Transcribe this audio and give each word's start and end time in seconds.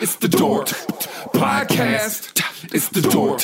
It's 0.00 0.16
the 0.16 0.28
Dork 0.28 0.66
Podcast. 1.34 2.32
It's 2.74 2.88
the 2.88 3.00
Dork 3.00 3.40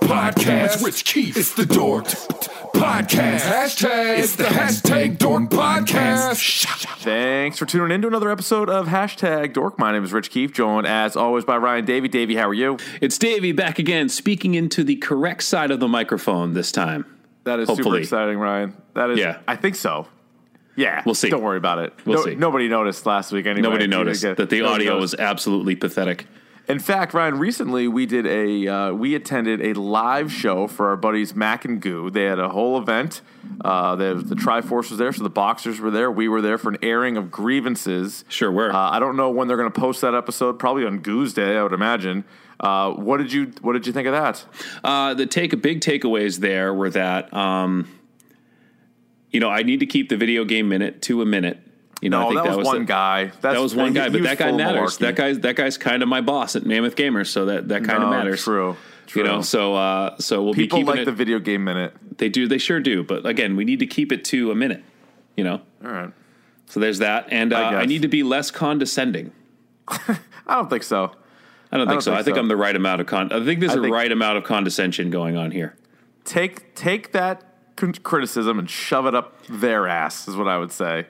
Podcast. 0.00 0.84
Rich 0.84 1.04
Keefe. 1.04 1.36
It's 1.36 1.54
the 1.54 1.66
Dork 1.66 2.04
Podcast. 2.74 3.40
Hashtag. 3.40 4.18
It's 4.18 4.36
the 4.36 4.44
hashtag 4.44 5.18
Dork 5.18 5.44
Podcast. 5.50 6.66
Thanks 7.00 7.58
for 7.58 7.66
tuning 7.66 7.94
in 7.94 8.02
to 8.02 8.08
another 8.08 8.30
episode 8.30 8.68
of 8.68 8.88
Hashtag 8.88 9.52
Dork. 9.52 9.78
My 9.78 9.92
name 9.92 10.04
is 10.04 10.12
Rich 10.12 10.30
Keefe, 10.30 10.52
joined 10.52 10.86
as 10.86 11.16
always 11.16 11.44
by 11.44 11.56
Ryan 11.56 11.84
Davey. 11.84 12.08
Davey, 12.08 12.34
how 12.36 12.48
are 12.48 12.54
you? 12.54 12.78
It's 13.00 13.18
Davey 13.18 13.52
back 13.52 13.78
again, 13.78 14.08
speaking 14.08 14.54
into 14.54 14.84
the 14.84 14.96
correct 14.96 15.42
side 15.42 15.70
of 15.70 15.80
the 15.80 15.88
microphone 15.88 16.54
this 16.54 16.72
time. 16.72 17.06
That 17.44 17.60
is 17.60 17.68
super 17.68 17.76
Hopefully. 17.82 18.00
exciting, 18.00 18.38
Ryan. 18.38 18.76
That 18.94 19.10
is, 19.10 19.18
Yeah. 19.18 19.38
I 19.48 19.56
think 19.56 19.76
so. 19.76 20.08
Yeah, 20.76 21.02
We'll 21.06 21.14
see. 21.14 21.30
Don't 21.30 21.42
worry 21.42 21.56
about 21.58 21.78
it. 21.78 21.92
We'll 22.04 22.18
No- 22.18 22.24
see. 22.24 22.34
Nobody 22.34 22.68
noticed 22.68 23.06
last 23.06 23.32
week 23.32 23.46
anyway. 23.46 23.62
Nobody 23.62 23.86
noticed 23.86 24.22
get- 24.22 24.36
that 24.36 24.50
the 24.50 24.62
audio 24.62 24.98
was 24.98 25.14
absolutely 25.14 25.74
pathetic. 25.74 26.26
In 26.68 26.80
fact, 26.80 27.14
Ryan, 27.14 27.38
recently 27.38 27.86
we 27.86 28.06
did 28.06 28.26
a 28.26 28.66
uh, 28.66 28.92
we 28.92 29.14
attended 29.14 29.64
a 29.64 29.72
live 29.80 30.32
show 30.32 30.66
for 30.66 30.88
our 30.88 30.96
buddies 30.96 31.32
Mac 31.34 31.64
and 31.64 31.80
Goo. 31.80 32.10
They 32.10 32.24
had 32.24 32.40
a 32.40 32.48
whole 32.48 32.76
event. 32.76 33.20
Uh, 33.64 33.94
the, 33.94 34.14
the 34.16 34.34
Triforce 34.34 34.90
was 34.90 34.98
there, 34.98 35.12
so 35.12 35.22
the 35.22 35.30
boxers 35.30 35.78
were 35.78 35.92
there. 35.92 36.10
We 36.10 36.26
were 36.26 36.42
there 36.42 36.58
for 36.58 36.70
an 36.70 36.78
airing 36.82 37.16
of 37.16 37.30
grievances. 37.30 38.24
Sure 38.28 38.50
were. 38.50 38.72
Uh, 38.72 38.90
I 38.90 38.98
don't 38.98 39.16
know 39.16 39.30
when 39.30 39.46
they're 39.46 39.56
going 39.56 39.70
to 39.70 39.80
post 39.80 40.00
that 40.00 40.14
episode. 40.16 40.58
Probably 40.58 40.84
on 40.84 40.98
Goo's 40.98 41.32
Day, 41.32 41.56
I 41.56 41.62
would 41.62 41.72
imagine. 41.72 42.24
Uh, 42.58 42.90
what 42.94 43.18
did 43.18 43.32
you 43.32 43.52
What 43.60 43.74
did 43.74 43.86
you 43.86 43.92
think 43.92 44.08
of 44.08 44.12
that? 44.14 44.44
Uh, 44.82 45.14
the 45.14 45.26
take 45.26 45.60
big 45.62 45.80
takeaways 45.82 46.40
there 46.40 46.74
were 46.74 46.90
that 46.90 47.32
um, 47.32 47.86
you 49.30 49.40
know 49.40 49.48
I 49.50 49.62
need 49.62 49.80
to 49.80 49.86
keep 49.86 50.08
the 50.08 50.16
video 50.16 50.44
game 50.44 50.68
minute 50.68 51.02
to 51.02 51.22
a 51.22 51.26
minute. 51.26 51.60
You 52.02 52.10
know, 52.10 52.20
No, 52.20 52.26
I 52.26 52.28
think 52.42 52.44
that, 52.48 52.56
was 52.58 52.66
one 52.66 52.78
the- 52.80 52.84
guy. 52.84 53.24
That's, 53.26 53.40
That 53.40 53.60
was 53.60 53.74
one 53.74 53.94
guy, 53.94 54.10
but 54.10 54.22
that 54.24 54.36
guy 54.38 54.52
matters. 54.52 54.96
malarkey. 54.96 54.98
That 55.00 55.16
guy's 55.16 55.38
that 55.40 55.56
guy's 55.56 55.78
kind 55.78 56.02
of 56.02 56.08
my 56.10 56.20
boss 56.20 56.54
at 56.54 56.66
Mammoth 56.66 56.94
Gamers, 56.96 57.28
so 57.28 57.46
that 57.46 57.68
that 57.68 57.84
kind 57.84 58.02
of 58.02 58.10
No, 58.10 58.16
matters. 58.16 58.42
True. 58.42 58.76
True. 59.06 59.22
You 59.22 59.28
know, 59.28 59.40
so 59.40 59.74
uh, 59.74 60.16
so 60.18 60.42
we'll 60.42 60.52
people 60.52 60.78
be 60.78 60.82
keeping 60.82 60.86
like 60.94 60.98
it. 61.00 61.04
the 61.06 61.12
video 61.12 61.38
game 61.38 61.64
minute. 61.64 61.94
they 62.18 62.28
do, 62.28 62.48
they 62.48 62.58
sure 62.58 62.80
do. 62.80 63.02
But 63.04 63.24
again, 63.24 63.56
we 63.56 63.64
need 63.64 63.78
to 63.78 63.86
keep 63.86 64.10
it 64.12 64.24
to 64.26 64.50
a 64.50 64.54
minute. 64.54 64.82
You 65.36 65.44
know, 65.44 65.60
All 65.84 65.90
right. 65.92 66.10
so 66.66 66.80
there's 66.80 66.98
that, 66.98 67.28
and 67.30 67.52
uh, 67.52 67.56
I 67.58 67.74
I, 67.82 67.84
need 67.86 68.02
to 68.02 68.08
be 68.08 68.22
less 68.22 68.50
condescending. 68.50 69.32
I 69.88 70.18
don't 70.48 70.68
think 70.68 70.82
so. 70.82 71.12
I 71.72 71.76
don't 71.78 71.86
think 71.86 71.94
don't 71.96 72.02
so. 72.02 72.10
think 72.12 72.20
I 72.20 72.22
think 72.24 72.36
so. 72.36 72.40
I'm 72.40 72.48
the 72.48 72.56
right 72.56 72.74
amount 72.76 73.00
of 73.00 73.06
con. 73.06 73.32
I 73.32 73.44
think 73.44 73.60
there's 73.60 73.72
I 73.72 73.78
a 73.78 73.80
think- 73.82 73.94
right 73.94 74.10
amount 74.12 74.38
of 74.38 74.44
condescension 74.44 75.10
going 75.10 75.36
on 75.36 75.50
here. 75.50 75.76
Take 76.24 76.74
take 76.74 77.12
that 77.12 77.42
criticism 77.76 78.58
and 78.58 78.68
shove 78.68 79.06
it 79.06 79.14
up 79.14 79.34
their 79.48 79.86
ass 79.86 80.28
is 80.28 80.36
what 80.36 80.48
I 80.48 80.58
would 80.58 80.72
say. 80.72 81.06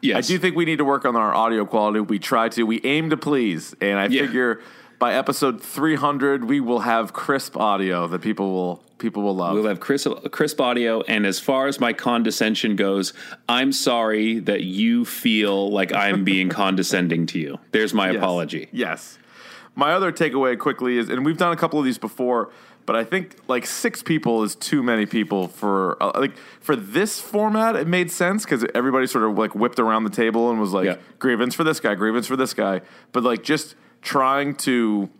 Yes, 0.00 0.16
I 0.16 0.20
do 0.28 0.38
think 0.38 0.54
we 0.56 0.64
need 0.64 0.78
to 0.78 0.84
work 0.84 1.04
on 1.04 1.16
our 1.16 1.34
audio 1.34 1.64
quality. 1.64 2.00
We 2.00 2.18
try 2.18 2.48
to. 2.50 2.62
We 2.64 2.80
aim 2.84 3.10
to 3.10 3.16
please, 3.16 3.74
and 3.80 3.98
I 3.98 4.06
Yeah. 4.06 4.22
figure 4.26 4.60
by 5.00 5.14
episode 5.14 5.60
300 5.60 6.44
we 6.44 6.60
will 6.60 6.80
have 6.80 7.12
crisp 7.12 7.56
audio 7.56 8.06
that 8.08 8.20
people 8.20 8.52
will 8.52 8.84
people 8.98 9.22
will 9.22 9.36
love. 9.36 9.54
We'll 9.54 9.66
have 9.66 9.78
crisp, 9.78 10.08
crisp 10.32 10.60
audio, 10.60 11.02
and 11.02 11.24
as 11.24 11.38
far 11.38 11.68
as 11.68 11.78
my 11.78 11.92
condescension 11.92 12.74
goes, 12.74 13.12
I'm 13.48 13.70
sorry 13.70 14.40
that 14.40 14.62
you 14.64 15.04
feel 15.04 15.70
like 15.70 15.94
I'm 15.94 16.24
being 16.24 16.48
condescending 16.62 17.26
to 17.26 17.38
you. 17.38 17.58
There's 17.70 17.94
my 17.94 18.08
Yes. 18.08 18.16
apology. 18.16 18.68
Yes. 18.72 19.16
My 19.76 19.92
other 19.92 20.10
takeaway 20.10 20.58
quickly 20.58 20.98
is, 20.98 21.08
and 21.10 21.24
we've 21.24 21.36
done 21.36 21.52
a 21.52 21.56
couple 21.56 21.78
of 21.78 21.84
these 21.84 21.98
before, 21.98 22.50
but 22.88 22.96
I 22.96 23.04
think 23.04 23.36
like 23.48 23.66
six 23.66 24.02
people 24.02 24.42
is 24.42 24.54
too 24.56 24.82
many 24.82 25.04
people 25.04 25.46
for 25.46 26.02
uh, 26.02 26.10
like 26.18 26.34
for 26.60 26.74
this 26.74 27.20
format. 27.20 27.76
It 27.76 27.86
made 27.86 28.10
sense 28.10 28.44
because 28.46 28.64
everybody 28.74 29.06
sort 29.06 29.24
of 29.24 29.36
like 29.36 29.54
whipped 29.54 29.78
around 29.78 30.04
the 30.04 30.10
table 30.10 30.50
and 30.50 30.58
was 30.58 30.72
like 30.72 30.86
Yeah. 30.86 30.96
grievance 31.18 31.54
for 31.54 31.64
this 31.64 31.80
guy, 31.80 31.94
grievance 31.94 32.26
for 32.26 32.36
this 32.36 32.54
guy. 32.54 32.80
But 33.12 33.24
like 33.24 33.42
just 33.42 33.74
trying 34.00 34.54
to 34.56 35.10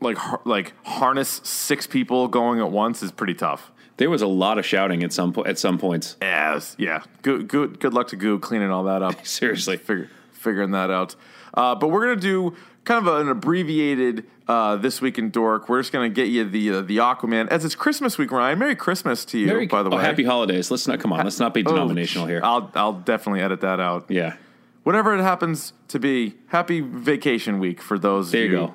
like 0.00 0.16
har- 0.16 0.40
like 0.44 0.74
harness 0.84 1.40
six 1.42 1.86
people 1.88 2.28
going 2.28 2.60
at 2.60 2.70
once 2.70 3.02
is 3.02 3.10
pretty 3.10 3.34
tough. 3.34 3.72
There 3.96 4.08
was 4.08 4.22
a 4.22 4.26
lot 4.28 4.58
of 4.58 4.64
shouting 4.64 5.02
at 5.02 5.12
some 5.12 5.32
po- 5.32 5.44
at 5.44 5.58
some 5.58 5.78
points. 5.78 6.16
Yes, 6.22 6.76
yeah. 6.78 7.02
Good, 7.22 7.48
good, 7.48 7.80
good 7.80 7.94
luck 7.94 8.08
to 8.08 8.16
Goo 8.16 8.38
cleaning 8.38 8.70
all 8.70 8.84
that 8.84 9.02
up. 9.02 9.26
Seriously. 9.40 9.76
figure, 9.76 10.08
figuring 10.32 10.70
that 10.70 10.90
out. 10.90 11.14
Uh, 11.54 11.74
but 11.74 11.88
we're 11.88 12.02
gonna 12.06 12.16
do 12.20 12.56
kind 12.84 13.06
of 13.06 13.14
an 13.20 13.28
abbreviated 13.28 14.24
uh, 14.48 14.76
this 14.76 15.00
week 15.00 15.18
in 15.18 15.30
Dork. 15.30 15.68
We're 15.68 15.80
just 15.80 15.92
gonna 15.92 16.08
get 16.08 16.28
you 16.28 16.44
the 16.48 16.70
uh, 16.70 16.80
the 16.82 16.98
Aquaman 16.98 17.48
as 17.48 17.64
it's 17.64 17.74
Christmas 17.74 18.18
week. 18.18 18.30
Ryan, 18.32 18.58
Merry 18.58 18.76
Christmas 18.76 19.24
to 19.26 19.38
you. 19.38 19.46
Merry- 19.46 19.66
by 19.66 19.82
the 19.82 19.90
oh, 19.90 19.96
way, 19.96 20.02
happy 20.02 20.24
holidays. 20.24 20.70
Let's 20.70 20.86
not 20.88 21.00
come 21.00 21.12
on. 21.12 21.24
Let's 21.24 21.38
not 21.40 21.54
be 21.54 21.60
Oh, 21.64 21.70
denominational 21.70 22.26
here. 22.26 22.40
I'll 22.42 22.70
I'll 22.74 22.92
definitely 22.94 23.40
edit 23.42 23.60
that 23.60 23.80
out. 23.80 24.06
yeah, 24.10 24.36
Whatever 24.82 25.14
it 25.14 25.22
happens 25.22 25.72
to 25.88 25.98
be, 25.98 26.34
happy 26.48 26.80
vacation 26.80 27.58
week 27.60 27.80
for 27.80 27.98
those. 27.98 28.32
There 28.32 28.44
of 28.44 28.50
you 28.50 28.58
you 28.60 28.66
go. 28.68 28.74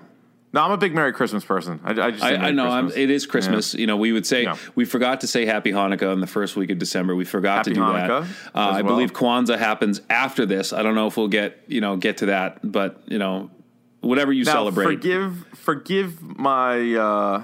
No, 0.54 0.62
I'm 0.64 0.72
a 0.72 0.78
big 0.78 0.96
Merry 0.96 1.12
Christmas 1.14 1.44
person. 1.44 1.80
I, 1.84 1.92
I 1.92 2.12
just 2.12 2.24
I, 2.24 2.36
I 2.36 2.52
know. 2.52 2.88
It 2.88 3.10
is 3.10 3.26
Christmas. 3.26 3.74
You 3.74 3.86
know, 3.86 3.98
we 3.98 4.14
would 4.14 4.26
say 4.26 4.44
Yeah. 4.44 4.56
we 4.76 4.86
forgot 4.86 5.22
to 5.22 5.28
say 5.28 5.46
Happy 5.46 5.72
Hanukkah 5.74 6.14
in 6.14 6.22
the 6.22 6.28
first 6.28 6.56
week 6.56 6.70
of 6.72 6.78
December. 6.80 7.16
We 7.16 7.26
forgot 7.26 7.58
Happy 7.58 7.72
to 7.72 7.76
do 7.76 7.82
Hanukkah 7.82 8.28
that. 8.28 8.56
Uh, 8.56 8.60
I 8.60 8.82
well. 8.82 8.94
believe 8.96 9.12
Kwanzaa 9.14 9.58
happens 9.60 10.02
after 10.10 10.46
this. 10.46 10.72
I 10.72 10.84
don't 10.84 10.96
know 10.96 11.08
if 11.08 11.18
we'll 11.18 11.28
get 11.28 11.62
you 11.68 11.82
know 11.82 11.98
get 11.98 12.18
to 12.20 12.28
that, 12.28 12.60
but 12.64 13.02
you 13.08 13.20
know, 13.20 13.50
whatever 14.00 14.32
you 14.32 14.46
now, 14.46 14.54
celebrate. 14.54 14.86
Forgive 14.86 15.46
forgive 15.54 16.22
my 16.22 16.94
uh, 16.96 17.44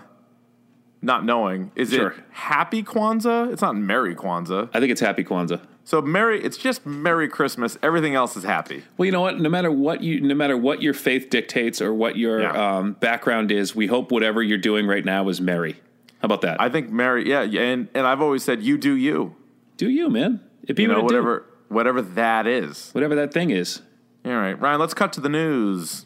not 1.01 1.25
knowing. 1.25 1.71
Is 1.75 1.89
Sure. 1.91 2.11
it 2.11 2.23
Happy 2.31 2.83
Kwanzaa? 2.83 3.51
It's 3.51 3.61
not 3.61 3.75
Merry 3.75 4.15
Kwanzaa. 4.15 4.69
I 4.73 4.79
think 4.79 4.91
it's 4.91 5.01
Happy 5.01 5.25
Kwanzaa. 5.25 5.59
So 5.85 6.01
Merry, 6.01 6.41
it's 6.43 6.57
just 6.57 6.85
Merry 6.85 7.27
Christmas. 7.27 7.77
Everything 7.83 8.15
else 8.15 8.37
is 8.37 8.43
happy. 8.43 8.83
Well, 8.97 9.05
you 9.05 9.11
know 9.11 9.21
what? 9.21 9.39
No 9.39 9.49
matter 9.49 9.69
what 9.71 10.01
you, 10.01 10.21
no 10.21 10.33
matter 10.33 10.55
what 10.57 10.81
your 10.81 10.93
faith 10.93 11.29
dictates 11.29 11.81
or 11.81 11.93
what 11.93 12.15
your 12.17 12.41
Yeah. 12.41 12.77
um, 12.77 12.93
background 12.93 13.51
is, 13.51 13.75
we 13.75 13.87
hope 13.87 14.11
whatever 14.11 14.41
you're 14.41 14.57
doing 14.57 14.87
right 14.87 15.03
now 15.03 15.27
is 15.29 15.41
merry. 15.41 15.73
How 16.21 16.27
about 16.27 16.41
that? 16.41 16.61
I 16.61 16.69
think 16.69 16.89
Merry, 16.89 17.29
yeah, 17.29 17.41
and 17.41 17.89
and 17.93 18.07
I've 18.07 18.21
always 18.21 18.43
said 18.43 18.63
you 18.63 18.77
do 18.77 18.93
you. 18.95 19.35
do 19.75 19.89
you, 19.89 20.09
man? 20.09 20.39
It 20.65 20.75
be 20.77 20.83
You 20.83 20.87
know, 20.87 21.01
what 21.01 21.05
it 21.05 21.09
do. 21.09 21.15
whatever 21.15 21.45
whatever 21.67 22.01
that 22.01 22.47
is. 22.47 22.89
whatever 22.93 23.15
that 23.15 23.33
thing 23.33 23.49
is. 23.49 23.81
All 24.25 24.31
right, 24.31 24.53
Ryan, 24.59 24.79
let's 24.79 24.93
cut 24.93 25.11
to 25.13 25.19
the 25.21 25.27
news. 25.27 26.05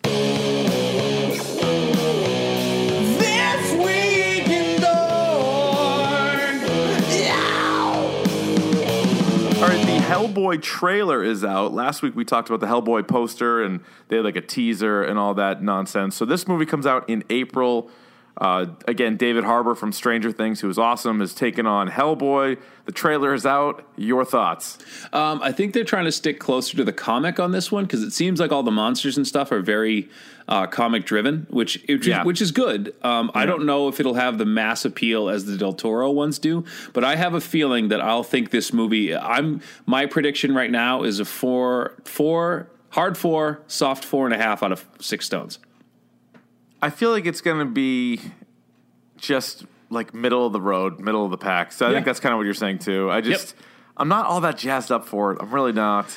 Hellboy 10.27 10.61
trailer 10.61 11.23
is 11.23 11.43
out. 11.43 11.73
Last 11.73 12.01
week 12.01 12.15
we 12.15 12.25
talked 12.25 12.49
about 12.49 12.59
the 12.59 12.67
Hellboy 12.67 13.07
poster 13.07 13.63
and 13.63 13.81
they 14.09 14.17
had 14.17 14.25
like 14.25 14.35
a 14.35 14.41
teaser 14.41 15.03
and 15.03 15.17
all 15.17 15.33
that 15.35 15.63
nonsense. 15.63 16.15
So 16.15 16.25
this 16.25 16.47
movie 16.47 16.65
comes 16.65 16.85
out 16.85 17.09
in 17.09 17.23
April. 17.29 17.89
Uh, 18.39 18.67
again, 18.87 19.17
David 19.17 19.45
Harbour 19.45 19.73
from 19.73 19.91
Stranger 19.91 20.31
Things, 20.31 20.59
who 20.61 20.69
is 20.69 20.77
awesome, 20.77 21.21
is 21.21 21.33
taking 21.33 21.65
on 21.65 21.89
Hellboy. 21.89 22.59
The 22.85 22.91
trailer 22.91 23.33
is 23.33 23.45
out. 23.47 23.83
Your 23.95 24.23
thoughts? 24.23 24.77
Um, 25.11 25.41
I 25.41 25.51
think 25.51 25.73
they're 25.73 25.83
trying 25.83 26.05
to 26.05 26.11
stick 26.11 26.39
closer 26.39 26.77
to 26.77 26.83
the 26.83 26.93
comic 26.93 27.39
on 27.39 27.51
this 27.51 27.71
one 27.71 27.85
because 27.85 28.03
it 28.03 28.11
seems 28.11 28.39
like 28.39 28.51
all 28.51 28.63
the 28.63 28.69
monsters 28.71 29.17
and 29.17 29.25
stuff 29.25 29.51
are 29.51 29.61
very 29.61 30.09
uh, 30.47 30.65
comic 30.67 31.05
driven, 31.05 31.45
which 31.49 31.83
which, 31.87 32.07
Yeah. 32.07 32.21
is, 32.21 32.25
which 32.25 32.41
is 32.41 32.51
good. 32.51 32.95
Um, 33.03 33.31
I 33.35 33.45
don't 33.45 33.65
know 33.65 33.87
if 33.89 33.99
it'll 33.99 34.13
have 34.13 34.37
the 34.37 34.45
mass 34.45 34.85
appeal 34.85 35.29
as 35.29 35.45
the 35.45 35.57
Del 35.57 35.73
Toro 35.73 36.09
ones 36.11 36.39
do, 36.39 36.63
but 36.93 37.03
I 37.03 37.15
have 37.17 37.33
a 37.33 37.41
feeling 37.41 37.89
that 37.89 37.99
I'll 38.01 38.23
think 38.23 38.49
this 38.51 38.71
movie. 38.71 39.15
I'm 39.15 39.61
my 39.85 40.05
prediction 40.05 40.55
right 40.55 40.71
now 40.71 41.03
is 41.03 41.19
a 41.19 41.25
four 41.25 41.95
four 42.05 42.69
hard 42.91 43.17
four 43.17 43.61
soft 43.67 44.05
four 44.05 44.25
and 44.25 44.33
a 44.33 44.37
half 44.37 44.63
out 44.63 44.71
of 44.71 44.85
six 44.99 45.25
stones. 45.25 45.59
I 46.81 46.89
feel 46.91 47.11
like 47.11 47.25
it's 47.25 47.41
going 47.41 47.59
to 47.59 47.65
be 47.71 48.21
just 49.17 49.65
like 49.89 50.13
middle 50.13 50.45
of 50.45 50.53
the 50.53 50.61
road, 50.61 50.99
middle 50.99 51.25
of 51.25 51.31
the 51.31 51.37
pack. 51.37 51.71
So 51.71 51.85
I 51.85 51.89
Yeah. 51.89 51.95
think 51.95 52.05
that's 52.05 52.19
kind 52.19 52.33
of 52.33 52.37
what 52.37 52.43
you're 52.45 52.53
saying 52.53 52.79
too. 52.79 53.09
I 53.09 53.21
just, 53.21 53.55
I'm 53.97 54.07
not 54.07 54.25
all 54.27 54.41
that 54.41 54.57
jazzed 54.57 54.91
up 54.91 55.05
for 55.07 55.31
it. 55.33 55.39
I'm 55.41 55.51
really 55.53 55.71
not. 55.73 56.15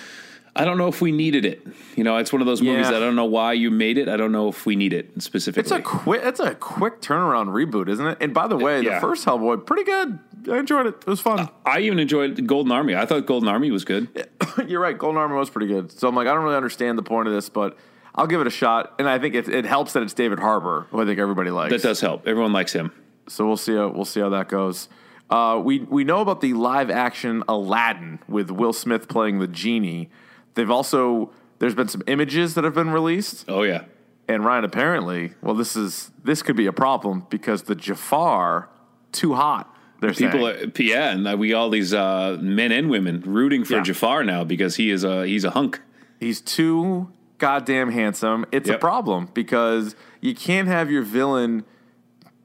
I 0.57 0.65
don't 0.65 0.79
know 0.79 0.89
if 0.89 1.01
we 1.01 1.13
needed 1.13 1.45
it. 1.45 1.65
You 1.97 2.03
know, 2.05 2.17
it's 2.17 2.33
one 2.33 2.43
of 2.43 2.47
those 2.47 2.61
movies 2.61 2.87
Yeah. 2.87 2.93
that 2.93 3.03
I 3.03 3.07
don't 3.07 3.15
know 3.17 3.25
why 3.25 3.53
you 3.53 3.71
made 3.71 3.99
it. 3.99 4.09
I 4.09 4.17
don't 4.17 4.33
know 4.33 4.49
if 4.49 4.67
we 4.67 4.75
need 4.77 4.93
it 4.93 5.23
specifically. 5.23 5.61
It's 5.63 5.71
a 5.71 5.81
quick, 5.81 6.23
it's 6.25 6.41
a 6.41 6.55
quick 6.57 7.01
turnaround 7.01 7.49
reboot, 7.49 7.89
isn't 7.89 8.05
it? 8.07 8.19
And 8.21 8.35
by 8.35 8.49
the 8.49 8.57
way, 8.57 8.83
Yeah. 8.83 8.95
the 8.97 9.01
first 9.01 9.25
Hellboy, 9.25 9.65
pretty 9.65 9.85
good. 9.85 10.19
I 10.51 10.59
enjoyed 10.59 10.87
it. 10.87 10.95
It 11.01 11.07
was 11.07 11.21
fun. 11.21 11.49
I 11.65 11.81
even 11.81 11.99
enjoyed 11.99 12.47
Golden 12.47 12.73
Army. 12.73 12.97
I 12.97 13.07
thought 13.07 13.27
Golden 13.27 13.49
Army 13.49 13.71
was 13.71 13.85
good. 13.85 14.09
You're 14.67 14.81
right. 14.81 14.97
Golden 14.99 15.19
Army 15.19 15.37
was 15.37 15.51
pretty 15.51 15.67
good. 15.69 15.93
So 15.93 16.09
I'm 16.09 16.15
like, 16.17 16.27
I 16.27 16.35
don't 16.35 16.43
really 16.43 16.57
understand 16.57 16.99
the 16.99 17.03
point 17.03 17.29
of 17.29 17.35
this, 17.35 17.49
but 17.49 17.77
I'll 18.15 18.27
give 18.27 18.41
it 18.41 18.47
a 18.47 18.51
shot. 18.51 18.95
And 18.99 19.09
I 19.09 19.19
think 19.19 19.35
it, 19.37 19.49
it 19.49 19.65
helps 19.67 19.93
that 19.93 20.03
it's 20.03 20.15
David 20.15 20.41
Harbour, 20.41 20.87
who 20.91 21.01
I 21.01 21.05
think 21.05 21.19
everybody 21.21 21.51
likes. 21.51 21.71
That 21.73 21.83
does 21.83 22.01
help. 22.01 22.27
Everyone 22.27 22.53
likes 22.53 22.73
him. 22.73 22.91
So 23.29 23.47
we'll 23.47 23.57
see 23.57 23.77
how 23.77 23.89
we'll 23.89 24.05
see 24.05 24.19
how 24.21 24.31
that 24.31 24.49
goes. 24.49 24.89
Uh, 25.29 25.61
we 25.63 25.79
we 25.81 26.03
know 26.03 26.21
about 26.21 26.41
the 26.41 26.55
live 26.55 26.91
action 26.91 27.45
Aladdin 27.47 28.19
with 28.27 28.51
Will 28.51 28.73
Smith 28.73 29.07
playing 29.09 29.39
the 29.39 29.47
genie. 29.47 30.11
They've 30.55 30.71
also 30.71 31.31
there's 31.59 31.75
been 31.75 31.89
some 31.89 32.03
images 32.07 32.55
that 32.55 32.65
have 32.65 32.75
been 32.75 32.91
released, 32.91 33.45
Oh 33.49 33.63
yeah. 33.63 33.85
and 34.29 34.45
Ryan 34.45 34.65
apparently, 34.65 35.33
well, 35.43 35.55
this 35.55 35.77
is 35.77 36.11
this 36.25 36.43
could 36.43 36.57
be 36.57 36.67
a 36.67 36.73
problem 36.73 37.27
because 37.31 37.65
the 37.65 37.75
Jafar 37.75 38.69
too 39.13 39.35
hot. 39.35 39.75
They're 40.01 40.15
People, 40.15 40.47
saying. 40.47 40.73
are, 40.79 40.83
yeah, 40.83 41.11
and 41.11 41.39
we 41.39 41.53
all 41.53 41.69
these 41.69 41.93
uh, 41.93 42.39
men 42.41 42.73
and 42.73 42.89
women 42.89 43.21
rooting 43.27 43.65
for 43.65 43.75
Yeah. 43.75 43.83
Jafar 43.83 44.25
now 44.25 44.45
because 44.45 44.77
he 44.77 44.91
is 44.91 45.05
a 45.05 45.27
he's 45.27 45.45
a 45.45 45.51
hunk. 45.51 45.81
He's 46.19 46.41
too 46.41 47.11
goddamn 47.39 47.91
handsome. 47.91 48.47
It's 48.53 48.69
a 48.71 48.79
problem 48.79 49.29
because 49.35 49.95
you 50.23 50.35
can't 50.35 50.69
have 50.69 50.91
your 50.91 51.03
villain 51.03 51.65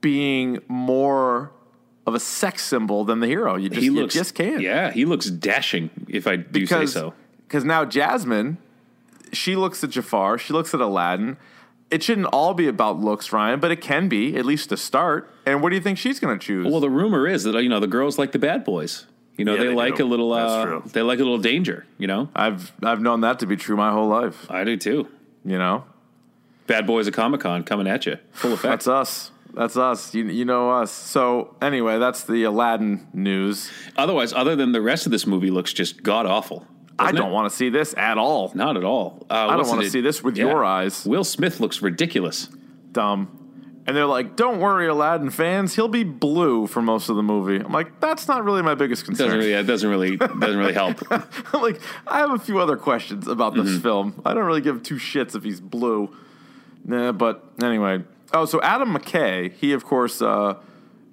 being 0.00 0.58
more 0.68 1.52
of 2.06 2.14
a 2.14 2.20
sex 2.20 2.62
symbol 2.62 3.04
than 3.04 3.20
the 3.20 3.26
hero. 3.26 3.56
You 3.56 3.68
just, 3.68 3.80
he 3.80 3.86
you 3.86 3.94
looks 3.94 4.14
just 4.14 4.34
can't. 4.34 4.60
Yeah, 4.60 4.90
he 4.92 5.04
looks 5.04 5.26
dashing. 5.28 5.90
If 6.08 6.26
I 6.26 6.36
do 6.36 6.60
because 6.60 6.92
say 6.92 7.00
so. 7.00 7.14
Because 7.46 7.64
now 7.64 7.84
Jasmine, 7.84 8.58
she 9.32 9.56
looks 9.56 9.82
at 9.84 9.90
Jafar, 9.90 10.38
she 10.38 10.52
looks 10.52 10.74
at 10.74 10.80
Aladdin. 10.80 11.36
It 11.90 12.02
shouldn't 12.02 12.26
all 12.32 12.52
be 12.54 12.66
about 12.66 12.98
looks, 12.98 13.32
Ryan, 13.32 13.60
but 13.60 13.70
it 13.70 13.80
can 13.80 14.08
be 14.08 14.36
at 14.36 14.44
least 14.44 14.70
to 14.70 14.76
start. 14.76 15.30
And 15.46 15.62
what 15.62 15.68
do 15.70 15.76
you 15.76 15.80
think 15.82 15.98
she's 15.98 16.18
going 16.18 16.36
to 16.36 16.44
choose? 16.44 16.66
Well, 16.66 16.80
the 16.80 16.90
rumor 16.90 17.28
is 17.28 17.44
that 17.44 17.54
you 17.62 17.68
know 17.68 17.78
the 17.78 17.86
girls 17.86 18.18
like 18.18 18.32
the 18.32 18.40
bad 18.40 18.64
boys. 18.64 19.06
You 19.36 19.44
know, 19.44 19.54
Yeah, 19.54 19.60
they, 19.60 19.66
they 19.68 19.74
like 19.74 19.96
do. 19.96 20.04
a 20.04 20.08
little. 20.08 20.30
That's 20.30 20.50
Uh, 20.52 20.64
true. 20.64 20.82
they 20.92 21.02
like 21.02 21.18
a 21.20 21.22
little 21.22 21.38
danger. 21.38 21.86
You 21.98 22.08
know, 22.08 22.28
I've 22.34 22.72
I've 22.82 23.00
known 23.00 23.20
that 23.20 23.38
to 23.40 23.46
be 23.46 23.54
true 23.56 23.76
my 23.76 23.92
whole 23.92 24.08
life. 24.08 24.50
I 24.50 24.64
do 24.64 24.76
too. 24.76 25.06
You 25.44 25.58
know, 25.58 25.84
Bad 26.66 26.88
boys 26.88 27.06
at 27.06 27.14
Comic 27.14 27.42
Con 27.42 27.62
coming 27.62 27.86
at 27.86 28.04
you, 28.06 28.16
full 28.32 28.54
effect. 28.54 28.62
that's 28.72 28.88
us. 28.88 29.30
That's 29.54 29.76
us. 29.76 30.12
You 30.12 30.24
you 30.24 30.44
know 30.44 30.70
us. 30.70 30.90
So 30.90 31.54
anyway, 31.62 31.98
that's 32.00 32.24
the 32.24 32.42
Aladdin 32.42 33.06
news. 33.12 33.70
Otherwise, 33.96 34.32
other 34.32 34.56
than 34.56 34.72
the 34.72 34.82
rest 34.82 35.06
of 35.06 35.12
this 35.12 35.24
movie 35.26 35.50
looks 35.52 35.72
just 35.72 36.02
god 36.02 36.26
awful. 36.26 36.66
I 36.98 37.12
don't 37.12 37.30
it? 37.30 37.32
want 37.32 37.50
to 37.50 37.56
see 37.56 37.68
this 37.68 37.94
at 37.96 38.16
all. 38.18 38.50
Not 38.54 38.76
at 38.76 38.84
all. 38.84 39.26
Uh, 39.30 39.34
I 39.48 39.56
don't 39.56 39.68
want 39.68 39.82
to 39.82 39.90
see 39.90 40.00
this 40.00 40.22
with 40.22 40.36
Yeah. 40.36 40.46
your 40.46 40.64
eyes. 40.64 41.04
Will 41.04 41.24
Smith 41.24 41.60
looks 41.60 41.82
ridiculous. 41.82 42.48
Dumb. 42.92 43.28
And 43.88 43.96
they're 43.96 44.06
like, 44.06 44.34
"Don't 44.34 44.58
worry, 44.58 44.88
Aladdin 44.88 45.30
fans. 45.30 45.76
He'll 45.76 45.86
be 45.86 46.02
blue 46.02 46.66
for 46.66 46.82
most 46.82 47.08
of 47.08 47.14
the 47.14 47.22
movie." 47.22 47.56
I'm 47.64 47.70
like, 47.72 48.00
"That's 48.00 48.26
not 48.26 48.44
really 48.44 48.62
my 48.62 48.74
biggest 48.74 49.04
concern." 49.04 49.26
Doesn't 49.28 49.38
really. 49.38 49.52
It 49.52 49.62
doesn't 49.64 49.88
really. 49.88 50.16
Doesn't 50.16 50.56
really 50.58 50.72
help. 50.72 51.00
I'm 51.12 51.62
like, 51.62 51.80
I 52.06 52.18
have 52.18 52.32
a 52.32 52.38
few 52.38 52.58
other 52.58 52.76
questions 52.76 53.28
about 53.28 53.54
this 53.54 53.68
Mm-hmm. 53.68 53.80
film. 53.80 54.22
I 54.24 54.34
don't 54.34 54.44
really 54.44 54.60
give 54.60 54.82
two 54.82 54.96
shits 54.96 55.36
if 55.36 55.44
he's 55.44 55.60
blue. 55.60 56.10
Nah, 56.84 57.12
but 57.12 57.44
anyway. 57.62 58.02
Oh, 58.34 58.44
so 58.44 58.60
Adam 58.62 58.92
McKay, 58.92 59.52
he 59.52 59.72
of 59.72 59.84
course, 59.84 60.20
uh, 60.20 60.54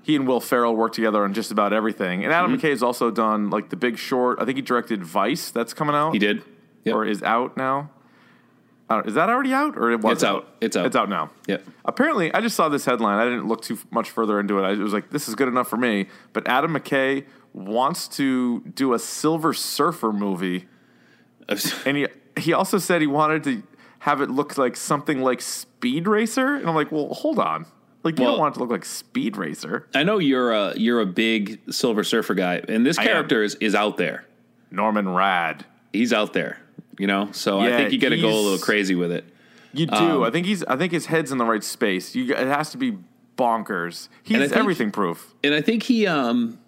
he 0.03 0.15
and 0.15 0.27
Will 0.27 0.39
Ferrell 0.39 0.75
work 0.75 0.93
together 0.93 1.23
on 1.23 1.33
just 1.33 1.51
about 1.51 1.73
everything. 1.73 2.23
And 2.23 2.31
Adam 2.31 2.51
Mm-hmm. 2.55 2.65
McKay 2.65 2.69
has 2.69 2.83
also 2.83 3.09
done 3.09 3.49
like 3.49 3.69
The 3.69 3.75
Big 3.75 3.97
Short. 3.97 4.39
I 4.39 4.45
think 4.45 4.57
he 4.57 4.61
directed 4.61 5.03
Vice. 5.03 5.49
That's 5.49 5.73
coming 5.73 5.95
out. 5.95 6.11
He 6.13 6.19
did. 6.19 6.43
Yep. 6.83 6.95
or 6.95 7.05
is 7.05 7.23
out 7.23 7.55
now. 7.57 7.89
Is 9.05 9.15
that 9.15 9.27
already 9.29 9.53
out 9.53 9.75
or 9.75 9.89
it 9.91 10.01
was 10.01 10.17
It's 10.17 10.23
out. 10.23 10.47
It's 10.61 10.77
out. 10.77 10.85
It's 10.85 10.95
out 10.95 11.09
now. 11.09 11.31
Yeah. 11.47 11.57
Apparently, 11.83 12.31
I 12.31 12.41
just 12.41 12.55
saw 12.55 12.69
this 12.69 12.85
headline. 12.85 13.17
I 13.17 13.23
didn't 13.23 13.47
look 13.47 13.63
too 13.63 13.79
much 13.89 14.11
further 14.11 14.39
into 14.39 14.59
it. 14.59 14.63
I 14.63 14.73
was 14.73 14.93
like, 14.93 15.09
this 15.09 15.27
is 15.27 15.33
good 15.33 15.47
enough 15.47 15.67
for 15.67 15.77
me. 15.77 16.07
But 16.31 16.47
Adam 16.47 16.73
McKay 16.75 17.25
wants 17.53 18.07
to 18.09 18.59
do 18.61 18.93
a 18.93 18.99
Silver 18.99 19.53
Surfer 19.53 20.13
movie. 20.13 20.67
And 21.85 21.97
he 21.97 22.07
he 22.37 22.53
also 22.53 22.77
said 22.77 23.01
he 23.01 23.07
wanted 23.07 23.43
to 23.45 23.63
have 23.99 24.21
it 24.21 24.29
look 24.29 24.57
like 24.57 24.75
something 24.75 25.21
like 25.21 25.41
Speed 25.41 26.07
Racer. 26.07 26.55
And 26.55 26.69
I'm 26.69 26.75
like, 26.75 26.91
well, 26.91 27.09
hold 27.13 27.39
on. 27.39 27.65
Like 28.03 28.17
you 28.19 28.23
Well- 28.25 28.33
don't 28.33 28.39
want 28.41 28.55
it 28.55 28.57
to 28.57 28.59
look 28.61 28.71
like 28.71 28.85
Speed 28.85 29.37
Racer. 29.37 29.87
I 29.95 30.03
know 30.03 30.19
you're 30.19 30.51
a 30.51 30.73
you're 30.77 30.99
a 30.99 31.05
big 31.05 31.59
Silver 31.71 32.03
Surfer 32.03 32.33
guy, 32.33 32.61
and 32.67 32.85
this 32.85 32.97
character 32.97 33.43
is, 33.43 33.55
is 33.55 33.73
out 33.75 33.97
there. 33.97 34.25
Norrin 34.71 35.05
Radd. 35.05 35.61
He's 35.91 36.11
out 36.11 36.33
there. 36.33 36.59
You 36.99 37.07
know, 37.07 37.29
so 37.31 37.59
I 37.59 37.71
think 37.71 37.91
you 37.91 37.99
got 37.99 38.09
to 38.09 38.21
go 38.21 38.29
a 38.29 38.39
little 38.39 38.59
crazy 38.59 38.93
with 38.93 39.11
it. 39.11 39.25
You 39.73 39.87
do. 39.87 39.95
Um, 39.95 40.23
I 40.23 40.29
think 40.29 40.45
he's. 40.45 40.63
I 40.65 40.75
think 40.75 40.91
his 40.91 41.07
head's 41.07 41.31
in 41.31 41.37
the 41.39 41.45
right 41.45 41.63
space. 41.63 42.13
You. 42.13 42.31
It 42.33 42.47
has 42.47 42.69
to 42.71 42.77
be 42.77 42.97
bonkers. 43.37 44.09
He's 44.21 44.37
think- 44.37 44.55
everything 44.55 44.91
proof. 44.91 45.33
And 45.43 45.55
I 45.55 45.61
think 45.61 45.83
he, 45.83 46.05
um, 46.05 46.59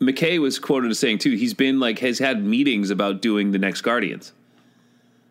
McKay 0.00 0.38
was 0.38 0.58
quoted 0.60 0.90
as 0.90 0.98
saying 1.00 1.18
too, 1.18 1.32
he's 1.32 1.52
been 1.54 1.80
like 1.80 1.98
has 1.98 2.20
had 2.20 2.44
meetings 2.44 2.90
about 2.90 3.20
doing 3.20 3.50
the 3.50 3.58
next 3.58 3.80
Guardians. 3.82 4.32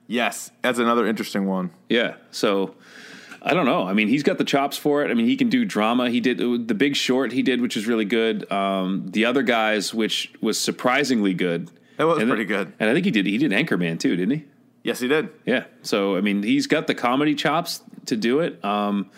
Yes, 0.08 0.52
that's 0.62 0.80
another 0.80 1.06
interesting 1.08 1.46
one. 1.48 1.70
Yeah, 1.88 2.16
so 2.32 2.76
I 3.42 3.54
don't 3.54 3.66
know. 3.66 3.84
I 3.88 3.94
mean, 3.94 4.08
he's 4.10 4.24
got 4.24 4.38
the 4.38 4.44
chops 4.44 4.78
for 4.78 5.04
it. 5.06 5.12
I 5.12 5.14
mean, 5.14 5.26
he 5.26 5.38
can 5.38 5.50
do 5.50 5.64
drama. 5.66 6.10
He 6.10 6.20
did 6.20 6.40
the 6.68 6.74
Big 6.74 6.96
Short. 6.96 7.32
He 7.32 7.42
did, 7.42 7.62
which 7.62 7.76
was 7.76 7.88
really 7.88 8.06
good. 8.06 8.52
Um, 8.52 9.08
the 9.12 9.26
other 9.26 9.44
guys, 9.44 9.94
which 9.94 10.34
was 10.42 10.60
surprisingly 10.60 11.34
good. 11.34 11.72
That 11.98 12.06
was 12.08 12.20
And 12.20 12.28
pretty 12.30 12.46
then- 12.46 12.66
good. 12.66 12.74
And 12.80 12.90
I 12.90 12.94
think 12.94 13.06
he 13.06 13.12
did. 13.12 13.26
He 13.26 13.38
did 13.38 13.52
Anchorman 13.52 14.00
too, 14.00 14.16
didn't 14.16 14.36
he? 14.38 14.46
Yes, 14.84 15.00
he 15.00 15.08
did. 15.08 15.30
Yeah. 15.46 15.66
So 15.84 16.16
I 16.18 16.22
mean, 16.22 16.44
he's 16.44 16.68
got 16.68 16.88
the 16.88 16.96
comedy 16.96 17.36
chops 17.36 17.82
to 18.08 18.16
do 18.18 18.40
it. 18.40 18.64
Um, 18.64 19.10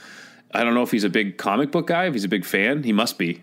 I 0.53 0.63
don't 0.63 0.73
know 0.73 0.83
if 0.83 0.91
he's 0.91 1.03
a 1.03 1.09
big 1.09 1.37
comic 1.37 1.71
book 1.71 1.87
guy. 1.87 2.05
If 2.05 2.13
he's 2.13 2.23
a 2.23 2.27
big 2.29 2.45
fan, 2.45 2.83
he 2.83 2.91
must 2.91 3.17
be. 3.17 3.41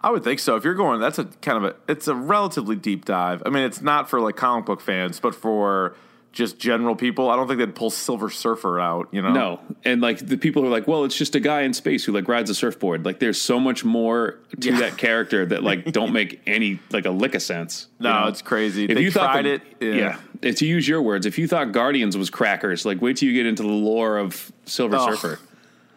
I 0.00 0.10
would 0.10 0.22
think 0.24 0.38
so. 0.40 0.56
If 0.56 0.64
you're 0.64 0.74
going, 0.74 1.00
that's 1.00 1.18
a 1.18 1.24
kind 1.42 1.58
of 1.58 1.64
a. 1.64 1.76
It's 1.90 2.08
a 2.08 2.14
relatively 2.14 2.76
deep 2.76 3.04
dive. 3.04 3.42
I 3.46 3.50
mean, 3.50 3.62
it's 3.64 3.80
not 3.80 4.10
for 4.10 4.20
like 4.20 4.36
comic 4.36 4.66
book 4.66 4.80
fans, 4.80 5.20
but 5.20 5.34
for 5.34 5.94
just 6.34 6.58
general 6.58 6.94
people. 6.96 7.30
I 7.30 7.36
don't 7.36 7.46
think 7.46 7.58
they'd 7.60 7.74
pull 7.74 7.90
Silver 7.90 8.28
Surfer 8.28 8.78
out. 8.80 9.08
You 9.12 9.22
know? 9.22 9.32
No, 9.32 9.60
and 9.84 10.00
like 10.02 10.18
the 10.18 10.36
people 10.36 10.60
who 10.62 10.68
are 10.68 10.70
like, 10.70 10.86
well, 10.86 11.04
it's 11.04 11.16
just 11.16 11.34
a 11.34 11.40
guy 11.40 11.62
in 11.62 11.72
space 11.72 12.04
who 12.04 12.12
like 12.12 12.28
rides 12.28 12.50
a 12.50 12.54
surfboard. 12.54 13.04
Like, 13.06 13.20
there's 13.20 13.40
so 13.40 13.58
much 13.60 13.84
more 13.84 14.38
to 14.60 14.70
Yeah. 14.70 14.80
that 14.80 14.98
character 14.98 15.46
that 15.46 15.62
like 15.62 15.90
don't 15.92 16.12
make 16.12 16.40
any 16.46 16.80
like 16.90 17.06
a 17.06 17.10
lick 17.10 17.34
of 17.34 17.42
sense. 17.42 17.86
you 17.98 18.04
No, 18.04 18.22
know? 18.22 18.28
it's 18.28 18.42
crazy. 18.42 18.84
If 18.84 18.96
they 18.96 19.02
you 19.02 19.10
thought 19.10 19.32
tried 19.32 19.44
the- 19.46 19.52
it. 19.54 19.62
Yeah. 19.80 19.94
yeah. 19.94 20.18
If 20.42 20.56
to 20.56 20.66
use 20.66 20.86
your 20.86 21.00
words, 21.00 21.24
if 21.24 21.38
you 21.38 21.48
thought 21.48 21.72
Guardians 21.72 22.16
was 22.16 22.28
crackers, 22.28 22.84
like 22.84 23.00
wait 23.00 23.16
till 23.16 23.28
you 23.28 23.34
get 23.34 23.46
into 23.46 23.62
the 23.62 23.68
lore 23.68 24.18
of 24.18 24.52
Silver 24.66 24.96
Oh. 24.98 25.10
Surfer. 25.14 25.38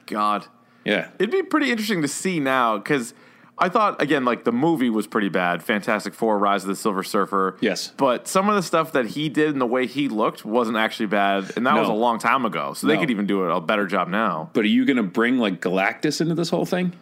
God. 0.06 0.46
Yeah, 0.86 1.10
It'd 1.20 1.32
be 1.32 1.44
pretty 1.44 1.70
interesting 1.70 2.02
to 2.04 2.08
see 2.08 2.40
now 2.40 2.78
because 2.78 3.14
I 3.60 3.70
thought 3.70 4.02
again 4.02 4.24
like 4.24 4.44
the 4.44 4.52
movie 4.52 4.90
was 4.90 5.08
pretty 5.08 5.30
bad. 5.30 5.64
Fantastic 5.64 6.14
Four: 6.14 6.38
Rise 6.38 6.64
of 6.64 6.68
the 6.70 6.76
Silver 6.76 7.04
Surfer. 7.04 7.58
Yes. 7.60 7.92
but 7.98 8.28
some 8.28 8.50
of 8.50 8.56
the 8.56 8.62
stuff 8.62 8.92
that 8.92 9.08
he 9.08 9.30
did 9.30 9.50
and 9.50 9.60
the 9.62 9.66
way 9.66 9.88
he 9.88 10.10
looked 10.10 10.46
wasn't 10.46 10.78
actually 10.78 11.08
bad, 11.08 11.52
and 11.58 11.66
that 11.66 11.76
was 11.76 11.90
a 11.90 11.94
long 11.94 12.20
time 12.20 12.46
ago. 12.46 12.74
So 12.74 12.86
they 12.88 12.98
could 12.98 13.10
even 13.10 13.26
do 13.26 13.44
a 13.44 13.60
better 13.62 13.88
job 13.88 14.08
now. 14.10 14.50
but 14.54 14.64
are 14.64 14.68
you 14.68 14.86
going 14.86 14.98
to 14.98 15.04
bring 15.04 15.38
like 15.40 15.60
Galactus 15.62 16.22
into 16.22 16.36
this 16.36 16.50
whole 16.50 16.66
thing? 16.66 16.94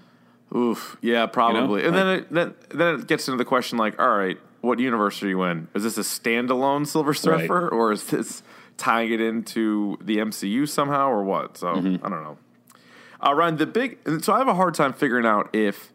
Oof, 0.56 0.96
yeah, 1.02 1.26
probably. 1.26 1.84
and 1.84 1.94
then 1.96 2.08
it, 2.08 2.32
then 2.32 2.54
then 2.70 3.00
it 3.02 3.08
gets 3.08 3.28
into 3.28 3.38
the 3.38 3.46
question 3.46 3.78
like, 3.78 4.00
all 4.00 4.16
right, 4.16 4.38
what 4.62 4.80
universe 4.80 5.22
are 5.24 5.28
you 5.28 5.44
in? 5.44 5.68
Is 5.76 5.84
this 5.84 5.98
a 5.98 6.02
standalone 6.02 6.88
Silver 6.88 7.14
Surfer, 7.14 7.68
or 7.68 7.92
is 7.92 8.06
this 8.08 8.44
tying 8.78 9.12
it 9.12 9.20
into 9.20 9.98
the 10.02 10.18
MCU 10.18 10.70
somehow, 10.70 11.10
or 11.10 11.24
what? 11.24 11.58
So 11.58 11.68
Mm-hmm. 11.68 12.06
I 12.06 12.10
don't 12.10 12.24
know. 12.24 12.38
Uh, 13.26 13.34
Ryan, 13.34 13.58
the 13.58 13.66
big. 13.66 13.98
So 14.24 14.32
I 14.34 14.38
have 14.38 14.48
a 14.48 14.54
hard 14.56 14.74
time 14.76 14.94
figuring 14.94 15.26
out 15.26 15.50
if 15.54 15.92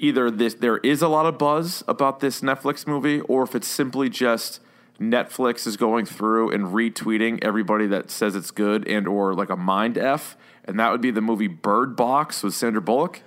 either 0.00 0.30
this 0.30 0.54
there 0.54 0.78
is 0.78 1.02
a 1.02 1.08
lot 1.08 1.26
of 1.26 1.38
buzz 1.38 1.84
about 1.86 2.20
this 2.20 2.40
Netflix 2.40 2.86
movie, 2.86 3.20
or 3.20 3.44
if 3.44 3.54
it's 3.54 3.68
simply 3.68 4.08
just 4.08 4.60
Netflix 4.98 5.66
is 5.66 5.76
going 5.76 6.06
through 6.06 6.50
and 6.50 6.66
retweeting 6.66 7.42
everybody 7.42 7.86
that 7.86 8.10
says 8.10 8.34
it's 8.34 8.50
good, 8.50 8.88
and 8.88 9.06
or 9.06 9.34
like 9.34 9.50
a 9.50 9.56
mind 9.56 9.96
f, 9.96 10.36
and 10.64 10.80
that 10.80 10.90
would 10.90 11.00
be 11.00 11.10
the 11.10 11.20
movie 11.20 11.46
Bird 11.46 11.94
Box 11.94 12.42
with 12.42 12.54
Sandra 12.54 12.82
Bullock. 12.82 13.22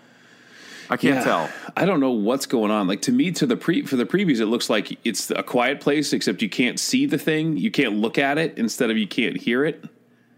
I 0.89 0.97
can't 0.97 1.23
tell. 1.23 1.49
I 1.77 1.85
don't 1.85 2.01
know 2.01 2.11
what's 2.11 2.45
going 2.45 2.69
on. 2.69 2.87
Like 2.87 3.01
to 3.03 3.11
me, 3.11 3.31
to 3.31 3.45
the 3.45 3.55
pre 3.55 3.85
for 3.85 3.95
the 3.95 4.05
previews, 4.05 4.39
it 4.39 4.47
looks 4.47 4.69
like 4.69 4.99
it's 5.05 5.31
a 5.31 5.41
quiet 5.41 5.79
place, 5.79 6.11
except 6.13 6.41
you 6.41 6.49
can't 6.49 6.79
see 6.79 7.05
the 7.05 7.17
thing, 7.17 7.57
you 7.57 7.71
can't 7.71 7.95
look 7.95 8.17
at 8.17 8.37
it, 8.37 8.57
instead 8.57 8.91
of 8.91 8.97
you 8.97 9.07
can't 9.07 9.37
hear 9.37 9.63
it. 9.63 9.83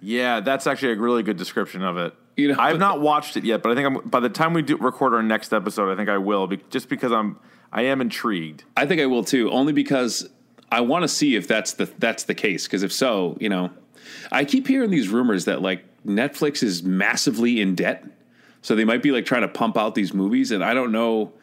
Yeah, 0.02 0.42
that's 0.42 0.68
actually 0.68 0.94
a 0.94 0.96
really 0.96 1.24
good 1.24 1.38
description 1.38 1.82
of 1.82 1.98
it. 1.98 2.14
You 2.36 2.50
know, 2.50 2.56
I 2.60 2.70
have 2.70 2.80
not 2.80 3.00
watched 3.00 3.38
it 3.38 3.46
yet, 3.46 3.64
but 3.64 3.72
I 3.72 3.76
think 3.76 3.88
I'm, 3.88 4.10
by 4.10 4.20
the 4.20 4.30
time 4.30 4.54
we 4.54 4.62
do 4.62 4.76
record 4.78 5.14
our 5.14 5.24
next 5.24 5.54
episode, 5.54 5.92
I 5.92 5.96
think 5.96 6.10
I 6.10 6.18
will, 6.18 6.48
be, 6.48 6.60
just 6.70 6.90
because 6.90 7.12
I'm 7.12 7.40
I 7.72 7.84
am 7.84 8.02
intrigued. 8.02 8.64
I 8.76 8.86
think 8.86 9.02
I 9.02 9.06
will 9.06 9.24
too, 9.24 9.52
only 9.52 9.74
because 9.74 10.30
I 10.72 10.82
want 10.82 11.04
to 11.04 11.08
see 11.08 11.36
if 11.36 11.48
that's 11.48 11.74
the 11.74 11.86
that's 12.00 12.24
the 12.24 12.34
case. 12.34 12.66
Because 12.66 12.84
if 12.84 12.92
so, 12.92 13.38
you 13.40 13.50
know, 13.50 13.70
I 14.32 14.46
keep 14.46 14.68
hearing 14.68 14.90
these 14.90 15.10
rumors 15.10 15.46
that 15.46 15.62
like 15.62 15.84
Netflix 16.06 16.64
is 16.64 16.84
massively 16.84 17.60
in 17.62 17.76
debt, 17.76 18.06
so 18.62 18.76
they 18.76 18.86
might 18.86 19.02
be 19.02 19.12
like 19.12 19.26
trying 19.26 19.42
to 19.42 19.48
pump 19.48 19.78
out 19.78 19.96
these 19.96 20.14
movies, 20.14 20.52
and 20.52 20.64
I 20.64 20.74
don't 20.74 20.92
know. 20.92 21.34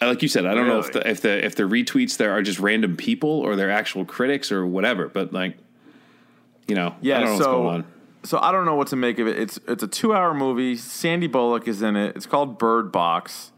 Like 0.00 0.22
you 0.22 0.28
said, 0.28 0.46
I 0.46 0.54
don't 0.54 0.68
know 0.68 0.78
if 0.78 0.92
the 0.92 1.08
if 1.08 1.22
the 1.22 1.44
if 1.44 1.56
the 1.56 1.64
retweets 1.64 2.18
there 2.18 2.32
are 2.32 2.42
just 2.42 2.60
random 2.60 2.96
people 2.96 3.30
or 3.30 3.56
they're 3.56 3.70
actual 3.70 4.04
critics 4.04 4.52
or 4.52 4.64
whatever. 4.64 5.08
But 5.08 5.32
like, 5.32 5.56
you 6.68 6.76
know, 6.76 6.94
Yeah, 7.00 7.16
I 7.16 7.20
don't 7.22 7.38
know 7.38 7.44
so 7.44 7.60
what's 7.62 7.62
going 7.64 7.82
on. 7.82 7.92
So 8.22 8.38
I 8.38 8.52
don't 8.52 8.64
know 8.64 8.74
what 8.74 8.88
to 8.88 8.96
make 8.96 9.18
of 9.18 9.26
it. 9.26 9.38
It's 9.38 9.58
it's 9.68 9.82
a 9.82 9.88
two 9.88 10.14
hour 10.14 10.34
movie. 10.34 10.76
Sandy 10.76 11.26
Bullock 11.26 11.68
is 11.68 11.82
in 11.82 11.96
it. 11.96 12.16
It's 12.16 12.26
called 12.26 12.58
Bird 12.58 12.90
Box. 12.92 13.52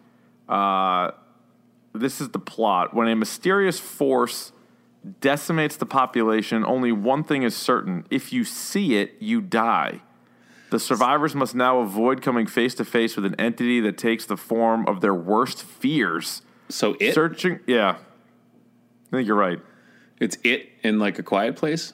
Uh, 0.48 1.12
this 1.94 2.20
is 2.20 2.30
the 2.30 2.38
plot. 2.38 2.94
When 2.94 3.08
a 3.08 3.16
mysterious 3.16 3.78
force 3.78 4.52
decimates 5.20 5.76
the 5.76 5.86
population, 5.86 6.64
only 6.64 6.92
one 6.92 7.24
thing 7.24 7.42
is 7.42 7.56
certain: 7.56 8.06
if 8.10 8.32
you 8.32 8.44
see 8.44 8.96
it, 8.96 9.14
you 9.18 9.40
die. 9.40 10.02
The 10.70 10.78
survivors 10.78 11.34
must 11.34 11.54
now 11.54 11.80
avoid 11.80 12.22
coming 12.22 12.46
face 12.46 12.74
to 12.76 12.84
face 12.84 13.16
with 13.16 13.24
an 13.24 13.34
entity 13.40 13.80
that 13.80 13.98
takes 13.98 14.24
the 14.24 14.36
form 14.36 14.86
of 14.86 15.00
their 15.00 15.14
worst 15.14 15.64
fears. 15.64 16.42
So 16.68 16.96
it 17.00 17.12
Searching, 17.12 17.58
yeah, 17.66 17.96
I 19.12 19.16
think 19.16 19.26
you're 19.26 19.36
right. 19.36 19.58
it's 20.20 20.38
it 20.44 20.68
in 20.84 21.00
like 21.00 21.18
a 21.18 21.24
quiet 21.24 21.56
place. 21.56 21.92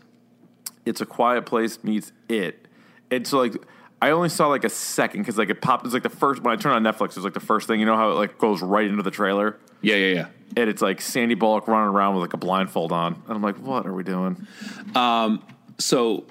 It's 0.86 1.00
a 1.00 1.06
quiet 1.06 1.44
place 1.46 1.82
meets 1.84 2.12
it. 2.28 2.66
It's 3.10 3.32
like 3.32 3.54
I 4.00 4.10
only 4.10 4.28
saw 4.28 4.46
like 4.48 4.64
a 4.64 4.68
second 4.70 5.20
because 5.22 5.36
like 5.36 5.50
it 5.50 5.60
popped. 5.60 5.84
It's 5.84 5.92
like 5.94 6.02
the 6.02 6.08
first 6.08 6.42
when 6.42 6.52
I 6.52 6.56
turned 6.60 6.86
on 6.86 6.94
Netflix. 6.94 7.08
It's 7.08 7.18
like 7.18 7.34
the 7.34 7.40
first 7.40 7.66
thing. 7.66 7.80
You 7.80 7.86
know 7.86 7.96
how 7.96 8.10
it 8.10 8.14
like 8.14 8.38
goes 8.38 8.62
right 8.62 8.86
into 8.86 9.02
the 9.02 9.10
trailer, 9.10 9.58
Yeah, 9.82 9.96
yeah, 9.96 10.14
yeah. 10.14 10.26
and 10.56 10.70
it's 10.70 10.80
like 10.82 11.00
Sandy 11.00 11.34
Bullock 11.34 11.66
running 11.68 11.88
around 11.94 12.14
with 12.14 12.22
like 12.22 12.32
a 12.34 12.36
blindfold 12.38 12.92
on, 12.92 13.14
and 13.26 13.36
I'm 13.36 13.42
like, 13.42 13.56
what 13.58 13.86
are 13.86 13.92
we 13.92 14.04
doing? 14.04 14.46
Um, 14.94 15.42
so 15.78 16.24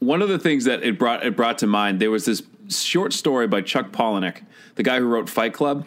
one 0.00 0.22
of 0.22 0.28
the 0.28 0.38
things 0.38 0.64
that 0.64 0.82
it 0.82 0.98
brought 0.98 1.24
it 1.24 1.34
brought 1.36 1.58
to 1.58 1.66
mind 1.66 2.00
there 2.00 2.10
was 2.10 2.24
this 2.26 2.42
short 2.68 3.12
story 3.12 3.46
by 3.46 3.60
Chuck 3.62 3.90
Palahniuk, 3.90 4.42
the 4.74 4.82
guy 4.82 4.98
who 4.98 5.06
wrote 5.06 5.28
Fight 5.30 5.52
Club, 5.54 5.86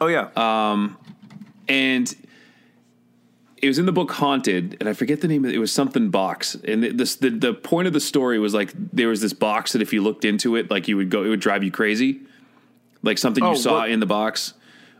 Oh 0.00 0.06
yeah. 0.08 0.28
Uh, 0.36 0.88
and 1.68 2.14
it 3.62 3.68
was 3.68 3.78
in 3.78 3.86
the 3.86 3.92
book 3.92 4.10
Haunted, 4.12 4.76
and 4.80 4.88
I 4.88 4.92
forget 4.92 5.20
the 5.20 5.28
name 5.28 5.44
of 5.44 5.50
it. 5.50 5.54
It 5.54 5.58
was 5.58 5.72
something 5.72 6.10
box, 6.10 6.54
and 6.54 6.82
this 6.82 7.16
the 7.16 7.30
the 7.30 7.54
point 7.54 7.86
of 7.86 7.92
the 7.92 8.00
story 8.00 8.38
was 8.38 8.54
like 8.54 8.72
there 8.74 9.08
was 9.08 9.20
this 9.20 9.32
box 9.32 9.72
that 9.72 9.82
if 9.82 9.92
you 9.92 10.02
looked 10.02 10.24
into 10.24 10.56
it, 10.56 10.70
like 10.70 10.88
you 10.88 10.96
would 10.96 11.10
go, 11.10 11.24
it 11.24 11.28
would 11.28 11.40
drive 11.40 11.62
you 11.64 11.70
crazy, 11.70 12.20
like 13.02 13.18
something 13.18 13.42
Oh, 13.44 13.50
you 13.50 13.56
saw 13.56 13.80
what- 13.80 13.90
in 13.90 14.00
the 14.00 14.06
box 14.06 14.54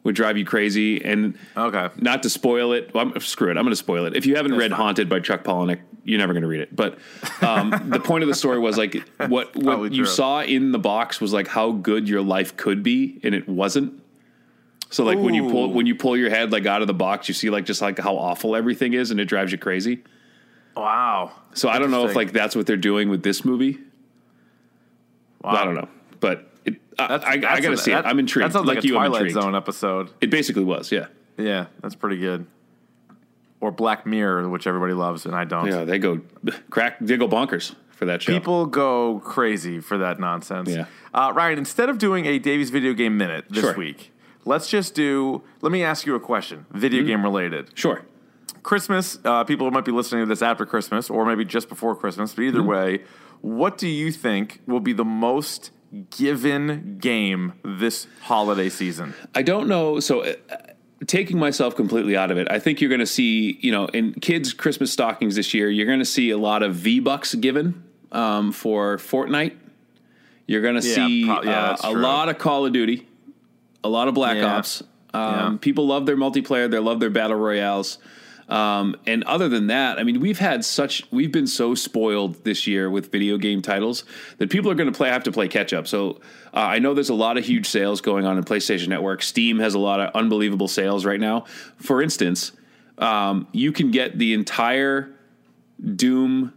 would 0.04 0.14
drive 0.14 0.38
you 0.38 0.44
crazy, 0.44 1.04
and 1.04 1.36
okay. 1.56 1.88
not 2.00 2.22
to 2.22 2.30
spoil 2.30 2.72
it. 2.72 2.94
Well, 2.94 3.10
I'm, 3.14 3.20
screw 3.20 3.48
it. 3.50 3.56
I'm 3.56 3.64
going 3.64 3.70
to 3.70 3.76
spoil 3.76 4.06
it. 4.06 4.16
If 4.16 4.26
you 4.26 4.36
haven't 4.36 4.54
read 4.56 4.70
fine. 4.70 4.80
Haunted 4.80 5.08
by 5.08 5.18
Chuck 5.20 5.42
Palahniuk, 5.42 5.80
you're 6.04 6.18
never 6.18 6.32
going 6.32 6.42
to 6.44 6.48
read 6.48 6.60
it. 6.60 6.74
But 6.74 6.98
um, 7.42 7.70
the 7.90 8.00
point 8.00 8.22
of 8.22 8.28
the 8.28 8.34
story 8.34 8.58
was 8.58 8.78
like 8.78 8.96
what 9.28 9.54
what 9.56 9.92
you 9.92 10.04
true. 10.04 10.06
saw 10.06 10.40
in 10.40 10.70
the 10.72 10.78
box 10.78 11.20
was 11.20 11.32
like 11.32 11.48
how 11.48 11.72
good 11.72 12.08
your 12.08 12.22
life 12.22 12.56
could 12.56 12.82
be, 12.82 13.20
and 13.22 13.34
it 13.34 13.48
wasn't. 13.48 13.97
So 14.90 15.04
like 15.04 15.18
when 15.18 15.34
you 15.34 15.50
pull 15.50 15.72
when 15.72 15.86
you 15.86 15.94
pull 15.94 16.16
your 16.16 16.30
head 16.30 16.50
like 16.52 16.64
out 16.66 16.80
of 16.80 16.86
the 16.88 16.94
box, 16.94 17.28
you 17.28 17.34
see 17.34 17.50
like 17.50 17.64
just 17.66 17.82
like 17.82 17.98
how 17.98 18.16
awful 18.16 18.56
everything 18.56 18.94
is, 18.94 19.10
and 19.10 19.20
it 19.20 19.26
drives 19.26 19.52
you 19.52 19.58
crazy. 19.58 20.02
Wow. 20.76 21.32
So 21.54 21.68
I 21.68 21.78
don't 21.78 21.90
know 21.90 22.06
if 22.06 22.14
like 22.16 22.32
that's 22.32 22.54
what 22.56 22.66
they're 22.66 22.76
doing 22.76 23.08
with 23.10 23.22
this 23.22 23.44
movie. 23.44 23.78
Wow. 25.42 25.50
I 25.52 25.64
don't 25.64 25.74
know, 25.74 25.88
but 26.20 26.50
it, 26.64 26.76
I, 26.98 27.06
That's, 27.08 27.24
I, 27.24 27.28
I 27.30 27.36
that's 27.38 27.60
got 27.60 27.68
to 27.68 27.72
a- 27.72 27.76
see 27.76 27.90
that- 27.92 28.04
it. 28.04 28.08
I'm 28.08 28.18
intrigued. 28.18 28.48
That 28.48 28.52
sounds 28.52 28.66
like, 28.66 28.78
a 28.82 28.86
you, 28.86 28.94
Twilight. 28.94 29.30
Zone 29.30 29.54
episode. 29.54 30.10
It 30.20 30.30
basically 30.30 30.64
was, 30.64 30.90
yeah. 30.90 31.06
Yeah, 31.36 31.66
that's 31.80 31.94
pretty 31.94 32.16
good. 32.18 32.46
Or 33.60 33.70
Black 33.70 34.06
Mirror, 34.06 34.48
which 34.48 34.66
everybody 34.66 34.92
loves, 34.94 35.26
and 35.26 35.34
I 35.34 35.44
don't. 35.44 35.66
Yeah, 35.68 35.84
they 35.84 35.98
go 35.98 36.20
crack, 36.70 36.96
they 37.00 37.16
go 37.16 37.28
bonkers 37.28 37.74
for 37.90 38.04
that 38.06 38.22
show. 38.22 38.32
People 38.32 38.66
go 38.66 39.20
crazy 39.20 39.78
for 39.80 39.98
that 39.98 40.18
nonsense. 40.18 40.70
Yeah. 40.70 40.86
Uh, 41.14 41.32
Ryan, 41.34 41.58
instead 41.58 41.88
of 41.88 41.98
doing 41.98 42.26
a 42.26 42.38
Davey's 42.38 42.70
video 42.70 42.92
game 42.94 43.16
minute 43.16 43.44
this 43.48 43.60
Sure. 43.62 43.76
week, 43.76 44.12
let's 44.48 44.68
just 44.68 44.94
do. 44.94 45.42
Let 45.60 45.70
me 45.72 45.82
ask 45.84 46.06
you 46.06 46.14
a 46.14 46.20
question, 46.20 46.66
video 46.72 47.00
Mm-hmm. 47.00 47.08
game 47.08 47.22
related. 47.22 47.70
sure. 47.74 48.02
Christmas. 48.62 49.18
Uh, 49.24 49.44
people 49.44 49.70
might 49.70 49.84
be 49.84 49.92
listening 49.92 50.22
to 50.22 50.26
this 50.26 50.42
after 50.42 50.66
Christmas, 50.66 51.08
or 51.08 51.24
maybe 51.24 51.44
just 51.44 51.68
before 51.68 51.94
Christmas. 51.94 52.34
But 52.34 52.42
either 52.42 52.58
Mm-hmm. 52.58 52.68
way, 52.68 53.02
what 53.40 53.78
do 53.78 53.88
you 53.88 54.10
think 54.12 54.60
will 54.66 54.80
be 54.80 54.92
the 54.92 55.04
most 55.04 55.70
given 56.10 56.98
game 57.00 57.52
this 57.64 58.06
holiday 58.22 58.68
season? 58.68 59.14
I 59.34 59.42
don't 59.42 59.68
know. 59.68 60.00
So, 60.00 60.20
uh, 60.22 60.34
taking 61.06 61.38
myself 61.38 61.76
completely 61.76 62.16
out 62.16 62.30
of 62.30 62.36
it, 62.38 62.48
I 62.50 62.58
think 62.58 62.80
you're 62.80 62.90
going 62.90 62.98
to 63.00 63.06
see, 63.06 63.58
you 63.62 63.70
know, 63.72 63.86
in 63.86 64.12
kids' 64.14 64.52
Christmas 64.52 64.92
stockings 64.92 65.36
this 65.36 65.54
year, 65.54 65.70
you're 65.70 65.86
going 65.86 66.00
to 66.00 66.04
see 66.04 66.30
a 66.30 66.38
lot 66.38 66.62
of 66.62 66.74
V 66.74 67.00
Bucks 67.00 67.34
given 67.36 67.84
um, 68.12 68.52
for 68.52 68.96
Fortnite. 68.98 69.56
You're 70.46 70.62
going 70.62 70.80
to 70.80 70.86
Yeah, 70.86 70.94
see 70.94 71.24
pro- 71.26 71.42
yeah, 71.44 71.76
uh, 71.82 71.90
a 71.90 71.92
lot 71.92 72.28
of 72.28 72.38
Call 72.38 72.66
of 72.66 72.72
Duty, 72.72 73.06
a 73.84 73.88
lot 73.88 74.08
of 74.08 74.14
Black 74.14 74.36
Yeah. 74.36 74.56
Ops. 74.56 74.82
Um, 75.14 75.22
Yeah. 75.22 75.56
People 75.60 75.86
love 75.86 76.06
their 76.06 76.16
multiplayer. 76.16 76.70
They 76.70 76.78
love 76.78 77.00
their 77.00 77.10
battle 77.10 77.36
royales. 77.36 77.98
Um, 78.48 78.96
and 79.06 79.24
other 79.24 79.48
than 79.50 79.66
that, 79.66 79.98
I 79.98 80.04
mean, 80.04 80.20
we've 80.20 80.38
had 80.38 80.64
such, 80.64 81.04
we've 81.10 81.30
been 81.30 81.46
so 81.46 81.74
spoiled 81.74 82.44
this 82.44 82.66
year 82.66 82.88
with 82.88 83.12
video 83.12 83.36
game 83.36 83.60
titles 83.60 84.04
that 84.38 84.48
people 84.48 84.70
are 84.70 84.74
going 84.74 84.90
to 84.90 84.96
play, 84.96 85.10
have 85.10 85.24
to 85.24 85.32
play 85.32 85.48
catch 85.48 85.74
up. 85.74 85.86
So 85.86 86.20
uh, 86.54 86.60
I 86.60 86.78
know 86.78 86.94
there's 86.94 87.10
a 87.10 87.14
lot 87.14 87.36
of 87.36 87.44
huge 87.44 87.66
sales 87.66 88.00
going 88.00 88.24
on 88.24 88.38
in 88.38 88.44
PlayStation 88.44 88.88
Network. 88.88 89.22
Steam 89.22 89.58
has 89.58 89.74
a 89.74 89.78
lot 89.78 90.00
of 90.00 90.14
unbelievable 90.14 90.66
sales 90.68 91.04
right 91.04 91.20
now. 91.20 91.44
For 91.76 92.00
instance, 92.00 92.52
um, 92.96 93.46
you 93.52 93.70
can 93.70 93.90
get 93.90 94.18
the 94.18 94.32
entire 94.32 95.10
Doom, 95.94 96.54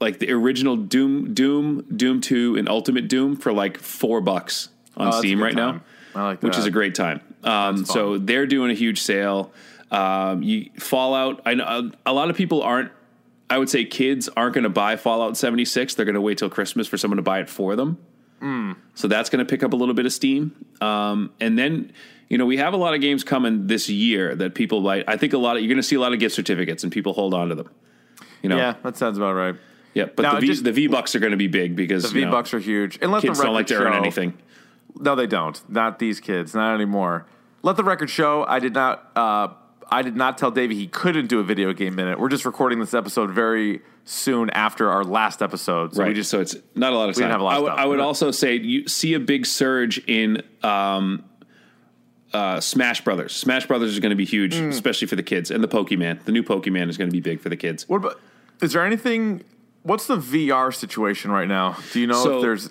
like 0.00 0.18
the 0.20 0.30
original 0.32 0.76
Doom, 0.76 1.34
Doom, 1.34 1.84
Doom 1.96 2.20
2, 2.20 2.56
and 2.56 2.68
Ultimate 2.68 3.08
Doom 3.08 3.36
for 3.36 3.52
like 3.52 3.78
four 3.78 4.20
bucks 4.20 4.68
on 4.96 5.08
Oh, 5.08 5.18
Steam 5.18 5.42
right 5.42 5.54
time. 5.56 5.76
now 5.76 5.82
like 6.22 6.42
which 6.42 6.56
is 6.56 6.66
a 6.66 6.70
great 6.70 6.94
time. 6.94 7.20
Um, 7.42 7.84
so 7.84 8.18
they're 8.18 8.46
doing 8.46 8.70
a 8.70 8.74
huge 8.74 9.02
sale. 9.02 9.52
Um, 9.90 10.42
you 10.42 10.70
Fallout. 10.78 11.42
I 11.44 11.54
know 11.54 11.90
a 12.06 12.12
lot 12.12 12.30
of 12.30 12.36
people 12.36 12.62
aren't. 12.62 12.90
I 13.50 13.58
would 13.58 13.68
say 13.68 13.84
kids 13.84 14.28
aren't 14.36 14.54
going 14.54 14.64
to 14.64 14.70
buy 14.70 14.96
Fallout 14.96 15.36
76. 15.36 15.94
They're 15.94 16.06
going 16.06 16.14
to 16.14 16.20
wait 16.20 16.38
till 16.38 16.48
Christmas 16.48 16.88
for 16.88 16.96
someone 16.96 17.16
to 17.16 17.22
buy 17.22 17.40
it 17.40 17.48
for 17.50 17.76
them. 17.76 17.98
Hmm. 18.40 18.72
So 18.94 19.06
that's 19.06 19.28
going 19.30 19.44
to 19.44 19.48
pick 19.48 19.62
up 19.62 19.72
a 19.72 19.76
little 19.76 19.94
bit 19.94 20.06
of 20.06 20.12
steam. 20.12 20.56
Um, 20.80 21.32
and 21.40 21.58
then 21.58 21.92
you 22.28 22.38
know 22.38 22.46
we 22.46 22.56
have 22.56 22.72
a 22.74 22.76
lot 22.78 22.94
of 22.94 23.00
games 23.00 23.22
coming 23.22 23.66
this 23.66 23.88
year 23.88 24.34
that 24.34 24.54
people 24.54 24.80
buy. 24.80 25.04
I 25.06 25.16
think 25.16 25.32
a 25.34 25.38
lot 25.38 25.56
of 25.56 25.62
you're 25.62 25.68
going 25.68 25.76
to 25.76 25.82
see 25.82 25.96
a 25.96 26.00
lot 26.00 26.12
of 26.12 26.18
gift 26.18 26.34
certificates 26.34 26.82
and 26.82 26.92
people 26.92 27.12
hold 27.12 27.34
on 27.34 27.50
to 27.50 27.54
them. 27.54 27.70
You 28.42 28.48
know, 28.48 28.56
Yeah, 28.56 28.74
that 28.82 28.96
sounds 28.96 29.16
about 29.16 29.34
right. 29.34 29.54
yeah. 29.94 30.06
But 30.06 30.22
Now, 30.22 30.34
the 30.34 30.40
v, 30.40 30.46
just- 30.48 30.64
the 30.64 30.72
V 30.72 30.86
bucks 30.88 31.14
are 31.14 31.18
going 31.20 31.30
to 31.32 31.36
be 31.38 31.46
big 31.46 31.76
because 31.76 32.02
The 32.02 32.08
V 32.08 32.24
Bucks 32.26 32.52
are 32.52 32.58
huge, 32.58 32.98
and 33.00 33.12
let 33.12 33.22
kids 33.22 33.38
the 33.38 33.44
don't 33.44 33.54
like 33.54 33.68
to 33.68 33.74
show, 33.74 33.84
earn 33.84 33.94
anything. 33.94 34.36
No, 34.98 35.14
they 35.14 35.26
don't. 35.26 35.60
Not 35.68 35.98
these 35.98 36.20
kids. 36.20 36.54
Not 36.54 36.74
anymore. 36.74 37.26
Let 37.62 37.76
the 37.76 37.84
record 37.84 38.10
show. 38.10 38.44
I 38.46 38.58
did 38.58 38.74
not. 38.74 39.10
Uh, 39.16 39.48
I 39.90 40.02
did 40.02 40.16
not 40.16 40.38
tell 40.38 40.50
Davey 40.50 40.74
he 40.74 40.86
couldn't 40.86 41.26
do 41.26 41.40
a 41.40 41.44
video 41.44 41.72
game 41.72 41.94
minute. 41.94 42.18
We're 42.18 42.28
just 42.28 42.44
recording 42.44 42.78
this 42.80 42.94
episode 42.94 43.30
very 43.30 43.82
soon 44.04 44.50
after 44.50 44.90
our 44.90 45.04
last 45.04 45.42
episode, 45.42 45.94
so 45.94 46.02
right. 46.02 46.08
we 46.08 46.14
just 46.14 46.30
so 46.30 46.40
it's 46.40 46.56
not 46.74 46.92
a 46.92 46.96
lot 46.96 47.08
of 47.08 47.16
we 47.16 47.22
time. 47.22 47.28
didn't 47.28 47.32
have 47.32 47.40
a 47.40 47.44
lot 47.44 47.54
I 47.56 47.58
would, 47.60 47.66
stuff. 47.68 47.78
I 47.78 47.86
would 47.86 48.00
also 48.00 48.30
say 48.30 48.56
you 48.56 48.88
see 48.88 49.14
a 49.14 49.20
big 49.20 49.46
surge 49.46 49.98
in 50.06 50.42
um, 50.62 51.24
uh, 52.32 52.60
Smash 52.60 53.02
Brothers. 53.02 53.34
Smash 53.34 53.66
Brothers 53.66 53.92
is 53.92 54.00
going 54.00 54.10
to 54.10 54.16
be 54.16 54.24
huge, 54.24 54.56
Hmm. 54.56 54.68
especially 54.70 55.06
for 55.06 55.16
the 55.16 55.22
kids. 55.22 55.50
And 55.50 55.62
the 55.62 55.68
Pokemon, 55.68 56.24
the 56.24 56.32
new 56.32 56.42
Pokemon 56.42 56.88
is 56.88 56.96
going 56.96 57.08
to 57.10 57.12
be 57.14 57.20
big 57.20 57.40
for 57.40 57.48
the 57.48 57.56
kids. 57.56 57.88
What 57.88 57.98
about? 57.98 58.20
Is 58.62 58.72
there 58.72 58.84
anything? 58.84 59.42
What's 59.82 60.06
the 60.06 60.16
VR 60.16 60.74
situation 60.74 61.30
right 61.30 61.48
now? 61.48 61.76
Do 61.92 62.00
you 62.00 62.06
know 62.06 62.22
So- 62.22 62.36
if 62.36 62.42
there's? 62.42 62.70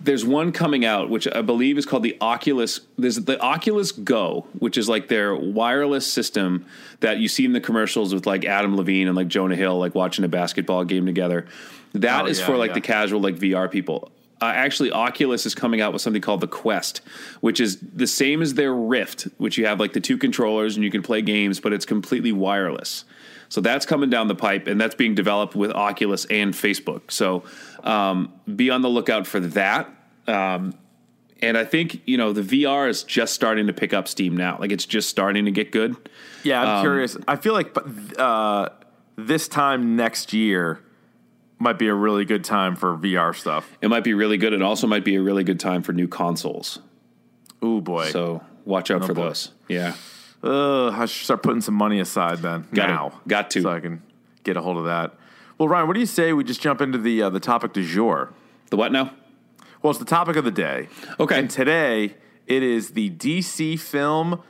There's 0.00 0.24
one 0.24 0.50
coming 0.52 0.84
out, 0.84 1.10
which 1.10 1.28
I 1.28 1.42
believe 1.42 1.76
is 1.76 1.84
called 1.84 2.02
the 2.02 2.16
Oculus. 2.20 2.80
There's 2.96 3.16
the 3.16 3.38
Oculus 3.40 3.92
Go, 3.92 4.46
which 4.58 4.78
is 4.78 4.88
like 4.88 5.08
their 5.08 5.34
wireless 5.36 6.06
system 6.10 6.64
that 7.00 7.18
you 7.18 7.28
see 7.28 7.44
in 7.44 7.52
the 7.52 7.60
commercials 7.60 8.14
with 8.14 8.26
like 8.26 8.44
Adam 8.44 8.76
Levine 8.76 9.06
and 9.08 9.16
like 9.16 9.28
Jonah 9.28 9.56
Hill, 9.56 9.78
like 9.78 9.94
watching 9.94 10.24
a 10.24 10.28
basketball 10.28 10.84
game 10.84 11.04
together. 11.06 11.46
That 11.92 12.24
Oh, 12.24 12.28
is 12.28 12.40
yeah, 12.40 12.46
for 12.46 12.56
like 12.56 12.70
yeah. 12.70 12.74
the 12.74 12.80
casual 12.80 13.20
like 13.20 13.36
VR 13.36 13.70
people. 13.70 14.10
Uh, 14.40 14.46
actually, 14.46 14.90
Oculus 14.90 15.46
is 15.46 15.54
coming 15.54 15.80
out 15.80 15.92
with 15.92 16.02
something 16.02 16.20
called 16.20 16.40
the 16.40 16.48
Quest, 16.48 17.00
which 17.40 17.60
is 17.60 17.78
the 17.80 18.06
same 18.06 18.42
as 18.42 18.54
their 18.54 18.74
Rift, 18.74 19.28
which 19.38 19.56
you 19.56 19.66
have 19.66 19.78
like 19.80 19.92
the 19.92 20.00
two 20.00 20.18
controllers 20.18 20.74
and 20.76 20.84
you 20.84 20.90
can 20.90 21.02
play 21.02 21.22
games, 21.22 21.60
but 21.60 21.72
it's 21.72 21.86
completely 21.86 22.32
wireless. 22.32 23.04
So 23.54 23.60
that's 23.60 23.86
coming 23.86 24.10
down 24.10 24.26
the 24.26 24.34
pipe, 24.34 24.66
and 24.66 24.80
that's 24.80 24.96
being 24.96 25.14
developed 25.14 25.54
with 25.54 25.70
Oculus 25.70 26.24
and 26.24 26.52
Facebook. 26.52 27.12
So 27.12 27.44
um, 27.84 28.32
be 28.52 28.68
on 28.68 28.82
the 28.82 28.88
lookout 28.88 29.28
for 29.28 29.38
that. 29.38 29.88
Um, 30.26 30.74
and 31.40 31.56
I 31.56 31.64
think 31.64 32.02
you 32.04 32.16
know 32.16 32.32
the 32.32 32.42
VR 32.42 32.88
is 32.88 33.04
just 33.04 33.32
starting 33.32 33.68
to 33.68 33.72
pick 33.72 33.94
up 33.94 34.08
steam 34.08 34.36
now. 34.36 34.58
Like 34.58 34.72
it's 34.72 34.86
just 34.86 35.08
starting 35.08 35.44
to 35.44 35.52
get 35.52 35.70
good. 35.70 35.94
Yeah, 36.42 36.62
Um, 36.62 36.68
I'm 36.68 36.82
curious. 36.82 37.16
I 37.28 37.36
feel 37.36 37.52
like 37.52 37.76
uh, 38.18 38.70
this 39.14 39.46
time 39.46 39.94
next 39.94 40.32
year 40.32 40.80
might 41.60 41.78
be 41.78 41.86
a 41.86 41.94
really 41.94 42.24
good 42.24 42.42
time 42.42 42.74
for 42.74 42.96
VR 42.96 43.36
stuff. 43.36 43.78
It 43.80 43.86
might 43.86 44.02
be 44.02 44.14
really 44.14 44.36
good. 44.36 44.52
It 44.52 44.62
also 44.62 44.88
might 44.88 45.04
be 45.04 45.14
a 45.14 45.22
really 45.22 45.44
good 45.44 45.60
time 45.60 45.84
for 45.84 45.92
new 45.92 46.08
consoles. 46.08 46.80
Ooh 47.64 47.80
boy. 47.80 48.10
So 48.10 48.42
watch 48.64 48.90
out 48.90 49.04
for 49.04 49.14
boy. 49.14 49.26
those. 49.26 49.52
Yeah. 49.68 49.94
Ugh, 50.44 50.92
I 50.92 51.06
should 51.06 51.24
start 51.24 51.42
putting 51.42 51.62
some 51.62 51.74
money 51.74 52.00
aside 52.00 52.38
then. 52.38 52.68
Got 52.74 52.86
to. 52.88 53.16
Got 53.26 53.50
to. 53.52 53.62
so 53.62 53.70
I 53.70 53.80
can 53.80 54.02
get 54.42 54.56
a 54.56 54.60
hold 54.60 54.76
of 54.76 54.84
that. 54.84 55.14
Well, 55.56 55.68
Ryan, 55.68 55.86
what 55.86 55.94
do 55.94 56.00
you 56.00 56.06
say 56.06 56.32
we 56.32 56.44
just 56.44 56.60
jump 56.60 56.80
into 56.80 56.98
the 56.98 57.22
uh, 57.22 57.30
the 57.30 57.40
topic 57.40 57.72
du 57.72 57.82
jour? 57.82 58.32
The 58.70 58.76
what 58.76 58.92
now? 58.92 59.14
Well, 59.82 59.90
it's 59.90 59.98
the 59.98 60.04
topic 60.04 60.36
of 60.36 60.44
the 60.44 60.50
day. 60.50 60.88
Okay. 61.18 61.38
And 61.38 61.50
today 61.50 62.14
it 62.46 62.62
is 62.62 62.90
the 62.90 63.10
DC 63.10 63.80
film 63.80 64.42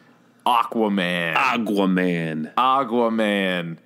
Aquaman. 0.44 1.34
Aquaman. 1.34 2.54
Aquaman. 2.54 3.78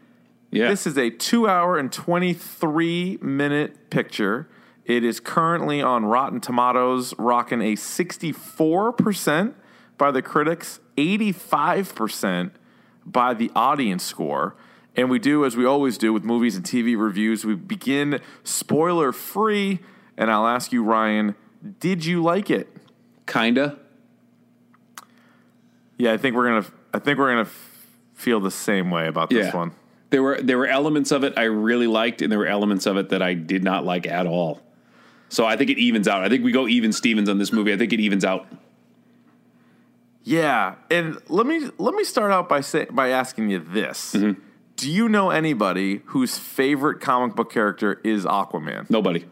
Yeah. 0.50 0.68
This 0.68 0.86
is 0.86 0.96
a 0.96 1.10
two 1.10 1.46
hour 1.46 1.76
and 1.78 1.92
23 1.92 3.18
minute 3.20 3.90
picture. 3.90 4.48
It 4.84 5.04
is 5.04 5.20
currently 5.20 5.82
on 5.82 6.06
Rotten 6.06 6.40
Tomatoes, 6.40 7.12
rocking 7.18 7.60
a 7.60 7.74
64% 7.74 9.52
by 9.98 10.10
the 10.10 10.22
critics, 10.22 10.80
85% 10.96 12.52
by 13.04 13.34
the 13.34 13.50
audience 13.54 14.04
score. 14.04 14.54
And 14.96 15.10
we 15.10 15.18
do, 15.18 15.44
as 15.44 15.56
we 15.56 15.64
always 15.64 15.98
do 15.98 16.12
with 16.12 16.24
movies 16.24 16.56
and 16.56 16.64
TV 16.64 16.96
reviews, 16.98 17.44
we 17.44 17.54
begin 17.54 18.20
spoiler 18.42 19.12
free. 19.12 19.80
And 20.16 20.30
I'll 20.30 20.46
ask 20.46 20.72
you, 20.72 20.82
Ryan, 20.82 21.34
did 21.80 22.04
you 22.04 22.22
like 22.22 22.50
it? 22.50 22.68
Kinda. 23.26 23.76
Yeah, 25.98 26.12
I 26.12 26.16
think 26.16 26.36
we're 26.36 26.46
gonna. 26.48 26.66
I 26.94 26.98
think 27.00 27.18
we're 27.18 27.28
gonna 27.30 27.40
f- 27.42 27.86
feel 28.14 28.40
the 28.40 28.50
same 28.50 28.90
way 28.90 29.08
about 29.08 29.30
this 29.30 29.46
Yeah. 29.48 29.56
one. 29.56 29.72
There 30.10 30.22
were 30.22 30.40
there 30.40 30.56
were 30.58 30.66
elements 30.66 31.10
of 31.12 31.24
it 31.24 31.34
I 31.36 31.44
really 31.44 31.86
liked, 31.88 32.22
and 32.22 32.30
there 32.32 32.38
were 32.38 32.46
elements 32.46 32.86
of 32.86 32.96
it 32.96 33.08
that 33.10 33.20
I 33.20 33.34
did 33.34 33.62
not 33.64 33.84
like 33.84 34.06
at 34.06 34.26
all. 34.26 34.62
So 35.28 35.44
I 35.44 35.56
think 35.56 35.70
it 35.70 35.78
evens 35.78 36.08
out. 36.08 36.22
I 36.24 36.28
think 36.28 36.44
we 36.44 36.52
go 36.52 36.66
even 36.68 36.92
Stevens 36.92 37.28
on 37.28 37.38
this 37.38 37.52
movie. 37.52 37.72
I 37.72 37.76
think 37.76 37.92
it 37.92 38.00
evens 38.00 38.24
out. 38.24 38.46
Yeah, 40.24 40.74
and 40.90 41.18
let 41.28 41.46
me 41.46 41.70
let 41.78 41.94
me 41.94 42.04
start 42.04 42.32
out 42.32 42.48
by 42.48 42.60
say 42.60 42.86
by 42.90 43.08
asking 43.08 43.50
you 43.50 43.60
this: 43.60 44.14
mm-hmm. 44.14 44.40
Do 44.76 44.90
you 44.90 45.08
know 45.08 45.30
anybody 45.30 46.02
whose 46.06 46.38
favorite 46.38 47.00
comic 47.00 47.34
book 47.34 47.50
character 47.50 48.00
is 48.04 48.24
Aquaman? 48.24 48.88
Nobody, 48.88 49.24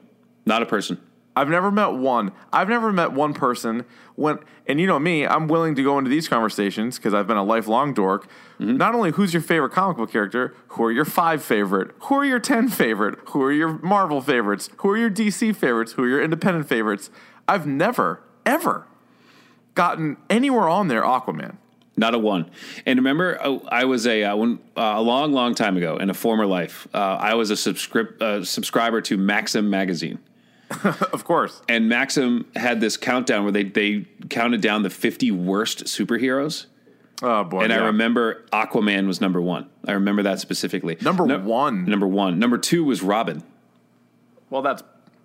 not 0.44 0.62
a 0.62 0.66
person. 0.66 1.00
I've 1.36 1.50
never 1.50 1.70
met 1.70 1.92
one. 1.92 2.32
I've 2.50 2.68
never 2.68 2.92
met 2.92 3.12
one 3.12 3.34
person 3.34 3.84
when, 4.14 4.38
and 4.66 4.80
you 4.80 4.86
know 4.86 4.98
me, 4.98 5.26
I'm 5.26 5.46
willing 5.48 5.74
to 5.74 5.82
go 5.82 5.98
into 5.98 6.10
these 6.10 6.28
conversations 6.28 6.96
because 6.96 7.12
I've 7.12 7.26
been 7.26 7.36
a 7.36 7.44
lifelong 7.44 7.92
dork. 7.92 8.26
Mm-hmm. 8.58 8.78
Not 8.78 8.94
only 8.94 9.12
who's 9.12 9.34
your 9.34 9.42
favorite 9.42 9.70
comic 9.70 9.98
book 9.98 10.10
character, 10.10 10.54
who 10.68 10.84
are 10.84 10.90
your 10.90 11.04
five 11.04 11.44
favorite, 11.44 11.92
who 12.00 12.16
are 12.16 12.24
your 12.24 12.40
ten 12.40 12.68
favorite, 12.68 13.18
who 13.28 13.42
are 13.42 13.52
your 13.52 13.78
Marvel 13.82 14.22
favorites, 14.22 14.70
who 14.78 14.90
are 14.90 14.96
your 14.96 15.10
DC 15.10 15.54
favorites, 15.54 15.92
who 15.92 16.04
are 16.04 16.08
your 16.08 16.22
independent 16.24 16.68
favorites. 16.68 17.10
I've 17.46 17.66
never, 17.66 18.22
ever 18.46 18.86
gotten 19.76 20.16
anywhere 20.28 20.68
on 20.68 20.88
there 20.88 21.02
Aquaman. 21.02 21.56
Not 21.96 22.14
a 22.14 22.18
one. 22.18 22.50
And 22.84 22.98
remember, 22.98 23.40
uh, 23.40 23.58
I 23.68 23.84
was 23.84 24.06
a 24.06 24.24
uh, 24.24 24.36
when, 24.36 24.58
uh, 24.76 24.94
a 24.96 25.00
long, 25.00 25.32
long 25.32 25.54
time 25.54 25.76
ago 25.78 25.96
in 25.96 26.10
a 26.10 26.14
former 26.14 26.44
life. 26.44 26.86
Uh, 26.92 26.98
I 26.98 27.34
was 27.34 27.50
a 27.50 27.54
subscrip- 27.56 28.20
uh, 28.20 28.44
subscriber 28.44 29.00
to 29.02 29.16
Maxim 29.16 29.70
magazine, 29.70 30.18
Of 30.84 31.24
course. 31.24 31.62
and 31.68 31.88
Maxim 31.88 32.44
had 32.54 32.80
this 32.82 32.96
countdown 32.98 33.44
where 33.44 33.52
they 33.52 33.64
they 33.64 34.06
counted 34.28 34.60
down 34.60 34.82
the 34.82 34.90
fifty 34.90 35.30
worst 35.30 35.84
superheroes. 35.84 36.66
Oh 37.22 37.44
boy. 37.44 37.62
And 37.62 37.72
I 37.72 37.76
remember 37.86 38.44
Aquaman 38.52 39.06
was 39.06 39.22
number 39.22 39.40
one. 39.40 39.70
I 39.86 39.92
remember 39.92 40.22
that 40.24 40.38
specifically. 40.38 40.98
Number 41.00 41.24
No- 41.24 41.38
one. 41.38 41.86
Number 41.86 42.06
one. 42.06 42.38
Number 42.38 42.58
two 42.58 42.84
was 42.84 43.02
Robin. 43.02 43.42
Well, 44.50 44.60
that's 44.60 44.82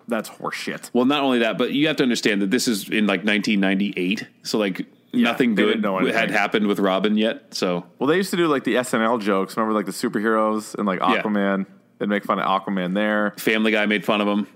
that's 0.08 0.28
horseshit. 0.28 0.90
Well, 0.92 1.04
not 1.04 1.22
only 1.22 1.40
that, 1.40 1.58
but 1.58 1.72
you 1.72 1.86
have 1.88 1.96
to 1.96 2.02
understand 2.02 2.42
that 2.42 2.50
this 2.50 2.68
is 2.68 2.88
in 2.88 3.06
like 3.06 3.24
1998. 3.24 4.26
So 4.42 4.58
like 4.58 4.86
nothing 5.12 5.54
good 5.54 5.84
had 6.14 6.30
happened 6.30 6.66
with 6.66 6.78
Robin 6.78 7.16
yet. 7.16 7.54
So 7.54 7.84
Well, 7.98 8.08
they 8.08 8.16
used 8.16 8.30
to 8.30 8.36
do 8.36 8.46
like 8.48 8.64
the 8.64 8.74
SNL 8.76 9.20
jokes. 9.20 9.56
Remember, 9.56 9.74
like 9.74 9.86
the 9.86 9.92
superheroes 9.92 10.74
and 10.74 10.86
like 10.86 11.00
Yeah. 11.00 11.22
Aquaman. 11.22 11.66
They'd 11.98 12.08
make 12.08 12.24
fun 12.24 12.38
of 12.40 12.46
Aquaman 12.46 12.94
there. 12.94 13.32
Family 13.38 13.70
Guy 13.70 13.86
made 13.86 14.04
fun 14.04 14.20
of 14.20 14.26
him. 14.28 14.46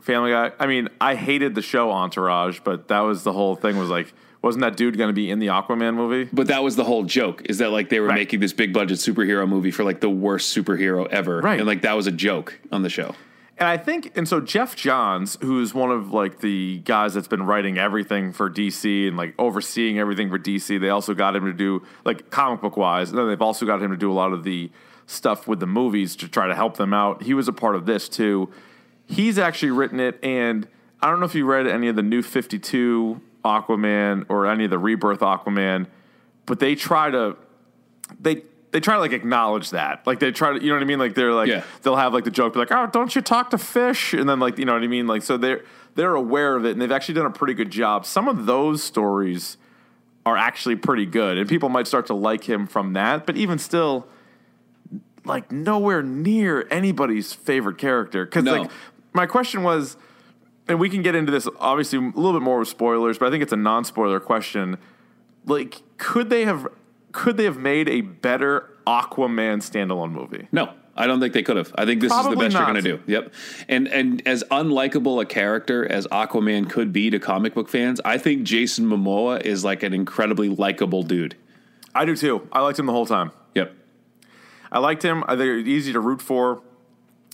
Family 0.00 0.30
Guy. 0.32 0.52
I 0.58 0.66
mean, 0.66 0.88
I 1.00 1.14
hated 1.14 1.54
the 1.54 1.62
show 1.62 1.90
Entourage, 1.92 2.60
but 2.64 2.88
that 2.88 3.00
was 3.00 3.22
the 3.24 3.32
whole 3.32 3.54
thing. 3.56 3.76
Was 3.78 3.90
like, 3.90 4.12
wasn't 4.42 4.62
that 4.62 4.76
dude 4.76 4.96
going 4.98 5.08
to 5.08 5.12
be 5.14 5.30
in 5.30 5.38
the 5.38 5.48
Aquaman 5.48 5.94
movie? 5.94 6.28
But 6.32 6.48
that 6.48 6.62
was 6.64 6.76
the 6.76 6.84
whole 6.84 7.04
joke 7.04 7.42
is 7.46 7.58
that 7.58 7.70
like 7.70 7.88
they 7.90 8.00
were 8.00 8.06
Right. 8.08 8.14
making 8.16 8.40
this 8.40 8.52
big 8.52 8.72
budget 8.72 8.98
superhero 8.98 9.48
movie 9.48 9.70
for 9.70 9.84
like 9.84 10.00
the 10.00 10.10
worst 10.10 10.56
superhero 10.56 11.06
ever. 11.08 11.40
Right. 11.40 11.58
And 11.58 11.66
like 11.66 11.82
that 11.82 11.94
was 11.96 12.06
a 12.06 12.12
joke 12.12 12.58
on 12.72 12.82
the 12.82 12.88
show. 12.90 13.14
And 13.58 13.68
I 13.68 13.78
think, 13.78 14.12
and 14.16 14.28
so 14.28 14.40
Geoff 14.40 14.76
Johns, 14.76 15.38
who's 15.40 15.72
one 15.72 15.90
of 15.90 16.12
like 16.12 16.40
the 16.40 16.78
guys 16.80 17.14
that's 17.14 17.28
been 17.28 17.44
writing 17.44 17.78
everything 17.78 18.32
for 18.32 18.50
DC 18.50 19.08
and 19.08 19.16
like 19.16 19.34
overseeing 19.38 19.98
everything 19.98 20.28
for 20.28 20.38
DC, 20.38 20.78
they 20.78 20.90
also 20.90 21.14
got 21.14 21.34
him 21.34 21.46
to 21.46 21.54
do 21.54 21.82
like 22.04 22.30
comic 22.30 22.60
book 22.60 22.76
wise, 22.76 23.10
and 23.10 23.18
then 23.18 23.28
they've 23.28 23.40
also 23.40 23.64
got 23.64 23.82
him 23.82 23.90
to 23.90 23.96
do 23.96 24.12
a 24.12 24.14
lot 24.14 24.32
of 24.32 24.44
the 24.44 24.70
stuff 25.06 25.48
with 25.48 25.60
the 25.60 25.66
movies 25.66 26.16
to 26.16 26.28
try 26.28 26.46
to 26.46 26.54
help 26.54 26.76
them 26.76 26.92
out. 26.92 27.22
He 27.22 27.32
was 27.32 27.48
a 27.48 27.52
part 27.52 27.76
of 27.76 27.86
this 27.86 28.10
too. 28.10 28.50
He's 29.06 29.38
actually 29.38 29.70
written 29.70 30.00
it, 30.00 30.22
and 30.22 30.68
I 31.00 31.08
don't 31.08 31.20
know 31.20 31.26
if 31.26 31.34
you 31.34 31.46
read 31.46 31.66
any 31.66 31.88
of 31.88 31.96
the 31.96 32.02
new 32.02 32.20
Fifty 32.20 32.58
Two 32.58 33.22
Aquaman 33.42 34.26
or 34.28 34.46
any 34.46 34.64
of 34.64 34.70
the 34.70 34.78
Rebirth 34.78 35.20
Aquaman, 35.20 35.86
but 36.44 36.58
they 36.58 36.74
try 36.74 37.10
to 37.10 37.36
they 38.20 38.42
they 38.72 38.80
try 38.80 38.94
to 38.94 39.00
like 39.00 39.12
acknowledge 39.12 39.70
that. 39.70 40.06
Like 40.06 40.18
they 40.18 40.30
try 40.32 40.52
to 40.52 40.62
you 40.62 40.68
know 40.68 40.74
what 40.76 40.82
I 40.82 40.86
mean? 40.86 40.98
Like 40.98 41.14
they're 41.14 41.32
like 41.32 41.48
Yeah. 41.48 41.62
they'll 41.82 41.96
have 41.96 42.12
like 42.12 42.24
the 42.24 42.30
joke 42.30 42.52
be 42.54 42.58
like, 42.58 42.72
Oh, 42.72 42.86
don't 42.86 43.14
you 43.14 43.22
talk 43.22 43.50
to 43.50 43.58
fish? 43.58 44.12
And 44.12 44.28
then 44.28 44.40
like 44.40 44.58
you 44.58 44.64
know 44.64 44.74
what 44.74 44.82
I 44.82 44.86
mean? 44.86 45.06
Like 45.06 45.22
so 45.22 45.36
they're 45.36 45.62
they're 45.94 46.14
aware 46.14 46.56
of 46.56 46.64
it 46.66 46.72
and 46.72 46.80
they've 46.80 46.92
actually 46.92 47.14
done 47.14 47.26
a 47.26 47.30
pretty 47.30 47.54
good 47.54 47.70
job. 47.70 48.04
Some 48.04 48.28
of 48.28 48.46
those 48.46 48.82
stories 48.82 49.56
are 50.26 50.36
actually 50.36 50.76
pretty 50.76 51.06
good. 51.06 51.38
And 51.38 51.48
people 51.48 51.68
might 51.68 51.86
start 51.86 52.06
to 52.06 52.14
like 52.14 52.44
him 52.44 52.66
from 52.66 52.92
that, 52.94 53.24
but 53.26 53.36
even 53.36 53.58
still 53.58 54.06
like 55.24 55.50
nowhere 55.50 56.02
near 56.02 56.66
anybody's 56.70 57.32
favorite 57.32 57.78
character. 57.78 58.26
Cause 58.26 58.44
No. 58.44 58.62
like 58.62 58.70
my 59.12 59.26
question 59.26 59.62
was 59.62 59.96
and 60.68 60.80
we 60.80 60.90
can 60.90 61.02
get 61.02 61.14
into 61.14 61.30
this 61.30 61.48
obviously 61.60 61.98
a 61.98 62.02
little 62.02 62.32
bit 62.32 62.42
more 62.42 62.58
with 62.58 62.68
spoilers, 62.68 63.18
but 63.18 63.26
I 63.26 63.30
think 63.30 63.42
it's 63.42 63.52
a 63.52 63.56
non-spoiler 63.56 64.18
question. 64.18 64.78
Like, 65.44 65.80
could 65.96 66.28
they 66.28 66.44
have 66.44 66.66
could 67.16 67.38
they 67.38 67.44
have 67.44 67.56
made 67.56 67.88
a 67.88 68.02
better 68.02 68.76
Aquaman 68.86 69.62
standalone 69.62 70.12
movie? 70.12 70.48
No, 70.52 70.74
I 70.94 71.06
don't 71.06 71.18
think 71.18 71.32
they 71.32 71.42
could 71.42 71.56
have. 71.56 71.74
I 71.74 71.86
think 71.86 72.02
this 72.02 72.12
is 72.12 72.24
the 72.24 72.36
best 72.36 72.52
not. 72.52 72.60
you're 72.60 72.82
going 72.82 72.84
to 72.84 72.98
do. 72.98 73.02
Yep. 73.10 73.34
And 73.68 73.88
and 73.88 74.22
as 74.28 74.44
unlikable 74.50 75.22
a 75.22 75.24
character 75.24 75.90
as 75.90 76.06
Aquaman 76.08 76.68
could 76.68 76.92
be 76.92 77.08
to 77.08 77.18
comic 77.18 77.54
book 77.54 77.70
fans, 77.70 78.02
I 78.04 78.18
think 78.18 78.42
Jason 78.42 78.84
Momoa 78.84 79.40
is 79.40 79.64
like 79.64 79.82
an 79.82 79.94
incredibly 79.94 80.50
likable 80.50 81.02
dude. 81.02 81.36
I 81.94 82.04
do 82.04 82.14
too. 82.14 82.46
I 82.52 82.60
liked 82.60 82.78
him 82.78 82.84
the 82.84 82.92
whole 82.92 83.06
time. 83.06 83.32
Yep. 83.54 83.74
I 84.70 84.78
liked 84.78 85.02
him. 85.02 85.24
I 85.26 85.36
think 85.36 85.60
it's 85.60 85.68
easy 85.68 85.94
to 85.94 86.00
root 86.00 86.20
for. 86.20 86.60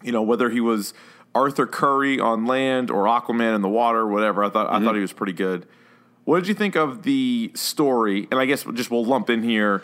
You 0.04 0.12
know, 0.12 0.22
whether 0.22 0.48
he 0.48 0.60
was 0.60 0.94
Arthur 1.34 1.66
Curry 1.66 2.20
on 2.20 2.46
land 2.46 2.88
or 2.88 3.06
Aquaman 3.06 3.56
in 3.56 3.62
the 3.62 3.68
water, 3.68 4.06
whatever. 4.06 4.44
I 4.44 4.48
thought 4.48 4.68
I 4.68 4.74
thought 4.74 4.82
mm-hmm. 4.82 4.94
he 4.94 5.00
was 5.00 5.12
pretty 5.12 5.32
good. 5.32 5.66
What 6.24 6.38
did 6.40 6.48
you 6.48 6.54
think 6.54 6.76
of 6.76 7.02
the 7.02 7.50
story? 7.54 8.28
And 8.30 8.38
I 8.38 8.46
guess 8.46 8.64
just 8.74 8.90
we'll 8.90 9.04
lump 9.04 9.28
in 9.30 9.42
here. 9.42 9.82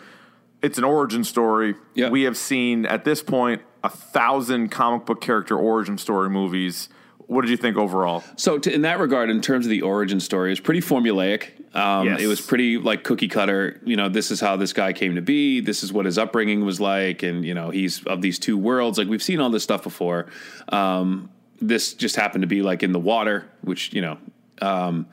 It's 0.61 0.77
an 0.77 0.83
origin 0.83 1.23
story. 1.23 1.75
Yeah. 1.95 2.09
We 2.09 2.23
have 2.23 2.37
seen 2.37 2.85
at 2.85 3.05
this 3.05 3.21
point 3.21 3.61
a 3.83 3.89
thousand 3.89 4.69
comic 4.69 5.05
book 5.05 5.21
character 5.21 5.57
origin 5.57 5.97
story 5.97 6.29
movies. 6.29 6.89
What 7.27 7.41
did 7.41 7.51
you 7.51 7.57
think 7.57 7.77
overall? 7.77 8.23
So, 8.37 8.57
to, 8.57 8.73
in 8.73 8.81
that 8.81 8.99
regard, 8.99 9.29
in 9.29 9.39
terms 9.39 9.65
of 9.67 9.69
the 9.69 9.83
origin 9.83 10.19
story, 10.19 10.51
it's 10.51 10.59
pretty 10.59 10.81
formulaic. 10.81 11.49
Um, 11.75 12.07
Yes. 12.07 12.21
It 12.21 12.27
was 12.27 12.41
pretty 12.41 12.79
like 12.79 13.03
cookie 13.03 13.27
cutter. 13.27 13.79
You 13.85 13.95
know, 13.95 14.09
this 14.09 14.31
is 14.31 14.41
how 14.41 14.55
this 14.57 14.73
guy 14.73 14.93
came 14.93 15.13
to 15.15 15.21
be. 15.21 15.59
This 15.61 15.83
is 15.83 15.93
what 15.93 16.05
his 16.05 16.17
upbringing 16.17 16.65
was 16.65 16.81
like, 16.81 17.21
and 17.21 17.45
you 17.45 17.53
know, 17.53 17.69
he's 17.69 18.03
of 18.05 18.21
these 18.21 18.39
two 18.39 18.57
worlds. 18.57 18.97
Like 18.97 19.07
we've 19.07 19.21
seen 19.21 19.39
all 19.39 19.51
this 19.51 19.63
stuff 19.63 19.83
before. 19.83 20.25
Um, 20.69 21.29
this 21.61 21.93
just 21.93 22.15
happened 22.15 22.41
to 22.41 22.47
be 22.47 22.63
like 22.63 22.81
in 22.81 22.93
the 22.93 22.99
water, 22.99 23.47
which 23.61 23.93
you 23.93 24.01
know, 24.01 24.17
um, 24.61 25.05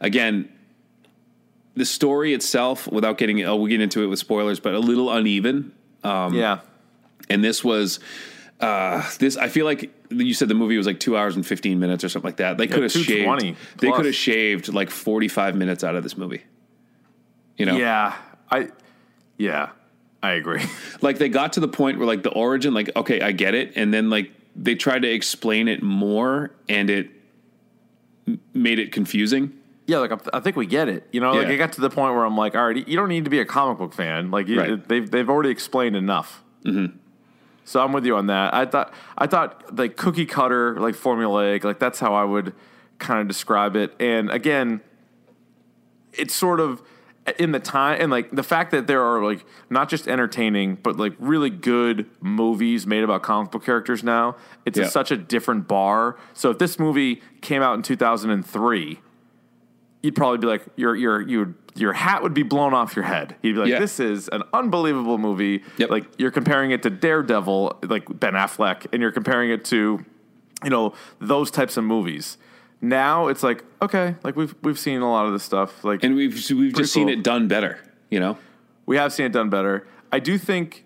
again, 0.00 0.48
the 1.74 1.84
story 1.84 2.34
itself, 2.34 2.90
without 2.90 3.18
getting, 3.18 3.42
oh, 3.44 3.56
we 3.56 3.70
get 3.70 3.80
into 3.80 4.02
it 4.02 4.06
with 4.06 4.18
spoilers, 4.18 4.60
but 4.60 4.74
a 4.74 4.78
little 4.78 5.10
uneven. 5.10 5.72
Um, 6.02 6.34
yeah. 6.34 6.60
And 7.28 7.42
this 7.42 7.64
was. 7.64 8.00
Uh, 8.60 9.02
this 9.18 9.36
I 9.36 9.48
feel 9.48 9.66
like 9.66 9.92
you 10.10 10.32
said 10.32 10.48
the 10.48 10.54
movie 10.54 10.76
was 10.76 10.86
like 10.86 11.00
two 11.00 11.16
hours 11.16 11.34
and 11.34 11.44
fifteen 11.44 11.80
minutes 11.80 12.04
or 12.04 12.08
something 12.08 12.28
like 12.28 12.36
that. 12.36 12.56
They 12.56 12.68
could 12.68 12.84
have 12.84 12.92
220 12.92 13.42
shaved. 13.42 13.80
They 13.80 13.90
could 13.90 14.04
have 14.06 14.14
shaved 14.14 14.72
like 14.72 14.90
forty 14.90 15.26
five 15.26 15.56
minutes 15.56 15.82
out 15.82 15.96
of 15.96 16.02
this 16.04 16.16
movie. 16.16 16.44
You 17.56 17.66
know, 17.66 17.76
Yeah. 17.76 18.14
I 18.50 18.68
yeah. 19.36 19.70
I 20.22 20.32
agree. 20.32 20.62
like 21.02 21.18
they 21.18 21.28
got 21.28 21.54
to 21.54 21.60
the 21.60 21.68
point 21.68 21.98
where 21.98 22.06
like 22.06 22.22
the 22.22 22.30
origin, 22.30 22.72
like 22.72 22.90
okay, 22.96 23.20
I 23.20 23.32
get 23.32 23.54
it, 23.54 23.72
and 23.76 23.92
then 23.92 24.08
like 24.08 24.30
they 24.56 24.76
tried 24.76 25.02
to 25.02 25.10
explain 25.10 25.68
it 25.68 25.82
more, 25.82 26.52
and 26.68 26.88
it 26.88 27.10
made 28.54 28.78
it 28.78 28.92
confusing. 28.92 29.52
Yeah, 29.86 29.98
like 29.98 30.12
I- 30.34 30.40
think 30.40 30.56
we 30.56 30.66
get 30.66 30.88
it. 30.88 31.06
You 31.12 31.20
know, 31.20 31.32
like 31.32 31.46
Yeah. 31.48 31.54
I 31.54 31.56
got 31.56 31.72
to 31.74 31.80
the 31.80 31.90
point 31.90 32.14
where 32.14 32.24
I'm 32.24 32.36
like, 32.36 32.54
all 32.54 32.66
right, 32.66 32.88
you 32.88 32.96
don't 32.96 33.08
need 33.10 33.24
to 33.24 33.30
be 33.30 33.40
a 33.40 33.44
comic 33.44 33.78
book 33.78 33.92
fan. 33.92 34.30
Like 34.30 34.48
you, 34.48 34.58
Right. 34.58 34.88
they've 34.88 35.10
they've 35.10 35.28
already 35.28 35.50
explained 35.50 35.94
enough. 35.96 36.42
Mm-hmm. 36.64 36.96
So 37.66 37.80
I'm 37.82 37.92
with 37.92 38.04
you 38.06 38.16
on 38.16 38.26
that. 38.28 38.54
I 38.54 38.64
thought 38.66 38.92
I 39.18 39.26
thought 39.26 39.76
like 39.76 39.96
cookie 39.96 40.26
cutter, 40.26 40.78
like 40.80 40.94
formulaic, 40.94 41.64
like 41.64 41.78
that's 41.78 42.00
how 42.00 42.14
I 42.14 42.24
would 42.24 42.54
kind 42.98 43.20
of 43.20 43.28
describe 43.28 43.76
it. 43.76 43.94
And 44.00 44.30
again, 44.30 44.80
it's 46.12 46.34
sort 46.34 46.60
of 46.60 46.82
in 47.38 47.52
the 47.52 47.58
time 47.60 47.98
and 48.00 48.10
like 48.10 48.30
the 48.30 48.42
fact 48.42 48.70
that 48.70 48.86
there 48.86 49.02
are 49.02 49.24
like 49.24 49.46
not 49.70 49.88
just 49.88 50.06
entertaining 50.06 50.74
but 50.82 50.98
like 50.98 51.14
really 51.18 51.48
good 51.48 52.04
movies 52.20 52.86
made 52.86 53.02
about 53.02 53.22
comic 53.22 53.50
book 53.50 53.64
characters 53.64 54.04
now 54.04 54.36
it's 54.66 54.78
Yeah. 54.78 54.84
a, 54.84 54.88
such 54.90 55.10
a 55.10 55.16
different 55.16 55.66
bar 55.66 56.18
so 56.34 56.50
if 56.50 56.58
this 56.58 56.78
movie 56.78 57.22
came 57.40 57.62
out 57.62 57.74
in 57.76 57.82
2003 57.82 59.00
you'd 60.04 60.14
probably 60.14 60.38
be 60.38 60.46
like 60.46 60.62
your 60.76 60.94
your 60.94 61.20
you 61.22 61.54
your 61.74 61.92
hat 61.94 62.22
would 62.22 62.34
be 62.34 62.42
blown 62.44 62.74
off 62.74 62.94
your 62.94 63.04
head 63.06 63.34
you'd 63.42 63.54
be 63.54 63.60
like 63.60 63.70
Yeah. 63.70 63.78
this 63.80 63.98
is 63.98 64.28
an 64.28 64.42
unbelievable 64.52 65.16
movie 65.18 65.62
Yep. 65.78 65.90
like 65.90 66.04
you're 66.18 66.30
comparing 66.30 66.70
it 66.72 66.82
to 66.82 66.90
daredevil 66.90 67.78
like 67.88 68.04
ben 68.20 68.34
affleck 68.34 68.86
and 68.92 69.00
you're 69.00 69.10
comparing 69.12 69.50
it 69.50 69.64
to 69.66 70.04
you 70.62 70.70
know 70.70 70.92
those 71.20 71.50
types 71.50 71.76
of 71.78 71.84
movies 71.84 72.36
now 72.82 73.28
it's 73.28 73.42
like 73.42 73.64
okay 73.80 74.14
like 74.22 74.36
we've 74.36 74.54
we've 74.62 74.78
seen 74.78 75.00
a 75.00 75.10
lot 75.10 75.24
of 75.26 75.32
this 75.32 75.42
stuff 75.42 75.82
like 75.84 76.04
And 76.04 76.14
we've 76.14 76.34
we've 76.50 76.74
just 76.74 76.92
seen 76.92 77.08
it 77.08 77.22
done 77.24 77.48
better. 77.48 77.78
You 78.10 78.20
know, 78.20 78.36
we 78.86 78.96
have 78.98 79.12
seen 79.12 79.26
it 79.26 79.32
done 79.32 79.48
better. 79.50 79.86
I 80.12 80.18
do 80.20 80.36
think 80.38 80.84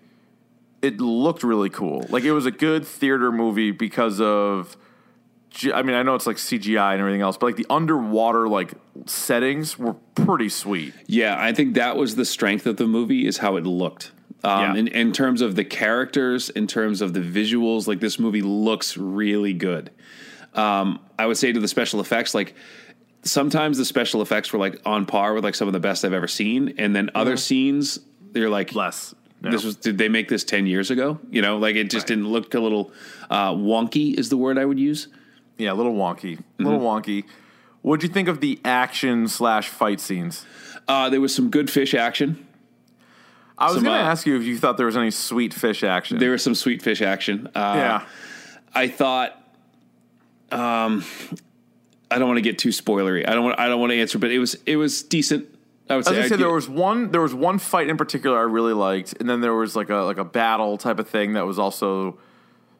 it 0.81 0.99
looked 1.01 1.43
really 1.43 1.69
cool. 1.69 2.05
Like 2.09 2.23
it 2.23 2.31
was 2.31 2.45
a 2.45 2.51
good 2.51 2.87
theater 2.87 3.31
movie 3.31 3.71
because 3.71 4.19
of. 4.21 4.77
I 5.73 5.81
mean, 5.81 5.95
I 5.95 6.03
know 6.03 6.15
it's 6.15 6.27
like 6.27 6.37
CGI 6.37 6.91
and 6.93 6.99
everything 6.99 7.21
else, 7.21 7.37
but 7.37 7.47
like 7.47 7.55
the 7.55 7.65
underwater 7.69 8.47
like 8.47 8.73
settings 9.05 9.77
were 9.77 9.93
pretty 10.15 10.49
sweet. 10.49 10.93
Yeah, 11.07 11.35
I 11.39 11.53
think 11.53 11.73
that 11.75 11.97
was 11.97 12.15
the 12.15 12.25
strength 12.25 12.65
of 12.65 12.77
the 12.77 12.87
movie 12.87 13.25
is 13.25 13.37
how 13.37 13.55
it 13.55 13.65
looked. 13.65 14.11
Um, 14.43 14.61
Yeah. 14.61 14.75
in, 14.79 14.87
in 14.87 15.11
terms 15.11 15.41
of 15.41 15.55
the 15.55 15.65
characters, 15.65 16.49
in 16.49 16.67
terms 16.67 17.01
of 17.01 17.13
the 17.13 17.19
visuals, 17.19 17.87
like 17.87 17.99
this 17.99 18.19
movie 18.19 18.41
looks 18.41 18.95
really 18.95 19.53
good. 19.53 19.91
Um, 20.53 20.99
I 21.17 21.25
would 21.25 21.37
say 21.37 21.51
to 21.51 21.59
the 21.59 21.67
special 21.67 21.99
effects, 21.99 22.33
like 22.33 22.55
sometimes 23.23 23.77
the 23.77 23.85
special 23.85 24.21
effects 24.21 24.53
were 24.53 24.59
like 24.59 24.79
on 24.85 25.05
par 25.05 25.33
with 25.33 25.43
like 25.43 25.55
some 25.55 25.67
of 25.67 25.73
the 25.73 25.79
best 25.79 26.05
I've 26.05 26.13
ever 26.13 26.27
seen, 26.27 26.75
and 26.77 26.95
then 26.95 27.09
other 27.15 27.37
scenes 27.37 27.99
they're 28.31 28.49
like 28.49 28.75
Less. 28.75 29.13
This 29.41 29.63
was 29.63 29.77
did 29.77 29.97
they 29.97 30.09
make 30.09 30.27
this 30.27 30.43
ten 30.43 30.65
years 30.67 30.91
ago? 30.91 31.17
You 31.31 31.41
know, 31.41 31.57
like 31.57 31.75
it 31.75 31.89
just 31.89 32.07
didn't 32.07 32.27
look 32.27 32.53
a 32.53 32.59
little 32.59 32.91
uh, 33.29 33.53
wonky. 33.53 34.17
Is 34.17 34.29
the 34.29 34.35
word 34.37 34.57
I 34.57 34.65
would 34.65 34.79
use? 34.79 35.07
Yeah, 35.59 35.73
a 35.73 35.75
little 35.75 35.93
wonky. 35.93 36.39
A 36.57 36.63
little 36.63 36.79
wonky. 36.79 37.25
What'd 37.81 38.01
you 38.01 38.09
think 38.09 38.27
of 38.29 38.39
the 38.39 38.59
action 38.63 39.27
slash 39.27 39.67
fight 39.67 39.99
scenes? 39.99 40.45
Uh, 40.87 41.09
there 41.09 41.21
was 41.21 41.35
some 41.35 41.49
good 41.49 41.69
fish 41.69 41.93
action. 41.93 42.47
I 43.57 43.65
was 43.65 43.75
Some, 43.75 43.83
going 43.83 43.99
to 43.99 44.05
uh, 44.05 44.09
ask 44.09 44.25
you 44.25 44.37
if 44.37 44.43
you 44.43 44.57
thought 44.57 44.77
there 44.77 44.85
was 44.85 44.95
any 44.95 45.11
sweet 45.11 45.53
fish 45.53 45.83
action. 45.83 46.17
There 46.17 46.31
was 46.31 46.41
some 46.41 46.55
sweet 46.55 46.81
fish 46.81 47.01
action. 47.01 47.47
Uh, 47.47 47.73
yeah. 47.75 48.05
I 48.73 48.87
thought. 48.87 49.35
Um, 50.49 51.03
I 52.09 52.17
don't 52.17 52.27
want 52.27 52.37
to 52.37 52.41
get 52.41 52.57
too 52.57 52.69
spoilery. 52.69 53.27
I 53.27 53.33
don't 53.33 53.43
want. 53.43 53.59
I 53.59 53.67
don't 53.67 53.81
want 53.81 53.91
to 53.91 53.99
answer, 53.99 54.17
but 54.17 54.31
it 54.31 54.39
was 54.39 54.55
it 54.65 54.77
was 54.77 55.03
decent. 55.03 55.47
I 55.89 55.97
would 55.97 56.07
I 56.07 56.09
say. 56.09 56.11
gonna 56.11 56.23
I'd 56.23 56.29
say 56.29 56.35
gi- 56.37 56.43
there 56.43 56.53
was 56.53 56.69
one 56.69 57.11
there 57.11 57.21
was 57.21 57.33
one 57.33 57.59
fight 57.59 57.89
in 57.89 57.97
particular 57.97 58.37
I 58.37 58.43
really 58.43 58.73
liked, 58.73 59.13
and 59.19 59.29
then 59.29 59.41
there 59.41 59.53
was 59.53 59.75
like 59.75 59.89
a 59.89 59.97
like 59.97 60.17
a 60.17 60.23
battle 60.23 60.77
type 60.77 60.97
of 60.97 61.09
thing 61.09 61.33
that 61.33 61.45
was 61.45 61.59
also 61.59 62.17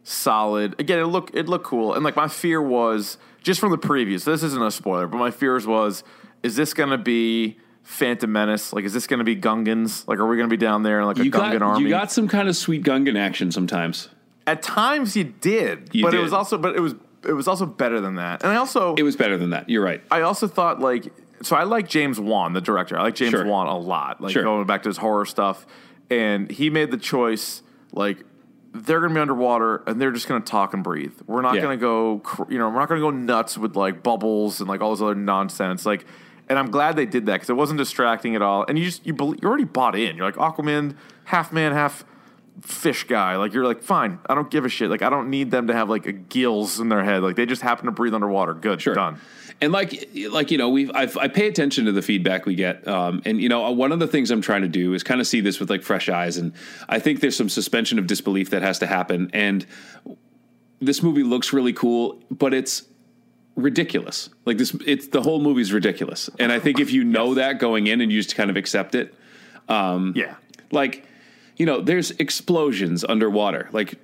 solid. 0.09 0.75
Again, 0.79 0.99
it 0.99 1.05
looked 1.05 1.35
it 1.35 1.47
looked 1.47 1.65
cool, 1.65 1.93
and 1.93 2.03
like 2.03 2.15
my 2.15 2.27
fear 2.27 2.61
was 2.61 3.17
just 3.41 3.59
from 3.59 3.71
the 3.71 3.77
previews. 3.77 4.23
This 4.25 4.43
isn't 4.43 4.61
a 4.61 4.71
spoiler, 4.71 5.07
but 5.07 5.17
my 5.17 5.31
fears 5.31 5.67
was: 5.67 6.03
is 6.43 6.55
this 6.55 6.73
going 6.73 6.89
to 6.89 6.97
be 6.97 7.57
Phantom 7.83 8.31
Menace? 8.31 8.73
Like, 8.73 8.85
is 8.85 8.93
this 8.93 9.07
going 9.07 9.19
to 9.19 9.23
be 9.23 9.35
Gungans? 9.35 10.07
Like, 10.07 10.19
are 10.19 10.27
we 10.27 10.35
going 10.35 10.49
to 10.49 10.53
be 10.53 10.57
down 10.57 10.83
there 10.83 10.99
in 10.99 11.05
like 11.05 11.19
a 11.19 11.23
you 11.25 11.31
Gungan 11.31 11.59
got 11.59 11.61
army? 11.61 11.83
you 11.83 11.89
got 11.89 12.11
some 12.11 12.27
kind 12.27 12.49
of 12.49 12.55
sweet 12.55 12.83
Gungan 12.83 13.17
action 13.17 13.51
sometimes. 13.51 14.09
At 14.47 14.63
times, 14.63 15.15
you 15.15 15.25
did, 15.25 15.89
You 15.93 16.03
but 16.03 16.13
it 16.15 16.19
was 16.19 16.33
also 16.33 16.57
but 16.57 16.75
it 16.75 16.79
was 16.79 16.95
it 17.27 17.33
was 17.33 17.47
also 17.47 17.65
better 17.65 18.01
than 18.01 18.15
that. 18.15 18.41
And 18.43 18.51
I 18.51 18.55
also 18.55 18.95
It 18.95 19.03
was 19.03 19.15
better 19.15 19.37
than 19.37 19.51
that. 19.51 19.69
You're 19.69 19.83
right. 19.83 20.01
I 20.09 20.21
also 20.21 20.47
thought 20.47 20.79
like 20.79 21.13
so 21.41 21.55
I 21.55 21.63
like 21.63 21.87
James 21.87 22.19
Wan, 22.19 22.53
the 22.53 22.61
director. 22.61 22.97
I 22.97 23.03
like 23.03 23.15
James 23.15 23.31
Sure. 23.31 23.45
Wan 23.45 23.67
a 23.67 23.77
lot. 23.77 24.21
Like 24.21 24.33
Sure. 24.33 24.43
going 24.43 24.65
back 24.65 24.83
to 24.83 24.89
his 24.89 24.97
horror 24.97 25.25
stuff, 25.25 25.67
and 26.09 26.49
he 26.49 26.69
made 26.71 26.89
the 26.91 26.97
choice 26.97 27.61
like 27.93 28.23
they're 28.73 28.99
going 28.99 29.09
to 29.09 29.15
be 29.15 29.21
underwater 29.21 29.83
and 29.87 29.99
they're 29.99 30.11
just 30.11 30.27
going 30.27 30.41
to 30.41 30.47
talk 30.49 30.73
and 30.73 30.83
breathe. 30.83 31.13
We're 31.25 31.41
not 31.41 31.55
Yeah. 31.55 31.61
going 31.61 31.79
to 31.79 31.81
go, 31.81 32.21
you 32.49 32.57
know, 32.59 32.69
we're 32.69 32.79
not 32.79 32.87
going 32.89 33.01
to 33.01 33.05
go 33.05 33.09
nuts 33.11 33.57
with 33.57 33.75
like 33.75 34.03
bubbles 34.03 34.59
and 34.59 34.69
like 34.69 34.81
all 34.81 34.91
this 34.91 35.01
other 35.01 35.15
nonsense. 35.15 35.85
Like, 35.85 36.05
and 36.47 36.57
I'm 36.59 36.69
glad 36.71 36.95
they 36.95 37.05
did 37.05 37.25
that 37.27 37.33
because 37.33 37.49
it 37.49 37.55
wasn't 37.55 37.77
distracting 37.79 38.35
at 38.35 38.41
all. 38.41 38.65
And 38.67 38.77
you 38.77 38.85
just 38.85 39.05
you 39.05 39.13
bel 39.13 39.33
you 39.35 39.47
already 39.47 39.63
bought 39.65 39.95
in. 39.97 40.15
You're 40.17 40.25
like 40.25 40.35
Aquaman, 40.35 40.95
half 41.25 41.51
man, 41.51 41.71
half 41.73 42.03
fish 42.61 43.05
guy. 43.05 43.35
Like 43.37 43.53
you're 43.53 43.65
like 43.65 43.81
fine. 43.81 44.19
I 44.27 44.35
don't 44.35 44.49
give 44.51 44.65
a 44.65 44.69
shit. 44.69 44.89
Like 44.89 45.01
I 45.01 45.09
don't 45.09 45.29
need 45.29 45.51
them 45.51 45.67
to 45.67 45.73
have 45.73 45.89
like 45.89 46.05
a 46.05 46.11
gills 46.11 46.79
in 46.79 46.89
their 46.89 47.03
head. 47.03 47.21
Like 47.23 47.35
they 47.35 47.45
just 47.45 47.61
happen 47.61 47.85
to 47.85 47.91
breathe 47.91 48.13
underwater. 48.13 48.53
Good, 48.53 48.81
Sure. 48.81 48.93
done. 48.95 49.19
And 49.61 49.73
like, 49.73 50.09
like 50.31 50.51
you 50.51 50.57
know, 50.57 50.69
we 50.69 50.89
I 50.93 51.05
pay 51.27 51.47
attention 51.47 51.85
to 51.85 51.91
the 51.91 52.01
feedback 52.01 52.45
we 52.45 52.55
get, 52.55 52.87
um, 52.87 53.21
and 53.25 53.41
you 53.41 53.49
know, 53.49 53.69
one 53.71 53.91
of 53.91 53.99
the 53.99 54.07
things 54.07 54.31
I'm 54.31 54.41
trying 54.41 54.61
to 54.61 54.69
do 54.69 54.93
is 54.93 55.03
kind 55.03 55.19
of 55.19 55.27
see 55.27 55.41
this 55.41 55.59
with 55.59 55.69
like 55.69 55.83
fresh 55.83 56.07
eyes, 56.07 56.37
and 56.37 56.53
I 56.87 56.99
think 56.99 57.19
there's 57.19 57.35
some 57.35 57.49
suspension 57.49 57.99
of 57.99 58.07
disbelief 58.07 58.51
that 58.51 58.61
has 58.61 58.79
to 58.79 58.87
happen. 58.87 59.29
And 59.33 59.65
this 60.79 61.03
movie 61.03 61.23
looks 61.23 61.51
really 61.51 61.73
cool, 61.73 62.23
but 62.31 62.53
it's 62.53 62.83
ridiculous. 63.57 64.29
Like 64.45 64.57
this, 64.57 64.73
it's 64.87 65.09
the 65.09 65.21
whole 65.21 65.41
movie's 65.41 65.73
ridiculous. 65.73 66.29
And 66.39 66.53
I 66.53 66.59
think 66.59 66.79
if 66.79 66.91
you 66.93 67.03
know 67.03 67.33
that 67.33 67.59
going 67.59 67.87
in 67.87 67.99
and 67.99 68.09
you 68.09 68.21
just 68.21 68.35
kind 68.37 68.49
of 68.49 68.55
accept 68.55 68.95
it, 68.95 69.13
um, 69.67 70.13
Yeah. 70.15 70.35
like 70.71 71.05
you 71.57 71.65
know, 71.65 71.81
there's 71.81 72.11
explosions 72.11 73.03
underwater. 73.03 73.67
Like 73.73 73.95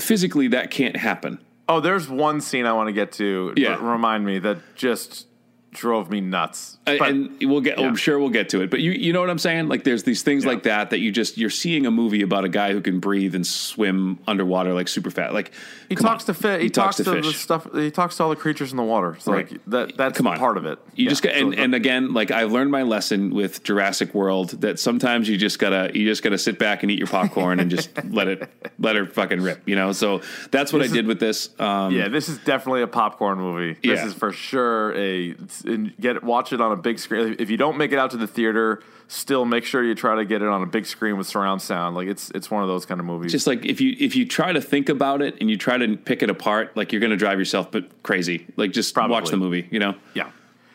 physically, 0.00 0.48
that 0.48 0.72
can't 0.72 0.96
happen. 0.96 1.38
Oh, 1.68 1.80
there's 1.80 2.08
one 2.08 2.40
scene 2.40 2.66
I 2.66 2.72
want 2.72 2.88
to 2.88 2.92
get 2.92 3.12
to. 3.12 3.54
Yeah. 3.56 3.78
remind 3.80 4.24
me 4.26 4.38
that 4.40 4.58
just 4.74 5.26
drove 5.72 6.10
me 6.10 6.20
nuts. 6.20 6.76
Uh, 6.86 6.96
But- 6.98 7.08
and 7.10 7.30
we'll 7.42 7.60
get. 7.62 7.78
yeah. 7.78 7.86
I'm 7.86 7.96
sure 7.96 8.18
we'll 8.18 8.28
get 8.28 8.50
to 8.50 8.60
it. 8.60 8.70
But 8.70 8.80
you, 8.80 8.90
you 8.92 9.12
know 9.12 9.20
what 9.20 9.30
I'm 9.30 9.38
saying? 9.38 9.68
Like, 9.68 9.84
there's 9.84 10.02
these 10.02 10.22
things 10.22 10.44
Yeah. 10.44 10.50
like 10.50 10.62
that 10.64 10.90
that 10.90 10.98
you 11.00 11.10
just 11.10 11.38
you're 11.38 11.48
seeing 11.50 11.86
a 11.86 11.90
movie 11.90 12.20
about 12.22 12.44
a 12.44 12.48
guy 12.48 12.72
who 12.72 12.80
can 12.82 13.00
breathe 13.00 13.34
and 13.34 13.46
swim 13.46 14.18
underwater 14.26 14.74
like 14.74 14.88
super 14.88 15.10
fat. 15.10 15.32
Like 15.32 15.50
he 15.88 15.94
talks 15.94 16.28
on. 16.28 16.34
to 16.34 16.40
fi- 16.42 16.58
he, 16.60 16.68
talks, 16.70 16.96
to, 16.96 17.02
the 17.04 17.22
fish. 17.22 17.36
stuff. 17.38 17.66
He 17.74 17.90
talks 17.90 18.16
to 18.18 18.24
all 18.24 18.30
the 18.30 18.36
creatures 18.36 18.70
in 18.70 18.76
the 18.76 18.82
water. 18.82 19.16
So 19.18 19.32
Right. 19.32 19.50
like 19.50 19.60
that 19.68 19.96
that's 19.96 20.16
Come 20.18 20.26
on. 20.26 20.38
part 20.38 20.56
of 20.58 20.66
it. 20.66 20.78
You 20.94 21.04
Yeah. 21.04 21.10
just 21.10 21.22
got, 21.22 21.32
and, 21.34 21.54
So- 21.54 21.60
and 21.60 21.74
again, 21.74 22.12
like 22.12 22.30
I've 22.30 22.52
learned 22.52 22.70
my 22.70 22.82
lesson 22.82 23.30
with 23.30 23.62
Jurassic 23.62 24.14
World 24.14 24.60
that 24.60 24.78
sometimes 24.78 25.28
you 25.28 25.36
just 25.38 25.58
gotta 25.58 25.90
you 25.94 26.04
just 26.06 26.22
gotta 26.22 26.38
sit 26.38 26.58
back 26.58 26.82
and 26.82 26.90
eat 26.92 26.98
your 26.98 27.08
popcorn 27.08 27.60
and 27.60 27.70
just 27.70 27.90
let 28.10 28.28
it 28.28 28.48
let 28.78 28.96
her 28.96 29.06
fucking 29.06 29.40
rip, 29.40 29.62
you 29.66 29.76
know. 29.76 29.92
So 29.92 30.20
that's 30.50 30.72
what 30.72 30.82
I 30.82 30.86
did 30.88 31.06
with 31.06 31.18
this. 31.20 31.48
Um, 31.58 31.94
yeah, 31.94 32.08
this 32.08 32.28
is 32.28 32.38
definitely 32.38 32.82
a 32.82 32.86
popcorn 32.86 33.38
movie. 33.38 33.76
This 33.82 34.04
is 34.04 34.12
for 34.12 34.32
sure 34.32 34.92
a 34.96 35.34
and 35.64 35.96
get 35.98 36.22
watch 36.22 36.52
it 36.52 36.60
on 36.60 36.72
a 36.72 36.76
big 36.76 36.98
screen. 36.98 37.36
If 37.38 37.50
you 37.50 37.56
don't 37.56 37.76
make 37.76 37.92
it 37.92 37.98
out 37.98 38.10
to 38.12 38.16
the 38.16 38.26
theater, 38.26 38.82
still 39.08 39.44
make 39.44 39.64
sure 39.64 39.82
you 39.82 39.94
try 39.94 40.16
to 40.16 40.24
get 40.24 40.42
it 40.42 40.48
on 40.48 40.62
a 40.62 40.66
big 40.66 40.86
screen 40.86 41.16
with 41.16 41.26
surround 41.26 41.62
sound. 41.62 41.96
Like 41.96 42.08
it's 42.08 42.30
it's 42.30 42.50
one 42.50 42.62
of 42.62 42.68
those 42.68 42.86
kind 42.86 43.00
of 43.00 43.06
movies. 43.06 43.32
just 43.32 43.46
like 43.46 43.64
if 43.64 43.80
you 43.80 43.96
if 43.98 44.16
you 44.16 44.26
try 44.26 44.52
to 44.52 44.60
think 44.60 44.88
about 44.88 45.22
it 45.22 45.36
and 45.40 45.50
you 45.50 45.56
try 45.56 45.78
to 45.78 45.96
pick 45.96 46.22
it 46.22 46.30
apart, 46.30 46.76
like 46.76 46.92
you're 46.92 47.00
gonna 47.00 47.16
drive 47.16 47.38
yourself 47.38 47.70
but 47.70 48.02
crazy. 48.02 48.46
Like 48.56 48.72
just 48.72 48.96
watch 48.96 49.30
the 49.30 49.36
movie, 49.36 49.68
you 49.70 49.78
know. 49.78 49.94
Yeah. 50.14 50.30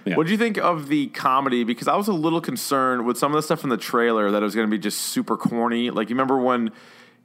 Yeah. 0.06 0.16
What 0.16 0.26
do 0.26 0.32
you 0.32 0.38
think 0.38 0.58
of 0.58 0.88
the 0.88 1.08
comedy? 1.08 1.66
Because 1.66 1.90
I 1.90 1.98
was 1.98 2.08
a 2.08 2.14
little 2.14 2.40
concerned 2.40 3.06
with 3.06 3.18
some 3.18 3.34
of 3.34 3.36
the 3.36 3.42
stuff 3.42 3.66
in 3.66 3.70
the 3.70 3.78
trailer 3.78 4.32
that 4.32 4.42
it 4.42 4.46
was 4.46 4.56
going 4.56 4.66
to 4.66 4.72
be 4.72 4.80
just 4.80 5.00
super 5.00 5.36
corny. 5.36 5.90
Like 5.90 6.10
you 6.10 6.16
remember 6.16 6.40
when 6.40 6.72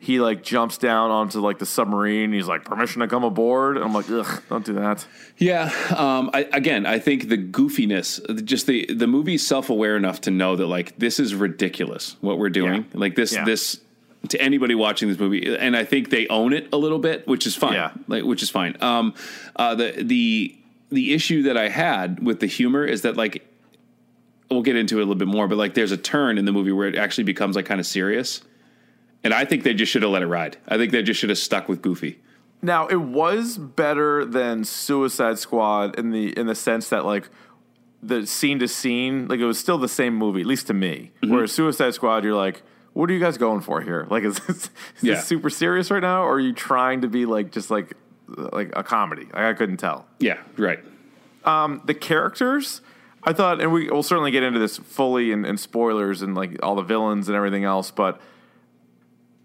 he 0.03 0.19
like 0.19 0.43
jumps 0.43 0.79
down 0.79 1.13
onto 1.13 1.39
like 1.39 1.61
the 1.61 1.67
submarine, 1.67 2.33
he's 2.33 2.49
like 2.49 2.65
permission 2.65 3.01
to 3.03 3.07
come 3.07 3.23
aboard, 3.23 3.77
and 3.77 3.85
I'm 3.85 3.95
like, 3.95 4.11
ugh, 4.11 4.43
don't 4.49 4.65
do 4.65 4.73
that. 4.73 5.07
Yeah. 5.39 5.71
Um, 5.97 6.29
I, 6.35 6.49
again, 6.53 6.87
I 6.87 6.99
think 6.99 7.29
the 7.29 7.39
goofiness, 7.39 8.45
just 8.45 8.67
the 8.67 8.87
the 8.93 9.07
movie's 9.07 9.47
self 9.47 9.71
aware 9.71 9.97
enough 9.97 10.21
to 10.23 10.33
know 10.33 10.57
that 10.57 10.67
like 10.67 10.99
this 10.99 11.21
is 11.21 11.37
ridiculous 11.37 12.17
what 12.21 12.39
we're 12.39 12.51
doing. 12.51 12.87
Yeah. 12.93 12.99
Like 13.01 13.15
this 13.15 13.33
Yeah. 13.33 13.45
this 13.45 13.81
to 14.29 14.41
anybody 14.41 14.75
watching 14.75 15.09
this 15.09 15.21
movie, 15.21 15.57
and 15.57 15.77
I 15.77 15.85
think 15.85 16.11
they 16.11 16.27
own 16.27 16.53
it 16.53 16.69
a 16.73 16.77
little 16.77 16.99
bit, 16.99 17.27
which 17.29 17.47
is 17.47 17.55
fine. 17.55 17.75
Yeah. 17.75 17.93
Like 18.09 18.25
which 18.25 18.43
is 18.43 18.51
fine. 18.51 18.77
Um, 18.81 19.15
uh, 19.55 19.77
the 19.77 19.95
the 20.03 20.57
the 20.91 21.15
issue 21.15 21.45
that 21.45 21.57
I 21.57 21.69
had 21.69 22.25
with 22.27 22.41
the 22.41 22.47
humor 22.49 22.85
is 22.85 23.03
that 23.03 23.17
like 23.17 23.47
we'll 24.51 24.63
get 24.63 24.75
into 24.77 24.97
it 24.99 25.03
a 25.03 25.05
little 25.05 25.15
bit 25.15 25.29
more, 25.29 25.47
but 25.47 25.59
like 25.59 25.75
there's 25.75 25.93
a 25.93 25.97
turn 25.97 26.39
in 26.39 26.45
the 26.45 26.53
movie 26.53 26.73
where 26.73 26.89
it 26.89 26.97
actually 26.97 27.25
becomes 27.25 27.55
like 27.57 27.67
kind 27.67 27.79
of 27.81 27.87
serious. 27.87 28.43
And 29.25 29.33
I 29.33 29.45
think 29.45 29.63
they 29.63 29.75
just 29.75 29.93
should 29.93 30.03
have 30.03 30.11
let 30.11 30.23
it 30.23 30.27
ride. 30.27 30.57
I 30.69 30.77
think 30.77 30.91
they 30.93 31.03
just 31.03 31.21
should 31.21 31.29
have 31.31 31.39
stuck 31.39 31.69
with 31.69 31.81
Goofy. 31.83 32.21
Now 32.61 32.87
it 32.87 32.97
was 33.01 33.57
better 33.59 34.25
than 34.25 34.65
Suicide 34.65 35.39
Squad 35.39 35.99
in 35.99 36.11
the 36.11 36.37
in 36.39 36.47
the 36.47 36.55
sense 36.55 36.89
that 36.91 37.05
like 37.05 37.29
the 38.03 38.27
scene 38.27 38.59
to 38.61 38.69
scene, 38.69 39.29
like 39.29 39.39
it 39.41 39.45
was 39.47 39.59
still 39.59 39.79
the 39.79 39.89
same 39.89 40.15
movie, 40.17 40.41
at 40.41 40.47
least 40.47 40.67
to 40.69 40.75
me. 40.75 41.13
Mm-hmm. 41.23 41.35
Whereas 41.35 41.53
Suicide 41.53 41.95
Squad, 41.95 42.25
you're 42.25 42.35
like, 42.35 42.63
what 42.95 43.09
are 43.09 43.13
you 43.13 43.21
guys 43.21 43.39
going 43.39 43.61
for 43.61 43.81
here? 43.81 44.07
Like, 44.11 44.25
is 44.25 44.39
this, 44.47 44.57
is 44.57 44.71
Yeah. 45.03 45.15
this 45.15 45.27
super 45.27 45.51
serious 45.51 45.91
right 45.91 46.03
now, 46.03 46.23
or 46.25 46.35
are 46.35 46.41
you 46.41 46.53
trying 46.53 47.01
to 47.03 47.09
be 47.09 47.27
like 47.27 47.51
just 47.53 47.71
like 47.71 47.95
like 48.27 48.71
a 48.75 48.83
comedy? 48.83 49.25
Like, 49.27 49.35
I 49.37 49.53
couldn't 49.55 49.77
tell. 49.79 50.07
Yeah, 50.19 50.39
right. 50.57 50.81
the 51.45 51.95
characters 51.99 52.81
i 53.25 53.33
thought 53.33 53.61
and 53.61 53.73
we 53.73 53.89
will 53.89 54.03
certainly 54.03 54.31
get 54.33 54.43
into 54.43 54.59
this 54.59 54.79
fully 54.79 55.31
in, 55.31 55.45
in 55.45 55.57
spoilers 55.57 56.23
and 56.23 56.35
like 56.35 56.59
all 56.63 56.75
the 56.75 56.83
villains 56.83 57.29
and 57.29 57.37
everything 57.37 57.63
else 57.65 57.91
but 57.91 58.21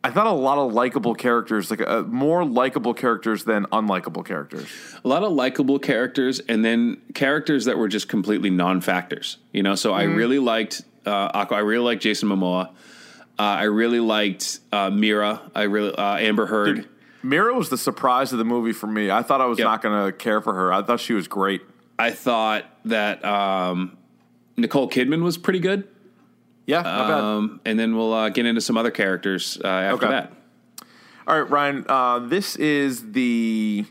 i 0.08 0.12
thought 0.12 0.28
a 0.28 0.32
lot 0.32 0.58
of 0.58 0.74
likable 0.74 1.13
characters 1.15 1.70
like 1.72 1.82
uh, 1.82 2.02
more 2.04 2.46
likable 2.46 2.93
characters 2.93 3.43
than 3.43 3.65
unlikable 3.80 4.24
characters. 4.26 4.67
A 5.04 5.08
lot 5.08 5.24
of 5.24 5.32
likable 5.34 5.80
characters 5.80 6.39
and 6.48 6.63
then 6.63 6.98
characters 7.13 7.65
that 7.65 7.78
were 7.78 7.88
just 7.89 8.08
completely 8.08 8.50
non-factors 8.50 9.38
you 9.52 9.63
know? 9.63 9.76
So 9.76 9.93
i 9.93 10.04
really 10.04 10.39
liked 10.39 10.82
uh, 11.06 11.32
Aqua. 11.39 11.58
i 11.58 11.60
really 11.62 11.84
liked 11.86 12.02
jason 12.02 12.30
momoa. 12.30 12.70
Uh, 13.39 13.41
i 13.63 13.63
really 13.63 14.00
liked 14.00 14.60
uh, 14.72 14.89
mera. 14.89 15.41
I 15.54 15.63
really 15.63 15.93
uh, 15.96 16.15
amber 16.30 16.46
heard. 16.48 16.88
Mera 17.24 17.54
was 17.54 17.70
the 17.70 17.78
surprise 17.78 18.32
of 18.32 18.38
the 18.38 18.46
movie 18.46 18.74
for 18.74 18.88
me. 18.88 19.12
I 19.12 19.22
thought 19.22 19.41
i 19.41 19.46
was 19.46 19.60
Yep. 19.60 19.65
not 19.65 19.82
going 19.82 20.06
to 20.06 20.12
care 20.17 20.39
for 20.41 20.54
her. 20.54 20.72
I 20.72 20.82
thought 20.84 21.00
she 21.02 21.13
was 21.13 21.28
great. 21.28 21.62
I 22.00 22.12
thought 22.12 22.63
that 22.86 23.24
um, 23.26 23.98
nicole 24.56 24.89
kidman 24.89 25.22
was 25.24 25.38
pretty 25.38 25.60
good 25.60 25.88
yeah 26.67 26.82
um, 26.82 27.60
and 27.65 27.80
then 27.80 27.95
we'll 27.95 28.13
uh, 28.13 28.30
get 28.30 28.45
into 28.45 28.62
some 28.62 28.77
other 28.77 28.91
characters 28.91 29.58
uh, 29.63 29.67
after 29.67 30.06
Okay. 30.06 30.10
that 30.13 30.34
all 31.27 31.41
right 31.41 31.49
ryan 31.49 31.84
uh, 31.89 32.19
this 32.19 32.56
is 32.58 33.12
the 33.13 33.86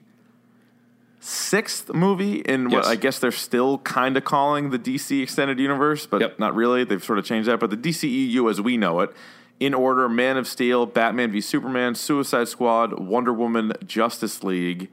sixth 1.20 1.92
movie 1.92 2.36
in 2.40 2.66
what 2.70 2.84
Yes. 2.84 2.86
I 2.86 2.96
guess 2.96 3.18
they're 3.18 3.32
still 3.32 3.78
kind 3.78 4.16
of 4.16 4.24
calling 4.24 4.70
the 4.70 4.78
DC 4.78 5.20
extended 5.22 5.58
universe, 5.58 6.06
but 6.06 6.20
Yep. 6.20 6.38
not 6.38 6.54
really. 6.54 6.84
They've 6.84 7.02
sort 7.02 7.18
of 7.18 7.24
changed 7.24 7.48
that. 7.48 7.58
But 7.58 7.70
the 7.70 7.76
DCEU 7.76 8.48
as 8.48 8.60
we 8.60 8.76
know 8.76 9.00
it, 9.00 9.10
in 9.58 9.74
order: 9.74 10.08
Man 10.08 10.36
of 10.36 10.46
Steel, 10.46 10.86
Batman 10.86 11.32
v 11.32 11.40
Superman, 11.40 11.94
Suicide 11.96 12.46
Squad, 12.48 12.98
Wonder 13.00 13.32
Woman, 13.32 13.72
Justice 13.84 14.44
League. 14.44 14.88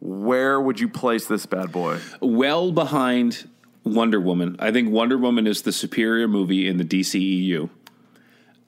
Where 0.00 0.60
would 0.60 0.80
you 0.80 0.88
place 0.88 1.26
this 1.26 1.46
bad 1.46 1.70
boy? 1.70 2.00
well 2.20 2.72
behind 2.72 3.48
Wonder 3.84 4.20
Woman. 4.20 4.56
I 4.58 4.70
think 4.70 4.90
Wonder 4.90 5.18
Woman 5.18 5.46
is 5.46 5.62
the 5.62 5.72
superior 5.72 6.28
movie 6.28 6.68
in 6.68 6.76
the 6.78 6.84
DCEU. 6.84 7.68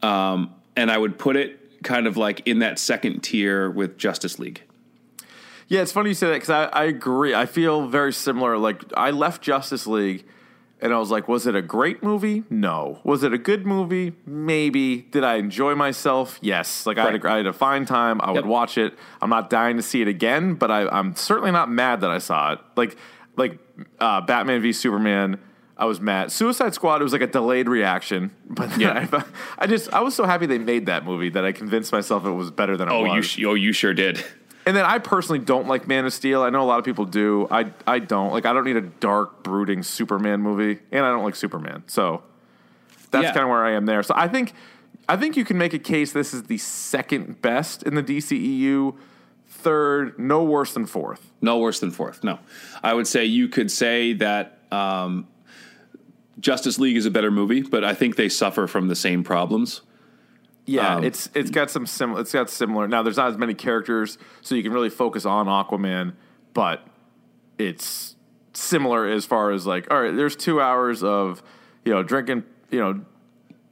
Um, 0.03 0.55
and 0.77 0.90
I 0.90 0.98
would 0.98 1.18
put 1.18 1.37
it 1.37 1.83
kind 1.83 2.07
of 2.07 2.16
like 2.16 2.46
in 2.46 2.61
that 2.61 2.79
second 2.79 3.20
tier 3.20 3.70
with 3.70 3.96
Justice 3.96 4.38
League. 4.38 4.62
Yeah, 5.68 5.81
it's 5.81 5.92
funny 5.92 6.11
you 6.11 6.14
say 6.14 6.27
that 6.29 6.35
because 6.35 6.50
I, 6.50 6.64
I 6.64 6.85
agree. 6.85 7.35
I 7.35 7.46
feel 7.46 7.87
very 7.87 8.12
similar. 8.12 8.59
Like 8.59 8.83
I 8.96 9.11
left 9.11 9.40
Justice 9.42 9.87
League, 9.87 10.27
And 10.81 10.92
I 10.92 10.98
was 10.98 11.11
like, 11.11 11.27
was 11.29 11.46
it 11.46 11.55
a 11.55 11.62
great 11.62 12.03
movie? 12.03 12.42
No. 12.50 13.00
Was 13.05 13.22
it 13.22 13.33
a 13.33 13.38
good 13.38 13.64
movie? 13.64 14.12
Maybe. 14.27 15.00
Did 15.03 15.24
I 15.24 15.37
enjoy 15.37 15.74
myself? 15.74 16.38
Yes. 16.42 16.85
Like 16.85 16.98
I, 16.98 17.11
had 17.11 17.24
a, 17.24 17.31
I 17.31 17.37
had 17.38 17.46
a 17.46 17.53
fine 17.55 17.87
time. 17.87 18.20
I 18.20 18.33
would 18.33 18.44
watch 18.46 18.77
it. 18.77 18.94
I'm 19.22 19.31
not 19.31 19.48
dying 19.48 19.77
to 19.79 19.83
see 19.83 20.03
it 20.03 20.09
again, 20.09 20.55
but 20.55 20.70
I, 20.70 20.87
I'm 20.88 21.16
certainly 21.16 21.53
not 21.53 21.70
mad 21.70 22.03
that 22.03 22.11
I 22.11 22.18
saw 22.18 22.53
it. 22.53 22.59
Like 22.77 22.96
like 23.37 23.59
uh, 24.01 24.21
Batman 24.23 24.63
v 24.63 24.73
Superman. 24.73 25.39
I 25.77 25.87
was 25.87 26.01
mad. 26.01 26.31
Suicide 26.31 26.73
Squad. 26.75 27.01
It 27.01 27.05
was 27.05 27.13
like 27.13 27.23
a 27.23 27.27
delayed 27.27 27.69
reaction, 27.69 28.31
but 28.49 28.77
Yeah. 28.79 29.09
I, 29.13 29.25
I 29.59 29.67
just 29.67 29.93
I 29.93 30.01
was 30.01 30.15
so 30.15 30.25
happy 30.25 30.47
they 30.47 30.59
made 30.59 30.87
that 30.87 31.05
movie 31.05 31.31
that 31.31 31.45
I 31.45 31.53
convinced 31.53 31.91
myself 31.93 32.25
it 32.25 32.31
was 32.31 32.51
better 32.51 32.77
than 32.77 32.89
it 32.89 32.93
Oh, 32.93 33.03
was. 33.03 33.15
you 33.17 33.23
sh- 33.23 33.45
oh, 33.47 33.55
you 33.55 33.73
sure 33.73 33.93
did. 33.95 34.25
And 34.67 34.75
then 34.75 34.85
I 34.87 34.99
personally 34.99 35.41
don't 35.41 35.67
like 35.67 35.87
Man 35.89 36.07
of 36.07 36.13
Steel. 36.15 36.43
I 36.43 36.49
know 36.51 36.63
a 36.63 36.65
lot 36.65 36.79
of 36.79 36.85
people 36.87 37.05
do. 37.05 37.47
I 37.51 37.73
I 37.87 37.99
don't. 37.99 38.31
Like 38.33 38.47
I 38.47 38.53
don't 38.53 38.65
need 38.65 38.77
a 38.77 38.81
dark, 38.83 39.43
brooding 39.43 39.83
Superman 39.83 40.41
movie, 40.41 40.79
and 40.93 41.05
I 41.05 41.11
don't 41.11 41.23
like 41.25 41.35
Superman. 41.37 41.83
So 41.87 42.23
that's 43.11 43.25
Yeah. 43.25 43.33
kind 43.33 43.43
of 43.45 43.51
where 43.51 43.65
I 43.65 43.73
am 43.73 43.85
there. 43.87 44.03
So 44.03 44.15
I 44.17 44.27
think 44.29 44.55
I 45.09 45.17
think 45.17 45.37
you 45.37 45.45
can 45.45 45.59
make 45.59 45.75
a 45.75 45.79
case 45.79 46.13
this 46.13 46.33
is 46.33 46.45
the 46.45 46.57
second 46.57 47.43
best 47.43 47.83
in 47.83 47.95
the 47.95 48.03
DCEU, 48.03 48.95
third, 49.64 50.18
no 50.18 50.44
worse 50.44 50.74
than 50.74 50.87
fourth. 50.87 51.33
No 51.40 51.59
worse 51.59 51.81
than 51.81 51.90
fourth. 51.90 52.22
No, 52.22 52.38
I 52.83 52.94
would 52.94 53.07
say 53.07 53.24
you 53.24 53.48
could 53.48 53.70
say 53.70 54.12
that 54.14 54.59
um, 54.70 55.27
Justice 56.38 56.79
League 56.79 56.96
is 56.96 57.07
a 57.07 57.11
better 57.11 57.31
movie, 57.31 57.62
but 57.62 57.83
I 57.85 57.94
think 57.94 58.16
they 58.16 58.29
suffer 58.29 58.66
from 58.66 58.88
the 58.88 58.94
same 58.96 59.24
problems. 59.24 59.81
Yeah, 60.66 60.96
Um, 60.96 61.05
it's 61.05 61.29
it's 61.35 61.50
got 61.50 61.70
some 61.70 61.87
similar. 61.87 62.20
It's 62.20 62.33
got 62.33 62.48
similar. 62.48 62.88
Now 62.88 63.03
there's 63.03 63.16
not 63.18 63.29
as 63.29 63.37
many 63.37 63.55
characters, 63.55 64.16
so 64.40 64.55
you 64.55 64.62
can 64.62 64.72
really 64.72 64.90
focus 64.90 65.27
on 65.27 65.46
Aquaman, 65.46 66.14
but 66.55 66.87
it's 67.59 68.16
similar 68.55 69.07
as 69.07 69.27
far 69.27 69.50
as 69.50 69.66
like, 69.66 69.92
all 69.92 70.00
right, 70.00 70.14
there's 70.14 70.37
two 70.37 70.61
hours 70.61 71.03
of 71.03 71.42
you 71.85 71.92
know 71.92 72.03
drinking, 72.03 72.44
you 72.70 72.79
know, 72.81 73.05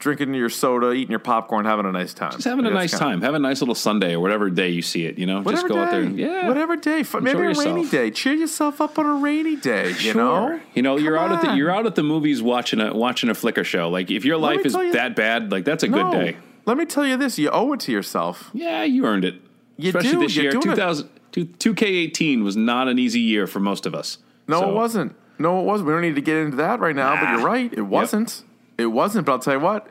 drinking 0.03 0.35
your 0.35 0.49
soda, 0.51 0.91
eating 0.93 1.11
your 1.13 1.21
popcorn, 1.21 1.65
having 1.65 1.87
a 1.87 1.93
nice 1.93 2.13
time. 2.13 2.33
Just 2.33 2.45
having 2.45 2.67
a 2.67 2.71
nice 2.71 2.91
time. 2.91 3.23
Have 3.23 3.35
a 3.35 3.39
nice 3.39 3.61
little 3.61 3.77
Sunday 3.77 4.15
or 4.15 4.21
whatever 4.21 4.51
day 4.51 4.69
you 4.71 4.83
see 4.83 5.05
it. 5.07 5.17
You 5.17 5.27
know, 5.27 5.43
just 5.45 5.69
go 5.69 5.75
day, 5.77 5.81
out 5.81 5.91
there. 5.93 6.01
And, 6.03 6.19
yeah, 6.19 6.49
whatever 6.49 6.75
day. 6.77 7.01
F- 7.01 7.15
Maybe 7.15 7.39
a 7.39 7.49
Enjoy 7.51 7.63
rainy 7.63 7.81
yourself. 7.83 7.91
day. 7.93 8.11
Cheer 8.11 8.35
yourself 8.35 8.81
up 8.81 8.99
on 8.99 9.07
a 9.07 9.15
rainy 9.15 9.55
day. 9.55 9.95
You 10.01 10.15
know, 10.15 10.49
Sure. 10.49 10.63
you 10.75 10.83
know, 10.83 10.97
you're 10.99 11.17
Come 11.17 11.33
out 11.33 11.45
at 11.45 11.51
the 11.53 11.57
you're 11.57 11.71
out 11.71 11.87
at 11.87 11.95
the 11.95 12.03
movies 12.03 12.43
watching 12.43 12.81
a 12.81 12.93
watching 12.93 13.31
a 13.31 13.35
flicker 13.35 13.63
show. 13.65 13.89
Like 13.89 14.11
if 14.11 14.25
your 14.25 14.37
Let 14.39 14.57
life 14.57 14.67
is 14.67 14.75
you- 14.75 14.93
that 14.93 15.15
bad, 15.15 15.53
like 15.53 15.65
that's 15.65 15.85
a 15.85 15.89
No. 15.89 16.11
good 16.11 16.19
day. 16.19 16.37
Let 16.67 16.77
me 16.77 16.85
tell 16.85 17.07
you 17.07 17.17
this: 17.17 17.39
you 17.39 17.49
owe 17.51 17.73
it 17.73 17.81
to 17.81 17.93
yourself. 17.93 18.51
Yeah, 18.53 18.83
you 18.83 19.07
earned 19.07 19.25
it. 19.25 19.37
You 19.79 19.89
Especially 19.91 20.11
do. 20.11 20.19
this 20.21 20.35
You're 20.37 20.43
year. 20.45 20.53
doing 20.53 20.79
it. 20.79 21.59
2K18 21.59 22.43
was 22.43 22.57
not 22.57 22.89
an 22.89 22.99
easy 22.99 23.21
year 23.21 23.47
for 23.47 23.61
most 23.61 23.87
of 23.87 23.95
us. 23.95 24.19
No, 24.49 24.61
So, 24.61 24.71
it 24.71 24.75
wasn't. 24.75 25.17
No, 25.39 25.61
it 25.61 25.65
wasn't. 25.65 25.87
We 25.89 25.93
don't 25.95 26.03
need 26.03 26.15
to 26.17 26.21
get 26.21 26.37
into 26.37 26.57
that 26.59 26.79
right 26.81 26.95
now, 26.95 27.19
but 27.19 27.31
you're 27.31 27.47
right. 27.47 27.73
It 27.73 27.83
wasn't. 27.83 28.43
It 28.83 28.87
wasn't. 28.87 29.27
But 29.27 29.33
I'll 29.33 29.39
tell 29.39 29.55
you 29.55 29.61
what, 29.61 29.89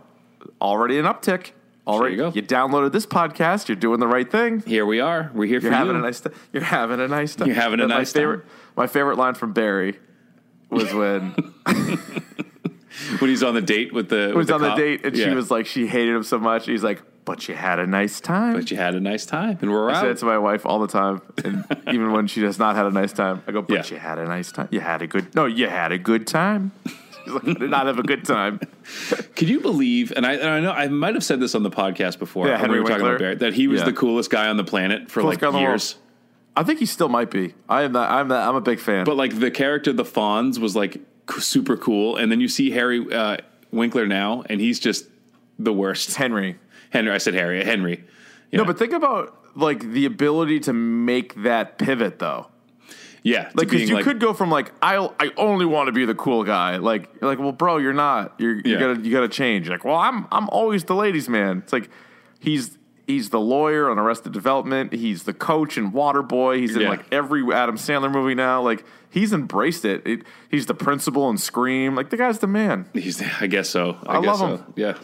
already 0.62 1.00
an 1.00 1.06
uptick. 1.06 1.52
Already, 1.88 2.16
There 2.16 2.28
you 2.28 2.42
go. 2.42 2.56
downloaded 2.56 2.92
this 2.92 3.08
podcast. 3.08 3.68
You're 3.68 3.76
doing 3.76 4.00
the 4.00 4.08
right 4.08 4.30
thing. 4.30 4.60
Here 4.68 4.86
we 4.86 5.00
are. 5.00 5.32
We're 5.34 5.46
here 5.46 5.60
You're 5.60 5.72
for 5.72 5.78
having 5.78 5.94
you. 5.94 6.00
a 6.00 6.04
nice. 6.04 6.22
You're 6.54 6.64
having 6.64 7.00
a 7.00 7.08
nice 7.08 7.36
time. 7.36 7.48
You're 7.48 7.56
having 7.56 7.80
a 7.80 7.84
And 7.84 7.90
nice 7.90 8.14
my 8.14 8.22
time. 8.22 8.30
favorite, 8.30 8.46
My 8.78 8.88
favorite 8.88 9.18
line 9.18 9.34
from 9.34 9.52
Barry 9.54 10.00
was 10.70 10.94
when 10.94 11.32
when 13.20 13.30
he's 13.30 13.42
on 13.44 13.56
the 13.56 13.62
date 13.62 13.94
with 13.94 14.10
the 14.10 14.28
he 14.28 14.34
was 14.34 14.48
with 14.48 14.52
on 14.56 14.62
the 14.62 14.68
cop. 14.70 14.78
date 14.78 15.06
and 15.06 15.18
she 15.18 15.30
was 15.30 15.50
like, 15.50 15.66
she 15.66 15.88
hated 15.88 16.16
him 16.16 16.24
so 16.24 16.38
much. 16.40 16.66
He's 16.68 16.84
like, 16.84 17.02
but 17.26 17.48
you 17.48 17.56
had 17.56 17.80
a 17.80 17.88
nice 17.88 18.20
time. 18.22 18.54
But 18.54 18.70
you 18.72 18.78
had 18.78 18.94
a 18.96 19.00
nice 19.00 19.26
time, 19.26 19.58
and 19.62 19.72
we're 19.72 19.90
I 19.90 20.02
say 20.02 20.10
it 20.12 20.18
to 20.18 20.26
my 20.26 20.38
wife 20.38 20.66
all 20.66 20.80
the 20.80 20.88
time, 20.88 21.22
and 21.44 21.66
even 21.88 22.12
when 22.12 22.28
she 22.28 22.42
has 22.44 22.58
not 22.60 22.76
had 22.76 22.86
a 22.86 22.92
nice 22.92 23.14
time, 23.14 23.44
I 23.48 23.52
go, 23.52 23.62
"But 23.62 23.90
Yeah. 23.90 23.96
you 23.96 24.00
had 24.02 24.18
a 24.18 24.26
nice 24.26 24.52
time. 24.52 24.68
You 24.72 24.80
had 24.82 25.02
a 25.04 25.08
good. 25.08 25.34
No, 25.36 25.46
you 25.46 25.68
had 25.68 25.92
a 25.92 25.98
good 25.98 26.26
time." 26.28 26.72
She's 27.24 27.34
like, 27.34 27.48
"I 27.48 27.54
did 27.54 27.70
not 27.70 27.86
have 27.88 28.00
a 28.00 28.04
good 28.04 28.26
time." 28.26 28.60
Could 29.36 29.50
you 29.50 29.60
believe? 29.60 30.12
And 30.16 30.26
I, 30.26 30.34
and 30.34 30.50
I 30.50 30.60
know 30.60 30.72
I 30.72 30.88
might 30.88 31.14
have 31.16 31.24
said 31.24 31.40
this 31.40 31.56
on 31.56 31.64
the 31.64 31.70
podcast 31.72 32.20
before. 32.20 32.46
Yeah, 32.48 32.54
when 32.54 32.62
Henry 32.62 32.76
we 32.78 32.84
were 32.84 32.90
talking 32.90 33.04
Winkler. 33.04 33.16
about 33.16 33.20
Barrett, 33.20 33.40
that 33.40 33.54
he 33.54 33.68
was 33.68 33.80
Yeah. 33.82 33.86
the 33.86 33.94
coolest 33.94 34.30
guy 34.30 34.48
on 34.48 34.58
the 34.58 34.64
planet 34.64 35.10
for 35.10 35.22
Coolest 35.22 35.42
like 35.42 35.42
guy 35.42 35.48
in 35.48 35.54
the 35.54 35.60
world. 35.60 35.72
years. 35.72 35.96
I 36.56 36.64
think 36.64 36.80
he 36.80 36.86
still 36.86 37.10
might 37.10 37.32
be. 37.32 37.54
I 37.70 37.84
am 37.84 37.94
that. 37.94 38.12
I'm 38.12 38.28
that. 38.30 38.48
I'm 38.48 38.56
a 38.56 38.62
big 38.62 38.80
fan. 38.80 39.06
But 39.06 39.16
like 39.18 39.40
the 39.40 39.52
character, 39.52 39.94
the 39.94 40.04
Fonz, 40.04 40.58
was 40.58 40.76
like 40.76 40.98
super 41.40 41.78
cool, 41.78 42.18
and 42.18 42.32
then 42.32 42.42
you 42.42 42.48
see 42.50 42.72
Harry 42.72 43.06
uh, 43.14 43.38
Winkler 43.72 44.06
now, 44.08 44.44
and 44.50 44.60
he's 44.60 44.80
just 44.80 45.06
the 45.58 45.72
worst. 45.74 46.16
Henry. 46.16 46.60
Henry, 46.90 47.12
I 47.14 47.20
said 47.20 47.34
Harry, 47.36 47.64
Henry. 47.64 48.04
No, 48.52 48.66
but 48.66 48.78
think 48.78 48.92
about 48.92 49.38
like 49.56 49.92
the 49.94 50.06
ability 50.06 50.60
to 50.62 50.74
make 50.74 51.42
that 51.44 51.78
pivot 51.78 52.20
though. 52.20 52.48
Yeah, 53.24 53.44
Like, 53.54 53.70
because 53.70 53.88
you 53.88 53.96
like, 53.96 54.04
could 54.04 54.20
go 54.20 54.34
from 54.34 54.50
like 54.50 54.72
I 54.82 54.98
I 55.20 55.30
only 55.38 55.66
want 55.66 55.88
to 55.88 55.92
be 55.92 56.06
the 56.06 56.16
cool 56.16 56.44
guy. 56.44 56.78
Like 56.78 57.08
you're 57.22 57.30
like, 57.30 57.38
well, 57.40 57.52
bro, 57.52 57.78
you're 57.78 57.94
not. 57.94 58.34
You're 58.40 58.56
you 58.56 58.62
Yeah. 58.66 58.80
gotta 58.80 59.00
you 59.02 59.12
gotta 59.12 59.28
change. 59.30 59.70
Like, 59.70 59.86
well, 59.86 59.96
I'm 59.96 60.28
I'm 60.32 60.50
always 60.50 60.86
the 60.86 60.96
ladies' 60.96 61.30
man. 61.30 61.60
It's 61.60 61.72
like 61.72 61.90
he's 62.40 62.80
he's 63.06 63.30
the 63.30 63.40
lawyer 63.40 63.92
on 63.92 64.00
Arrested 64.00 64.32
Development. 64.32 64.92
He's 64.94 65.24
the 65.24 65.34
coach 65.34 65.78
in 65.78 65.92
Waterboy. 65.92 66.58
He's 66.60 66.76
in 66.76 66.82
Yeah. 66.82 66.90
like 66.90 67.06
every 67.12 67.44
Adam 67.54 67.78
Sandler 67.78 68.12
movie 68.12 68.34
now. 68.34 68.62
Like 68.64 68.84
he's 69.12 69.34
embraced 69.34 69.86
it. 69.86 70.02
it 70.08 70.24
he's 70.50 70.66
the 70.66 70.74
principal 70.74 71.30
in 71.30 71.38
Scream. 71.38 71.94
Like 71.96 72.10
the 72.10 72.18
guy's 72.18 72.40
the 72.40 72.48
man. 72.48 72.88
He's, 72.94 73.22
I 73.40 73.46
guess 73.46 73.70
so. 73.70 73.98
I, 74.08 74.18
I 74.18 74.22
guess 74.22 74.28
love 74.28 74.40
so. 74.40 74.48
him. 74.66 74.74
Yeah, 74.76 74.98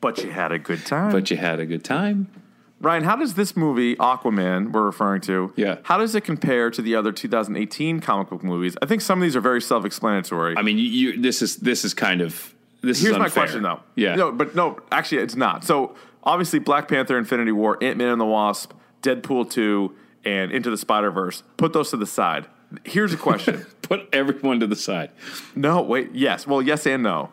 But 0.00 0.24
you 0.24 0.30
had 0.30 0.52
a 0.52 0.58
good 0.58 0.86
time. 0.86 1.12
but 1.12 1.30
you 1.30 1.36
had 1.36 1.60
a 1.60 1.66
good 1.66 1.84
time. 1.84 2.28
Ryan, 2.80 3.04
how 3.04 3.16
does 3.16 3.34
this 3.34 3.56
movie, 3.56 3.96
Aquaman, 3.96 4.70
we're 4.72 4.82
referring 4.84 5.22
to, 5.22 5.52
Yeah. 5.56 5.78
how 5.84 5.96
does 5.96 6.14
it 6.14 6.22
compare 6.22 6.70
to 6.70 6.82
the 6.82 6.94
other 6.94 7.10
2018 7.10 8.00
comic 8.00 8.28
book 8.28 8.44
movies? 8.44 8.76
I 8.82 8.86
think 8.86 9.00
some 9.00 9.18
of 9.18 9.22
these 9.22 9.34
are 9.34 9.40
very 9.40 9.62
self-explanatory. 9.62 10.56
I 10.56 10.62
mean, 10.62 10.76
you, 10.78 10.84
you 10.84 11.20
this 11.20 11.40
is 11.40 11.56
this 11.56 11.84
is 11.84 11.94
kind 11.94 12.20
of 12.20 12.54
this 12.82 13.00
Here's 13.00 13.12
is 13.12 13.18
my 13.18 13.28
question, 13.30 13.62
though. 13.62 13.80
Yeah, 13.94 14.14
No, 14.14 14.30
but 14.30 14.54
no, 14.54 14.78
actually, 14.92 15.22
it's 15.22 15.36
not. 15.36 15.64
So 15.64 15.94
obviously, 16.22 16.58
Black 16.58 16.86
Panther, 16.88 17.16
Infinity 17.18 17.52
War, 17.52 17.78
Ant 17.82 17.96
Man 17.96 18.08
and 18.08 18.20
the 18.20 18.26
Wasp, 18.26 18.72
Deadpool 19.02 19.50
2, 19.50 19.92
and 20.24 20.52
Into 20.52 20.68
the 20.70 20.76
Spider 20.76 21.10
Verse. 21.10 21.42
Put 21.56 21.72
those 21.72 21.90
to 21.90 21.96
the 21.96 22.06
side. 22.06 22.46
Here's 22.84 23.12
a 23.14 23.16
question. 23.16 23.64
put 23.82 24.08
everyone 24.12 24.60
to 24.60 24.66
the 24.66 24.76
side. 24.76 25.10
no, 25.54 25.80
wait. 25.80 26.10
Yes. 26.12 26.46
Well, 26.46 26.60
yes 26.60 26.86
and 26.86 27.02
no. 27.02 27.30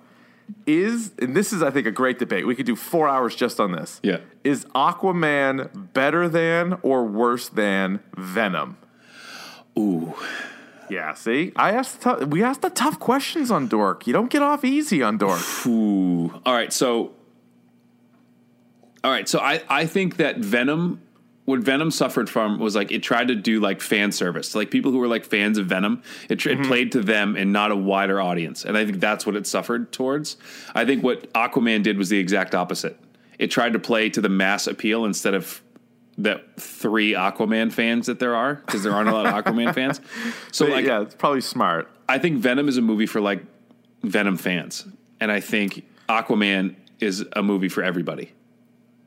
Is 0.66 1.12
and 1.20 1.36
this 1.36 1.52
is 1.52 1.62
I 1.62 1.72
think 1.72 1.88
a 1.88 1.92
great 1.92 2.20
debate. 2.20 2.48
We 2.48 2.56
could 2.56 2.66
do 2.66 2.76
four 2.76 3.08
hours 3.10 3.36
just 3.36 3.60
on 3.60 3.72
this. 3.74 4.00
Yeah. 4.04 4.20
Is 4.44 4.66
Aquaman 4.76 5.92
better 5.94 6.30
than 6.30 6.78
or 6.82 7.04
worse 7.06 7.50
than 7.50 8.00
Venom? 8.16 8.78
Ooh, 9.78 10.14
Yeah. 10.90 11.14
See, 11.16 11.52
I 11.56 11.72
asked. 11.72 12.02
Tou- 12.02 12.26
we 12.28 12.44
asked 12.44 12.62
the 12.62 12.70
tough 12.70 13.00
questions 13.00 13.50
on 13.52 13.68
Dork. 13.68 14.06
You 14.08 14.14
don't 14.14 14.30
get 14.30 14.42
off 14.42 14.64
easy 14.64 15.02
on 15.04 15.18
Dork. 15.18 15.42
ooh. 15.66 16.32
All 16.46 16.54
right, 16.54 16.72
so 16.72 17.12
all 19.04 19.12
right, 19.12 19.28
so 19.28 19.40
I 19.40 19.62
I 19.70 19.86
think 19.86 20.18
that 20.18 20.38
Venom. 20.38 21.02
What 21.46 21.60
Venom 21.60 21.92
suffered 21.92 22.30
from 22.30 22.58
was 22.58 22.74
like 22.74 22.92
it 22.92 23.04
tried 23.04 23.28
to 23.28 23.36
do 23.36 23.60
like 23.60 23.82
fan 23.82 24.12
service, 24.14 24.56
like 24.56 24.72
people 24.72 24.92
who 24.92 25.00
were 25.00 25.08
like 25.10 25.26
fans 25.26 25.58
of 25.58 25.66
Venom. 25.66 26.02
It, 26.30 26.38
tr- 26.38 26.50
Mm-hmm. 26.52 26.64
it 26.64 26.68
played 26.68 26.92
to 26.94 27.02
them 27.02 27.36
and 27.36 27.52
not 27.52 27.72
a 27.72 27.76
wider 27.76 28.22
audience, 28.22 28.64
and 28.64 28.78
I 28.78 28.86
think 28.86 29.00
that's 29.02 29.26
what 29.26 29.36
it 29.36 29.46
suffered 29.46 29.92
towards. 29.92 30.38
I 30.74 30.86
think 30.86 31.04
what 31.04 31.32
Aquaman 31.34 31.84
did 31.84 31.98
was 31.98 32.08
the 32.10 32.18
exact 32.18 32.56
opposite. 32.56 32.98
It 33.40 33.52
tried 33.52 33.74
to 33.74 33.80
play 33.80 34.10
to 34.12 34.22
the 34.22 34.30
mass 34.30 34.68
appeal 34.68 35.04
instead 35.04 35.34
of 35.34 35.62
the 36.18 36.42
three 36.58 37.12
Aquaman 37.14 37.74
fans 37.74 38.06
that 38.06 38.20
there 38.20 38.36
are, 38.36 38.56
because 38.56 38.84
there 38.84 38.94
aren't 38.94 39.10
a 39.10 39.12
lot 39.14 39.26
of 39.26 39.34
Aquaman 39.34 39.74
fans. 39.76 40.00
So 40.52 40.68
like, 40.68 40.86
yeah, 40.86 41.02
it's 41.02 41.16
probably 41.16 41.42
smart. 41.42 41.90
I 42.08 42.20
think 42.20 42.38
Venom 42.38 42.70
is 42.70 42.78
a 42.78 42.82
movie 42.82 43.08
for 43.08 43.20
like 43.20 43.44
Venom 44.04 44.38
fans, 44.38 44.86
and 45.20 45.30
I 45.32 45.40
think 45.42 45.84
Aquaman 46.08 46.76
is 47.02 47.26
a 47.34 47.44
movie 47.44 47.68
for 47.70 47.84
everybody. 47.84 48.32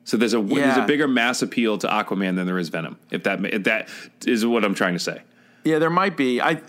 So 0.07 0.17
there's 0.17 0.35
a 0.35 0.41
there's 0.41 0.77
a 0.79 0.87
bigger 0.87 1.09
mass 1.09 1.43
appeal 1.43 1.79
to 1.79 1.89
Aquaman 1.89 2.37
than 2.37 2.47
there 2.47 2.59
is 2.59 2.69
Venom. 2.71 2.97
If 3.11 3.25
that 3.25 3.45
if 3.45 3.65
that 3.65 3.89
is 4.25 4.47
what 4.47 4.65
I'm 4.65 4.75
trying 4.75 4.95
to 4.95 5.01
say. 5.01 5.21
Yeah, 5.65 5.79
there 5.81 5.91
might 5.91 6.17
be. 6.17 6.41
I 6.41 6.63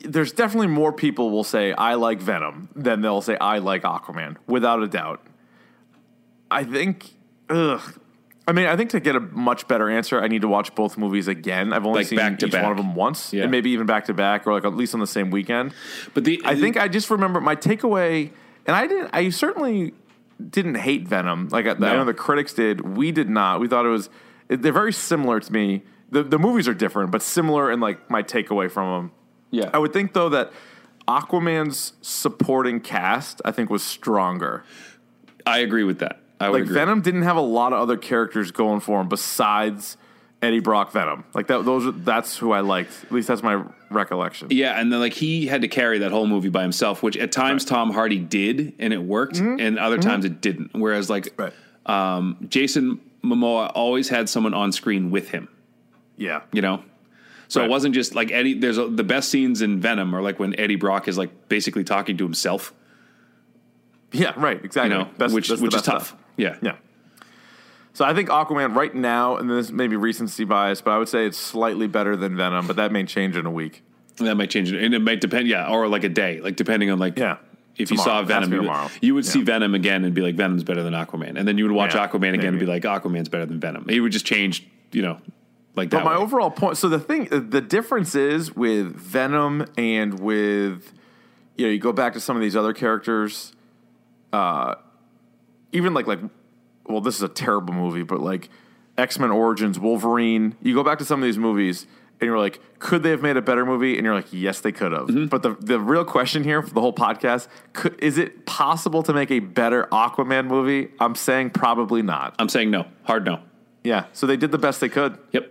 there's 0.00 0.32
definitely 0.32 0.66
more 0.66 0.92
people 0.92 1.30
will 1.30 1.44
say 1.44 1.72
I 1.72 1.94
like 1.94 2.20
Venom 2.20 2.68
than 2.74 3.00
they'll 3.00 3.20
say 3.22 3.36
I 3.40 3.58
like 3.58 3.82
Aquaman, 3.84 4.36
without 4.48 4.82
a 4.82 4.88
doubt. 4.88 5.24
I 6.50 6.64
think. 6.64 7.14
Ugh. 7.48 7.80
I 8.48 8.52
mean, 8.52 8.66
I 8.66 8.76
think 8.76 8.90
to 8.90 8.98
get 9.00 9.14
a 9.14 9.20
much 9.20 9.68
better 9.68 9.88
answer, 9.88 10.20
I 10.20 10.26
need 10.26 10.42
to 10.42 10.48
watch 10.48 10.74
both 10.74 10.98
movies 10.98 11.28
again. 11.28 11.72
I've 11.72 11.86
only 11.86 12.00
Like 12.00 12.08
seen 12.08 12.18
each 12.18 12.50
back. 12.50 12.62
one 12.64 12.72
of 12.72 12.78
them 12.78 12.96
once, 12.96 13.32
Yeah. 13.32 13.42
and 13.42 13.52
maybe 13.52 13.70
even 13.70 13.86
back 13.86 14.06
to 14.06 14.14
back, 14.14 14.46
or 14.48 14.52
like 14.52 14.64
at 14.64 14.74
least 14.74 14.94
on 14.94 14.98
the 15.00 15.06
same 15.06 15.30
weekend. 15.30 15.72
But 16.14 16.24
the 16.24 16.42
I 16.44 16.56
think 16.56 16.76
I 16.76 16.88
just 16.88 17.08
remember 17.10 17.40
my 17.40 17.54
takeaway, 17.54 18.30
and 18.66 18.74
I 18.74 18.88
didn't. 18.88 19.10
I 19.12 19.28
certainly 19.30 19.94
didn't 20.48 20.76
hate 20.76 21.06
Venom. 21.06 21.48
Like 21.50 21.66
I, 21.66 21.70
I 21.72 21.74
know 21.74 22.04
the 22.04 22.14
critics 22.14 22.52
did. 22.52 22.96
We 22.96 23.12
did 23.12 23.28
not. 23.28 23.60
We 23.60 23.68
thought 23.68 23.84
it 23.84 23.90
was. 23.90 24.08
They're 24.48 24.72
very 24.72 24.92
similar 24.92 25.40
to 25.40 25.52
me. 25.52 25.82
The 26.10 26.22
the 26.22 26.38
movies 26.38 26.66
are 26.68 26.74
different, 26.74 27.10
but 27.10 27.22
similar 27.22 27.70
in 27.70 27.80
like 27.80 28.10
my 28.10 28.22
takeaway 28.22 28.70
from 28.70 28.90
them. 28.90 29.12
yeah 29.50 29.70
I 29.72 29.78
would 29.78 29.92
think 29.92 30.12
though 30.12 30.28
that 30.30 30.52
Aquaman's 31.06 31.92
supporting 32.02 32.80
cast, 32.80 33.40
I 33.44 33.50
think, 33.52 33.70
was 33.70 33.82
stronger. 33.82 34.64
I 35.46 35.58
agree 35.58 35.84
with 35.84 35.98
that. 36.00 36.20
I 36.38 36.48
Like 36.48 36.62
agree. 36.62 36.74
Venom 36.74 37.00
didn't 37.02 37.22
have 37.22 37.36
a 37.36 37.40
lot 37.42 37.72
of 37.72 37.80
other 37.80 37.96
characters 37.96 38.50
going 38.50 38.80
for 38.80 39.00
him 39.00 39.08
besides 39.08 39.96
Eddie 40.42 40.60
Brock 40.60 40.92
Venom. 40.92 41.24
Like 41.34 41.48
that. 41.48 41.64
Those. 41.64 41.92
That's 42.04 42.36
who 42.38 42.52
I 42.52 42.60
liked. 42.60 42.92
At 43.04 43.12
least 43.12 43.28
that's 43.28 43.42
my 43.42 43.62
recollection. 43.90 44.48
Yeah, 44.50 44.80
and 44.80 44.90
then 44.92 45.00
like 45.00 45.12
he 45.12 45.46
had 45.46 45.60
to 45.62 45.68
carry 45.68 45.98
that 45.98 46.10
whole 46.12 46.26
movie 46.26 46.48
by 46.48 46.62
himself, 46.62 47.02
which 47.02 47.16
at 47.16 47.30
times 47.32 47.64
Tom 47.64 47.90
Hardy 47.92 48.18
did, 48.18 48.72
and 48.78 48.92
it 48.92 49.02
worked, 49.02 49.38
and 49.38 49.78
other 49.78 49.98
times 49.98 50.24
it 50.24 50.40
didn't. 50.40 50.70
Whereas 50.72 51.10
like 51.10 51.34
Right. 51.36 51.52
um, 51.86 52.36
Jason 52.48 53.00
Momoa 53.22 53.70
always 53.74 54.08
had 54.08 54.28
someone 54.30 54.54
on 54.54 54.72
screen 54.72 55.10
with 55.10 55.28
him, 55.30 55.48
Yeah. 56.16 56.40
you 56.52 56.62
know. 56.62 56.82
So 57.48 57.60
Right. 57.60 57.66
it 57.66 57.70
wasn't 57.70 57.94
just 57.94 58.14
like 58.14 58.30
Eddie. 58.32 58.54
There's 58.54 58.78
a, 58.78 58.86
the 58.86 59.04
best 59.04 59.28
scenes 59.28 59.60
in 59.60 59.78
Venom 59.80 60.14
are 60.14 60.22
like 60.22 60.38
when 60.38 60.58
Eddie 60.58 60.76
Brock 60.76 61.06
is 61.08 61.18
like 61.18 61.48
basically 61.50 61.84
talking 61.84 62.16
to 62.16 62.24
himself, 62.24 62.72
Yeah. 64.12 64.32
Right. 64.36 64.64
Exactly. 64.64 64.90
you 64.96 65.02
know, 65.02 65.10
That's- 65.18 65.32
which 65.32 65.50
which 65.50 65.74
is 65.74 65.82
tough. 65.82 66.06
stuff. 66.08 66.16
Yeah, 66.36 66.56
Yeah. 66.62 66.76
So 67.92 68.04
I 68.04 68.14
think 68.14 68.28
Aquaman 68.28 68.74
right 68.74 68.94
now, 68.94 69.36
and 69.36 69.50
this 69.50 69.70
may 69.70 69.88
be 69.88 69.96
recency 69.96 70.44
bias, 70.44 70.80
but 70.80 70.92
I 70.92 70.98
would 70.98 71.08
say 71.08 71.26
it's 71.26 71.38
slightly 71.38 71.86
better 71.86 72.16
than 72.16 72.36
Venom, 72.36 72.66
but 72.66 72.76
that 72.76 72.92
may 72.92 73.04
change 73.04 73.36
in 73.36 73.46
a 73.46 73.50
week. 73.50 73.82
that 74.18 74.36
might 74.36 74.50
change 74.50 74.70
and 74.70 74.94
it 74.94 75.00
might 75.00 75.20
depend. 75.20 75.48
Yeah, 75.48 75.68
or 75.68 75.88
like 75.88 76.04
a 76.04 76.08
day, 76.08 76.40
like 76.40 76.56
depending 76.56 76.90
on 76.90 76.98
like 76.98 77.18
Yeah. 77.18 77.38
If 77.76 77.90
you 77.90 77.96
saw 77.96 78.22
Venom, 78.22 78.52
you 78.52 78.62
would, 78.62 78.90
you 79.00 79.14
would 79.14 79.24
see 79.24 79.42
Venom 79.42 79.74
again 79.74 80.04
and 80.04 80.14
be 80.14 80.20
like, 80.20 80.34
Venom's 80.34 80.64
better 80.64 80.82
than 80.82 80.92
Aquaman, 80.92 81.38
and 81.38 81.48
then 81.48 81.56
you 81.56 81.64
would 81.64 81.72
watch 81.72 81.94
Yeah, 81.94 82.06
Aquaman 82.06 82.34
again 82.34 82.48
and 82.48 82.60
be 82.60 82.66
like, 82.66 82.82
Aquaman's 82.82 83.30
better 83.30 83.46
than 83.46 83.58
Venom. 83.58 83.86
It 83.88 84.00
would 84.00 84.12
just 84.12 84.26
change, 84.26 84.66
you 84.92 85.00
know, 85.00 85.18
like 85.76 85.88
that. 85.90 85.98
But 85.98 86.04
my 86.04 86.16
way. 86.16 86.22
overall 86.22 86.50
point. 86.50 86.76
So 86.76 86.88
the 86.90 86.98
thing, 86.98 87.28
the 87.30 87.62
difference 87.62 88.14
is 88.14 88.54
with 88.54 88.94
Venom 88.94 89.66
and 89.78 90.20
with, 90.20 90.92
you 91.56 91.66
know, 91.66 91.72
you 91.72 91.78
go 91.78 91.92
back 91.92 92.12
to 92.14 92.20
some 92.20 92.36
of 92.36 92.42
these 92.42 92.56
other 92.56 92.74
characters. 92.74 93.54
Uh, 94.32 94.74
even 95.72 95.94
like 95.94 96.06
like, 96.06 96.20
well, 96.90 97.00
this 97.00 97.16
is 97.16 97.22
a 97.22 97.28
terrible 97.28 97.74
movie, 97.74 98.02
but 98.02 98.20
like 98.20 98.48
X 98.98 99.18
Men 99.18 99.30
Origins, 99.30 99.78
Wolverine. 99.78 100.56
You 100.62 100.74
go 100.74 100.82
back 100.84 100.98
to 100.98 101.04
some 101.04 101.20
of 101.20 101.26
these 101.26 101.38
movies. 101.38 101.86
And 102.22 102.26
you're 102.26 102.38
like, 102.38 102.60
could 102.78 103.02
they 103.02 103.08
have 103.12 103.22
made 103.22 103.38
a 103.38 103.40
better 103.40 103.64
movie? 103.64 103.96
And 103.96 104.04
you're 104.04 104.14
like, 104.14 104.30
yes, 104.30 104.60
they 104.60 104.72
could 104.72 104.92
have. 104.92 105.06
Mm-hmm. 105.06 105.26
But 105.28 105.42
the 105.42 105.56
the 105.58 105.80
real 105.80 106.04
question 106.04 106.44
here 106.44 106.60
for 106.60 106.74
the 106.74 106.80
whole 106.82 106.92
podcast: 106.92 107.48
could, 107.72 107.98
is 107.98 108.18
it 108.18 108.44
possible 108.44 109.02
to 109.04 109.14
make 109.14 109.30
a 109.30 109.38
better 109.38 109.84
Aquaman 109.90 110.46
movie? 110.46 110.90
I'm 111.00 111.14
saying 111.14 111.50
probably 111.50 112.02
not. 112.02 112.34
I'm 112.38 112.50
saying 112.50 112.70
no, 112.70 112.84
hard 113.04 113.24
no. 113.24 113.40
Yeah, 113.84 114.04
so 114.12 114.26
they 114.26 114.36
did 114.36 114.52
the 114.52 114.58
best 114.58 114.82
they 114.82 114.90
could. 114.90 115.16
Yep, 115.32 115.50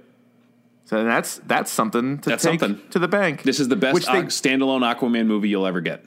So 0.86 1.04
that's 1.04 1.40
that's 1.48 1.72
something 1.72 2.20
to 2.20 2.30
That's 2.30 2.44
take 2.44 2.60
something. 2.60 2.88
to 2.92 3.00
the 3.00 3.08
bank. 3.08 3.42
this 3.42 3.60
is 3.60 3.68
the 3.68 3.76
best 3.76 4.06
they, 4.06 4.22
standalone 4.26 4.82
Aquaman 4.82 5.26
movie 5.26 5.50
you'll 5.50 5.66
ever 5.66 5.82
get. 5.82 6.06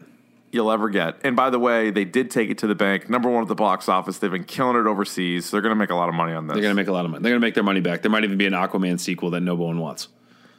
You'll 0.52 0.70
ever 0.70 0.88
get. 0.88 1.16
And 1.24 1.34
by 1.34 1.50
the 1.50 1.58
way, 1.58 1.90
they 1.90 2.04
did 2.04 2.30
take 2.30 2.50
it 2.50 2.58
to 2.58 2.66
the 2.68 2.74
bank. 2.76 3.10
Number 3.10 3.28
one 3.28 3.42
at 3.42 3.48
the 3.48 3.54
box 3.56 3.88
office. 3.88 4.18
They've 4.18 4.30
been 4.30 4.44
killing 4.44 4.76
it 4.76 4.86
overseas. 4.86 5.50
They're 5.50 5.62
going 5.62 5.70
to 5.74 5.76
make 5.76 5.90
a 5.90 5.94
lot 5.96 6.08
of 6.08 6.14
money 6.14 6.34
on 6.34 6.46
this. 6.46 6.54
They're 6.54 6.62
gonna 6.62 6.74
make 6.74 6.86
a 6.88 6.92
lot 6.92 7.04
of 7.04 7.10
money. 7.10 7.22
They're 7.22 7.32
gonna 7.32 7.40
make 7.40 7.54
their 7.54 7.64
money 7.64 7.80
back. 7.80 8.02
There 8.02 8.10
might 8.10 8.22
even 8.22 8.38
be 8.38 8.46
an 8.46 8.52
Aquaman 8.52 9.00
sequel 9.00 9.30
that 9.30 9.40
no 9.40 9.54
one 9.56 9.78
wants. 9.78 10.08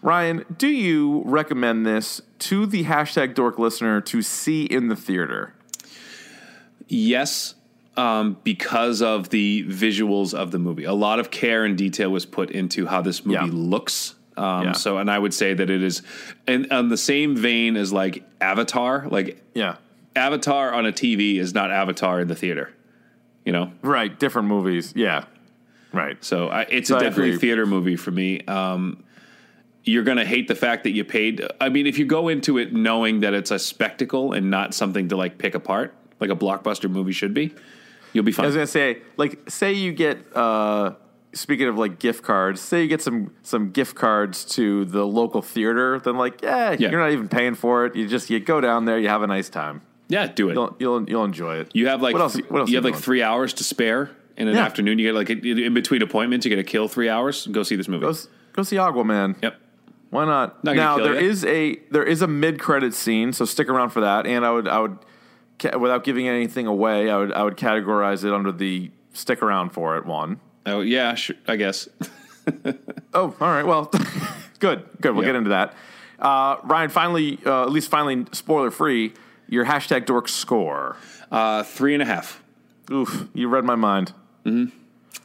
Ryan, 0.01 0.43
do 0.58 0.67
you 0.67 1.21
recommend 1.25 1.86
this 1.86 2.21
to 2.39 2.65
the 2.65 2.84
hashtag 2.84 3.36
Dork 3.36 3.58
listener 3.58 4.01
to 4.01 4.21
see 4.21 4.65
in 4.65 4.89
the 4.89 4.97
theater? 4.97 5.53
Yes, 6.88 7.56
um, 7.95 8.38
because 8.43 9.01
of 9.01 9.29
the 9.29 9.63
visuals 9.63 10.34
of 10.34 10.51
the 10.51 10.60
movie. 10.60 10.84
A 10.84 10.93
lot 10.93 11.19
of 11.19 11.32
care 11.32 11.63
and 11.63 11.77
detail 11.77 12.10
was 12.10 12.25
put 12.25 12.51
into 12.51 12.88
how 12.88 13.01
this 13.01 13.25
movie 13.25 13.38
Yeah. 13.45 13.49
looks. 13.51 14.15
Um, 14.38 14.65
Yeah. 14.65 14.72
So, 14.74 14.98
and 14.98 15.10
I 15.10 15.19
would 15.19 15.34
say 15.34 15.54
that 15.54 15.69
it 15.69 15.84
is, 15.84 16.02
in 16.48 16.72
on 16.72 16.89
the 16.89 16.98
same 16.98 17.36
vein 17.36 17.76
as 17.76 17.93
like 17.93 18.24
Avatar. 18.41 19.08
Like 19.10 19.41
Yeah, 19.54 19.78
Avatar 20.15 20.74
on 20.74 20.86
a 20.86 20.91
TV 20.91 21.38
is 21.38 21.54
not 21.54 21.72
Avatar 21.72 22.19
in 22.22 22.28
the 22.28 22.36
theater. 22.36 22.72
You 23.46 23.52
know, 23.52 23.72
right. 23.82 24.17
Different 24.17 24.48
movies. 24.48 24.93
Yeah, 24.96 25.26
right. 25.91 26.24
so 26.24 26.48
I, 26.48 26.62
it's 26.63 26.88
So 26.88 26.98
definitely 26.98 27.38
theater 27.38 27.65
movie 27.65 27.98
for 27.98 28.12
me. 28.12 28.39
Um, 28.48 29.04
you're 29.84 30.04
gonna 30.04 30.26
hate 30.26 30.48
the 30.48 30.56
fact 30.56 30.84
that 30.84 30.91
you 30.91 31.04
paid. 31.04 31.46
I 31.60 31.67
mean, 31.69 31.86
if 31.86 32.00
you 32.00 32.06
go 32.06 32.30
into 32.30 32.58
it 32.58 32.74
knowing 32.74 33.19
that 33.19 33.34
it's 33.34 33.52
a 33.52 33.60
spectacle 33.60 34.32
and 34.32 34.50
not 34.50 34.74
something 34.74 35.10
to 35.10 35.17
like 35.17 35.38
pick 35.38 35.56
apart, 35.56 35.93
like 36.22 36.30
a 36.30 36.36
blockbuster 36.36 36.89
movie 36.89 37.12
should 37.12 37.34
be, 37.34 37.54
you'll 38.13 38.24
be 38.24 38.32
fine. 38.32 38.46
I 38.46 38.48
was 38.48 38.56
gonna 38.56 38.67
say, 38.67 39.02
like, 39.17 39.50
say 39.50 39.74
you 39.74 39.91
get. 39.91 40.36
uh 40.36 40.93
Speaking 41.34 41.67
of 41.67 41.78
like 41.78 42.00
gift 42.00 42.24
cards, 42.24 42.62
say 42.62 42.84
you 42.84 42.88
get 42.88 43.02
some 43.02 43.34
some 43.43 43.72
gift 43.72 43.96
cards 43.96 44.46
to 44.56 44.86
the 44.86 45.06
local 45.06 45.41
theater, 45.41 46.00
then 46.00 46.15
like, 46.17 46.41
yeah, 46.41 46.72
Yeah. 46.78 46.91
you're 46.91 47.00
not 47.00 47.12
even 47.12 47.28
paying 47.28 47.56
for 47.56 47.86
it. 47.86 47.96
You 47.96 48.08
just 48.08 48.30
you 48.30 48.39
go 48.39 48.62
down 48.62 48.86
there, 48.86 49.00
you 49.00 49.10
have 49.10 49.24
a 49.24 49.28
nice 49.28 49.50
time. 49.50 49.82
yeah, 50.10 50.28
do 50.28 50.50
it. 50.50 50.54
You'll 50.54 50.76
you'll, 50.80 51.10
you'll 51.10 51.26
enjoy 51.26 51.56
it. 51.58 51.72
You 51.74 51.88
have 51.88 52.02
like 52.02 52.13
what 52.13 52.22
else? 52.22 52.36
what 52.50 52.60
else 52.62 52.69
you 52.69 52.78
are 52.78 52.84
have 52.84 52.86
like 52.86 52.96
three 53.02 53.24
hours 53.24 53.54
to 53.56 53.63
spare 53.63 54.12
in 54.38 54.48
an 54.48 54.56
Yeah. 54.56 54.63
afternoon. 54.65 55.00
You 55.00 55.08
get 55.08 55.15
like 55.15 55.30
in 55.30 55.58
in 55.60 55.74
between 55.74 56.02
appointments, 56.04 56.46
you 56.46 56.50
get 56.50 56.58
to 56.58 56.63
kill 56.63 56.88
three 56.88 57.10
hours. 57.10 57.48
Go 57.48 57.63
see 57.63 57.76
this 57.76 57.88
movie. 57.88 58.06
Go, 58.06 58.13
go 58.54 58.63
see 58.63 58.76
Aquaman. 58.76 59.36
Yep. 59.41 59.56
Why 60.12 60.26
not? 60.26 60.63
Not 60.63 60.76
now 60.76 60.98
there 60.98 61.15
ya. 61.15 61.22
is 61.22 61.43
a 61.46 61.78
there 61.89 62.04
is 62.04 62.22
a 62.22 62.28
mid 62.28 62.60
credit 62.60 62.93
scene, 62.93 63.34
so 63.34 63.46
stick 63.46 63.69
around 63.69 63.89
for 63.89 64.02
that. 64.02 64.28
And 64.28 64.46
I 64.46 64.52
would 64.52 64.67
I 64.67 64.80
would 64.80 64.98
without 65.80 66.04
giving 66.04 66.28
anything 66.28 66.67
away, 66.67 67.10
I 67.10 67.17
would 67.17 67.32
I 67.34 67.41
would 67.43 67.58
categorize 67.58 68.24
it 68.24 68.32
under 68.34 68.52
the 68.52 68.91
stick 69.13 69.41
around 69.41 69.72
for 69.72 69.98
it 69.98 70.06
one. 70.06 70.39
Oh 70.65 70.82
yeah, 70.82 71.15
sure, 71.15 71.36
I 71.47 71.56
guess. 71.56 71.88
Oh, 73.15 73.34
all 73.39 73.47
right. 73.47 73.65
Well, 73.65 73.86
good, 74.60 74.84
good. 74.99 75.13
We'll 75.13 75.23
Yeah. 75.23 75.30
get 75.30 75.36
into 75.36 75.49
that. 75.52 75.76
Uh, 76.19 76.58
Ryan, 76.63 76.89
finally, 76.89 77.39
uh, 77.45 77.62
at 77.63 77.71
least 77.71 77.89
finally, 77.89 78.26
spoiler 78.34 78.69
free. 78.71 79.13
Your 79.47 79.65
hashtag 79.65 80.06
dork 80.08 80.28
score. 80.28 80.97
Uh, 81.32 81.63
three 81.63 81.93
and 81.93 82.02
a 82.02 82.06
half. 82.06 82.41
Oof, 82.91 83.30
you 83.34 83.47
read 83.47 83.63
my 83.65 83.76
mind. 83.76 84.13
Three, 84.43 84.71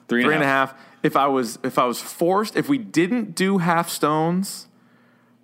Three 0.07 0.35
and 0.35 0.43
a 0.43 0.47
half. 0.47 0.75
If 1.03 1.17
I 1.17 1.27
was 1.27 1.59
if 1.65 1.79
I 1.79 1.87
was 1.87 2.01
forced, 2.01 2.57
if 2.57 2.69
we 2.69 2.79
didn't 2.79 3.35
do 3.35 3.59
half 3.59 3.89
stones, 3.89 4.69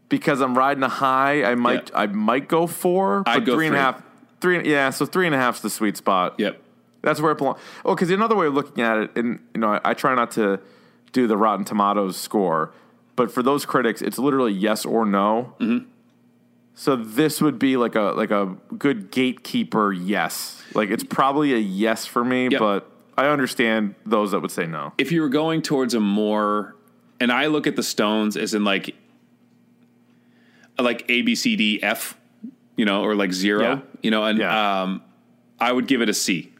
because 0.08 0.40
I'm 0.40 0.56
riding 0.56 0.82
a 0.84 0.88
high, 0.88 1.42
I 1.44 1.54
might 1.54 1.90
Yeah. 1.90 1.98
I 2.00 2.06
might 2.06 2.46
go 2.46 2.66
four. 2.66 3.22
But 3.24 3.36
I'd 3.36 3.46
go 3.46 3.54
three 3.54 3.66
and 3.68 3.74
a 3.76 3.92
three. 4.40 4.60
Three, 4.60 4.70
yeah. 4.70 4.90
So 4.90 5.06
three 5.06 5.26
and 5.26 5.34
a 5.34 5.38
half's 5.38 5.60
the 5.60 5.70
sweet 5.70 5.96
spot. 5.96 6.34
Yep. 6.38 6.60
That's 7.04 7.20
where 7.20 7.32
it 7.32 7.38
belongs. 7.38 7.58
Oh, 7.84 7.94
because 7.94 8.10
another 8.10 8.34
way 8.34 8.46
of 8.46 8.54
looking 8.54 8.82
at 8.82 8.96
it, 8.98 9.10
and 9.16 9.38
you 9.54 9.60
know, 9.60 9.74
I, 9.74 9.80
I 9.90 9.94
try 9.94 10.14
not 10.14 10.30
to 10.32 10.58
do 11.12 11.26
the 11.26 11.36
Rotten 11.36 11.64
Tomatoes 11.64 12.16
score, 12.16 12.72
but 13.14 13.30
for 13.30 13.42
those 13.42 13.64
critics, 13.66 14.02
it's 14.02 14.18
literally 14.18 14.52
yes 14.52 14.84
or 14.84 15.04
no. 15.06 15.54
Mm-hmm. 15.60 15.86
So 16.74 16.96
this 16.96 17.40
would 17.40 17.58
be 17.58 17.76
like 17.76 17.94
a 17.94 18.12
like 18.16 18.30
a 18.32 18.56
good 18.76 19.10
gatekeeper 19.12 19.92
yes. 19.92 20.60
Like 20.74 20.90
it's 20.90 21.04
probably 21.04 21.54
a 21.54 21.58
yes 21.58 22.04
for 22.06 22.24
me, 22.24 22.48
Yep. 22.48 22.58
but 22.58 22.90
I 23.16 23.26
understand 23.28 23.94
those 24.04 24.32
that 24.32 24.40
would 24.40 24.50
say 24.50 24.66
no. 24.66 24.92
If 24.98 25.12
you 25.12 25.20
were 25.20 25.28
going 25.28 25.62
towards 25.62 25.94
a 25.94 26.00
more, 26.00 26.74
and 27.20 27.30
I 27.30 27.46
look 27.46 27.68
at 27.68 27.76
the 27.76 27.82
Stones 27.84 28.36
as 28.36 28.54
in 28.54 28.64
like, 28.64 28.96
like 30.78 31.04
A 31.08 31.22
B 31.22 31.34
C 31.34 31.54
D 31.54 31.80
F, 31.82 32.18
you 32.76 32.84
know, 32.84 33.04
or 33.04 33.14
like 33.14 33.32
zero, 33.32 33.62
Yeah. 33.62 33.78
you 34.02 34.10
know, 34.10 34.24
and 34.24 34.38
Yeah. 34.38 34.82
um, 34.82 35.02
I 35.60 35.70
would 35.70 35.86
give 35.86 36.02
it 36.02 36.08
a 36.08 36.14
C. 36.14 36.50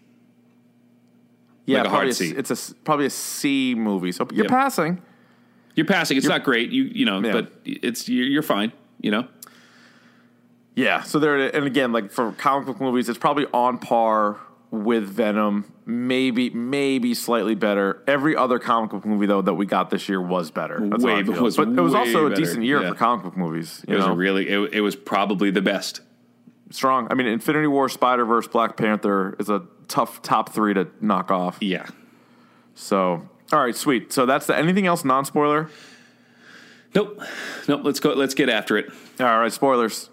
Yeah, 1.67 1.79
Like 1.79 1.87
a 1.87 1.91
hard 1.91 2.09
a, 2.09 2.15
C. 2.15 2.31
it's 2.31 2.51
a 2.51 2.75
probably 2.85 3.07
a 3.07 3.11
C 3.11 3.75
movie. 3.75 4.13
So 4.13 4.27
you're 4.33 4.45
Yep. 4.45 4.51
passing. 4.51 5.03
You're 5.75 5.87
passing. 5.87 6.17
It's 6.17 6.27
not 6.27 6.45
great. 6.45 6.71
You 6.71 6.85
you 6.85 7.05
know, 7.07 7.21
Yeah. 7.21 7.33
but 7.33 7.53
it's 7.65 8.09
you're, 8.09 8.27
you're 8.27 8.43
fine. 8.43 8.73
You 9.01 9.11
know. 9.11 9.29
Yeah. 10.75 11.03
So 11.03 11.19
there, 11.19 11.37
and 11.55 11.67
again, 11.67 11.93
like 11.93 12.11
for 12.11 12.33
comic 12.33 12.67
book 12.67 12.81
movies, 12.81 13.09
it's 13.09 13.19
probably 13.19 13.47
on 13.53 13.79
par 13.79 14.39
with 14.71 15.05
Venom. 15.05 15.71
Maybe, 15.87 16.49
maybe 16.51 17.13
slightly 17.15 17.55
better. 17.55 18.03
Every 18.07 18.35
other 18.37 18.59
comic 18.59 18.91
book 18.91 19.05
movie 19.05 19.27
though 19.27 19.43
that 19.43 19.55
we 19.55 19.67
got 19.67 19.91
this 19.91 20.09
year 20.09 20.21
was 20.21 20.51
better. 20.51 20.81
That's 20.83 21.05
Way- 21.05 21.23
how 21.23 21.43
was 21.43 21.57
but 21.57 21.69
it 21.69 21.81
was 21.81 21.95
also 21.95 22.27
a 22.27 22.35
decent 22.35 22.65
year 22.65 22.81
Yeah. 22.83 22.91
for 22.91 22.95
comic 22.95 23.25
book 23.25 23.37
movies. 23.37 23.85
It 23.87 23.95
was 23.95 24.09
really. 24.09 24.49
It, 24.49 24.75
it 24.75 24.81
was 24.81 24.97
probably 24.97 25.51
the 25.51 25.63
best. 25.63 26.01
strong. 26.71 27.07
I 27.11 27.15
mean, 27.15 27.27
Infinity 27.29 27.69
War, 27.69 27.89
Spider 27.89 28.25
Verse, 28.25 28.49
Black 28.49 28.77
Panther 28.77 29.37
is 29.39 29.49
a 29.49 29.63
tough 29.89 30.23
top 30.23 30.51
three 30.51 30.75
to 30.75 30.89
knock 31.01 31.31
off. 31.31 31.59
Yeah. 31.61 31.87
So, 32.75 33.29
all 33.53 33.61
right, 33.63 33.77
sweet. 33.77 34.13
So 34.13 34.27
that's 34.27 34.47
the, 34.47 34.57
anything 34.57 34.87
else 34.87 35.05
non 35.05 35.25
spoiler. 35.25 35.69
Nope. 36.95 37.21
Nope. 37.69 37.81
Let's 37.85 38.01
go. 38.01 38.13
Let's 38.15 38.35
get 38.35 38.49
after 38.49 38.77
it. 38.79 38.91
All 39.21 39.39
right, 39.41 39.53
spoilers. 39.53 40.11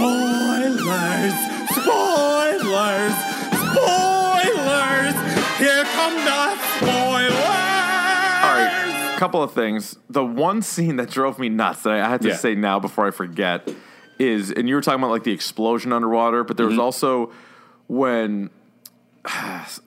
Spoilers! 0.00 1.34
Spoilers! 1.70 3.14
Spoilers! 3.52 5.14
Here 5.58 5.84
come 5.84 6.14
the 6.24 6.56
spoilers! 6.76 7.34
All 8.42 8.56
right, 8.56 9.14
couple 9.18 9.42
of 9.42 9.52
things. 9.52 9.96
The 10.08 10.24
one 10.24 10.62
scene 10.62 10.96
that 10.96 11.10
drove 11.10 11.38
me 11.38 11.48
nuts 11.48 11.82
that 11.82 11.92
I 11.92 12.08
had 12.08 12.22
to 12.22 12.28
Yeah. 12.28 12.36
say 12.36 12.54
now 12.54 12.80
before 12.80 13.06
I 13.06 13.10
forget 13.10 13.68
is, 14.18 14.50
and 14.50 14.68
you 14.68 14.74
were 14.74 14.80
talking 14.80 15.00
about 15.00 15.10
like 15.12 15.24
the 15.24 15.32
explosion 15.32 15.92
underwater, 15.92 16.44
but 16.44 16.56
there 16.56 16.66
was 16.66 16.74
Mm-hmm. 16.74 16.80
also 16.82 17.32
when, 17.90 18.50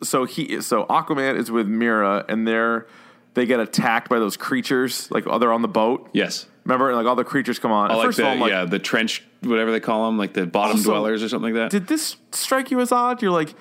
so 0.04 0.26
he, 0.26 0.62
so 0.62 0.86
Aquaman 0.86 1.38
is 1.38 1.50
with 1.50 1.68
Mera, 1.68 2.26
and 2.28 2.48
they're 2.48 2.86
they 3.34 3.48
get 3.48 3.60
attacked 3.60 4.10
by 4.10 4.20
those 4.20 4.38
creatures, 4.38 5.10
like 5.10 5.26
oh, 5.26 5.40
they're 5.40 5.54
on 5.54 5.62
the 5.64 5.68
boat. 5.68 6.10
Yes. 6.14 6.46
Remember, 6.66 6.90
and, 6.90 6.98
like 6.98 7.08
all 7.08 7.16
the 7.16 7.24
creatures 7.24 7.60
come 7.60 7.72
on. 7.72 7.90
And 7.90 7.98
like 7.98 8.08
First 8.08 8.18
the 8.18 8.24
of 8.26 8.30
all, 8.30 8.38
like, 8.38 8.52
yeah 8.52 8.66
the 8.66 8.80
trench 8.80 9.24
whatever 9.42 9.72
they 9.72 9.80
call 9.80 10.06
them 10.06 10.18
like 10.18 10.34
the 10.34 10.46
bottom 10.46 10.78
Also- 10.78 10.92
dwellers 10.92 11.24
or 11.24 11.30
something 11.30 11.54
like 11.54 11.64
that. 11.64 11.72
did 11.72 11.88
this 11.88 12.16
strike 12.32 12.72
you 12.72 12.80
as 12.80 12.92
odd? 12.92 13.22
You're 13.22 13.32
like, 13.32 13.54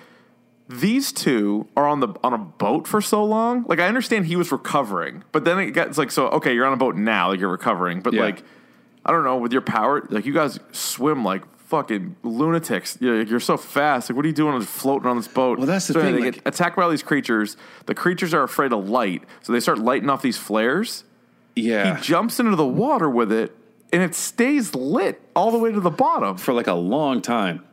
these 0.68 1.11
two 1.12 1.66
are 1.76 1.86
on 1.88 2.01
the 2.01 2.09
on 2.22 2.32
a 2.34 2.38
boat 2.38 2.86
for 2.86 3.01
so 3.01 3.24
long. 3.24 3.64
Like 3.68 3.80
I 3.80 3.86
understand 3.88 4.26
he 4.26 4.36
was 4.36 4.53
recovering, 4.53 5.24
but 5.32 5.45
then 5.45 5.59
it 5.59 5.70
gets 5.72 5.97
like 5.99 6.11
so. 6.11 6.28
Okay, 6.28 6.55
you're 6.55 6.66
on 6.66 6.72
a 6.72 6.76
boat 6.76 6.97
now, 6.97 7.30
like 7.30 7.40
you're 7.40 7.51
recovering, 7.51 8.01
but 8.01 8.12
Yeah. 8.12 8.22
like 8.22 8.43
I 9.05 9.11
don't 9.11 9.24
know 9.24 9.36
with 9.38 9.53
your 9.53 9.62
power, 9.62 10.07
like 10.11 10.26
you 10.26 10.32
guys 10.34 10.61
swim 10.72 11.24
like 11.24 11.43
fucking 11.72 12.16
lunatics. 12.22 12.98
You're, 13.00 13.22
you're 13.22 13.40
so 13.40 13.56
fast. 13.56 14.10
Like 14.10 14.16
what 14.16 14.26
are 14.26 14.28
you 14.28 14.34
doing 14.34 14.60
floating 14.60 15.08
on 15.08 15.16
this 15.16 15.26
boat? 15.26 15.56
Well, 15.56 15.66
that's 15.66 15.86
the 15.86 15.94
So 15.94 16.02
thing, 16.02 16.14
They 16.16 16.20
like- 16.20 16.34
get 16.34 16.46
attacked 16.46 16.76
by 16.76 16.82
all 16.82 16.90
these 16.90 17.02
creatures. 17.02 17.56
The 17.86 17.94
creatures 17.94 18.34
are 18.34 18.42
afraid 18.42 18.72
of 18.74 18.88
light, 18.90 19.22
so 19.40 19.52
they 19.54 19.60
start 19.60 19.78
lighting 19.78 20.10
off 20.10 20.20
these 20.20 20.36
flares. 20.36 21.04
Yeah. 21.56 21.96
He 21.96 22.02
jumps 22.02 22.38
into 22.38 22.56
the 22.56 22.66
water 22.66 23.08
with 23.08 23.32
it, 23.32 23.56
and 23.90 24.02
it 24.02 24.14
stays 24.14 24.74
lit 24.74 25.20
all 25.34 25.50
the 25.50 25.58
way 25.58 25.72
to 25.72 25.80
the 25.80 25.90
bottom. 25.90 26.36
for 26.36 26.52
like 26.52 26.66
a 26.66 26.74
long 26.74 27.22
time. 27.22 27.64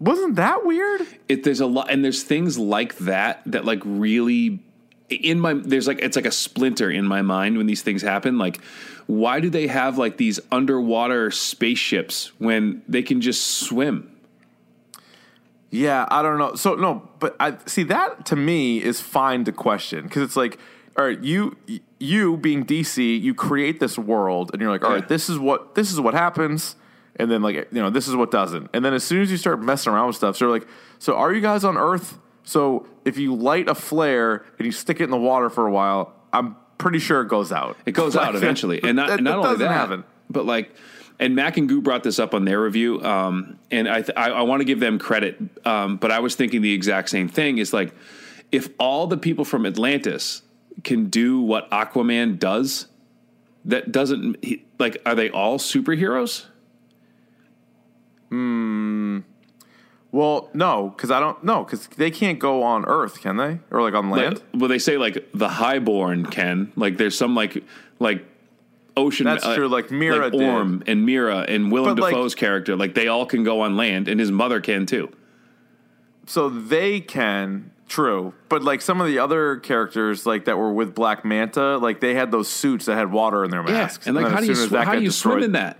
Wasn't 0.00 0.36
that 0.36 0.64
weird? 0.64 1.02
it 1.28 1.44
there's 1.44 1.60
a 1.60 1.66
lot 1.66 1.90
and 1.90 2.02
there's 2.04 2.22
things 2.24 2.58
like 2.58 2.96
that 2.98 3.42
that 3.46 3.64
like 3.64 3.80
really 3.84 4.60
in 5.14 5.40
my 5.40 5.54
there's 5.54 5.86
like 5.86 6.00
it's 6.00 6.16
like 6.16 6.26
a 6.26 6.32
splinter 6.32 6.90
in 6.90 7.06
my 7.06 7.22
mind 7.22 7.56
when 7.58 7.66
these 7.66 7.82
things 7.82 8.02
happen 8.02 8.38
like 8.38 8.60
why 9.06 9.40
do 9.40 9.50
they 9.50 9.66
have 9.66 9.98
like 9.98 10.16
these 10.16 10.38
underwater 10.50 11.30
spaceships 11.30 12.32
when 12.38 12.82
they 12.88 13.02
can 13.02 13.20
just 13.20 13.42
swim 13.66 14.08
Yeah, 15.70 16.06
I 16.10 16.20
don't 16.22 16.38
know. 16.38 16.54
So 16.54 16.74
no, 16.74 17.08
but 17.18 17.34
I 17.40 17.56
see 17.66 17.82
that 17.84 18.26
to 18.26 18.36
me 18.36 18.82
is 18.82 19.00
fine 19.00 19.44
to 19.44 19.52
question 19.52 20.04
because 20.04 20.22
it's 20.22 20.36
like, 20.36 20.58
all 20.98 21.04
right, 21.06 21.18
you 21.22 21.56
you 21.98 22.36
being 22.36 22.64
DC, 22.66 23.20
you 23.20 23.32
create 23.34 23.80
this 23.80 23.96
world, 23.98 24.50
and 24.52 24.60
you're 24.60 24.70
like, 24.70 24.84
all 24.84 24.90
right, 24.92 25.02
Yeah. 25.02 25.08
this 25.08 25.30
is 25.30 25.38
what 25.38 25.74
this 25.74 25.90
is 25.90 25.98
what 25.98 26.12
happens, 26.12 26.76
and 27.16 27.30
then 27.30 27.40
like 27.42 27.54
you 27.72 27.80
know 27.80 27.88
this 27.88 28.06
is 28.06 28.14
what 28.14 28.30
doesn't, 28.30 28.68
and 28.74 28.84
then 28.84 28.92
as 28.92 29.02
soon 29.02 29.22
as 29.22 29.30
you 29.30 29.38
start 29.38 29.62
messing 29.62 29.92
around 29.94 30.08
with 30.08 30.16
stuff, 30.16 30.36
so 30.36 30.48
like, 30.50 30.66
so 30.98 31.16
are 31.16 31.32
you 31.32 31.40
guys 31.40 31.64
on 31.64 31.78
Earth? 31.78 32.18
So 32.44 32.86
if 33.04 33.18
you 33.18 33.34
light 33.34 33.68
a 33.68 33.74
flare 33.74 34.44
and 34.58 34.66
you 34.66 34.72
stick 34.72 35.00
it 35.00 35.04
in 35.04 35.10
the 35.10 35.16
water 35.16 35.50
for 35.50 35.66
a 35.66 35.70
while, 35.72 36.14
I'm 36.32 36.56
pretty 36.78 36.98
sure 36.98 37.20
it 37.22 37.28
goes 37.28 37.52
out. 37.52 37.76
it 37.86 37.92
goes 37.92 38.14
Like, 38.14 38.28
out 38.28 38.34
eventually 38.36 38.80
and 38.82 38.96
not, 38.96 39.08
that- 39.08 39.22
not 39.22 39.42
that 39.42 39.48
only 39.48 39.58
that 39.58 39.70
happen. 39.72 40.04
but 40.30 40.46
like 40.46 40.74
and 41.20 41.36
Mac 41.36 41.56
and 41.56 41.68
Goo 41.68 41.80
brought 41.80 42.02
this 42.02 42.18
up 42.18 42.34
on 42.34 42.44
their 42.44 42.60
review, 42.60 43.00
um, 43.04 43.58
and 43.70 43.88
I, 43.88 44.02
th- 44.02 44.16
I, 44.16 44.30
I 44.30 44.42
want 44.42 44.60
to 44.60 44.64
give 44.64 44.80
them 44.80 44.98
credit, 44.98 45.38
um, 45.64 45.96
but 45.98 46.10
I 46.10 46.18
was 46.18 46.34
thinking 46.34 46.62
the 46.62 46.72
exact 46.72 47.10
same 47.10 47.28
thing. 47.28 47.58
Is 47.58 47.72
like, 47.72 47.94
if 48.50 48.70
all 48.78 49.06
the 49.06 49.18
people 49.18 49.44
from 49.44 49.64
Atlantis 49.64 50.42
can 50.82 51.06
do 51.10 51.40
what 51.40 51.70
Aquaman 51.70 52.40
does, 52.40 52.86
that 53.66 53.92
doesn't 53.92 54.42
he, 54.44 54.64
like, 54.80 55.00
are 55.06 55.14
they 55.14 55.30
all 55.30 55.58
superheroes? 55.58 56.46
Well, 60.12 60.50
no, 60.52 60.92
because 60.94 61.10
I 61.10 61.20
don't 61.20 61.42
know 61.42 61.64
because 61.64 61.86
they 61.88 62.10
can't 62.10 62.38
go 62.38 62.62
on 62.62 62.84
Earth, 62.84 63.22
can 63.22 63.38
they, 63.38 63.60
or 63.70 63.80
like 63.80 63.94
on 63.94 64.10
land? 64.10 64.34
Like, 64.34 64.44
well, 64.54 64.68
they 64.68 64.78
say 64.78 64.98
like 64.98 65.26
the 65.32 65.48
highborn 65.48 66.26
can. 66.26 66.70
Like, 66.76 66.98
there's 66.98 67.16
some 67.16 67.34
like 67.34 67.64
like 67.98 68.22
ocean. 68.94 69.24
That's 69.24 69.44
uh, 69.44 69.56
true, 69.56 69.68
like 69.68 69.90
Mera 69.90 70.24
like 70.24 70.32
did. 70.32 70.42
Orm 70.42 70.82
and 70.86 71.06
Mera 71.06 71.46
and 71.48 71.72
Willem 71.72 71.96
But, 71.96 72.02
like- 72.02 72.14
Dafoe's 72.14 72.34
character. 72.34 72.76
Like, 72.76 72.94
they 72.94 73.08
all 73.08 73.24
can 73.24 73.42
go 73.42 73.62
on 73.62 73.78
land, 73.78 74.06
and 74.06 74.20
his 74.20 74.30
mother 74.30 74.60
can 74.60 74.84
too. 74.84 75.10
So 76.26 76.50
they 76.50 77.00
can, 77.00 77.72
true, 77.88 78.34
but 78.50 78.62
like 78.62 78.82
some 78.82 79.00
of 79.00 79.06
the 79.06 79.18
other 79.18 79.56
characters, 79.56 80.26
like 80.26 80.44
that 80.44 80.58
were 80.58 80.72
with 80.72 80.94
Black 80.94 81.24
Manta, 81.24 81.78
like 81.78 82.00
they 82.00 82.14
had 82.14 82.30
those 82.30 82.48
suits 82.48 82.84
that 82.84 82.96
had 82.96 83.10
water 83.10 83.44
in 83.44 83.50
their 83.50 83.62
masks. 83.62 84.06
Yeah, 84.06 84.10
and 84.10 84.22
like, 84.22 84.30
how 84.30 84.40
do 84.40 84.46
you 84.46 84.54
sw- 84.54 84.72
how 84.72 84.94
do 84.94 85.02
you 85.02 85.10
swim 85.10 85.42
in 85.42 85.52
that? 85.52 85.78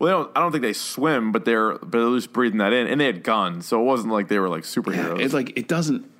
Well, 0.00 0.06
they 0.08 0.12
don't, 0.24 0.36
I 0.36 0.40
don't 0.40 0.50
think 0.50 0.62
they 0.62 0.72
swim, 0.72 1.30
but 1.30 1.44
they're 1.44 1.74
but 1.78 1.92
they're 1.92 2.16
just 2.16 2.32
breathing 2.32 2.58
that 2.58 2.72
in, 2.72 2.86
and 2.88 3.00
they 3.00 3.04
had 3.06 3.22
guns, 3.22 3.66
so 3.66 3.80
it 3.80 3.84
wasn't 3.84 4.12
like 4.12 4.26
they 4.28 4.38
were 4.40 4.48
like 4.48 4.64
superheroes. 4.64 5.20
It's 5.20 5.34
like 5.34 5.56
it 5.56 5.68
doesn't. 5.68 6.10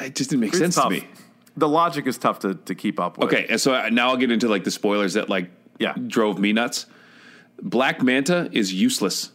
It 0.00 0.14
just 0.14 0.30
didn't 0.30 0.40
make 0.40 0.50
It's 0.50 0.58
sense 0.58 0.74
tough. 0.76 0.84
to 0.84 1.00
me. 1.00 1.08
The 1.56 1.68
logic 1.68 2.06
is 2.06 2.16
tough 2.18 2.38
to, 2.40 2.54
to 2.54 2.74
keep 2.74 3.00
up 3.00 3.18
with. 3.18 3.32
Okay, 3.32 3.46
and 3.50 3.60
so 3.60 3.74
I- 3.74 3.88
now 3.88 4.10
I'll 4.10 4.16
get 4.16 4.30
into 4.30 4.48
like 4.48 4.64
the 4.64 4.70
spoilers 4.70 5.14
that 5.14 5.28
like 5.28 5.50
Yeah. 5.78 5.94
drove 6.06 6.38
me 6.38 6.52
nuts. 6.52 6.86
Black 7.62 8.02
Manta 8.02 8.48
is 8.52 8.72
useless. 8.72 9.32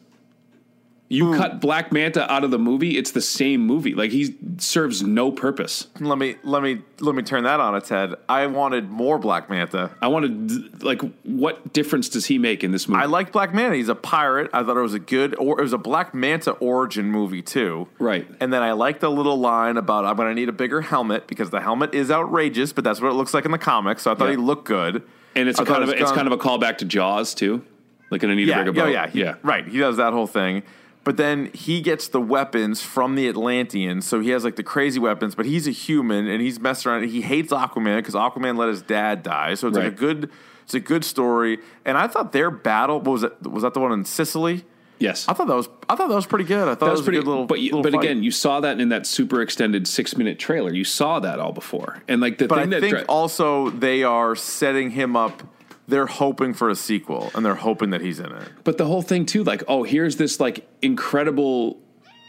You 1.08 1.34
Hmm. 1.34 1.38
cut 1.38 1.62
Black 1.62 1.92
Manta 1.92 2.30
out 2.34 2.44
of 2.44 2.50
the 2.50 2.58
movie, 2.58 2.98
it's 2.98 3.12
the 3.12 3.22
same 3.22 3.62
movie. 3.62 3.94
Like 3.94 4.10
he 4.10 4.36
serves 4.58 5.04
no 5.04 5.32
purpose. 5.32 5.86
Let 6.00 6.18
me 6.18 6.36
let 6.44 6.64
me 6.64 6.80
let 7.00 7.14
me 7.14 7.22
turn 7.22 7.44
that 7.44 7.60
on 7.60 7.76
its 7.76 7.90
head. 7.90 8.16
I 8.28 8.48
wanted 8.48 8.90
more 8.90 9.20
Black 9.20 9.48
Manta. 9.48 9.92
I 10.02 10.08
wanted 10.08 10.82
like 10.84 11.02
what 11.22 11.74
difference 11.74 12.10
does 12.10 12.26
he 12.26 12.40
make 12.40 12.64
in 12.64 12.72
this 12.72 12.88
movie? 12.88 13.04
I 13.04 13.06
like 13.06 13.32
Black 13.32 13.54
Manta. 13.54 13.76
He's 13.76 13.88
a 13.88 13.94
pirate. 13.94 14.50
I 14.52 14.64
thought 14.64 14.78
it 14.78 14.82
was 14.82 14.96
a 14.96 15.00
good, 15.00 15.36
or 15.38 15.60
it 15.60 15.62
was 15.62 15.74
a 15.74 15.78
Black 15.78 16.16
Manta 16.16 16.54
origin 16.54 17.12
movie 17.12 17.44
too. 17.44 17.88
Right. 18.00 18.28
And 18.40 18.52
then 18.52 18.64
I 18.64 18.72
like 18.72 19.00
the 19.00 19.12
little 19.12 19.38
line 19.40 19.78
about 19.78 20.06
I'm 20.06 20.16
going 20.16 20.30
to 20.30 20.34
need 20.36 20.50
a 20.50 20.54
bigger 20.54 20.82
helmet 20.82 21.28
because 21.28 21.52
the 21.52 21.62
helmet 21.62 21.94
is 21.94 22.10
outrageous, 22.10 22.74
but 22.74 22.84
that's 22.84 23.00
what 23.00 23.10
it 23.12 23.16
looks 23.16 23.34
like 23.36 23.46
in 23.46 23.52
the 23.52 23.60
comics. 23.60 24.02
So 24.02 24.12
I 24.12 24.16
thought 24.16 24.26
Yeah. 24.26 24.32
he 24.32 24.38
looked 24.38 24.66
good. 24.66 25.04
and 25.36 25.48
it's 25.48 25.60
kind 25.60 25.84
of 25.84 25.90
it's 25.90 26.12
kind 26.14 26.26
of 26.28 26.34
a 26.34 26.38
callback 26.38 26.80
to 26.80 26.86
Jaws 26.86 27.36
too. 27.36 27.62
Like 28.10 28.24
in 28.24 28.30
a 28.32 28.36
need 28.36 28.48
yeah, 28.48 28.62
a 28.62 28.64
bigger 28.66 28.76
yeah, 28.78 28.84
boat. 28.86 28.92
yeah, 28.92 29.08
he- 29.08 29.20
yeah. 29.22 29.36
right. 29.44 29.68
He 29.68 29.78
does 29.78 29.98
that 29.98 30.14
whole 30.14 30.28
thing. 30.28 30.64
But 31.06 31.18
then 31.18 31.52
he 31.54 31.82
gets 31.82 32.08
the 32.08 32.20
weapons 32.20 32.82
from 32.82 33.14
the 33.16 33.30
Atlanteans, 33.30 34.06
so 34.08 34.20
he 34.20 34.32
has 34.32 34.44
like 34.44 34.56
the 34.58 34.64
crazy 34.64 35.00
weapons. 35.00 35.36
But 35.36 35.46
he's 35.46 35.68
a 35.68 35.72
human, 35.72 36.28
and 36.28 36.42
he's 36.42 36.60
messing 36.60 36.92
around. 36.92 37.08
He 37.08 37.22
hates 37.22 37.54
Aquaman 37.54 37.98
because 37.98 38.16
Aquaman 38.16 38.58
let 38.58 38.70
his 38.70 38.82
dad 38.82 39.22
die. 39.22 39.54
So 39.54 39.68
it's 39.68 39.78
like 39.78 39.86
a 39.86 39.92
good, 39.92 40.32
it's 40.64 40.74
a 40.74 40.80
good 40.80 41.06
story. 41.06 41.60
And 41.86 41.96
I 41.96 42.08
thought 42.08 42.32
their 42.34 42.50
battle 42.52 42.98
what 42.98 43.12
was 43.12 43.24
it? 43.24 43.40
Was 43.44 43.62
that 43.64 43.74
the 43.76 43.80
one 43.80 43.92
in 43.92 44.04
Sicily? 44.04 44.66
Yes. 44.98 45.28
I 45.28 45.34
thought 45.34 45.48
that 45.48 45.56
was 45.56 45.70
I 45.90 45.96
thought 45.96 46.08
that 46.10 46.16
was 46.16 46.26
pretty 46.26 46.46
good. 46.46 46.68
I 46.68 46.74
thought 46.74 46.80
that 46.80 46.86
it 46.88 46.90
was 46.90 47.00
was 47.02 47.06
pretty 47.06 47.18
a 47.20 47.22
good 47.22 47.28
little. 47.28 47.46
but 47.46 47.60
you, 47.60 47.66
little 47.72 47.84
but 47.84 47.94
fight. 47.94 48.04
again, 48.04 48.24
you 48.24 48.32
saw 48.32 48.62
that 48.62 48.80
in 48.80 48.90
that 48.90 49.06
super 49.06 49.42
extended 49.42 49.88
six 49.88 50.18
minute 50.18 50.40
trailer. 50.40 50.74
You 50.74 50.86
saw 50.86 51.20
that 51.20 51.40
all 51.40 51.52
before, 51.52 52.02
and 52.08 52.22
like 52.22 52.38
the 52.38 52.48
but 52.48 52.58
I 52.58 52.62
thing 52.62 52.70
that 52.72 52.82
think 52.82 52.96
dri- 52.98 53.06
also 53.06 53.70
they 53.70 54.04
are 54.04 54.36
setting 54.36 54.92
him 54.92 55.16
up. 55.16 55.44
They're 55.88 56.08
hoping 56.08 56.54
for 56.54 56.70
a 56.70 56.76
sequel, 56.76 57.32
and 57.36 57.46
they're 57.46 57.56
hoping 57.56 57.92
that 57.92 58.02
he's 58.02 58.20
in 58.20 58.32
it. 58.32 58.50
But 58.64 58.78
the 58.78 58.86
whole 58.86 59.02
thing 59.02 59.26
too, 59.26 59.44
like, 59.44 59.64
oh, 59.68 59.84
here's 59.84 60.18
this 60.18 60.40
like 60.40 60.68
incredible 60.82 61.80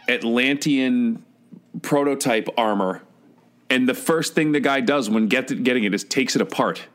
Atlantean 0.09 1.25
prototype 1.83 2.49
armor, 2.59 3.03
and 3.71 3.89
the 3.89 3.95
first 3.95 4.35
thing 4.35 4.53
the 4.53 4.61
guy 4.61 4.81
does 4.81 5.09
when 5.09 5.29
get 5.29 5.63
getting 5.63 5.85
it 5.85 5.95
is 5.95 6.05
takes 6.05 6.37
it 6.37 6.43
apart. 6.43 6.87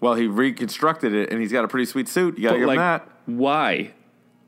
Well, 0.00 0.14
he 0.14 0.26
reconstructed 0.26 1.14
it, 1.14 1.30
and 1.30 1.40
he's 1.40 1.52
got 1.52 1.64
a 1.64 1.68
pretty 1.68 1.86
sweet 1.86 2.08
suit. 2.08 2.38
You 2.38 2.44
got 2.44 2.52
to 2.52 2.58
give 2.58 2.66
like, 2.66 2.76
him 2.76 2.82
that. 2.82 3.08
why? 3.26 3.92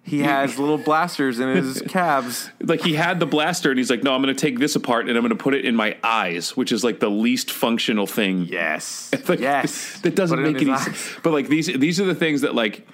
He 0.05 0.21
has 0.21 0.59
little 0.59 0.79
blasters 0.79 1.39
in 1.39 1.55
his 1.57 1.83
calves. 1.89 2.51
Like 2.61 2.81
he 2.81 2.95
had 2.95 3.21
the 3.21 3.27
blaster, 3.27 3.71
and 3.71 3.79
he's 3.79 3.91
like, 3.91 4.03
no, 4.03 4.15
I'm 4.15 4.23
going 4.23 4.35
to 4.35 4.41
take 4.41 4.59
this 4.59 4.75
apart, 4.75 5.09
and 5.09 5.17
I'm 5.17 5.23
going 5.23 5.37
to 5.37 5.43
put 5.43 5.55
it 5.55 5.65
in 5.65 5.77
my 5.77 5.97
eyes, 6.03 6.57
which 6.57 6.73
is 6.73 6.83
like 6.83 7.01
the 7.01 7.11
least 7.11 7.51
functional 7.51 8.07
thing. 8.07 8.47
Yes, 8.51 9.11
Like, 9.29 9.41
yes. 9.41 10.01
that 10.01 10.15
doesn't 10.15 10.39
Put 10.39 10.45
it 10.45 10.49
in 10.49 10.53
make 10.55 10.63
any 10.63 10.77
sense. 10.77 11.17
But 11.23 11.33
like 11.33 11.49
these, 11.49 11.67
these 11.67 12.01
are 12.01 12.05
the 12.05 12.15
things 12.15 12.41
that 12.41 12.55
like 12.55 12.87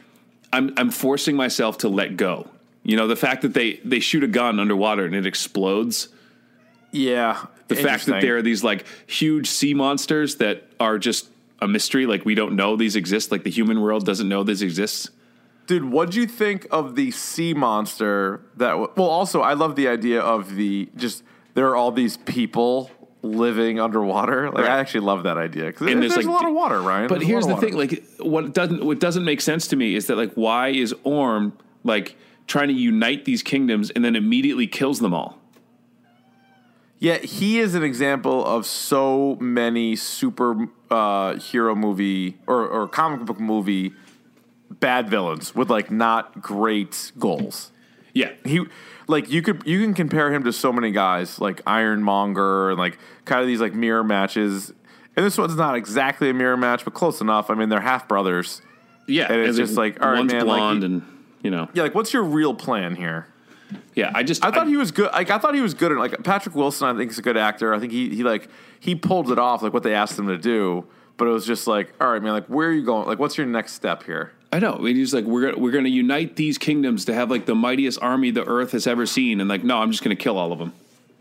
I'm 0.53 0.75
I'm 0.77 0.91
forcing 0.91 1.37
myself 1.37 1.79
to 1.79 1.89
let 1.89 2.17
go. 2.17 2.49
You 2.83 2.97
know, 2.97 3.07
the 3.07 3.17
fact 3.17 3.43
that 3.43 3.55
they 3.55 3.81
they 3.85 4.01
shoot 4.01 4.23
a 4.23 4.29
gun 4.29 4.61
underwater 4.61 5.05
and 5.05 5.15
it 5.15 5.27
explodes. 5.27 6.09
Yeah, 6.91 7.45
the 7.69 7.75
fact 7.75 8.07
that 8.07 8.21
there 8.23 8.37
are 8.39 8.43
these 8.43 8.65
like 8.65 8.87
huge 9.07 9.47
sea 9.49 9.75
monsters 9.75 10.37
that 10.37 10.65
are 10.81 10.99
just 10.99 11.29
a 11.61 11.69
mystery 11.69 12.07
like 12.07 12.25
we 12.25 12.35
don't 12.35 12.55
know 12.55 12.77
these 12.77 12.97
exist 12.97 13.33
like 13.33 13.43
the 13.43 13.51
human 13.51 13.81
world 13.81 14.07
doesn't 14.07 14.29
know 14.29 14.45
this 14.45 14.63
exists 14.63 15.11
dude. 15.69 15.85
What'd 15.85 16.16
you 16.16 16.27
think 16.27 16.66
of 16.73 16.97
the 16.97 17.12
sea 17.12 17.55
monster? 17.55 18.41
That 18.57 18.71
w- 18.71 18.91
well, 18.97 19.07
also 19.09 19.41
I 19.41 19.53
love 19.53 19.77
the 19.77 19.87
idea 19.87 20.21
of 20.21 20.57
the 20.57 20.89
just 20.97 21.23
there 21.55 21.69
are 21.69 21.77
all 21.77 21.93
these 21.93 22.16
people 22.16 22.91
living 23.23 23.79
underwater. 23.79 24.47
Like 24.51 24.64
Right. 24.64 24.71
I 24.71 24.79
actually 24.79 25.01
love 25.01 25.23
that 25.25 25.39
idea 25.39 25.66
because 25.66 25.87
there's, 25.87 26.14
there's, 26.14 26.27
a 26.27 26.31
lot 26.31 26.47
of 26.47 26.55
water, 26.55 26.81
Ryan. 26.81 27.09
but 27.09 27.19
There's 27.19 27.29
here's 27.29 27.47
the 27.47 27.55
of 27.55 27.61
thing 27.61 27.77
like 27.77 28.03
what 28.19 28.53
doesn't 28.53 28.85
what 28.85 28.99
doesn't 28.99 29.25
make 29.25 29.41
sense 29.41 29.69
to 29.69 29.77
me 29.77 29.95
is 29.95 30.07
that 30.09 30.16
like 30.16 30.35
why 30.35 30.69
is 30.69 30.95
orm 31.05 31.57
like 31.85 32.16
trying 32.47 32.69
to 32.69 32.75
unite 32.75 33.25
these 33.25 33.43
kingdoms 33.43 33.91
and 33.91 34.05
then 34.05 34.16
immediately 34.16 34.66
kills 34.66 35.01
them 35.01 35.12
all 35.14 35.39
Yeah, 36.99 37.19
he 37.19 37.59
is 37.61 37.75
an 37.75 37.83
example 37.83 38.45
of 38.45 38.66
so 38.66 39.37
many 39.41 39.97
super 39.97 40.69
uh, 40.91 41.37
hero 41.37 41.75
movie 41.75 42.39
or, 42.47 42.66
or 42.66 42.89
comic 42.89 43.27
book 43.27 43.39
movie 43.39 43.93
bad 44.71 45.09
villains 45.09 45.55
with 45.55 45.71
like 45.71 45.91
not 45.91 46.41
great 46.43 47.12
goals. 47.19 47.73
yeah 48.14 48.31
He 48.45 48.64
like 49.07 49.31
you 49.31 49.43
could 49.43 49.62
you 49.66 49.81
can 49.83 49.95
compare 49.95 50.33
him 50.33 50.45
to 50.45 50.53
so 50.53 50.73
many 50.73 50.91
guys 50.91 51.41
like 51.41 51.62
Ironmonger 51.66 52.71
and 52.71 52.79
like 52.79 52.99
kind 53.25 53.41
of 53.41 53.47
these 53.47 53.61
like 53.61 53.75
mirror 53.75 54.05
matches. 54.05 54.73
And 55.16 55.27
this 55.27 55.37
one's 55.37 55.57
not 55.57 55.75
exactly 55.75 56.31
a 56.31 56.35
mirror 56.35 56.57
match, 56.57 56.85
but 56.85 56.95
close 56.95 57.21
enough. 57.21 57.51
I 57.51 57.55
mean, 57.55 57.69
they're 57.71 57.81
half 57.81 58.07
brothers. 58.07 58.62
yeah 59.09 59.27
And 59.33 59.41
it's 59.41 59.59
and 59.59 59.66
just 59.66 59.77
like, 59.77 60.01
all 60.05 60.12
right, 60.12 60.25
man, 60.25 60.47
like, 60.47 60.59
blonde 60.59 60.83
you- 60.83 60.87
and 60.87 61.03
you 61.43 61.51
know 61.51 61.69
Yeah, 61.73 61.85
like 61.85 61.95
what's 61.95 62.12
your 62.12 62.23
real 62.25 62.55
plan 62.55 62.95
here? 62.97 63.27
yeah 63.95 64.11
i 64.14 64.23
just 64.23 64.43
I 64.43 64.51
thought 64.51 64.66
he 64.66 64.79
was 64.79 64.93
good. 64.93 65.11
Like 65.12 65.29
I 65.31 65.37
thought 65.39 65.55
he 65.55 65.61
was 65.61 65.75
good. 65.75 65.93
At, 65.93 65.99
like 65.99 66.23
Patrick 66.25 66.55
Wilson, 66.55 66.89
I 66.89 66.99
think 66.99 67.11
is 67.11 67.19
a 67.19 67.23
good 67.23 67.37
actor. 67.37 67.75
I 67.75 67.79
think 67.79 67.93
he 67.93 68.09
he 68.14 68.23
like 68.23 68.49
he 68.81 68.95
pulled 68.95 69.31
it 69.31 69.39
off 69.39 69.61
like 69.62 69.73
what 69.75 69.83
they 69.83 69.95
asked 69.95 70.19
him 70.19 70.27
to 70.29 70.39
do. 70.39 70.87
But 71.19 71.27
it 71.29 71.33
was 71.33 71.45
just 71.45 71.66
like, 71.66 71.93
all 72.01 72.11
right, 72.11 72.23
man. 72.23 72.33
Like 72.33 72.47
where 72.47 72.69
are 72.69 72.73
you 72.73 72.85
going? 72.85 73.07
Like 73.07 73.19
what's 73.19 73.37
your 73.37 73.47
next 73.47 73.73
step 73.75 74.05
here? 74.05 74.33
I 74.51 74.61
know. 74.61 74.75
I 74.75 74.79
mean, 74.79 74.97
he's 74.97 75.13
like, 75.13 75.25
we're 75.25 75.57
we're 75.57 75.73
going 75.73 75.85
to 75.85 75.91
unite 75.91 76.37
these 76.37 76.59
kingdoms 76.59 77.05
to 77.07 77.15
have 77.15 77.31
like 77.31 77.47
the 77.47 77.55
mightiest 77.55 78.01
army 78.01 78.31
the 78.31 78.45
earth 78.45 78.73
has 78.73 78.87
ever 78.87 79.05
seen, 79.07 79.41
and 79.41 79.49
like, 79.49 79.65
no, 79.65 79.79
I'm 79.79 79.91
just 79.91 80.03
going 80.03 80.17
to 80.17 80.23
kill 80.23 80.39
all 80.39 80.53
of 80.53 80.59
them. 80.59 80.73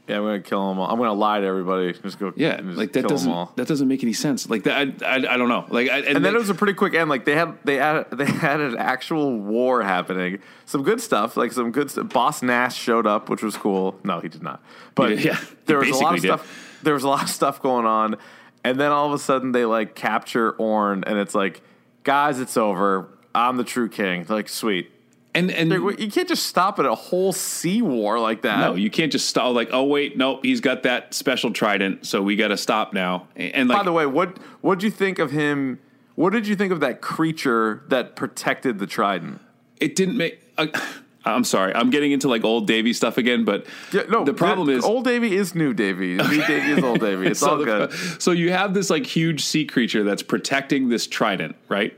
Yeah, 0.08 0.18
I'm 0.18 0.24
gonna 0.24 0.40
kill 0.40 0.70
them 0.70 0.80
all. 0.80 0.90
I'm 0.90 0.98
gonna 0.98 1.14
lie 1.14 1.42
to 1.42 1.46
everybody. 1.46 1.92
Just 1.92 2.18
go. 2.18 2.32
Yeah, 2.38 2.62
just 2.62 2.78
like 2.78 2.94
that 2.94 3.10
doesn't 3.10 3.30
all. 3.30 3.52
that 3.58 3.68
doesn't 3.68 3.90
make 3.90 4.04
any 4.04 4.14
sense. 4.14 4.50
Like 4.50 4.64
that, 4.64 5.04
I, 5.04 5.06
I, 5.06 5.16
I 5.34 5.38
don't 5.38 5.50
know. 5.50 5.66
Like, 5.68 5.90
I, 5.90 5.98
and, 5.98 6.18
And 6.18 6.26
then 6.26 6.34
it 6.34 6.38
was 6.38 6.50
a 6.50 6.56
pretty 6.56 6.74
quick 6.76 6.94
end. 6.94 7.10
Like 7.10 7.26
they 7.26 7.36
had 7.36 7.58
they 7.66 7.76
had 7.76 8.04
they 8.12 8.26
had 8.26 8.62
an 8.62 8.78
actual 8.78 9.38
war 9.38 9.84
happening. 9.84 10.40
Some 10.66 10.84
good 10.84 11.02
stuff. 11.02 11.36
Like 11.36 11.52
some 11.52 11.72
good 11.72 11.92
stuff. 11.92 12.08
Boss 12.10 12.42
Nash 12.42 12.78
showed 12.78 13.06
up, 13.06 13.28
which 13.28 13.44
was 13.44 13.58
cool. 13.58 14.00
No, 14.06 14.22
he 14.22 14.30
did 14.30 14.42
not. 14.42 14.64
But 14.96 15.10
did, 15.10 15.26
yeah, 15.26 15.40
there 15.66 15.80
was 15.80 15.90
a 15.90 15.96
lot 15.96 16.16
of 16.16 16.22
did. 16.22 16.28
stuff. 16.28 16.80
There 16.84 16.94
was 16.94 17.04
a 17.04 17.10
lot 17.10 17.24
of 17.24 17.30
stuff 17.30 17.62
going 17.62 17.86
on, 17.86 18.16
and 18.64 18.80
then 18.80 18.94
all 18.94 19.08
of 19.08 19.14
a 19.14 19.20
sudden 19.20 19.52
they 19.52 19.66
like 19.66 19.94
capture 19.94 20.52
Orm, 20.52 21.04
and 21.06 21.18
it's 21.18 21.36
like, 21.36 21.62
guys, 22.04 22.40
it's 22.40 22.56
over. 22.56 23.10
I'm 23.38 23.58
the 23.58 23.64
true 23.64 23.90
king. 23.90 24.26
Like 24.28 24.50
sweet. 24.50 24.92
and 25.36 25.52
and 25.52 25.72
you 25.72 26.10
can't 26.12 26.28
just 26.28 26.48
stop 26.48 26.80
at 26.80 26.86
a 26.86 26.96
whole 26.96 27.32
sea 27.34 27.82
war 27.82 28.20
like 28.20 28.42
that. 28.42 28.60
no, 28.60 28.76
you 28.76 28.90
can't 28.90 29.12
just 29.12 29.28
stop. 29.28 29.54
Like, 29.54 29.70
oh 29.72 29.84
wait, 29.84 30.18
nope, 30.18 30.40
he's 30.44 30.62
got 30.62 30.84
that 30.84 31.14
special 31.14 31.52
trident, 31.52 32.06
so 32.06 32.22
we 32.24 32.36
got 32.36 32.48
to 32.50 32.58
stop 32.58 32.94
now. 32.94 33.28
And, 33.36 33.70
like, 33.70 33.78
By 33.80 33.84
the 33.84 33.94
way, 33.94 34.06
what 34.06 34.38
what 34.62 34.80
did 34.80 34.86
you 34.86 34.92
think 34.92 35.20
of 35.20 35.32
him? 35.32 35.80
What 36.16 36.34
did 36.34 36.48
you 36.48 36.56
think 36.56 36.72
of 36.72 36.80
that 36.80 37.02
creature 37.02 37.84
that 37.90 38.16
protected 38.16 38.80
the 38.80 38.88
trident? 38.88 39.40
it 39.80 39.96
didn't 39.96 40.18
make. 40.18 40.40
Uh, 40.58 40.68
I'm 41.26 41.44
sorry, 41.44 41.76
I'm 41.76 41.90
getting 41.90 42.14
into 42.14 42.30
like 42.30 42.46
old 42.46 42.68
Davey 42.68 42.94
stuff 42.94 43.18
again, 43.18 43.44
but 43.44 43.66
Yeah, 43.92 44.04
no, 44.10 44.24
the 44.24 44.34
problem 44.34 44.70
is 44.70 44.84
old 44.86 45.04
Davey 45.04 45.36
is 45.36 45.54
new 45.54 45.74
Davey. 45.74 46.16
New 46.16 46.42
Davey 46.48 46.72
is 46.72 46.84
old 46.84 47.02
Davey. 47.02 47.28
It's 47.32 47.42
so 47.42 47.50
all 47.50 47.58
the- 47.58 47.66
good. 47.66 47.92
So 48.22 48.32
you 48.32 48.52
have 48.54 48.74
this 48.74 48.90
like 48.90 49.06
huge 49.06 49.44
sea 49.44 49.66
creature 49.66 50.04
that's 50.06 50.24
protecting 50.24 50.88
this 50.88 51.06
trident, 51.06 51.58
right? 51.68 51.94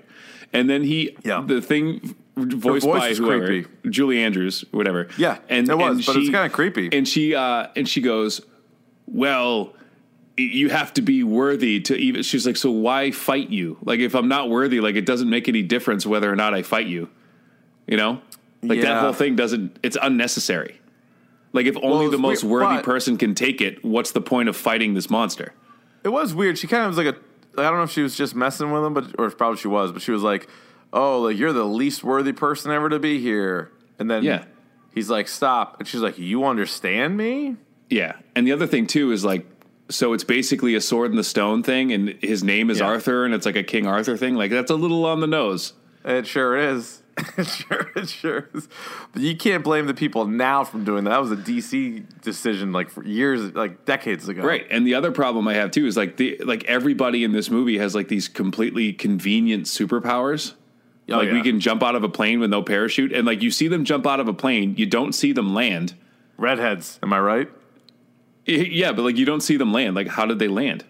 And 0.53 0.69
then 0.69 0.83
he, 0.83 1.15
Yeah. 1.23 1.43
the 1.45 1.61
thing 1.61 2.15
voiced 2.35 2.85
voice 2.85 3.01
by 3.01 3.13
whoever, 3.13 3.45
creepy. 3.47 3.89
Julie 3.89 4.19
Andrews, 4.23 4.63
whatever. 4.71 5.07
Yeah, 5.17 5.37
and 5.49 5.67
it 5.69 5.77
was, 5.77 5.97
and 5.97 6.05
but 6.05 6.15
it's 6.15 6.29
kinda 6.29 6.49
creepy. 6.49 6.89
And 6.91 7.07
she, 7.07 7.35
uh, 7.35 7.67
and 7.75 7.87
she 7.87 8.01
goes, 8.01 8.41
"Well, 9.05 9.75
you 10.37 10.69
have 10.69 10.93
to 10.93 11.01
be 11.01 11.23
worthy 11.23 11.79
to 11.81 11.95
even." 11.95 12.23
She's 12.23 12.45
like, 12.47 12.55
"So 12.57 12.71
why 12.71 13.11
fight 13.11 13.49
you? 13.49 13.77
Like, 13.83 13.99
if 13.99 14.15
I'm 14.15 14.27
not 14.29 14.49
worthy, 14.49 14.79
like 14.79 14.95
it 14.95 15.05
doesn't 15.05 15.29
make 15.29 15.47
any 15.49 15.61
difference 15.61 16.05
whether 16.05 16.31
or 16.31 16.35
not 16.35 16.53
I 16.53 16.61
fight 16.61 16.87
you." 16.87 17.09
You 17.87 17.97
know, 17.97 18.21
like 18.63 18.81
that 18.81 19.01
whole 19.01 19.13
thing 19.13 19.35
doesn't. 19.35 19.77
It's 19.83 19.97
unnecessary. 20.01 20.75
Like, 21.51 21.65
if 21.65 21.75
only 21.81 22.05
it's 22.05 22.11
the 22.11 22.19
most 22.19 22.43
weird, 22.43 22.63
worthy 22.63 22.83
person 22.83 23.17
can 23.17 23.33
take 23.33 23.59
it, 23.59 23.83
what's 23.83 24.11
the 24.11 24.21
point 24.21 24.49
of 24.49 24.55
fighting 24.55 24.93
this 24.93 25.09
monster? 25.09 25.53
It 26.03 26.09
was 26.09 26.33
weird. 26.33 26.57
She 26.59 26.67
kind 26.67 26.83
of 26.83 26.89
was 26.95 26.97
like 26.97 27.15
a. 27.15 27.17
I 27.57 27.63
don't 27.63 27.77
know 27.77 27.83
if 27.83 27.91
she 27.91 28.01
was 28.01 28.15
just 28.15 28.35
messing 28.35 28.71
with 28.71 28.83
him, 28.83 28.93
but 28.93 29.15
or 29.17 29.29
probably 29.31 29.57
she 29.57 29.67
was. 29.67 29.91
But 29.91 30.01
she 30.01 30.11
was 30.11 30.21
like, 30.23 30.47
"Oh, 30.93 31.21
like 31.21 31.37
you're 31.37 31.53
the 31.53 31.65
least 31.65 32.03
worthy 32.03 32.33
person 32.33 32.71
ever 32.71 32.89
to 32.89 32.99
be 32.99 33.19
here." 33.19 33.71
And 33.97 34.09
then 34.09 34.23
Yeah. 34.23 34.45
he's 34.93 35.09
like, 35.09 35.27
"Stop!" 35.27 35.77
And 35.79 35.87
she's 35.87 36.01
like, 36.01 36.17
"You 36.17 36.45
understand 36.45 37.17
me?" 37.17 37.57
Yeah, 37.89 38.13
and 38.35 38.45
the 38.47 38.51
other 38.51 38.67
thing 38.67 38.85
too 38.87 39.11
is 39.11 39.25
like, 39.25 39.45
so 39.89 40.13
it's 40.13 40.23
basically 40.23 40.75
a 40.75 40.81
sword 40.81 41.09
in 41.11 41.17
the 41.17 41.23
stone 41.23 41.63
thing, 41.63 41.91
and 41.91 42.09
his 42.21 42.43
name 42.43 42.69
is 42.69 42.79
Yeah. 42.79 42.85
Arthur, 42.85 43.25
and 43.25 43.33
it's 43.33 43.45
like 43.45 43.55
a 43.55 43.63
King 43.63 43.87
Arthur 43.87 44.15
thing. 44.15 44.35
Like 44.35 44.51
that's 44.51 44.69
a 44.71 44.75
little 44.75 45.05
on 45.05 45.19
the 45.19 45.27
nose. 45.27 45.73
It 46.05 46.27
sure 46.27 46.55
is. 46.55 47.01
It 47.37 47.47
sure, 47.47 48.05
sure. 48.05 48.49
But 49.13 49.21
you 49.21 49.35
can't 49.35 49.63
blame 49.63 49.87
the 49.87 49.93
people 49.93 50.25
now 50.25 50.63
from 50.63 50.83
doing 50.83 51.03
that. 51.05 51.11
That 51.11 51.21
was 51.21 51.31
a 51.31 51.35
DC 51.35 52.21
decision, 52.21 52.71
like 52.71 52.89
for 52.89 53.03
years, 53.03 53.53
like 53.53 53.85
decades 53.85 54.27
ago. 54.29 54.43
Right, 54.43 54.65
and 54.69 54.85
the 54.85 54.95
other 54.95 55.11
problem 55.11 55.47
I 55.47 55.53
have 55.55 55.71
too 55.71 55.85
is 55.85 55.97
like 55.97 56.17
the 56.17 56.37
like 56.45 56.63
everybody 56.65 57.23
in 57.23 57.31
this 57.31 57.49
movie 57.49 57.77
has 57.77 57.95
like 57.95 58.07
these 58.07 58.27
completely 58.27 58.93
convenient 58.93 59.65
superpowers. 59.65 60.53
Oh, 61.11 61.17
like 61.17 61.31
we 61.31 61.41
can 61.41 61.59
jump 61.59 61.81
out 61.81 61.95
of 61.95 62.03
a 62.03 62.09
plane 62.09 62.39
with 62.39 62.51
no 62.51 62.61
parachute, 62.61 63.11
and 63.13 63.25
like 63.25 63.41
you 63.41 63.51
see 63.51 63.67
them 63.67 63.83
jump 63.85 64.05
out 64.05 64.19
of 64.19 64.27
a 64.27 64.33
plane, 64.33 64.75
you 64.77 64.85
don't 64.85 65.13
see 65.13 65.31
them 65.31 65.53
land. 65.53 65.95
redheads. 66.37 66.99
Am 67.01 67.11
I 67.13 67.19
right? 67.19 67.49
Yeah, 68.45 68.91
but 68.91 69.01
like 69.03 69.17
you 69.17 69.25
don't 69.25 69.41
see 69.41 69.57
them 69.57 69.73
land. 69.73 69.95
Like 69.95 70.07
how 70.07 70.25
did 70.25 70.39
they 70.39 70.47
land? 70.47 70.85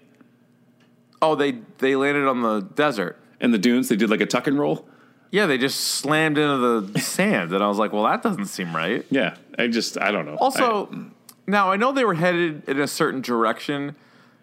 Oh, 1.21 1.35
they 1.35 1.59
they 1.79 1.95
landed 1.95 2.27
on 2.27 2.41
the 2.41 2.61
desert. 2.61 3.17
And 3.41 3.53
the 3.53 3.57
dunes, 3.57 3.87
they 3.87 3.95
did 3.95 4.09
like 4.09 4.19
a 4.19 4.25
tuck 4.25 4.47
and 4.47 4.59
roll. 4.59 4.85
Yeah, 5.31 5.45
they 5.45 5.57
just 5.59 5.79
slammed 5.79 6.37
into 6.37 6.81
the 6.81 6.99
sand, 6.99 7.53
and 7.53 7.63
I 7.63 7.67
was 7.67 7.77
like, 7.77 7.93
"Well, 7.93 8.03
that 8.05 8.23
doesn't 8.23 8.47
seem 8.47 8.75
right." 8.75 9.05
Yeah, 9.11 9.35
I 9.57 9.67
just 9.67 9.99
I 9.99 10.11
don't 10.11 10.25
know. 10.25 10.35
Also, 10.37 10.89
I- 10.91 10.97
now 11.45 11.71
I 11.71 11.77
know 11.77 11.91
they 11.91 12.05
were 12.05 12.15
headed 12.15 12.63
in 12.67 12.79
a 12.79 12.87
certain 12.87 13.21
direction, 13.21 13.95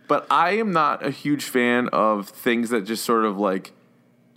but 0.09 0.27
I 0.31 0.51
am 0.53 0.73
not 0.73 1.05
a 1.05 1.11
huge 1.11 1.45
fan 1.45 1.89
of 1.93 2.29
things 2.29 2.71
that 2.71 2.83
just 2.85 3.05
sort 3.05 3.25
of 3.25 3.37
like 3.39 3.73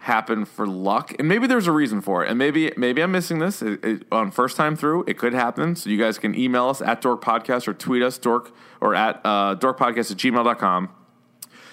happen 0.04 0.46
for 0.46 0.66
luck. 0.66 1.14
And 1.20 1.28
maybe 1.28 1.46
there's 1.46 1.68
a 1.68 1.72
reason 1.72 2.00
for 2.02 2.24
it. 2.24 2.30
And 2.30 2.38
maybe 2.40 2.72
maybe 2.78 3.02
I'm 3.04 3.12
missing 3.12 3.40
this 3.40 3.62
It- 3.62 3.84
it- 3.84 4.04
on 4.12 4.32
first 4.32 4.56
time 4.58 4.76
through. 4.76 5.04
It 5.08 5.18
could 5.18 5.34
happen. 5.34 5.76
So 5.76 5.90
you 5.90 5.98
guys 5.98 6.18
can 6.18 6.34
email 6.34 6.70
us 6.70 6.82
at 6.82 7.02
Dork 7.02 7.22
Podcast 7.24 7.68
or 7.68 7.74
tweet 7.74 8.02
us 8.02 8.18
dork 8.18 8.52
or 8.82 8.96
at 8.96 9.20
uh, 9.26 9.56
dorkpodcast 9.60 10.10
at 10.12 10.18
gmail.com. 10.18 10.90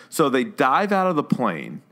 So 0.09 0.29
they 0.29 0.45
dive 0.45 0.93
out 0.93 1.07
of 1.07 1.17
the 1.17 1.23
plane 1.23 1.83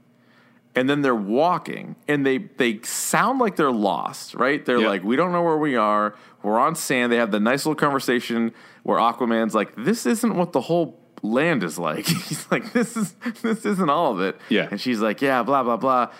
and 0.76 0.88
then 0.90 1.02
they're 1.02 1.14
walking 1.14 1.96
and 2.08 2.24
they 2.26 2.38
they 2.38 2.80
sound 2.82 3.38
like 3.38 3.56
they're 3.56 3.70
lost, 3.72 4.34
right? 4.34 4.64
They're 4.64 4.80
Yeah. 4.80 4.88
like, 4.88 5.04
we 5.04 5.16
don't 5.16 5.32
know 5.32 5.42
where 5.42 5.56
we 5.58 5.76
are. 5.76 6.14
We're 6.42 6.58
on 6.58 6.74
sand. 6.74 7.10
They 7.12 7.16
have 7.16 7.30
the 7.30 7.40
nice 7.40 7.64
little 7.64 7.76
conversation 7.76 8.52
where 8.82 8.98
Aquaman's 8.98 9.54
like, 9.54 9.74
this 9.76 10.04
isn't 10.06 10.34
what 10.36 10.52
the 10.52 10.60
whole 10.62 10.98
land 11.22 11.62
is 11.62 11.78
like. 11.78 12.06
He's 12.28 12.46
like, 12.50 12.72
this 12.72 12.96
is 12.96 13.12
this 13.42 13.64
isn't 13.64 13.88
all 13.88 14.12
of 14.12 14.20
it. 14.20 14.36
Yeah. 14.48 14.68
And 14.70 14.80
she's 14.80 15.00
like, 15.00 15.22
yeah, 15.22 15.42
blah 15.42 15.62
blah 15.62 15.76
blah. 15.76 16.10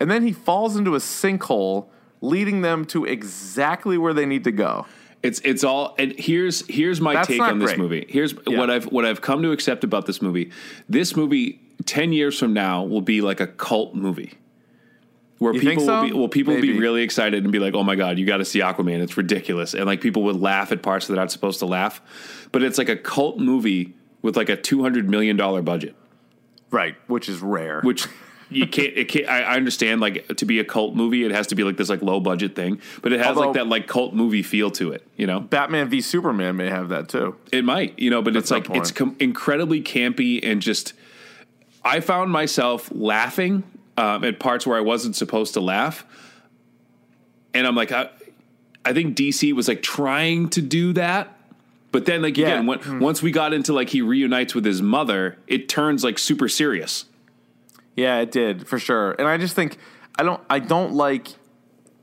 And 0.00 0.10
then 0.10 0.22
he 0.22 0.32
falls 0.32 0.76
into 0.76 0.94
a 0.94 0.98
sinkhole, 0.98 1.86
leading 2.20 2.62
them 2.62 2.84
to 2.86 3.04
exactly 3.04 3.98
where 3.98 4.14
they 4.14 4.26
need 4.26 4.44
to 4.44 4.52
go. 4.52 4.86
It's 5.22 5.40
it's 5.44 5.64
all 5.64 5.94
and 5.98 6.12
here's 6.18 6.66
here's 6.68 7.00
my 7.00 7.14
That's 7.14 7.28
take 7.28 7.40
on 7.40 7.58
this 7.58 7.70
great. 7.70 7.78
movie. 7.78 8.06
Here's 8.08 8.34
Yeah. 8.46 8.58
what 8.58 8.70
I've 8.70 8.84
what 8.86 9.04
I've 9.04 9.20
come 9.20 9.42
to 9.42 9.50
accept 9.52 9.82
about 9.84 10.06
this 10.06 10.22
movie. 10.22 10.50
This 10.88 11.14
movie 11.16 11.60
10 11.84 12.12
years 12.12 12.38
from 12.38 12.52
now 12.52 12.82
will 12.84 13.00
be 13.00 13.20
like 13.20 13.40
a 13.40 13.46
cult 13.46 13.94
movie. 13.94 14.34
Where 15.38 15.54
You 15.54 15.60
people 15.60 15.84
so? 15.84 16.00
will 16.02 16.08
be 16.08 16.12
well 16.14 16.28
people 16.28 16.54
will 16.54 16.60
be 16.60 16.76
really 16.76 17.02
excited 17.02 17.44
and 17.44 17.52
be 17.52 17.60
like, 17.60 17.74
"Oh 17.74 17.84
my 17.84 17.94
god, 17.94 18.18
you 18.18 18.26
got 18.26 18.38
to 18.38 18.44
see 18.44 18.58
Aquaman. 18.58 19.00
It's 19.00 19.16
ridiculous." 19.16 19.72
And 19.72 19.86
like 19.86 20.00
people 20.00 20.24
would 20.24 20.34
laugh 20.40 20.72
at 20.72 20.82
parts 20.82 21.06
that 21.06 21.12
they're 21.14 21.22
not 21.22 21.30
supposed 21.30 21.60
to 21.60 21.66
laugh. 21.66 22.02
But 22.50 22.64
it's 22.64 22.76
like 22.76 22.88
a 22.88 22.96
cult 22.96 23.38
movie 23.38 23.94
with 24.20 24.36
like 24.36 24.48
a 24.48 24.56
200 24.56 25.08
million 25.08 25.36
dollar 25.36 25.62
budget. 25.62 25.94
Right, 26.72 26.96
which 27.06 27.28
is 27.28 27.40
rare. 27.40 27.80
which 27.82 28.08
you 28.50 28.66
can't. 28.66 28.96
It 28.96 29.04
can't. 29.08 29.28
I, 29.28 29.42
I 29.42 29.54
understand. 29.54 30.00
Like 30.00 30.26
to 30.38 30.44
be 30.44 30.58
a 30.58 30.64
cult 30.64 30.96
movie, 30.96 31.24
it 31.24 31.30
has 31.30 31.46
to 31.46 31.54
be 31.54 31.62
like 31.62 31.76
this 31.76 31.88
like 31.88 32.02
low 32.02 32.18
budget 32.18 32.56
thing, 32.56 32.80
but 33.00 33.12
it 33.12 33.18
has 33.20 33.28
Although- 33.28 33.40
like 33.42 33.54
that 33.54 33.68
like 33.68 33.86
cult 33.86 34.14
movie 34.14 34.42
feel 34.42 34.72
to 34.72 34.90
it. 34.90 35.06
You 35.16 35.28
know, 35.28 35.38
Batman 35.38 35.88
v 35.88 36.00
Superman 36.00 36.56
may 36.56 36.68
have 36.68 36.88
that 36.88 37.08
too. 37.08 37.36
it 37.52 37.64
might. 37.64 37.96
You 37.96 38.10
know, 38.10 38.22
but 38.22 38.34
it's 38.34 38.48
some 38.48 38.62
like 38.64 38.70
it's 38.76 38.90
com- 38.90 39.14
incredibly 39.20 39.82
campy 39.82 40.40
and 40.42 40.60
just. 40.60 40.94
I 41.84 42.00
found 42.00 42.30
myself 42.30 42.90
laughing 42.92 43.62
um, 43.96 44.24
at 44.24 44.38
parts 44.38 44.66
where 44.66 44.76
I 44.76 44.80
wasn't 44.80 45.16
supposed 45.16 45.54
to 45.54 45.60
laugh, 45.60 46.04
and 47.54 47.66
I'm 47.66 47.74
like, 47.74 47.92
I, 47.92 48.10
I 48.84 48.92
think 48.92 49.16
DC 49.16 49.52
was 49.52 49.68
like 49.68 49.82
trying 49.82 50.48
to 50.50 50.62
do 50.62 50.92
that. 50.94 51.34
But 51.90 52.04
then, 52.04 52.20
like 52.22 52.36
Yeah. 52.36 52.48
again, 52.48 52.66
when, 52.66 53.00
once 53.00 53.22
we 53.22 53.30
got 53.30 53.52
into 53.54 53.72
like 53.72 53.88
he 53.90 54.02
reunites 54.02 54.54
with 54.54 54.64
his 54.64 54.82
mother, 54.82 55.38
it 55.46 55.68
turns 55.68 56.04
like 56.04 56.18
super 56.18 56.48
serious. 56.48 57.06
Yeah, 57.96 58.18
it 58.20 58.30
did 58.30 58.68
for 58.68 58.78
sure. 58.78 59.12
And 59.18 59.26
I 59.26 59.38
just 59.38 59.54
think 59.56 59.78
I 60.18 60.22
don't 60.22 60.40
I 60.50 60.58
don't 60.58 60.92
like 60.92 61.28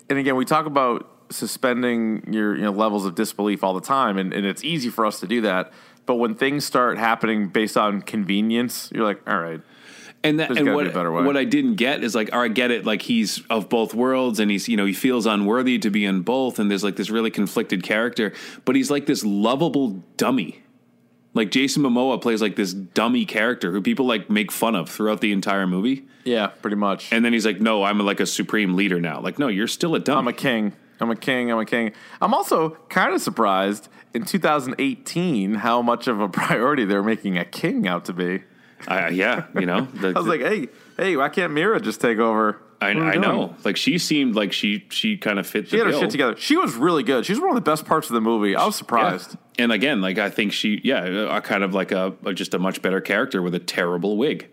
and 0.10 0.18
again 0.20 0.36
we 0.36 0.44
talk 0.44 0.66
about 0.66 1.10
suspending 1.30 2.34
your 2.34 2.56
you 2.56 2.64
know 2.64 2.72
levels 2.72 3.06
of 3.06 3.16
disbelief 3.16 3.64
all 3.64 3.74
the 3.74 3.82
time 3.82 4.18
and, 4.18 4.34
and 4.34 4.46
it's 4.46 4.64
easy 4.64 4.90
for 4.90 5.06
us 5.06 5.20
to 5.22 5.28
do 5.28 5.42
that. 5.42 5.72
But 6.06 6.16
when 6.16 6.36
things 6.36 6.66
start 6.66 6.97
happening 6.97 7.47
based 7.49 7.78
on 7.78 8.01
convenience, 8.01 8.91
you're 8.93 9.03
like, 9.06 9.22
all 9.28 9.39
right. 9.39 9.62
And 10.24 10.39
that 10.39 10.58
and 10.58 10.74
what 10.74 10.84
be 10.86 10.89
a 10.89 10.93
better 10.93 11.12
way. 11.12 11.24
what 11.24 11.38
I 11.38 11.43
didn't 11.43 11.76
get 11.76 12.03
is 12.03 12.16
like, 12.16 12.34
all 12.34 12.39
right, 12.39 12.49
I 12.49 12.53
get 12.53 12.72
it. 12.72 12.84
Like 12.84 13.03
he's 13.03 13.43
of 13.49 13.70
both 13.70 13.93
worlds, 13.93 14.39
and 14.39 14.49
he's 14.49 14.68
you 14.68 14.76
know 14.76 14.86
he 14.86 14.93
feels 14.93 15.26
unworthy 15.28 15.78
to 15.80 15.89
be 15.91 16.03
in 16.03 16.22
both, 16.22 16.58
and 16.58 16.70
there's 16.70 16.84
like 16.84 16.95
this 16.95 17.12
really 17.12 17.30
conflicted 17.30 17.84
character, 17.84 18.34
but 18.66 18.76
he's 18.76 18.89
like 18.89 19.06
this 19.06 19.24
lovable 19.24 20.03
dummy. 20.18 20.64
Like 21.36 21.51
Jason 21.51 21.84
Momoa 21.84 22.20
plays 22.22 22.41
like 22.41 22.56
this 22.56 22.74
dummy 22.74 23.26
character 23.26 23.72
who 23.72 23.82
people 23.82 24.06
like 24.08 24.30
make 24.30 24.51
fun 24.51 24.74
of 24.74 24.89
throughout 24.89 25.22
the 25.22 25.32
entire 25.32 25.68
movie, 25.68 26.06
Yeah, 26.24 26.47
pretty 26.47 26.78
much. 26.78 27.12
and 27.12 27.24
then 27.26 27.34
he's 27.34 27.45
like, 27.45 27.60
no, 27.60 27.84
I'm 27.84 27.99
like 27.99 28.20
a 28.22 28.26
supreme 28.26 28.76
leader 28.76 28.99
now. 29.01 29.20
Like, 29.20 29.38
no, 29.38 29.47
you're 29.49 29.68
still 29.68 29.93
a 29.95 29.99
dummy. 29.99 30.20
I'm 30.20 30.28
a 30.30 30.34
king. 30.34 30.74
I'm 31.00 31.10
a 31.12 31.16
king. 31.16 31.52
I'm 31.52 31.60
a 31.60 31.66
king. 31.66 31.91
I'm 32.22 32.34
also 32.34 32.72
kind 32.89 33.14
of 33.14 33.22
surprised 33.22 33.89
in 34.14 34.24
2018 34.26 35.56
how 35.56 35.82
much 35.82 36.08
of 36.08 36.20
a 36.20 36.30
priority 36.41 36.86
they're 36.86 37.04
making 37.04 37.38
a 37.38 37.46
king 37.46 37.88
out 37.88 38.06
to 38.06 38.14
be. 38.14 38.43
I, 38.88 39.10
yeah, 39.10 39.46
you 39.56 39.66
know. 39.66 39.82
The- 39.93 40.10
I 40.16 40.20
was 40.20 40.28
like, 40.28 40.41
hey, 40.41 40.68
hey, 40.98 41.16
why 41.18 41.30
can't 41.30 41.54
Mera 41.54 41.80
just 41.80 42.02
take 42.02 42.18
over? 42.20 42.62
I, 42.82 42.93
What 42.93 42.98
are 42.98 43.06
we 43.06 43.12
I 43.12 43.16
know. 43.16 43.56
Like 43.64 43.78
she 43.78 43.98
seemed 43.98 44.36
like 44.36 44.52
she 44.52 44.86
she 44.89 45.18
kind 45.18 45.39
of 45.39 45.48
fit. 45.48 45.70
She 45.70 45.78
had 45.78 45.88
her 45.88 45.93
shit 45.93 46.10
together. 46.10 46.36
She 46.36 46.58
was 46.58 46.76
really 46.76 47.04
good. 47.04 47.26
She 47.26 47.32
was 47.32 47.39
one 47.39 47.50
of 47.50 47.56
the 47.56 47.62
best 47.62 47.86
parts 47.86 48.10
of 48.10 48.14
the 48.14 48.22
movie. 48.22 48.56
I 48.56 48.66
was 48.66 48.76
surprised. 48.76 49.38
And 49.58 49.72
again, 49.72 50.02
like 50.02 50.18
I 50.18 50.30
think 50.30 50.52
she, 50.52 50.82
yeah, 50.84 51.38
a 51.38 51.41
kind 51.41 51.64
of 51.64 51.74
like 51.74 51.93
a, 51.93 52.14
a 52.26 52.34
just 52.34 52.54
a 52.54 52.60
much 52.60 52.82
better 52.82 53.00
character 53.00 53.41
with 53.41 53.56
a 53.56 53.60
terrible 53.60 54.18
wig. 54.18 54.50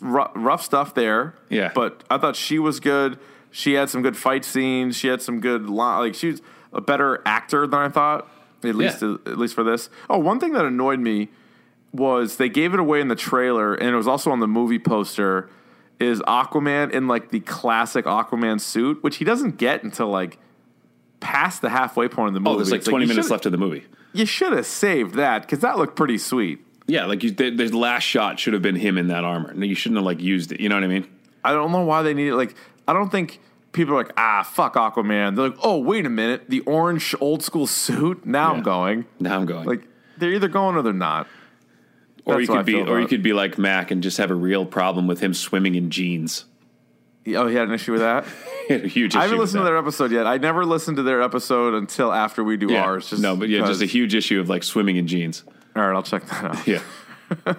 Ru- 0.00 0.28
rough 0.36 0.62
stuff 0.62 0.94
there. 0.94 1.34
Yeah. 1.48 1.72
But 1.74 2.04
I 2.08 2.18
thought 2.18 2.36
she 2.36 2.58
was 2.60 2.78
good. 2.78 3.18
She 3.56 3.72
had 3.72 3.88
some 3.88 4.02
good 4.02 4.18
fight 4.18 4.44
scenes. 4.44 4.96
She 4.98 5.08
had 5.08 5.22
some 5.22 5.40
good 5.40 5.70
like 5.70 6.14
she 6.14 6.28
was 6.32 6.42
a 6.74 6.82
better 6.82 7.22
actor 7.24 7.66
than 7.66 7.80
I 7.80 7.88
thought. 7.88 8.28
at 8.62 8.74
least 8.74 9.00
Yeah. 9.00 9.16
at 9.24 9.38
least 9.38 9.54
for 9.54 9.64
this. 9.64 9.88
Oh, 10.10 10.18
one 10.18 10.38
thing 10.38 10.52
that 10.52 10.66
annoyed 10.66 11.00
me 11.00 11.28
was 11.92 12.36
they 12.36 12.50
gave 12.50 12.74
it 12.74 12.80
away 12.80 13.00
in 13.00 13.08
the 13.08 13.14
trailer, 13.16 13.72
and 13.74 13.88
it 13.88 13.96
was 13.96 14.06
also 14.06 14.30
on 14.30 14.40
the 14.40 14.46
movie 14.46 14.78
poster. 14.78 15.48
Is 15.98 16.20
Aquaman 16.22 16.90
in 16.90 17.08
like 17.08 17.30
the 17.30 17.40
classic 17.40 18.04
Aquaman 18.04 18.60
suit, 18.60 19.02
which 19.02 19.16
he 19.16 19.24
doesn't 19.24 19.56
get 19.56 19.82
until 19.84 20.08
like 20.08 20.36
past 21.20 21.62
the 21.62 21.70
halfway 21.70 22.08
point 22.08 22.28
of 22.28 22.34
the 22.34 22.40
movie. 22.40 22.54
Oh, 22.54 22.56
there's 22.58 22.70
like 22.70 22.80
It's 22.80 22.88
20 22.88 23.04
you 23.06 23.08
minutes 23.08 23.30
left 23.30 23.46
of 23.46 23.52
the 23.52 23.58
movie. 23.58 23.84
You 24.12 24.26
should 24.26 24.52
have 24.52 24.66
saved 24.66 25.14
that 25.14 25.42
because 25.42 25.60
that 25.60 25.78
looked 25.78 25.96
pretty 25.96 26.18
sweet. 26.18 26.58
Yeah, 26.86 27.06
like 27.06 27.22
you, 27.22 27.30
the, 27.30 27.48
the 27.50 27.68
last 27.76 28.02
shot 28.02 28.38
should 28.38 28.52
have 28.52 28.60
been 28.62 28.76
him 28.76 28.98
in 28.98 29.08
that 29.08 29.24
armor. 29.24 29.54
No, 29.54 29.64
you 29.64 29.74
shouldn't 29.74 29.96
have 29.96 30.04
like 30.04 30.20
used 30.20 30.52
it. 30.52 30.60
You 30.60 30.68
know 30.68 30.74
what 30.74 30.84
I 30.84 30.88
mean? 30.88 31.06
I 31.42 31.52
don't 31.52 31.72
know 31.72 31.84
why 31.84 32.02
they 32.02 32.12
need 32.12 32.28
it. 32.28 32.34
Like, 32.36 32.54
I 32.86 32.92
don't 32.92 33.10
think 33.10 33.40
people 33.76 33.94
are 33.94 33.98
like, 33.98 34.12
ah, 34.16 34.42
fuck 34.42 34.74
Aquaman. 34.74 35.36
They're 35.36 35.50
like, 35.50 35.58
oh, 35.62 35.78
wait 35.78 36.04
a 36.04 36.10
minute, 36.10 36.48
the 36.50 36.60
orange 36.60 37.14
old 37.20 37.42
school 37.44 37.66
suit. 37.84 38.26
Now 38.26 38.50
I'm 38.50 38.56
Yeah. 38.58 38.62
going. 38.64 39.06
Now 39.20 39.36
I'm 39.38 39.46
going. 39.46 39.66
Like, 39.68 39.86
they're 40.18 40.32
either 40.32 40.48
going 40.48 40.74
or 40.76 40.82
they're 40.82 40.92
not. 40.92 41.28
or 42.24 42.34
that's 42.38 42.48
you 42.48 42.54
I 42.54 42.56
could 42.58 42.66
be, 42.66 42.72
feel 42.72 42.80
or 42.80 42.84
about 42.84 42.96
you 42.98 43.04
it. 43.04 43.08
could 43.08 43.22
be 43.22 43.32
like 43.32 43.56
Mac 43.58 43.90
and 43.92 44.02
just 44.02 44.18
have 44.18 44.30
a 44.32 44.34
real 44.34 44.66
problem 44.66 45.06
with 45.06 45.20
him 45.20 45.32
swimming 45.32 45.76
in 45.76 45.90
jeans. 45.90 46.46
Oh, 47.28 47.46
he 47.48 47.54
had 47.56 47.68
an 47.68 47.74
issue 47.74 47.90
with 47.92 48.00
that. 48.02 48.24
He 48.68 48.74
had 48.74 48.84
a 48.84 48.88
huge. 48.88 49.14
I 49.16 49.22
haven't 49.22 49.38
with 49.38 49.46
listened 49.46 49.60
to 49.60 49.64
that. 49.64 49.70
their 49.70 49.78
episode 49.78 50.10
yet. 50.12 50.26
I 50.28 50.38
never 50.38 50.64
listened 50.64 50.96
to 50.98 51.02
their 51.02 51.22
episode 51.22 51.74
until 51.74 52.12
after 52.12 52.42
we 52.44 52.56
do 52.56 52.68
Yeah. 52.72 52.82
ours. 52.84 53.10
Just 53.10 53.20
no, 53.22 53.34
but 53.36 53.48
yeah, 53.48 53.60
just 53.60 53.80
a 53.80 53.84
because- 53.84 53.92
huge 53.92 54.14
issue 54.14 54.38
of 54.40 54.48
like 54.48 54.62
swimming 54.62 54.96
in 54.96 55.06
jeans. 55.08 55.42
All 55.74 55.82
right, 55.86 55.94
I'll 55.94 56.02
check 56.04 56.24
that 56.26 56.44
out. 56.44 56.66
Yeah, 56.66 56.80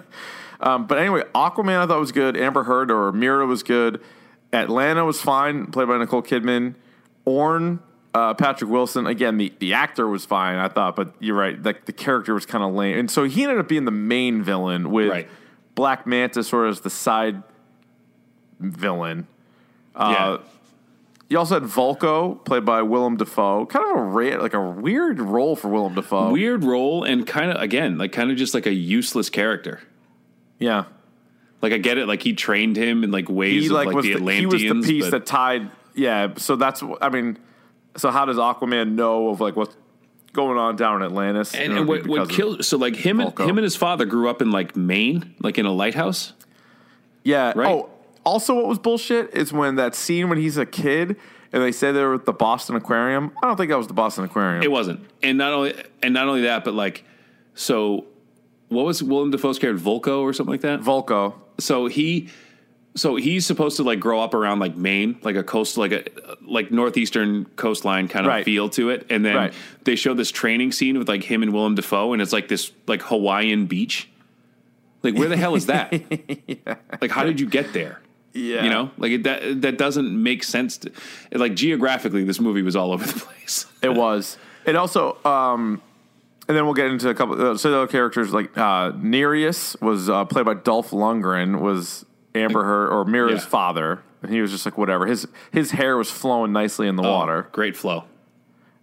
Um, 0.60 0.86
but 0.86 0.98
anyway, 0.98 1.22
Aquaman 1.34 1.78
I 1.78 1.86
thought 1.86 2.00
was 2.00 2.12
good. 2.12 2.36
Amber 2.36 2.64
Heard 2.64 2.90
or 2.90 3.12
Mera 3.12 3.46
was 3.46 3.62
good. 3.62 4.00
Atlanna 4.52 5.04
was 5.04 5.20
fine, 5.20 5.66
played 5.66 5.88
by 5.88 5.98
Nicole 5.98 6.22
Kidman. 6.22 6.74
Orm, 7.24 7.82
uh, 8.14 8.32
Patrick 8.34 8.70
Wilson. 8.70 9.06
Again, 9.06 9.36
the, 9.36 9.52
the 9.58 9.74
actor 9.74 10.08
was 10.08 10.24
fine, 10.24 10.56
I 10.56 10.68
thought, 10.68 10.96
but 10.96 11.14
you're 11.20 11.36
right. 11.36 11.62
Like 11.62 11.84
the 11.84 11.92
character 11.92 12.32
was 12.34 12.46
kind 12.46 12.64
of 12.64 12.72
lame, 12.74 12.98
and 12.98 13.10
so 13.10 13.24
he 13.24 13.42
ended 13.42 13.58
up 13.58 13.68
being 13.68 13.84
the 13.84 13.90
main 13.90 14.42
villain 14.42 14.90
with 14.90 15.10
Right. 15.10 15.28
Black 15.74 16.06
Manta 16.06 16.42
sort 16.42 16.66
of 16.66 16.72
as 16.72 16.80
the 16.80 16.90
side 16.90 17.42
villain. 18.60 19.26
yeah. 19.96 20.38
You 21.30 21.36
also 21.38 21.60
had 21.60 21.64
Vulko, 21.64 22.42
played 22.46 22.64
by 22.64 22.80
Willem 22.80 23.18
Dafoe. 23.18 23.66
Kind 23.66 23.84
of 23.90 23.98
a 23.98 24.02
ra- 24.02 24.40
like 24.42 24.54
a 24.54 24.60
weird 24.62 25.20
role 25.20 25.56
for 25.56 25.68
Willem 25.68 25.94
Dafoe. 25.94 26.30
Weird 26.30 26.64
role 26.64 27.04
and 27.04 27.26
kind 27.26 27.50
of 27.50 27.60
again 27.60 27.98
like 27.98 28.12
kind 28.12 28.30
of 28.30 28.38
just 28.38 28.54
like 28.54 28.64
a 28.64 28.72
useless 28.72 29.28
character. 29.28 29.80
yeah. 30.58 30.84
Like 31.60 31.72
I 31.72 31.78
get 31.78 31.98
it, 31.98 32.06
like 32.06 32.22
he 32.22 32.34
trained 32.34 32.76
him 32.76 33.04
in 33.04 33.10
like 33.10 33.28
ways 33.28 33.62
he 33.62 33.66
of 33.66 33.72
like, 33.72 33.86
like, 33.86 33.96
was 33.96 34.04
the 34.04 34.12
the, 34.12 34.18
Atlanteans. 34.18 34.62
he 34.62 34.70
was 34.70 34.86
the 34.86 34.92
piece 34.92 35.04
but- 35.04 35.10
that 35.10 35.26
tied. 35.26 35.70
Yeah, 35.94 36.34
so 36.36 36.54
that's 36.54 36.82
I 37.00 37.08
mean, 37.08 37.38
so 37.96 38.10
how 38.10 38.24
does 38.24 38.36
Aquaman 38.36 38.92
know 38.92 39.28
of 39.28 39.40
like 39.40 39.56
what's 39.56 39.76
going 40.32 40.56
on 40.56 40.76
down 40.76 41.02
in 41.02 41.02
Atlantis? 41.02 41.54
and, 41.54 41.72
and 41.72 41.88
what, 41.88 42.06
what 42.06 42.28
killed 42.30 42.64
so 42.64 42.76
like 42.76 42.94
him 42.94 43.18
and 43.18 43.36
him 43.38 43.58
and 43.58 43.64
his 43.64 43.74
father 43.74 44.04
grew 44.04 44.28
up 44.28 44.40
in 44.40 44.52
like 44.52 44.76
Maine, 44.76 45.34
like 45.40 45.58
in 45.58 45.66
a 45.66 45.72
lighthouse. 45.72 46.32
Yeah. 47.24 47.52
right? 47.56 47.68
Oh, 47.68 47.90
also, 48.24 48.54
what 48.54 48.66
was 48.66 48.78
bullshit 48.78 49.34
is 49.34 49.52
when 49.52 49.76
that 49.76 49.94
scene 49.94 50.28
when 50.28 50.38
he's 50.38 50.56
a 50.56 50.66
kid 50.66 51.16
and 51.52 51.62
they 51.62 51.72
say 51.72 51.92
they 51.92 52.04
were 52.04 52.14
at 52.14 52.26
the 52.26 52.32
Boston 52.32 52.76
Aquarium. 52.76 53.32
I 53.42 53.46
don't 53.46 53.56
think 53.56 53.70
that 53.70 53.78
was 53.78 53.86
the 53.86 53.94
Boston 53.94 54.24
Aquarium. 54.24 54.62
It 54.62 54.70
wasn't, 54.70 55.00
and 55.22 55.38
not 55.38 55.52
only 55.52 55.74
and 56.02 56.14
not 56.14 56.28
only 56.28 56.42
that, 56.42 56.64
but 56.64 56.74
like 56.74 57.04
so. 57.54 58.04
What 58.68 58.84
was 58.86 59.02
Willem 59.02 59.30
Dafoe's 59.30 59.58
character 59.58 59.82
Vulko 59.82 60.20
or 60.20 60.32
something 60.32 60.52
like 60.52 60.60
that? 60.62 60.80
Vulko. 60.80 61.34
so 61.58 61.86
he 61.86 62.28
so 62.94 63.14
he's 63.16 63.46
supposed 63.46 63.76
to 63.76 63.82
like 63.84 64.00
grow 64.00 64.20
up 64.20 64.34
around 64.34 64.58
like 64.58 64.76
Maine, 64.76 65.18
like 65.22 65.36
a 65.36 65.42
coast, 65.44 65.76
like 65.78 65.92
a 65.92 66.04
like 66.42 66.70
northeastern 66.72 67.44
coastline 67.56 68.08
kind 68.08 68.26
of 68.26 68.30
Right. 68.30 68.44
feel 68.44 68.68
to 68.70 68.90
it. 68.90 69.06
And 69.08 69.24
then 69.24 69.36
Right. 69.36 69.54
they 69.84 69.94
show 69.94 70.14
this 70.14 70.30
training 70.32 70.72
scene 70.72 70.98
with 70.98 71.08
like 71.08 71.22
him 71.22 71.42
and 71.42 71.52
Willem 71.52 71.76
Dafoe, 71.76 72.12
and 72.12 72.20
it's 72.20 72.32
like 72.32 72.48
this 72.48 72.72
like 72.86 73.02
Hawaiian 73.02 73.66
beach. 73.66 74.08
Like 75.02 75.14
where 75.16 75.28
the 75.28 75.36
hell 75.36 75.54
is 75.54 75.66
that? 75.66 75.92
Like 77.00 77.10
how 77.12 77.22
did 77.24 77.38
you 77.38 77.46
get 77.46 77.72
there? 77.72 78.00
Yeah. 78.34 78.64
You 78.64 78.70
know, 78.70 78.90
like 78.98 79.12
it, 79.12 79.22
that 79.24 79.62
that 79.62 79.78
doesn't 79.78 80.20
make 80.22 80.42
sense. 80.44 80.78
To, 80.78 80.90
like 81.32 81.54
geographically, 81.54 82.24
this 82.24 82.40
movie 82.40 82.62
was 82.62 82.74
all 82.76 82.92
over 82.92 83.06
the 83.06 83.18
place. 83.26 83.66
It 83.82 83.94
was. 83.94 84.36
It 84.66 84.74
also, 84.76 85.16
um, 85.24 85.80
and 86.48 86.56
then 86.56 86.64
we'll 86.64 86.74
get 86.74 86.86
into 86.86 87.08
a 87.10 87.14
couple. 87.14 87.34
Uh, 87.52 87.56
so 87.56 87.70
the 87.70 87.76
other 87.76 87.86
characters 87.86 88.32
like 88.32 88.56
uh, 88.56 88.92
Nereus 88.96 89.76
was 89.80 90.08
uh, 90.08 90.24
played 90.24 90.46
by 90.46 90.54
Dolph 90.54 90.90
Lundgren, 90.90 91.60
was 91.60 92.04
Amber 92.34 92.64
Heard 92.64 92.90
or 92.90 93.04
Mera's 93.04 93.42
Yeah. 93.42 93.48
father, 93.48 94.02
and 94.22 94.32
he 94.32 94.40
was 94.40 94.50
just 94.50 94.64
like 94.66 94.78
whatever. 94.78 95.06
His 95.06 95.28
his 95.52 95.72
hair 95.72 95.96
was 95.96 96.10
flowing 96.10 96.52
nicely 96.52 96.88
in 96.88 96.96
the 96.96 97.02
water, 97.02 97.46
Oh, 97.48 97.52
great 97.52 97.76
flow. 97.76 98.04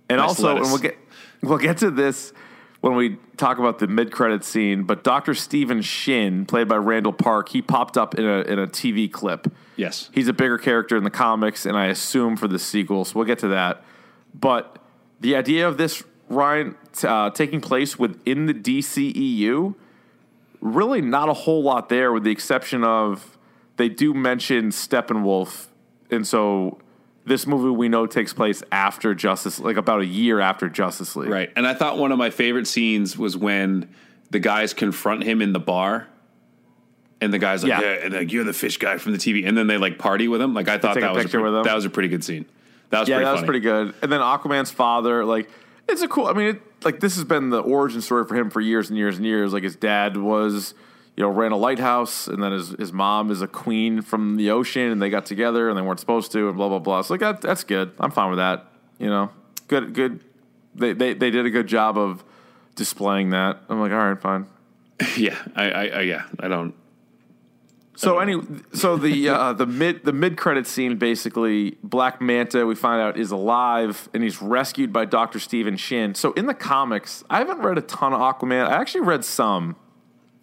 and 0.09 0.19
nice 0.19 0.29
also, 0.29 0.55
and 0.57 0.61
we'll 0.65 0.77
get 0.77 0.97
we'll 1.41 1.57
get 1.57 1.77
to 1.79 1.89
this 1.91 2.33
when 2.81 2.95
we 2.95 3.17
talk 3.37 3.57
about 3.57 3.79
the 3.79 3.87
mid 3.87 4.11
credit 4.11 4.43
scene. 4.43 4.83
But 4.83 5.03
Doctor 5.03 5.33
Stephen 5.33 5.81
Shin, 5.81 6.45
played 6.45 6.67
by 6.67 6.75
Randall 6.77 7.13
Park, 7.13 7.49
he 7.49 7.61
popped 7.61 7.97
up 7.97 8.15
in 8.15 8.25
a 8.25 8.41
in 8.41 8.59
a 8.59 8.67
TV 8.67 9.11
clip. 9.11 9.47
Yes. 9.75 10.09
He's 10.13 10.27
a 10.27 10.33
bigger 10.33 10.57
character 10.57 10.95
in 10.97 11.03
the 11.03 11.09
comics, 11.09 11.65
and 11.65 11.75
I 11.75 11.87
assume 11.87 12.37
for 12.37 12.47
the 12.47 12.59
sequel. 12.59 13.03
So 13.05 13.13
we'll 13.15 13.25
get 13.25 13.39
to 13.39 13.47
that. 13.49 13.83
But 14.33 14.77
the 15.19 15.35
idea 15.35 15.67
of 15.67 15.77
this 15.77 16.03
Ryan 16.29 16.75
t- 16.93 17.07
uh, 17.07 17.29
taking 17.31 17.61
place 17.61 17.97
within 17.99 18.45
the 18.45 18.53
DCEU, 18.53 19.75
really 20.61 21.01
not 21.01 21.29
a 21.29 21.33
whole 21.33 21.61
lot 21.63 21.89
there, 21.89 22.11
with 22.11 22.23
the 22.23 22.31
exception 22.31 22.83
of 22.83 23.37
they 23.77 23.89
do 23.89 24.13
mention 24.13 24.69
Steppenwolf, 24.69 25.67
and 26.09 26.25
so 26.25 26.79
this 27.25 27.47
movie 27.47 27.69
we 27.69 27.89
know 27.89 28.05
takes 28.05 28.33
place 28.33 28.61
after 28.71 29.15
Justice, 29.15 29.59
like 29.59 29.77
about 29.77 30.01
a 30.01 30.05
year 30.05 30.39
after 30.39 30.69
Justice 30.69 31.15
League. 31.15 31.29
Right. 31.29 31.51
And 31.55 31.65
I 31.65 31.73
thought 31.73 31.97
one 31.97 32.11
of 32.11 32.17
my 32.19 32.29
favorite 32.29 32.67
scenes 32.67 33.17
was 33.17 33.35
when 33.35 33.89
the 34.29 34.39
guys 34.39 34.73
confront 34.75 35.23
him 35.23 35.41
in 35.41 35.51
the 35.51 35.59
bar. 35.59 36.07
And 37.21 37.33
the 37.33 37.39
guy's 37.39 37.63
like, 37.63 37.69
Yeah. 37.69 37.81
yeah, 37.81 37.93
and 38.03 38.13
like 38.13 38.31
you're 38.31 38.43
the 38.43 38.53
fish 38.53 38.77
guy 38.77 38.97
from 38.99 39.13
the 39.13 39.17
TV, 39.17 39.47
and 39.47 39.57
then 39.57 39.65
they 39.67 39.77
like 39.77 39.97
party 39.97 40.27
with 40.27 40.39
him. 40.41 40.53
Like 40.53 40.67
I 40.67 40.77
thought 40.77 40.95
that 40.99 41.13
was 41.15 41.25
a 41.25 41.29
pretty, 41.29 41.63
that 41.63 41.73
was 41.75 41.85
a 41.85 41.89
pretty 41.89 42.09
good 42.09 42.23
scene. 42.23 42.45
That 42.91 42.99
was 42.99 43.09
Yeah, 43.09 43.15
pretty 43.15 43.25
that 43.25 43.31
was 43.33 43.43
pretty 43.43 43.59
good. 43.61 43.93
And 44.03 44.11
then 44.11 44.19
Aquaman's 44.19 44.69
father, 44.69 45.25
like, 45.25 45.49
it's 45.87 46.01
a 46.01 46.07
cool. 46.07 46.27
I 46.27 46.33
mean, 46.33 46.55
it, 46.55 46.61
like 46.83 46.99
this 46.99 47.15
has 47.15 47.23
been 47.23 47.49
the 47.49 47.59
origin 47.59 48.01
story 48.01 48.25
for 48.25 48.35
him 48.35 48.49
for 48.49 48.61
years 48.61 48.89
and 48.89 48.97
years 48.97 49.17
and 49.17 49.25
years. 49.25 49.53
Like 49.53 49.63
his 49.63 49.75
dad 49.75 50.17
was, 50.17 50.73
you 51.15 51.23
know, 51.23 51.29
ran 51.29 51.51
a 51.51 51.57
lighthouse, 51.57 52.27
and 52.27 52.41
then 52.41 52.51
his 52.51 52.69
his 52.69 52.91
mom 52.93 53.31
is 53.31 53.41
a 53.41 53.47
queen 53.47 54.01
from 54.01 54.37
the 54.37 54.51
ocean, 54.51 54.91
and 54.91 55.01
they 55.01 55.09
got 55.09 55.25
together 55.25 55.69
and 55.69 55.77
they 55.77 55.81
weren't 55.81 55.99
supposed 55.99 56.31
to, 56.33 56.47
and 56.47 56.57
blah 56.57 56.69
blah 56.69 56.79
blah. 56.79 57.01
So 57.01 57.13
like 57.13 57.21
that, 57.21 57.41
that's 57.41 57.63
good. 57.63 57.91
I'm 57.99 58.11
fine 58.11 58.29
with 58.29 58.39
that. 58.39 58.67
You 58.99 59.07
know, 59.07 59.29
good 59.67 59.93
good. 59.93 60.21
They 60.75 60.93
they 60.93 61.13
they 61.13 61.31
did 61.31 61.45
a 61.45 61.49
good 61.49 61.67
job 61.67 61.97
of 61.97 62.23
displaying 62.75 63.31
that. 63.31 63.59
I'm 63.69 63.79
like, 63.79 63.91
all 63.91 63.97
right, 63.97 64.19
fine. 64.19 64.47
Yeah, 65.17 65.37
I, 65.55 65.71
I, 65.71 65.85
I 65.87 66.01
yeah, 66.01 66.23
I 66.39 66.47
don't. 66.47 66.73
So 67.95 68.19
any 68.19 68.41
so 68.73 68.97
the 68.97 69.29
uh, 69.29 69.53
the 69.53 69.65
mid 69.65 70.03
the 70.03 70.11
mid 70.11 70.37
credit 70.37 70.67
scene 70.67 70.97
basically 70.97 71.77
Black 71.81 72.21
Manta 72.21 72.65
we 72.65 72.75
find 72.75 73.01
out 73.01 73.17
is 73.17 73.31
alive 73.31 74.09
and 74.13 74.21
he's 74.21 74.41
rescued 74.41 74.91
by 74.91 75.05
Doctor 75.05 75.39
Stephen 75.39 75.77
Shin. 75.77 76.13
So 76.13 76.33
in 76.33 76.45
the 76.45 76.53
comics, 76.53 77.23
I 77.29 77.37
haven't 77.37 77.59
read 77.59 77.77
a 77.77 77.81
ton 77.81 78.13
of 78.13 78.19
Aquaman. 78.19 78.67
I 78.67 78.73
actually 78.75 79.01
read 79.01 79.23
some, 79.23 79.77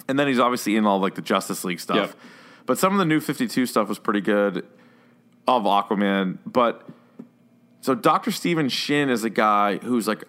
and 0.09 0.19
then 0.19 0.29
he's 0.29 0.39
obviously 0.39 0.77
in 0.77 0.87
all 0.87 0.99
like 0.99 1.15
the 1.15 1.23
Justice 1.23 1.63
League 1.63 1.81
stuff. 1.81 1.97
Yep. 1.97 2.17
But 2.65 2.79
some 2.79 2.93
of 2.93 2.99
the 2.99 3.05
new 3.05 3.21
Fifty 3.21 3.47
Two 3.47 3.67
stuff 3.67 3.89
was 3.89 3.99
pretty 3.99 4.23
good 4.23 4.67
of 5.47 5.65
Aquaman. 5.65 6.39
But 6.47 6.89
so 7.83 7.95
Doctor 7.95 8.31
Stephen 8.31 8.71
Shin 8.71 9.11
is 9.11 9.25
a 9.25 9.31
guy 9.31 9.77
who's 9.77 10.09
like, 10.09 10.25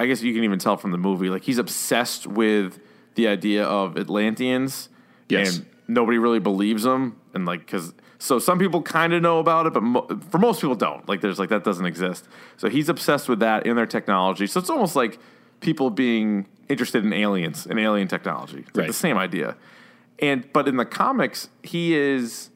I 0.00 0.06
guess 0.06 0.22
you 0.22 0.32
can 0.32 0.44
even 0.44 0.58
tell 0.58 0.78
from 0.78 0.90
the 0.92 0.98
movie, 0.98 1.28
like 1.28 1.42
he's 1.42 1.58
obsessed 1.58 2.26
with 2.26 2.80
the 3.14 3.28
idea 3.28 3.64
of 3.64 3.98
Atlanteans. 3.98 4.88
Yes. 5.28 5.58
And 5.58 5.66
nobody 5.92 6.18
really 6.18 6.38
believes 6.38 6.84
him, 6.84 7.16
and 7.34 7.46
like 7.46 7.60
because 7.60 7.92
so 8.18 8.38
some 8.38 8.58
people 8.58 8.82
kind 8.82 9.12
of 9.12 9.20
know 9.22 9.38
about 9.38 9.66
it, 9.66 9.72
but 9.72 9.82
mo- 9.82 10.06
for 10.30 10.38
most 10.38 10.60
people 10.60 10.76
don't. 10.76 11.08
Like 11.08 11.20
there's 11.20 11.38
like 11.38 11.48
that 11.48 11.64
doesn't 11.64 11.86
exist. 11.86 12.26
So 12.56 12.68
he's 12.68 12.88
obsessed 12.88 13.28
with 13.28 13.40
that 13.40 13.66
in 13.66 13.76
their 13.76 13.86
technology. 13.86 14.46
So 14.46 14.60
it's 14.60 14.70
almost 14.70 14.94
like 14.94 15.18
people 15.60 15.90
being 15.90 16.46
interested 16.68 17.04
in 17.04 17.12
aliens 17.12 17.66
and 17.66 17.78
alien 17.80 18.08
technology. 18.08 18.64
It's 18.66 18.76
like 18.76 18.86
the 18.86 18.92
same 18.92 19.16
idea. 19.16 19.56
And 20.18 20.50
but 20.52 20.68
in 20.68 20.76
the 20.76 20.84
comics, 20.84 21.48
he 21.62 21.96
is 21.96 22.50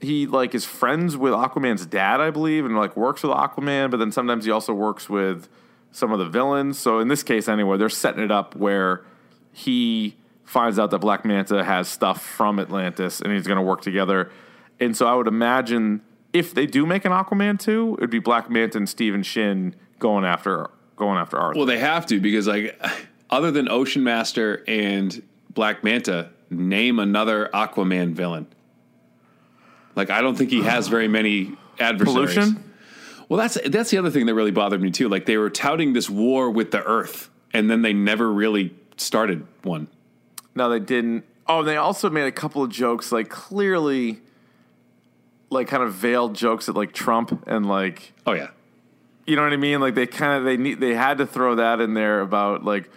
he 0.00 0.26
like 0.26 0.54
is 0.54 0.64
friends 0.64 1.16
with 1.16 1.32
Aquaman's 1.32 1.86
dad, 1.86 2.20
I 2.20 2.30
believe, 2.30 2.64
and 2.64 2.76
like 2.76 2.96
works 2.96 3.22
with 3.22 3.32
Aquaman, 3.32 3.90
but 3.90 3.98
then 3.98 4.10
sometimes 4.10 4.44
he 4.44 4.50
also 4.50 4.74
works 4.74 5.08
with 5.08 5.48
some 5.92 6.10
of 6.12 6.18
the 6.18 6.28
villains. 6.28 6.78
So 6.78 6.98
in 6.98 7.08
this 7.08 7.22
case 7.22 7.48
anyway, 7.48 7.78
they're 7.78 7.88
setting 7.88 8.22
it 8.24 8.32
up 8.32 8.56
where 8.56 9.04
he 9.52 10.16
finds 10.52 10.78
out 10.78 10.90
that 10.90 10.98
Black 10.98 11.24
Manta 11.24 11.64
has 11.64 11.88
stuff 11.88 12.22
from 12.22 12.60
Atlantis 12.60 13.22
and 13.22 13.32
he's 13.32 13.46
going 13.46 13.56
to 13.56 13.62
work 13.62 13.80
together. 13.80 14.30
And 14.78 14.94
so 14.94 15.06
I 15.06 15.14
would 15.14 15.26
imagine 15.26 16.02
if 16.34 16.52
they 16.52 16.66
do 16.66 16.84
make 16.84 17.06
an 17.06 17.12
Aquaman 17.12 17.58
2, 17.58 17.96
it'd 17.98 18.10
be 18.10 18.18
Black 18.18 18.50
Manta 18.50 18.76
and 18.76 18.88
Stephen 18.88 19.22
Shin 19.22 19.74
going 19.98 20.26
after 20.26 20.70
going 20.96 21.16
after 21.16 21.38
Arthur. 21.38 21.58
Well, 21.58 21.66
they 21.66 21.78
have 21.78 22.04
to 22.06 22.20
because 22.20 22.46
like 22.46 22.78
other 23.30 23.50
than 23.50 23.68
Ocean 23.70 24.04
Master 24.04 24.62
and 24.68 25.22
Black 25.50 25.82
Manta, 25.82 26.30
name 26.50 26.98
another 26.98 27.48
Aquaman 27.54 28.12
villain. 28.12 28.46
Like 29.96 30.10
I 30.10 30.20
don't 30.20 30.36
think 30.36 30.50
he 30.50 30.62
has 30.62 30.88
very 30.88 31.08
many 31.08 31.56
adversaries. 31.78 32.34
Pollution? 32.34 32.72
Well, 33.30 33.38
that's 33.38 33.58
that's 33.66 33.90
the 33.90 33.96
other 33.96 34.10
thing 34.10 34.26
that 34.26 34.34
really 34.34 34.50
bothered 34.50 34.82
me 34.82 34.90
too. 34.90 35.08
Like 35.08 35.24
they 35.24 35.38
were 35.38 35.50
touting 35.50 35.94
this 35.94 36.10
war 36.10 36.50
with 36.50 36.72
the 36.72 36.82
Earth, 36.82 37.30
and 37.54 37.70
then 37.70 37.80
they 37.80 37.94
never 37.94 38.30
really 38.30 38.74
started 38.98 39.46
one. 39.62 39.88
No, 40.54 40.68
they 40.68 40.80
didn't. 40.80 41.24
Oh, 41.46 41.60
and 41.60 41.68
they 41.68 41.76
also 41.76 42.08
made 42.10 42.26
a 42.26 42.32
couple 42.32 42.62
of 42.62 42.70
jokes, 42.70 43.10
like 43.12 43.28
clearly, 43.28 44.20
like 45.50 45.68
kind 45.68 45.82
of 45.82 45.92
veiled 45.92 46.34
jokes 46.34 46.68
at 46.68 46.74
like 46.74 46.92
Trump 46.92 47.44
and 47.46 47.66
like 47.66 48.12
Oh 48.26 48.32
yeah, 48.32 48.48
you 49.26 49.36
know 49.36 49.42
what 49.42 49.52
I 49.52 49.56
mean? 49.56 49.80
Like 49.80 49.94
they 49.94 50.06
kind 50.06 50.38
of 50.38 50.44
they 50.44 50.56
need 50.56 50.80
they 50.80 50.94
had 50.94 51.18
to 51.18 51.26
throw 51.26 51.54
that 51.56 51.80
in 51.80 51.94
there 51.94 52.20
about 52.20 52.64
like 52.64 52.90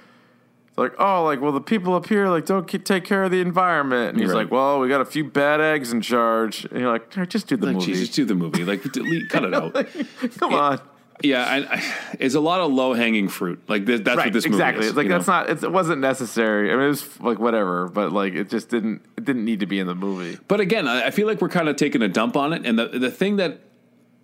like 0.78 0.94
oh 1.00 1.24
like 1.24 1.40
well 1.42 1.52
the 1.54 1.62
people 1.62 1.94
up 1.96 2.08
here 2.08 2.28
like 2.28 2.46
don't 2.46 2.66
ke- 2.68 2.84
take 2.84 3.04
care 3.06 3.24
of 3.24 3.32
the 3.32 3.40
environment 3.42 4.10
and 4.12 4.20
he's 4.20 4.30
Right. 4.30 4.44
like 4.44 4.52
well 4.52 4.80
we 4.82 4.90
got 4.90 5.00
a 5.02 5.06
few 5.06 5.24
bad 5.24 5.62
eggs 5.62 5.94
in 5.94 6.02
charge 6.02 6.66
and 6.66 6.82
you're 6.82 6.92
like 6.92 7.16
"All 7.18 7.22
right, 7.22 7.30
just 7.30 7.48
do 7.48 7.56
the 7.56 7.68
like 7.68 7.76
movie 7.76 7.86
Jesus, 7.94 8.10
do 8.10 8.26
the 8.26 8.36
movie, 8.36 8.66
like 8.66 8.84
delete, 8.92 9.30
cut 9.30 9.46
it 9.46 9.54
out. 9.54 9.74
come 10.38 10.54
on 10.54 10.80
Yeah, 11.24 11.46
I, 11.46 11.76
I, 11.76 11.84
it's 12.20 12.36
a 12.36 12.40
lot 12.40 12.60
of 12.60 12.72
low 12.72 12.94
hanging 12.94 13.30
fruit. 13.30 13.62
Like 13.68 13.86
th- 13.86 14.04
that's 14.04 14.18
right 14.18 14.28
what 14.28 14.34
this 14.34 14.46
movie 14.46 14.56
exactly 14.56 14.84
is. 14.84 14.90
it's 14.90 14.98
like 14.98 15.08
that's 15.08 15.28
know? 15.28 15.34
not 15.34 15.50
it's, 15.50 15.64
it 15.64 15.72
wasn't 15.72 16.02
necessary 16.02 16.72
I 16.72 16.76
mean 16.76 16.86
it 16.86 16.90
was 16.90 17.20
like 17.22 17.40
whatever 17.40 17.88
but 17.88 18.12
like 18.12 18.34
it 18.34 18.50
just 18.50 18.70
didn't 18.70 19.02
it 19.18 19.24
didn't 19.24 19.46
need 19.46 19.62
to 19.62 19.66
be 19.66 19.80
in 19.80 19.88
the 19.88 19.96
movie 19.96 20.38
But 20.48 20.60
again, 20.60 20.88
I 20.88 21.08
I 21.08 21.12
feel 21.12 21.26
like 21.28 21.42
we're 21.42 21.50
kind 21.50 21.70
of 21.70 21.78
taking 21.78 22.02
a 22.02 22.10
dump 22.10 22.36
on 22.36 22.54
it, 22.54 22.66
and 22.66 22.78
the 22.78 22.88
the 22.88 23.12
thing 23.12 23.38
that 23.38 23.62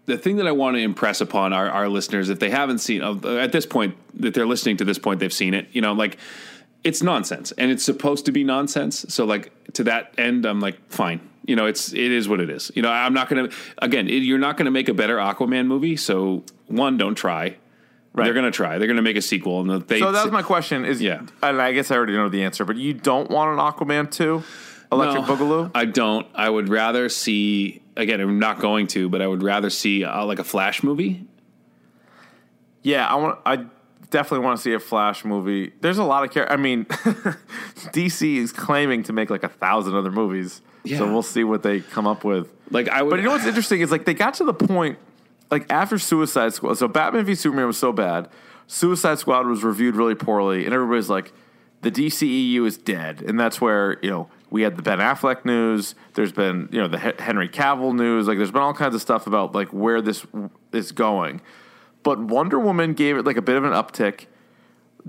the 0.06 0.18
thing 0.18 0.38
that 0.38 0.48
I 0.48 0.52
want 0.52 0.76
to 0.76 0.82
impress 0.82 1.22
upon 1.22 1.54
our, 1.54 1.70
our 1.70 1.88
listeners, 1.88 2.30
if 2.30 2.40
they 2.40 2.50
haven't 2.50 2.80
seen 2.80 3.02
at 3.02 3.52
this 3.52 3.66
point, 3.66 3.96
that 4.20 4.34
they're 4.34 4.48
listening 4.48 4.78
to 4.78 4.86
this 4.86 4.98
point, 4.98 5.20
they've 5.20 5.32
seen 5.32 5.54
it. 5.54 5.68
You 5.72 5.82
know, 5.82 5.94
like 5.94 6.18
it's 6.84 7.02
nonsense, 7.02 7.52
and 7.54 7.72
it's 7.72 7.84
supposed 7.84 8.26
to 8.26 8.32
be 8.32 8.44
nonsense. 8.44 9.06
So, 9.10 9.26
like 9.26 9.52
to 9.74 9.84
that 9.86 10.14
end, 10.18 10.46
I'm 10.46 10.60
like, 10.60 10.78
fine. 10.90 11.22
You 11.46 11.56
know, 11.56 11.66
it's 11.66 11.92
it 11.94 12.12
is 12.12 12.30
what 12.30 12.40
it 12.40 12.50
is. 12.50 12.72
You 12.76 12.82
know, 12.82 12.92
I'm 12.92 13.14
not 13.14 13.30
gonna 13.30 13.50
again. 13.80 14.08
It, 14.08 14.24
you're 14.24 14.38
not 14.38 14.58
gonna 14.58 14.72
make 14.72 14.90
a 14.90 14.94
better 14.94 15.18
Aquaman 15.18 15.66
movie. 15.68 15.98
So, 15.98 16.44
one, 16.68 16.98
don't 16.98 17.16
try. 17.16 17.58
Right. 18.14 18.26
They're 18.26 18.34
gonna 18.34 18.52
try. 18.52 18.78
They're 18.78 18.88
gonna 18.88 19.02
make 19.02 19.16
a 19.16 19.22
sequel, 19.22 19.62
and 19.62 19.82
they. 19.88 20.00
so 20.00 20.12
that's 20.12 20.32
my 20.32 20.42
question 20.44 20.86
is 20.86 21.02
Yeah. 21.02 21.22
and 21.42 21.62
I 21.62 21.72
guess 21.72 21.90
I 21.92 21.96
already 21.96 22.14
know 22.14 22.28
the 22.30 22.44
answer 22.44 22.66
but 22.66 22.76
you 22.76 22.94
don't 22.94 23.30
want 23.32 23.52
an 23.54 23.58
Aquaman 23.58 24.12
2 24.12 24.44
Electric 24.92 25.26
No, 25.26 25.36
Boogaloo 25.36 25.72
I 25.74 25.86
don't. 25.86 26.28
I 26.36 26.50
would 26.50 26.68
rather 26.68 27.08
see 27.08 27.82
again. 27.96 28.20
I'm 28.20 28.38
not 28.40 28.60
going 28.60 28.88
to, 28.88 29.08
but 29.10 29.22
I 29.22 29.28
would 29.28 29.42
rather 29.44 29.70
see 29.70 30.04
uh, 30.04 30.26
like 30.26 30.40
a 30.40 30.44
Flash 30.44 30.84
movie. 30.84 31.26
Yeah, 32.84 33.08
I 33.08 33.16
want. 33.16 33.40
I 33.46 33.66
definitely 34.10 34.46
want 34.46 34.58
to 34.58 34.64
see 34.64 34.74
a 34.74 34.80
Flash 34.80 35.24
movie. 35.24 35.72
There's 35.82 35.98
a 35.98 36.04
lot 36.04 36.24
of 36.26 36.32
care. 36.32 36.52
I 36.52 36.58
mean, 36.58 36.86
DC 36.86 38.36
is 38.38 38.52
claiming 38.52 39.04
to 39.04 39.14
make 39.14 39.30
like 39.30 39.44
a 39.44 39.50
thousand 39.50 39.96
other 39.96 40.12
movies, 40.12 40.62
Yeah. 40.84 40.98
so 40.98 41.12
we'll 41.12 41.22
see 41.22 41.44
what 41.44 41.64
they 41.64 41.82
come 41.82 42.08
up 42.08 42.24
with. 42.24 42.52
Like 42.70 42.90
I 42.90 43.02
would. 43.02 43.10
But 43.12 43.20
you 43.20 43.26
know 43.26 43.32
what's 43.32 43.46
interesting 43.46 43.82
is 43.82 43.92
like 43.92 44.06
they 44.06 44.14
got 44.14 44.36
to 44.36 44.44
the 44.44 44.54
point, 44.54 44.98
like 45.50 45.72
after 45.72 46.00
Suicide 46.00 46.54
Squad. 46.54 46.78
So 46.78 46.88
Batman 46.88 47.26
v 47.26 47.36
Superman 47.36 47.68
was 47.68 47.78
so 47.78 47.92
bad, 47.92 48.30
Suicide 48.68 49.20
Squad 49.20 49.48
was 49.48 49.64
reviewed 49.64 49.96
really 49.96 50.16
poorly, 50.16 50.66
and 50.66 50.74
everybody's 50.74 51.10
like, 51.10 51.34
the 51.82 51.92
DCEU 51.92 52.66
is 52.66 52.78
dead, 52.78 53.22
and 53.22 53.40
that's 53.40 53.60
where 53.60 53.98
you 54.02 54.10
know 54.10 54.30
we 54.50 54.62
had 54.62 54.78
the 54.78 54.82
Ben 54.82 55.00
Affleck 55.00 55.46
news. 55.46 55.96
There's 56.14 56.32
been 56.32 56.70
you 56.72 56.80
know 56.80 56.88
the 56.88 56.98
Henry 56.98 57.50
Cavill 57.50 57.94
news. 57.94 58.28
Like 58.28 58.38
there's 58.38 58.52
been 58.52 58.62
all 58.62 58.74
kinds 58.74 58.96
of 58.96 59.02
stuff 59.02 59.28
about 59.28 59.54
like 59.54 59.70
where 59.70 60.02
this 60.02 60.26
is 60.72 60.92
going. 60.92 61.42
But 62.04 62.20
Wonder 62.20 62.60
Woman 62.60 62.94
gave 62.94 63.18
it 63.18 63.26
like 63.26 63.38
a 63.38 63.42
bit 63.42 63.58
of 63.58 63.64
an 63.64 63.72
uptick. 63.74 64.26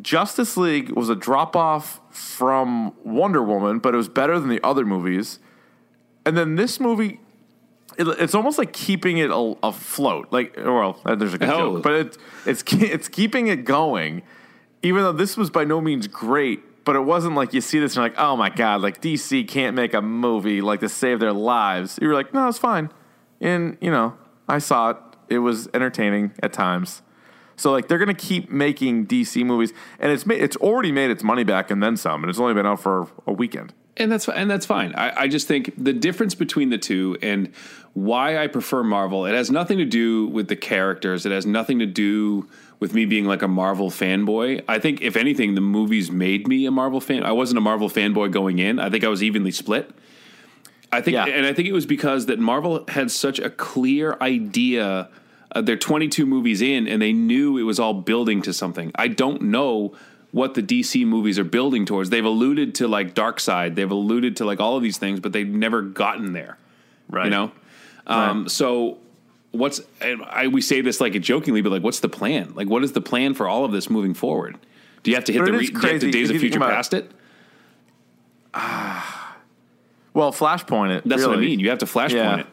Justice 0.00 0.56
League 0.56 0.90
was 0.90 1.08
a 1.08 1.14
drop 1.14 1.54
off 1.54 2.00
from 2.10 2.94
Wonder 3.04 3.42
Woman, 3.42 3.78
but 3.78 3.94
it 3.94 3.96
was 3.96 4.08
better 4.08 4.38
than 4.38 4.48
the 4.48 4.60
other 4.64 4.84
movies. 4.84 5.38
And 6.24 6.36
then 6.36 6.54
this 6.56 6.78
movie, 6.80 7.18
it, 7.98 8.06
it's 8.06 8.34
almost 8.34 8.58
like 8.58 8.72
keeping 8.72 9.18
it 9.18 9.30
a- 9.30 9.56
afloat. 9.62 10.28
Like, 10.30 10.56
well, 10.56 11.00
there's 11.04 11.34
a 11.34 11.38
good 11.38 11.48
Oh. 11.48 11.74
joke, 11.74 11.82
but 11.82 11.92
it's 11.94 12.18
it's 12.46 12.62
it's 12.72 13.08
keeping 13.08 13.48
it 13.48 13.64
going. 13.64 14.22
Even 14.82 15.02
though 15.02 15.12
this 15.12 15.36
was 15.36 15.50
by 15.50 15.64
no 15.64 15.80
means 15.80 16.06
great, 16.08 16.84
but 16.84 16.96
it 16.96 17.00
wasn't 17.04 17.34
like 17.36 17.52
you 17.54 17.60
see 17.60 17.78
this 17.78 17.92
and 17.92 18.02
you're 18.02 18.04
like, 18.10 18.18
oh 18.18 18.36
my 18.36 18.50
god, 18.50 18.80
like 18.82 19.00
DC 19.00 19.46
can't 19.46 19.76
make 19.76 19.94
a 19.94 20.02
movie 20.02 20.60
like 20.60 20.80
to 20.80 20.88
save 20.88 21.20
their 21.20 21.32
lives. 21.32 21.98
You 22.02 22.08
were 22.08 22.14
like, 22.14 22.34
no, 22.34 22.48
it's 22.48 22.58
fine. 22.58 22.90
And 23.40 23.76
you 23.80 23.90
know, 23.90 24.16
I 24.48 24.58
saw 24.58 24.90
it. 24.90 24.96
It 25.28 25.38
was 25.38 25.68
entertaining 25.72 26.32
at 26.42 26.52
times. 26.52 27.02
So 27.56 27.70
like 27.70 27.86
they're 27.88 27.98
gonna 27.98 28.14
keep 28.14 28.50
making 28.50 29.06
DC 29.06 29.44
movies, 29.44 29.72
and 30.00 30.10
it's 30.10 30.26
made, 30.26 30.42
it's 30.42 30.56
already 30.56 30.90
made 30.90 31.10
its 31.10 31.22
money 31.22 31.44
back 31.44 31.70
and 31.70 31.82
then 31.82 31.96
some, 31.96 32.22
and 32.24 32.30
it's 32.30 32.40
only 32.40 32.54
been 32.54 32.66
out 32.66 32.80
for 32.80 33.06
a 33.26 33.32
weekend. 33.32 33.72
And 33.96 34.10
that's 34.10 34.28
and 34.28 34.50
that's 34.50 34.66
fine. 34.66 34.94
I, 34.94 35.22
I 35.22 35.28
just 35.28 35.46
think 35.48 35.72
the 35.76 35.92
difference 35.92 36.34
between 36.34 36.70
the 36.70 36.78
two 36.78 37.16
and 37.22 37.52
why 37.94 38.38
I 38.38 38.46
prefer 38.46 38.82
Marvel, 38.82 39.26
it 39.26 39.34
has 39.34 39.50
nothing 39.50 39.78
to 39.78 39.84
do 39.84 40.26
with 40.28 40.48
the 40.48 40.56
characters. 40.56 41.26
It 41.26 41.32
has 41.32 41.44
nothing 41.44 41.78
to 41.80 41.86
do 41.86 42.48
with 42.80 42.94
me 42.94 43.04
being 43.04 43.26
like 43.26 43.42
a 43.42 43.48
Marvel 43.48 43.90
fanboy. 43.90 44.62
I 44.66 44.78
think 44.78 45.02
if 45.02 45.16
anything, 45.16 45.54
the 45.54 45.60
movies 45.60 46.10
made 46.10 46.48
me 46.48 46.64
a 46.66 46.70
Marvel 46.70 47.00
fan. 47.00 47.22
I 47.22 47.32
wasn't 47.32 47.58
a 47.58 47.60
Marvel 47.60 47.88
fanboy 47.88 48.32
going 48.32 48.58
in. 48.58 48.78
I 48.78 48.88
think 48.90 49.04
I 49.04 49.08
was 49.08 49.22
evenly 49.22 49.50
split. 49.52 49.90
I 50.90 51.00
think, 51.00 51.14
Yeah. 51.14 51.26
and 51.26 51.46
I 51.46 51.52
think 51.52 51.68
it 51.68 51.72
was 51.72 51.86
because 51.86 52.26
that 52.26 52.38
Marvel 52.38 52.84
had 52.88 53.10
such 53.10 53.38
a 53.38 53.48
clear 53.50 54.16
idea. 54.20 55.08
Uh, 55.54 55.60
they're 55.60 55.76
22 55.76 56.26
movies 56.26 56.60
in, 56.60 56.88
and 56.88 57.00
they 57.00 57.12
knew 57.12 57.56
it 57.58 57.62
was 57.62 57.78
all 57.78 57.94
building 57.94 58.42
to 58.42 58.52
something. 58.52 58.90
I 58.94 59.08
don't 59.08 59.42
know 59.42 59.94
what 60.32 60.54
the 60.54 60.62
DC 60.62 61.06
movies 61.06 61.38
are 61.38 61.44
building 61.44 61.86
towards. 61.86 62.10
They've 62.10 62.24
alluded 62.24 62.74
to 62.76 62.88
like 62.88 63.14
Darkseid. 63.14 63.74
They've 63.74 63.90
alluded 63.90 64.36
to 64.38 64.44
like 64.44 64.60
all 64.60 64.76
of 64.76 64.82
these 64.82 64.98
things, 64.98 65.20
but 65.20 65.32
they've 65.32 65.46
never 65.48 65.80
gotten 65.82 66.32
there. 66.32 66.58
Right. 67.08 67.24
You 67.26 67.30
know. 67.30 67.52
Um, 68.06 68.42
Right. 68.42 68.50
So 68.50 68.98
what's 69.52 69.80
and 70.00 70.22
I 70.24 70.48
we 70.48 70.60
say 70.62 70.80
this 70.80 71.00
like 71.00 71.12
jokingly, 71.20 71.60
but 71.62 71.70
like, 71.70 71.82
what's 71.82 72.00
the 72.00 72.08
plan? 72.08 72.52
Like, 72.54 72.68
what 72.68 72.82
is 72.82 72.92
the 72.92 73.00
plan 73.00 73.34
for 73.34 73.46
all 73.46 73.64
of 73.64 73.72
this 73.72 73.88
moving 73.90 74.14
forward? 74.14 74.58
Do 75.02 75.10
you 75.10 75.16
have 75.16 75.24
to 75.26 75.32
hit 75.32 75.44
the 75.44 75.52
re- 75.52 75.66
have 75.66 75.74
crazy 75.74 76.10
Days 76.10 76.30
of 76.30 76.38
Future 76.38 76.58
it. 76.58 76.62
past 76.62 76.94
it? 76.94 77.10
Well, 80.14 80.30
Flashpoint 80.32 80.96
it. 80.98 81.04
That's 81.08 81.24
what 81.26 81.36
I 81.36 81.40
mean. 81.40 81.58
You 81.58 81.70
have 81.70 81.78
to 81.78 81.86
flashpoint 81.86 82.10
Yeah. 82.12 82.40
it. 82.40 82.46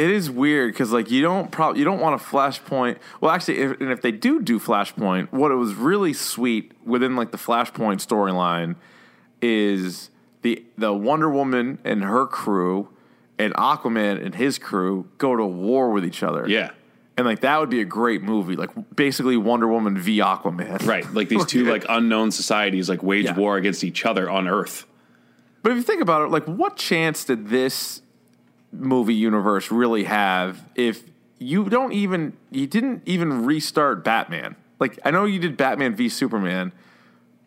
It 0.00 0.10
is 0.10 0.30
weird 0.30 0.72
because 0.72 0.92
like 0.92 1.10
you 1.10 1.20
don't 1.20 1.50
prob- 1.50 1.76
you 1.76 1.84
don't 1.84 2.00
want 2.00 2.20
a 2.20 2.24
flashpoint. 2.24 2.96
Well, 3.20 3.30
actually, 3.30 3.58
if, 3.58 3.80
and 3.80 3.90
if 3.90 4.00
they 4.00 4.12
do 4.12 4.40
do 4.40 4.58
flashpoint, 4.58 5.30
what 5.30 5.50
it 5.50 5.56
was 5.56 5.74
really 5.74 6.14
sweet 6.14 6.72
within 6.86 7.16
like 7.16 7.32
the 7.32 7.38
flashpoint 7.38 8.00
storyline 8.06 8.76
is 9.42 10.10
the 10.42 10.64
the 10.78 10.92
Wonder 10.92 11.30
Woman 11.30 11.78
and 11.84 12.02
her 12.04 12.26
crew 12.26 12.88
and 13.38 13.54
Aquaman 13.54 14.24
and 14.24 14.34
his 14.34 14.58
crew 14.58 15.08
go 15.18 15.36
to 15.36 15.44
war 15.44 15.90
with 15.90 16.04
each 16.04 16.22
other. 16.22 16.48
Yeah. 16.48 16.70
and 17.16 17.26
like 17.26 17.40
that 17.40 17.60
would 17.60 17.70
be 17.70 17.80
a 17.80 17.84
great 17.86 18.22
movie. 18.22 18.56
Like 18.56 18.70
basically 18.96 19.36
Wonder 19.36 19.68
Woman 19.68 19.98
v 19.98 20.18
Aquaman. 20.18 20.82
Right, 20.86 21.10
like 21.12 21.28
these 21.28 21.44
two 21.46 21.64
like 21.66 21.84
unknown 21.88 22.30
societies 22.30 22.88
like 22.88 23.02
wage 23.02 23.26
Yeah. 23.26 23.36
war 23.36 23.56
against 23.56 23.84
each 23.84 24.06
other 24.06 24.30
on 24.30 24.48
Earth. 24.48 24.86
But 25.62 25.72
if 25.72 25.76
you 25.76 25.82
think 25.82 26.00
about 26.00 26.22
it, 26.22 26.30
like 26.30 26.44
what 26.46 26.76
chance 26.76 27.24
did 27.24 27.48
this 27.48 28.00
movie 28.72 29.14
universe 29.14 29.70
really 29.70 30.04
have 30.04 30.64
if 30.74 31.02
you 31.38 31.68
don't 31.68 31.92
even 31.92 32.34
you 32.50 32.66
didn't 32.66 33.02
even 33.06 33.44
restart 33.44 34.04
Batman? 34.04 34.56
Like 34.78 34.98
I 35.04 35.10
know 35.10 35.24
you 35.24 35.38
did 35.38 35.56
Batman 35.56 35.94
v 35.94 36.08
Superman, 36.08 36.72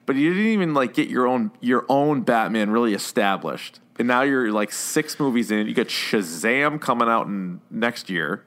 but 0.05 0.15
you 0.15 0.33
didn't 0.33 0.51
even 0.51 0.73
like 0.73 0.93
get 0.93 1.09
your 1.09 1.27
own 1.27 1.51
your 1.61 1.85
own 1.89 2.21
Batman 2.21 2.71
really 2.71 2.93
established. 2.93 3.79
And 3.99 4.07
now 4.07 4.23
you're 4.23 4.51
like 4.51 4.71
six 4.71 5.19
movies 5.19 5.51
in. 5.51 5.67
You 5.67 5.73
got 5.73 5.87
Shazam 5.87 6.81
coming 6.81 7.07
out 7.07 7.27
in 7.27 7.61
next 7.69 8.09
year. 8.09 8.43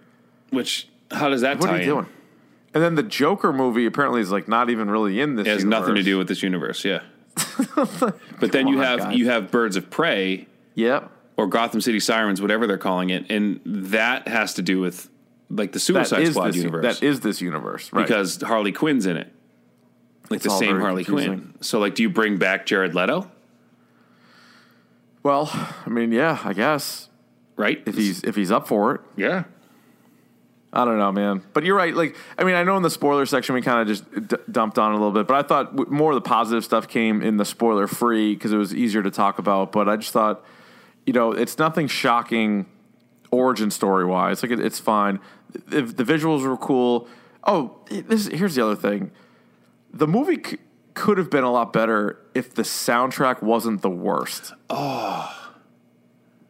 Which 0.50 0.88
how 1.10 1.28
does 1.28 1.42
that 1.42 1.58
What 1.60 1.66
tie 1.68 1.72
are 1.74 1.76
you 1.76 1.82
in? 1.82 1.88
doing? 1.88 2.06
And 2.74 2.82
then 2.82 2.94
the 2.96 3.02
Joker 3.02 3.52
movie 3.52 3.86
apparently 3.86 4.20
is 4.20 4.30
like 4.30 4.48
not 4.48 4.68
even 4.70 4.90
really 4.90 5.20
in 5.20 5.36
this. 5.36 5.46
It 5.46 5.50
has 5.50 5.64
nothing 5.64 5.94
to 5.94 6.02
do 6.02 6.18
with 6.18 6.28
this 6.28 6.42
universe, 6.42 6.84
yeah. 6.84 7.00
but 7.76 8.52
then 8.52 8.66
you 8.66 8.78
have 8.78 8.98
guys. 8.98 9.16
you 9.16 9.28
have 9.30 9.50
Birds 9.50 9.76
of 9.76 9.88
Prey 9.90 10.46
Yep. 10.74 11.10
Or 11.36 11.46
Gotham 11.46 11.80
City 11.80 12.00
Sirens, 12.00 12.40
whatever 12.40 12.66
they're 12.66 12.78
calling 12.78 13.10
it, 13.10 13.30
and 13.30 13.60
that 13.64 14.26
has 14.28 14.54
to 14.54 14.62
do 14.62 14.80
with 14.80 15.08
like 15.50 15.72
the 15.72 15.78
Suicide 15.80 16.22
is 16.22 16.30
Squad 16.30 16.48
this 16.48 16.56
universe 16.56 16.82
That 16.82 17.06
is 17.06 17.20
this 17.20 17.40
universe, 17.40 17.92
right? 17.92 18.02
because 18.02 18.40
Harley 18.42 18.72
Quinn's 18.72 19.06
in 19.06 19.16
it, 19.16 19.32
like 20.30 20.40
the 20.42 20.50
same 20.50 20.80
Harley 20.80 21.04
confusing. 21.04 21.38
Quinn. 21.40 21.54
So 21.62 21.78
like, 21.78 21.94
do 21.94 22.02
you 22.02 22.10
bring 22.10 22.36
back 22.38 22.66
Jared 22.66 22.94
Leto? 22.94 23.30
well, 25.22 25.50
I 25.52 25.88
mean, 25.88 26.12
yeah, 26.12 26.38
I 26.44 26.52
guess. 26.52 27.08
Right? 27.56 27.82
if 27.86 27.96
he's 27.96 28.22
if 28.22 28.36
he's 28.36 28.50
up 28.50 28.68
for 28.68 28.94
it. 28.94 29.00
yeah. 29.16 29.44
I 30.72 30.84
don't 30.84 30.98
know, 30.98 31.10
man. 31.10 31.42
But 31.54 31.64
you're 31.64 31.76
right. 31.76 31.94
Like, 31.94 32.16
I 32.36 32.44
mean, 32.44 32.54
I 32.54 32.62
know 32.62 32.76
in 32.76 32.82
the 32.82 32.90
spoiler 32.90 33.24
section 33.24 33.54
we 33.54 33.62
kind 33.62 33.80
of 33.80 33.86
just 33.88 34.28
d- 34.28 34.36
dumped 34.50 34.78
on 34.78 34.90
a 34.92 34.94
little 34.94 35.12
bit, 35.12 35.26
but 35.26 35.42
I 35.42 35.48
thought 35.48 35.74
w- 35.74 35.90
more 35.90 36.10
of 36.10 36.16
the 36.16 36.28
positive 36.28 36.66
stuff 36.66 36.86
came 36.86 37.22
in 37.22 37.38
the 37.38 37.46
spoiler 37.46 37.86
free 37.86 38.34
because 38.34 38.52
it 38.52 38.58
was 38.58 38.74
easier 38.74 39.02
to 39.02 39.10
talk 39.10 39.38
about. 39.38 39.72
But 39.72 39.88
I 39.88 39.96
just 39.96 40.12
thought, 40.12 40.44
you 41.06 41.12
know, 41.12 41.32
it's 41.32 41.56
nothing 41.58 41.86
shocking 41.88 42.66
origin 43.30 43.70
story 43.70 44.04
wise. 44.04 44.42
Like, 44.42 44.52
it, 44.52 44.60
it's 44.60 44.78
fine. 44.80 45.20
The, 45.66 45.82
the 45.82 46.04
visuals 46.04 46.46
were 46.46 46.56
cool. 46.56 47.08
Oh, 47.44 47.76
this 47.88 48.26
here's 48.26 48.54
the 48.56 48.64
other 48.64 48.76
thing. 48.76 49.12
The 49.92 50.06
movie 50.08 50.42
c- 50.44 50.58
could 50.94 51.16
have 51.16 51.30
been 51.30 51.44
a 51.44 51.50
lot 51.52 51.72
better 51.72 52.18
if 52.34 52.54
the 52.54 52.62
soundtrack 52.62 53.42
wasn't 53.42 53.82
the 53.82 53.90
worst. 53.90 54.52
Oh. 54.68 55.32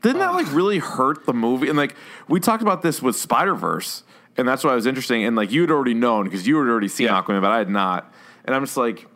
Didn't 0.03 0.19
that 0.21 0.35
like 0.35 0.51
really 0.53 0.79
hurt 0.79 1.27
the 1.27 1.33
movie? 1.35 1.69
And 1.69 1.77
like 1.77 1.95
we 2.29 2.41
talked 2.41 2.63
about 2.63 2.83
this 2.83 3.03
with 3.03 3.17
Spider 3.17 3.55
Verse, 3.55 4.05
and 4.37 4.47
that's 4.49 4.65
why 4.65 4.73
it 4.73 4.77
was 4.77 4.87
interesting. 4.87 5.25
And 5.25 5.37
like 5.37 5.51
you 5.51 5.61
had 5.63 5.71
already 5.71 5.95
known 5.95 6.25
because 6.25 6.47
you 6.47 6.57
had 6.59 6.69
already 6.69 6.89
seen 6.89 7.07
Yeah. 7.07 7.21
Aquaman, 7.23 7.41
but 7.43 7.51
I 7.51 7.59
had 7.59 7.69
not. 7.69 8.13
and 8.45 8.55
I'm 8.55 8.63
just 8.65 8.77
like, 8.77 9.07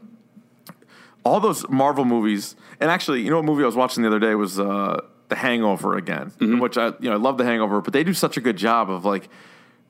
all 1.24 1.40
those 1.40 1.68
Marvel 1.68 2.04
movies. 2.04 2.56
And 2.80 2.90
actually, 2.90 3.22
you 3.22 3.30
know 3.30 3.36
what 3.36 3.44
movie 3.44 3.62
I 3.62 3.66
was 3.66 3.76
watching 3.76 4.02
the 4.02 4.08
other 4.08 4.18
day 4.18 4.34
was 4.34 4.58
uh, 4.58 5.00
The 5.30 5.36
Hangover 5.36 5.96
again, 5.96 6.30
mm-hmm. 6.38 6.58
which 6.58 6.76
I 6.76 6.88
you 7.00 7.08
know 7.10 7.12
I 7.12 7.16
love 7.18 7.38
The 7.38 7.44
Hangover, 7.44 7.80
but 7.80 7.92
they 7.92 8.04
do 8.04 8.12
such 8.14 8.36
a 8.36 8.40
good 8.40 8.56
job 8.56 8.90
of 8.90 9.04
like 9.04 9.28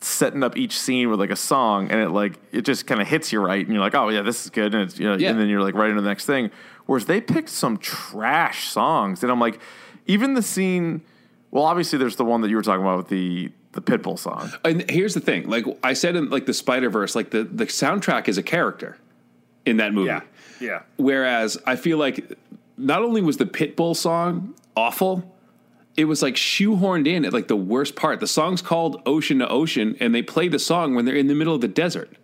setting 0.02 0.42
up 0.42 0.56
each 0.56 0.78
scene 0.78 1.10
with 1.10 1.20
like 1.20 1.30
a 1.30 1.36
song, 1.36 1.90
and 1.90 2.00
it 2.00 2.10
like 2.10 2.38
it 2.52 2.62
just 2.62 2.86
kind 2.86 3.00
of 3.00 3.08
hits 3.08 3.32
you 3.32 3.40
right, 3.40 3.64
and 3.64 3.74
you're 3.74 3.82
like, 3.82 3.94
oh 3.94 4.08
yeah, 4.08 4.22
this 4.22 4.44
is 4.44 4.50
good, 4.50 4.74
and 4.74 4.84
it's 4.84 4.98
you 4.98 5.06
know, 5.06 5.16
Yeah. 5.16 5.30
and 5.30 5.40
then 5.40 5.48
you're 5.48 5.62
like 5.62 5.74
right 5.74 5.90
into 5.90 6.02
the 6.02 6.08
next 6.08 6.26
thing. 6.26 6.50
Whereas 6.86 7.06
they 7.06 7.20
picked 7.20 7.50
some 7.50 7.76
trash 7.76 8.68
songs, 8.68 9.22
and 9.22 9.30
I'm 9.30 9.40
like, 9.40 9.60
even 10.06 10.34
the 10.34 10.42
scene. 10.42 11.02
Well, 11.52 11.64
obviously, 11.64 11.98
there's 11.98 12.14
the 12.16 12.24
one 12.24 12.42
that 12.42 12.48
you 12.48 12.56
were 12.56 12.62
talking 12.62 12.82
about 12.82 12.98
with 12.98 13.08
the 13.08 13.50
the 13.72 13.82
Pitbull 13.82 14.18
song. 14.18 14.50
And 14.64 14.88
here's 14.90 15.14
the 15.14 15.20
thing: 15.20 15.48
like 15.48 15.64
I 15.82 15.92
said 15.94 16.16
in 16.16 16.30
like 16.30 16.46
the 16.46 16.54
Spider 16.54 16.90
Verse, 16.90 17.14
like 17.16 17.30
the 17.30 17.42
the 17.44 17.66
soundtrack 17.66 18.28
is 18.28 18.38
a 18.38 18.42
character 18.42 18.98
in 19.66 19.76
that 19.78 19.92
movie. 19.92 20.12
yeah. 20.60 20.82
Whereas 20.96 21.58
I 21.66 21.76
feel 21.76 21.98
like 21.98 22.38
not 22.76 23.02
only 23.02 23.20
was 23.20 23.36
the 23.36 23.46
Pitbull 23.46 23.94
song 23.96 24.54
awful, 24.80 25.36
it 25.96 26.04
was 26.06 26.22
like 26.22 26.34
shoehorned 26.36 27.06
in 27.06 27.24
at 27.24 27.32
like 27.32 27.48
the 27.48 27.56
worst 27.56 27.94
part. 27.96 28.20
The 28.20 28.26
song's 28.26 28.62
called 28.62 29.02
Ocean 29.06 29.38
to 29.40 29.48
Ocean, 29.48 29.96
and 30.00 30.14
they 30.14 30.22
play 30.22 30.48
the 30.48 30.58
song 30.58 30.94
when 30.94 31.04
they're 31.04 31.16
in 31.16 31.26
the 31.26 31.34
middle 31.34 31.54
of 31.54 31.60
the 31.60 31.68
desert. 31.68 32.16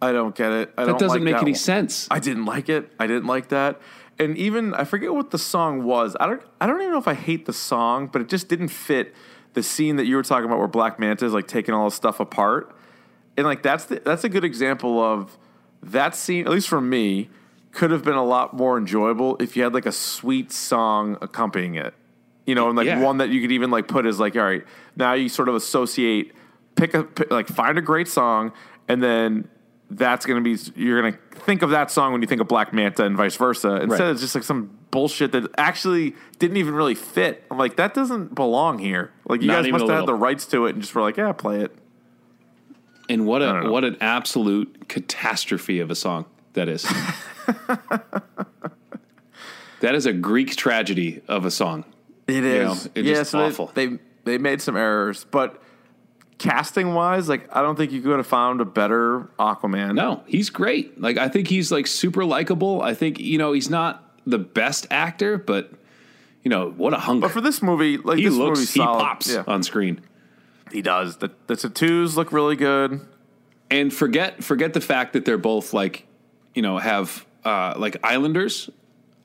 I 0.00 0.12
don't 0.12 0.34
get 0.34 0.52
it. 0.52 0.72
I 0.78 0.84
That 0.84 0.90
don't 0.92 1.00
doesn't 1.00 1.18
like 1.18 1.22
make 1.22 1.34
that 1.34 1.42
any 1.42 1.52
one. 1.52 1.58
sense. 1.58 2.06
I 2.10 2.20
didn't 2.20 2.44
like 2.44 2.68
it. 2.68 2.90
I 2.98 3.06
didn't 3.06 3.26
like 3.26 3.48
that. 3.48 3.80
And 4.18 4.36
even 4.38 4.72
I 4.74 4.84
forget 4.84 5.12
what 5.12 5.30
the 5.30 5.38
song 5.38 5.82
was. 5.84 6.16
I 6.20 6.26
don't 6.26 6.42
I 6.60 6.66
don't 6.66 6.80
even 6.80 6.92
know 6.92 6.98
if 6.98 7.08
I 7.08 7.14
hate 7.14 7.46
the 7.46 7.52
song, 7.52 8.06
but 8.06 8.22
it 8.22 8.28
just 8.28 8.48
didn't 8.48 8.68
fit 8.68 9.14
the 9.54 9.62
scene 9.62 9.96
that 9.96 10.06
you 10.06 10.16
were 10.16 10.22
talking 10.22 10.46
about 10.46 10.58
where 10.58 10.68
Black 10.68 10.98
Manta 11.00 11.24
is 11.26 11.32
like 11.32 11.46
taking 11.48 11.74
all 11.74 11.84
his 11.86 11.94
stuff 11.94 12.20
apart. 12.20 12.74
And 13.36 13.44
like 13.46 13.62
that's 13.62 13.86
the, 13.86 14.00
that's 14.04 14.24
a 14.24 14.28
good 14.28 14.44
example 14.44 15.00
of 15.00 15.36
that 15.82 16.14
scene, 16.14 16.46
at 16.46 16.52
least 16.52 16.68
for 16.68 16.80
me, 16.80 17.28
could 17.72 17.90
have 17.90 18.02
been 18.04 18.14
a 18.16 18.24
lot 18.24 18.54
more 18.54 18.78
enjoyable 18.78 19.36
if 19.40 19.56
you 19.56 19.62
had 19.62 19.74
like 19.74 19.86
a 19.86 19.92
sweet 19.92 20.50
song 20.52 21.16
accompanying 21.20 21.74
it. 21.76 21.94
You 22.46 22.54
know, 22.54 22.68
and 22.68 22.76
like 22.76 22.86
Yeah. 22.86 23.00
one 23.00 23.18
that 23.18 23.28
you 23.28 23.40
could 23.42 23.52
even 23.52 23.70
like 23.70 23.88
put 23.88 24.06
as 24.06 24.18
like, 24.18 24.34
all 24.36 24.42
right, 24.42 24.64
now 24.96 25.12
you 25.12 25.28
sort 25.28 25.48
of 25.48 25.54
associate 25.54 26.32
pick 26.76 26.94
a 26.94 27.04
pick, 27.04 27.30
like 27.30 27.46
find 27.48 27.76
a 27.76 27.82
great 27.82 28.08
song 28.08 28.52
and 28.88 29.02
then 29.02 29.48
that's 29.90 30.24
going 30.26 30.42
to 30.42 30.56
be 30.56 30.58
you're 30.80 31.00
going 31.00 31.12
to 31.12 31.18
think 31.40 31.62
of 31.62 31.70
that 31.70 31.90
song 31.90 32.12
when 32.12 32.20
you 32.22 32.28
think 32.28 32.40
of 32.40 32.48
Black 32.48 32.72
Manta 32.72 33.04
and 33.04 33.16
vice 33.16 33.36
versa. 33.36 33.76
Instead, 33.82 34.00
Right. 34.04 34.10
it's 34.12 34.20
just 34.20 34.34
like 34.34 34.44
some 34.44 34.70
bullshit 34.90 35.32
that 35.32 35.44
actually 35.58 36.14
didn't 36.38 36.56
even 36.58 36.74
really 36.74 36.94
fit. 36.94 37.44
I'm 37.50 37.58
like, 37.58 37.76
that 37.76 37.92
doesn't 37.94 38.34
belong 38.34 38.78
here. 38.78 39.12
Like 39.26 39.42
you 39.42 39.48
Not 39.48 39.62
guys 39.64 39.72
must 39.72 39.86
have 39.86 39.98
had 40.00 40.06
the 40.06 40.14
rights 40.14 40.46
to 40.46 40.66
it 40.66 40.70
and 40.74 40.80
just 40.82 40.94
were 40.94 41.02
like, 41.02 41.16
yeah, 41.18 41.32
play 41.32 41.60
it. 41.60 41.74
And 43.10 43.26
what 43.26 43.40
a 43.42 43.68
what 43.70 43.84
an 43.84 43.96
absolute 44.00 44.88
catastrophe 44.88 45.80
of 45.80 45.90
a 45.90 45.94
song 45.94 46.26
that 46.58 46.68
is. 46.68 46.82
that 49.80 49.94
is 49.94 50.06
a 50.06 50.12
Greek 50.12 50.56
tragedy 50.56 51.22
of 51.28 51.44
a 51.44 51.50
song. 51.50 51.84
It 52.26 52.34
You 52.34 52.40
know, 52.42 52.72
it's 52.72 52.88
yeah, 52.96 53.14
just 53.14 53.30
so 53.30 53.38
they- 53.38 53.44
awful. 53.46 53.70
They, 53.74 53.98
they 54.24 54.38
made 54.38 54.60
some 54.60 54.76
errors, 54.76 55.24
but 55.30 55.62
casting 56.38 56.94
wise, 56.94 57.28
like 57.28 57.48
I 57.54 57.62
don't 57.62 57.76
think 57.76 57.92
you 57.92 58.02
could 58.02 58.16
have 58.18 58.26
found 58.26 58.60
a 58.60 58.64
better 58.64 59.28
Aquaman. 59.38 59.94
No, 59.94 60.22
he's 60.26 60.50
great. 60.50 61.00
Like 61.00 61.16
I 61.16 61.28
think 61.28 61.48
he's 61.48 61.72
like 61.72 61.86
super 61.86 62.24
likable. 62.24 62.82
I 62.82 62.94
think 62.94 63.18
you 63.18 63.38
know 63.38 63.52
he's 63.52 63.70
not 63.70 64.04
the 64.26 64.38
best 64.38 64.86
actor, 64.90 65.38
but 65.38 65.72
you 66.42 66.50
know 66.50 66.70
what 66.70 66.92
a 66.92 66.98
hunger. 66.98 67.22
But 67.22 67.30
for 67.32 67.40
this 67.40 67.62
movie, 67.62 67.96
like 67.96 68.18
he 68.18 68.24
this 68.24 68.34
looks, 68.34 68.60
he 68.60 68.80
solid. 68.80 69.00
pops 69.00 69.32
Yeah, 69.32 69.44
on 69.46 69.62
screen. 69.62 70.00
he 70.70 70.82
does. 70.82 71.16
The, 71.16 71.30
the 71.46 71.56
tattoos 71.56 72.16
look 72.16 72.30
really 72.32 72.56
good. 72.56 73.00
And 73.70 73.92
forget 73.92 74.42
forget 74.44 74.74
the 74.74 74.80
fact 74.80 75.12
that 75.14 75.24
they're 75.24 75.38
both 75.38 75.72
like, 75.72 76.06
you 76.54 76.62
know, 76.62 76.78
have 76.78 77.26
uh, 77.44 77.74
like 77.76 77.96
Islanders. 78.02 78.70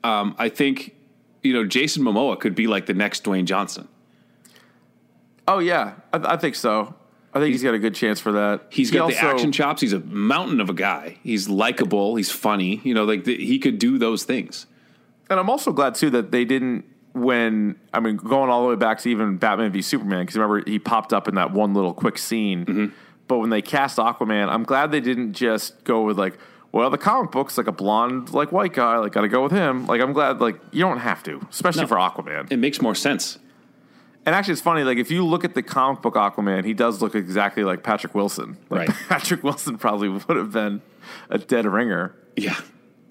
Um, 0.02 0.34
I 0.38 0.48
think 0.48 0.94
you 1.42 1.52
know 1.52 1.64
Jason 1.64 2.02
Momoa 2.02 2.38
could 2.38 2.54
be 2.54 2.66
like 2.66 2.86
the 2.86 2.94
next 2.94 3.24
Dwayne 3.24 3.44
Johnson. 3.44 3.88
Oh 5.46 5.58
yeah, 5.58 5.94
I, 6.12 6.34
I 6.34 6.36
think 6.36 6.54
so. 6.54 6.94
I 7.32 7.40
think 7.40 7.50
he's 7.50 7.64
got 7.64 7.74
a 7.74 7.78
good 7.80 7.96
chance 7.96 8.20
for 8.20 8.32
that. 8.32 8.66
He's 8.70 8.90
He 8.90 8.96
got 8.96 9.10
the 9.10 9.18
action 9.18 9.50
chops. 9.50 9.80
He's 9.80 9.92
a 9.92 9.98
mountain 9.98 10.60
of 10.60 10.70
a 10.70 10.74
guy. 10.74 11.18
He's 11.24 11.48
likable. 11.48 12.14
He's 12.14 12.30
funny. 12.30 12.80
You 12.84 12.94
know, 12.94 13.04
like 13.04 13.24
the, 13.24 13.36
he 13.36 13.58
could 13.58 13.80
do 13.80 13.98
those 13.98 14.22
things. 14.22 14.66
And 15.28 15.40
I'm 15.40 15.50
also 15.50 15.72
glad 15.72 15.96
too 15.96 16.10
that 16.10 16.30
they 16.30 16.44
didn't 16.44 16.84
when 17.12 17.76
I 17.92 18.00
mean 18.00 18.16
going 18.16 18.50
all 18.50 18.62
the 18.62 18.68
way 18.68 18.76
back 18.76 19.00
to 19.00 19.10
even 19.10 19.36
Batman 19.36 19.72
v 19.72 19.82
Superman 19.82 20.20
because 20.20 20.36
remember 20.36 20.62
he 20.68 20.78
popped 20.78 21.12
up 21.12 21.26
in 21.26 21.34
that 21.34 21.52
one 21.52 21.74
little 21.74 21.92
quick 21.92 22.18
scene. 22.18 22.64
Mm-hmm. 22.64 22.86
But 23.26 23.38
when 23.38 23.50
they 23.50 23.62
cast 23.62 23.98
Aquaman, 23.98 24.48
I'm 24.48 24.64
glad 24.64 24.92
they 24.92 25.00
didn't 25.00 25.32
just 25.32 25.82
go 25.84 26.02
with 26.02 26.18
like, 26.18 26.38
well, 26.74 26.90
the 26.90 26.98
comic 26.98 27.30
book's 27.30 27.56
like 27.56 27.66
a 27.68 27.72
blonde 27.72 28.32
like 28.34 28.50
white 28.52 28.72
guy, 28.72 28.98
like 28.98 29.12
got 29.12 29.20
to 29.22 29.28
go 29.28 29.42
with 29.42 29.52
him. 29.52 29.86
Like 29.86 30.00
I'm 30.00 30.12
glad 30.12 30.40
like 30.40 30.60
you 30.72 30.80
don't 30.80 30.98
have 30.98 31.22
to, 31.22 31.40
especially 31.50 31.82
No. 31.82 31.86
for 31.86 31.96
Aquaman. 31.96 32.50
It 32.50 32.58
makes 32.58 32.82
more 32.82 32.94
sense. 32.94 33.38
And 34.26 34.34
actually, 34.34 34.52
it's 34.52 34.62
funny. 34.62 34.82
Like 34.84 34.98
if 34.98 35.10
you 35.10 35.24
look 35.24 35.44
at 35.44 35.54
the 35.54 35.62
comic 35.62 36.02
book 36.02 36.14
Aquaman, 36.14 36.64
he 36.64 36.72
does 36.74 37.00
look 37.00 37.14
exactly 37.14 37.62
like 37.62 37.82
Patrick 37.82 38.14
Wilson. 38.14 38.56
Like, 38.70 38.88
Right. 38.88 38.96
Patrick 39.08 39.42
Wilson 39.44 39.78
probably 39.78 40.08
would 40.08 40.36
have 40.36 40.50
been 40.52 40.82
a 41.30 41.38
dead 41.38 41.66
ringer 41.66 42.14
Yeah. 42.36 42.58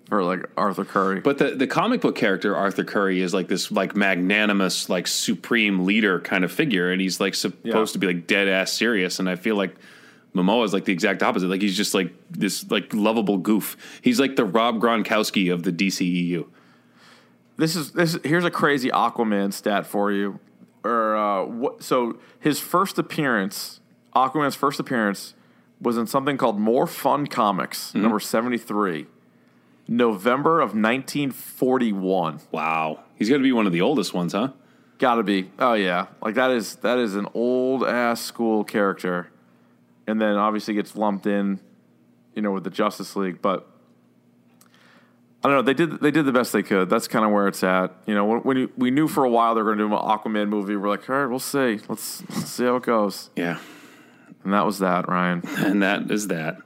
for 0.09 0.23
like 0.23 0.41
Arthur 0.57 0.83
Curry. 0.85 1.21
But 1.21 1.37
the, 1.37 1.51
the 1.51 1.67
comic 1.67 2.01
book 2.01 2.15
character 2.15 2.55
Arthur 2.55 2.83
Curry 2.83 3.21
is 3.21 3.33
like 3.33 3.47
this 3.47 3.71
like 3.71 3.95
magnanimous 3.95 4.89
like 4.89 5.07
supreme 5.07 5.85
leader 5.85 6.19
kind 6.19 6.43
of 6.43 6.51
figure, 6.51 6.91
and 6.91 6.99
he's 6.99 7.19
like 7.19 7.35
supposed 7.35 7.63
Yeah. 7.63 7.85
to 7.85 7.99
be 7.99 8.07
like 8.07 8.27
dead 8.27 8.47
ass 8.49 8.73
serious. 8.73 9.19
And 9.19 9.29
I 9.29 9.35
feel 9.35 9.55
like 9.55 9.75
Momoa 10.33 10.65
is 10.65 10.73
like 10.73 10.85
the 10.85 10.93
exact 10.93 11.21
opposite. 11.21 11.47
Like 11.47 11.61
he's 11.61 11.77
just 11.77 11.93
like 11.93 12.13
this 12.29 12.69
like 12.71 12.93
lovable 12.93 13.37
goof. 13.37 13.77
He's 14.01 14.19
like 14.19 14.35
the 14.35 14.45
Rob 14.45 14.79
Gronkowski 14.79 15.53
of 15.53 15.63
the 15.63 15.71
DCEU. 15.71 16.45
This 17.57 17.75
is 17.75 17.91
this. 17.91 18.17
Here's 18.23 18.45
a 18.45 18.51
crazy 18.51 18.89
Aquaman 18.89 19.53
stat 19.53 19.85
for 19.85 20.11
you. 20.11 20.39
Or 20.83 21.15
uh, 21.15 21.45
what? 21.45 21.83
So 21.83 22.17
his 22.39 22.59
first 22.59 22.97
appearance, 22.97 23.79
Aquaman's 24.15 24.55
first 24.55 24.79
appearance, 24.79 25.35
was 25.79 25.97
in 25.97 26.07
something 26.07 26.37
called 26.37 26.59
More 26.59 26.87
Fun 26.87 27.27
Comics, 27.27 27.93
number 27.93 28.19
seventy 28.19 28.57
three, 28.57 29.05
November 29.87 30.61
of 30.61 30.73
nineteen 30.73 31.31
forty 31.31 31.93
one. 31.93 32.39
Wow, 32.51 33.01
he's 33.15 33.29
got 33.29 33.37
to 33.37 33.43
be 33.43 33.51
one 33.51 33.67
of 33.67 33.71
the 33.71 33.81
oldest 33.81 34.13
ones, 34.13 34.33
huh? 34.33 34.49
Got 34.97 35.15
to 35.15 35.23
be. 35.23 35.51
Oh 35.59 35.73
yeah, 35.73 36.07
like 36.21 36.35
that 36.35 36.51
is 36.51 36.77
that 36.77 36.97
is 36.97 37.15
an 37.15 37.27
old 37.33 37.83
ass 37.83 38.19
school 38.21 38.63
character, 38.63 39.29
and 40.07 40.21
then 40.21 40.35
obviously 40.35 40.73
gets 40.73 40.95
lumped 40.95 41.25
in, 41.25 41.59
you 42.35 42.41
know, 42.41 42.51
with 42.51 42.63
the 42.63 42.69
Justice 42.69 43.15
League. 43.15 43.41
But 43.41 43.67
I 45.43 45.49
don't 45.49 45.57
know. 45.57 45.61
They 45.61 45.73
did 45.73 45.99
they 45.99 46.11
did 46.11 46.25
the 46.25 46.31
best 46.31 46.53
they 46.53 46.63
could. 46.63 46.89
That's 46.89 47.07
kind 47.07 47.25
of 47.25 47.31
where 47.31 47.47
it's 47.47 47.63
at. 47.63 47.93
You 48.05 48.15
know, 48.15 48.25
when, 48.25 48.39
when 48.39 48.57
you, 48.57 48.71
we 48.77 48.91
knew 48.91 49.07
for 49.07 49.23
a 49.25 49.29
while 49.29 49.55
they 49.55 49.61
were 49.61 49.75
going 49.75 49.89
to 49.89 49.95
do 49.95 50.01
an 50.01 50.01
Aquaman 50.09 50.47
movie, 50.49 50.75
we're 50.75 50.89
like, 50.89 51.09
all 51.09 51.15
right, 51.17 51.25
we'll 51.25 51.39
see. 51.39 51.79
Let's 51.89 52.23
let's 52.29 52.49
see 52.49 52.63
how 52.63 52.77
it 52.77 52.83
goes. 52.83 53.29
Yeah, 53.35 53.59
And 54.43 54.53
that 54.53 54.65
was 54.65 54.79
that. 54.79 55.07
Ryan, 55.09 55.41
and 55.57 55.83
that 55.83 56.09
is 56.11 56.27
that. 56.27 56.57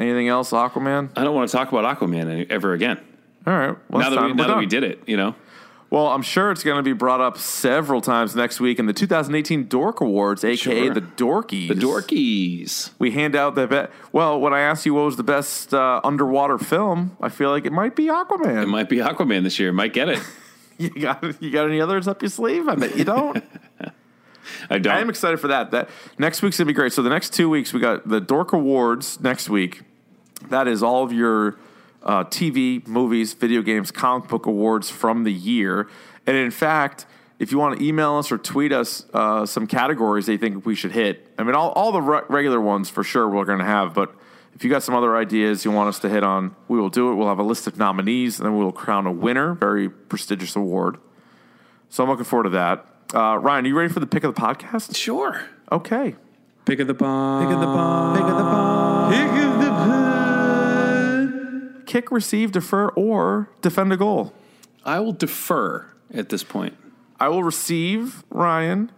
anything 0.00 0.28
else? 0.28 0.50
Aquaman. 0.50 1.10
I 1.16 1.22
don't 1.24 1.34
want 1.34 1.48
to 1.50 1.56
talk 1.56 1.70
about 1.72 1.98
Aquaman 1.98 2.50
ever 2.50 2.72
again. 2.72 2.98
All 3.46 3.56
right. 3.56 3.76
Well, 3.88 4.02
now 4.02 4.10
that 4.10 4.24
we, 4.24 4.32
now 4.32 4.48
that 4.48 4.58
we 4.58 4.66
did 4.66 4.82
it, 4.82 5.02
you 5.06 5.16
know. 5.16 5.36
Well, 5.88 6.08
I'm 6.08 6.22
sure 6.22 6.50
it's 6.50 6.64
going 6.64 6.78
to 6.78 6.82
be 6.82 6.92
brought 6.92 7.20
up 7.20 7.38
several 7.38 8.00
times 8.00 8.34
next 8.34 8.58
week 8.60 8.78
in 8.80 8.86
the 8.86 8.92
2018 8.92 9.68
Dork 9.68 10.00
Awards, 10.00 10.42
aka 10.44 10.56
Sure. 10.56 10.92
the 10.94 11.00
Dorkies. 11.00 11.68
The 11.68 11.74
Dorkies. 11.74 12.90
We 12.98 13.12
hand 13.12 13.36
out 13.36 13.54
the 13.54 13.68
best. 13.68 13.92
Well, 14.10 14.40
when 14.40 14.52
I 14.52 14.60
asked 14.60 14.84
you 14.84 14.94
what 14.94 15.04
was 15.04 15.16
the 15.16 15.22
best 15.22 15.72
uh, 15.72 16.00
underwater 16.02 16.58
film, 16.58 17.16
I 17.20 17.28
feel 17.28 17.50
like 17.50 17.66
it 17.66 17.72
might 17.72 17.94
be 17.94 18.06
Aquaman. 18.06 18.64
It 18.64 18.66
might 18.66 18.88
be 18.88 18.96
Aquaman 18.96 19.44
this 19.44 19.58
year. 19.60 19.72
Might 19.72 19.92
get 19.92 20.08
it. 20.08 20.18
you 20.78 20.90
got 20.90 21.22
you 21.40 21.50
got 21.50 21.66
any 21.68 21.80
others 21.80 22.08
up 22.08 22.20
your 22.20 22.30
sleeve? 22.30 22.66
I 22.68 22.74
bet 22.74 22.96
you 22.96 23.04
don't. 23.04 23.42
I 24.70 24.78
don't. 24.78 24.92
I 24.94 25.00
am 25.00 25.08
excited 25.08 25.38
for 25.38 25.48
that. 25.48 25.70
That 25.70 25.88
next 26.18 26.42
week's 26.42 26.58
gonna 26.58 26.66
be 26.66 26.72
great. 26.72 26.92
So 26.92 27.02
the 27.02 27.10
next 27.10 27.32
two 27.32 27.48
weeks 27.48 27.72
we 27.72 27.78
got 27.80 28.08
the 28.08 28.20
Dork 28.20 28.52
Awards 28.52 29.20
next 29.20 29.48
week. 29.48 29.82
That 30.48 30.66
is 30.68 30.82
all 30.82 31.04
of 31.04 31.12
your 31.12 31.56
uh, 32.06 32.24
TV, 32.24 32.86
movies, 32.86 33.34
video 33.34 33.60
games, 33.60 33.90
comic 33.90 34.28
book 34.28 34.46
awards 34.46 34.88
from 34.88 35.24
the 35.24 35.32
year. 35.32 35.88
And 36.26 36.36
in 36.36 36.50
fact, 36.50 37.04
if 37.38 37.52
you 37.52 37.58
want 37.58 37.78
to 37.78 37.84
email 37.84 38.14
us 38.16 38.32
or 38.32 38.38
tweet 38.38 38.72
us 38.72 39.04
uh, 39.12 39.44
some 39.44 39.66
categories 39.66 40.26
they 40.26 40.36
think 40.36 40.64
we 40.64 40.74
should 40.74 40.92
hit, 40.92 41.28
I 41.36 41.42
mean, 41.42 41.54
all, 41.54 41.70
all 41.72 41.92
the 41.92 42.00
re- 42.00 42.22
regular 42.28 42.60
ones 42.60 42.88
for 42.88 43.04
sure 43.04 43.28
we're 43.28 43.44
going 43.44 43.58
to 43.58 43.64
have. 43.64 43.92
But 43.92 44.14
if 44.54 44.64
you 44.64 44.70
got 44.70 44.82
some 44.82 44.94
other 44.94 45.16
ideas 45.16 45.64
you 45.64 45.70
want 45.70 45.88
us 45.88 45.98
to 45.98 46.08
hit 46.08 46.22
on, 46.22 46.56
we 46.68 46.78
will 46.78 46.88
do 46.88 47.10
it. 47.10 47.16
We'll 47.16 47.28
have 47.28 47.38
a 47.38 47.44
list 47.44 47.66
of 47.66 47.76
nominees, 47.76 48.38
and 48.38 48.46
then 48.46 48.56
we 48.56 48.64
will 48.64 48.72
crown 48.72 49.06
a 49.06 49.12
winner. 49.12 49.54
Very 49.54 49.90
prestigious 49.90 50.56
award. 50.56 50.96
So 51.90 52.02
I'm 52.02 52.08
looking 52.08 52.24
forward 52.24 52.44
to 52.44 52.50
that. 52.50 52.86
Uh, 53.14 53.36
Ryan, 53.36 53.66
are 53.66 53.68
you 53.68 53.78
ready 53.78 53.92
for 53.92 54.00
the 54.00 54.06
pick 54.06 54.24
of 54.24 54.34
the 54.34 54.40
podcast? 54.40 54.96
sure. 54.96 55.42
Okay. 55.70 56.16
Pick 56.64 56.80
of 56.80 56.86
the 56.86 56.94
bomb. 56.94 57.44
Pick 57.44 57.54
of 57.54 57.60
the 57.60 57.66
bomb. 57.66 58.16
Pick 58.16 58.22
of 58.22 58.36
the 58.36 58.42
bomb. 58.42 59.12
Pick 59.12 59.20
of 59.20 59.36
the 59.36 59.42
pod. 59.42 59.55
Kick, 61.86 62.10
receive, 62.10 62.52
defer, 62.52 62.88
or 62.90 63.48
defend 63.62 63.92
a 63.92 63.96
goal. 63.96 64.32
I 64.84 65.00
will 65.00 65.12
defer 65.12 65.90
at 66.12 66.28
this 66.28 66.42
point. 66.42 66.76
I 67.18 67.28
will 67.28 67.42
receive, 67.42 68.24
Ryan. 68.30 68.92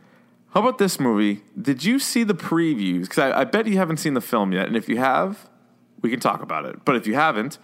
How 0.54 0.60
about 0.60 0.78
this 0.78 0.98
movie? 0.98 1.42
Did 1.60 1.84
you 1.84 1.98
see 1.98 2.24
the 2.24 2.34
previews? 2.34 3.02
Because 3.02 3.18
I, 3.18 3.40
I 3.40 3.44
bet 3.44 3.66
you 3.66 3.76
haven't 3.76 3.98
seen 3.98 4.14
the 4.14 4.20
film 4.20 4.52
yet. 4.52 4.66
And 4.66 4.76
if 4.76 4.88
you 4.88 4.96
have, 4.96 5.48
we 6.00 6.10
can 6.10 6.20
talk 6.20 6.42
about 6.42 6.64
it. 6.64 6.84
But 6.84 6.96
if 6.96 7.06
you 7.06 7.14
haven't, 7.14 7.58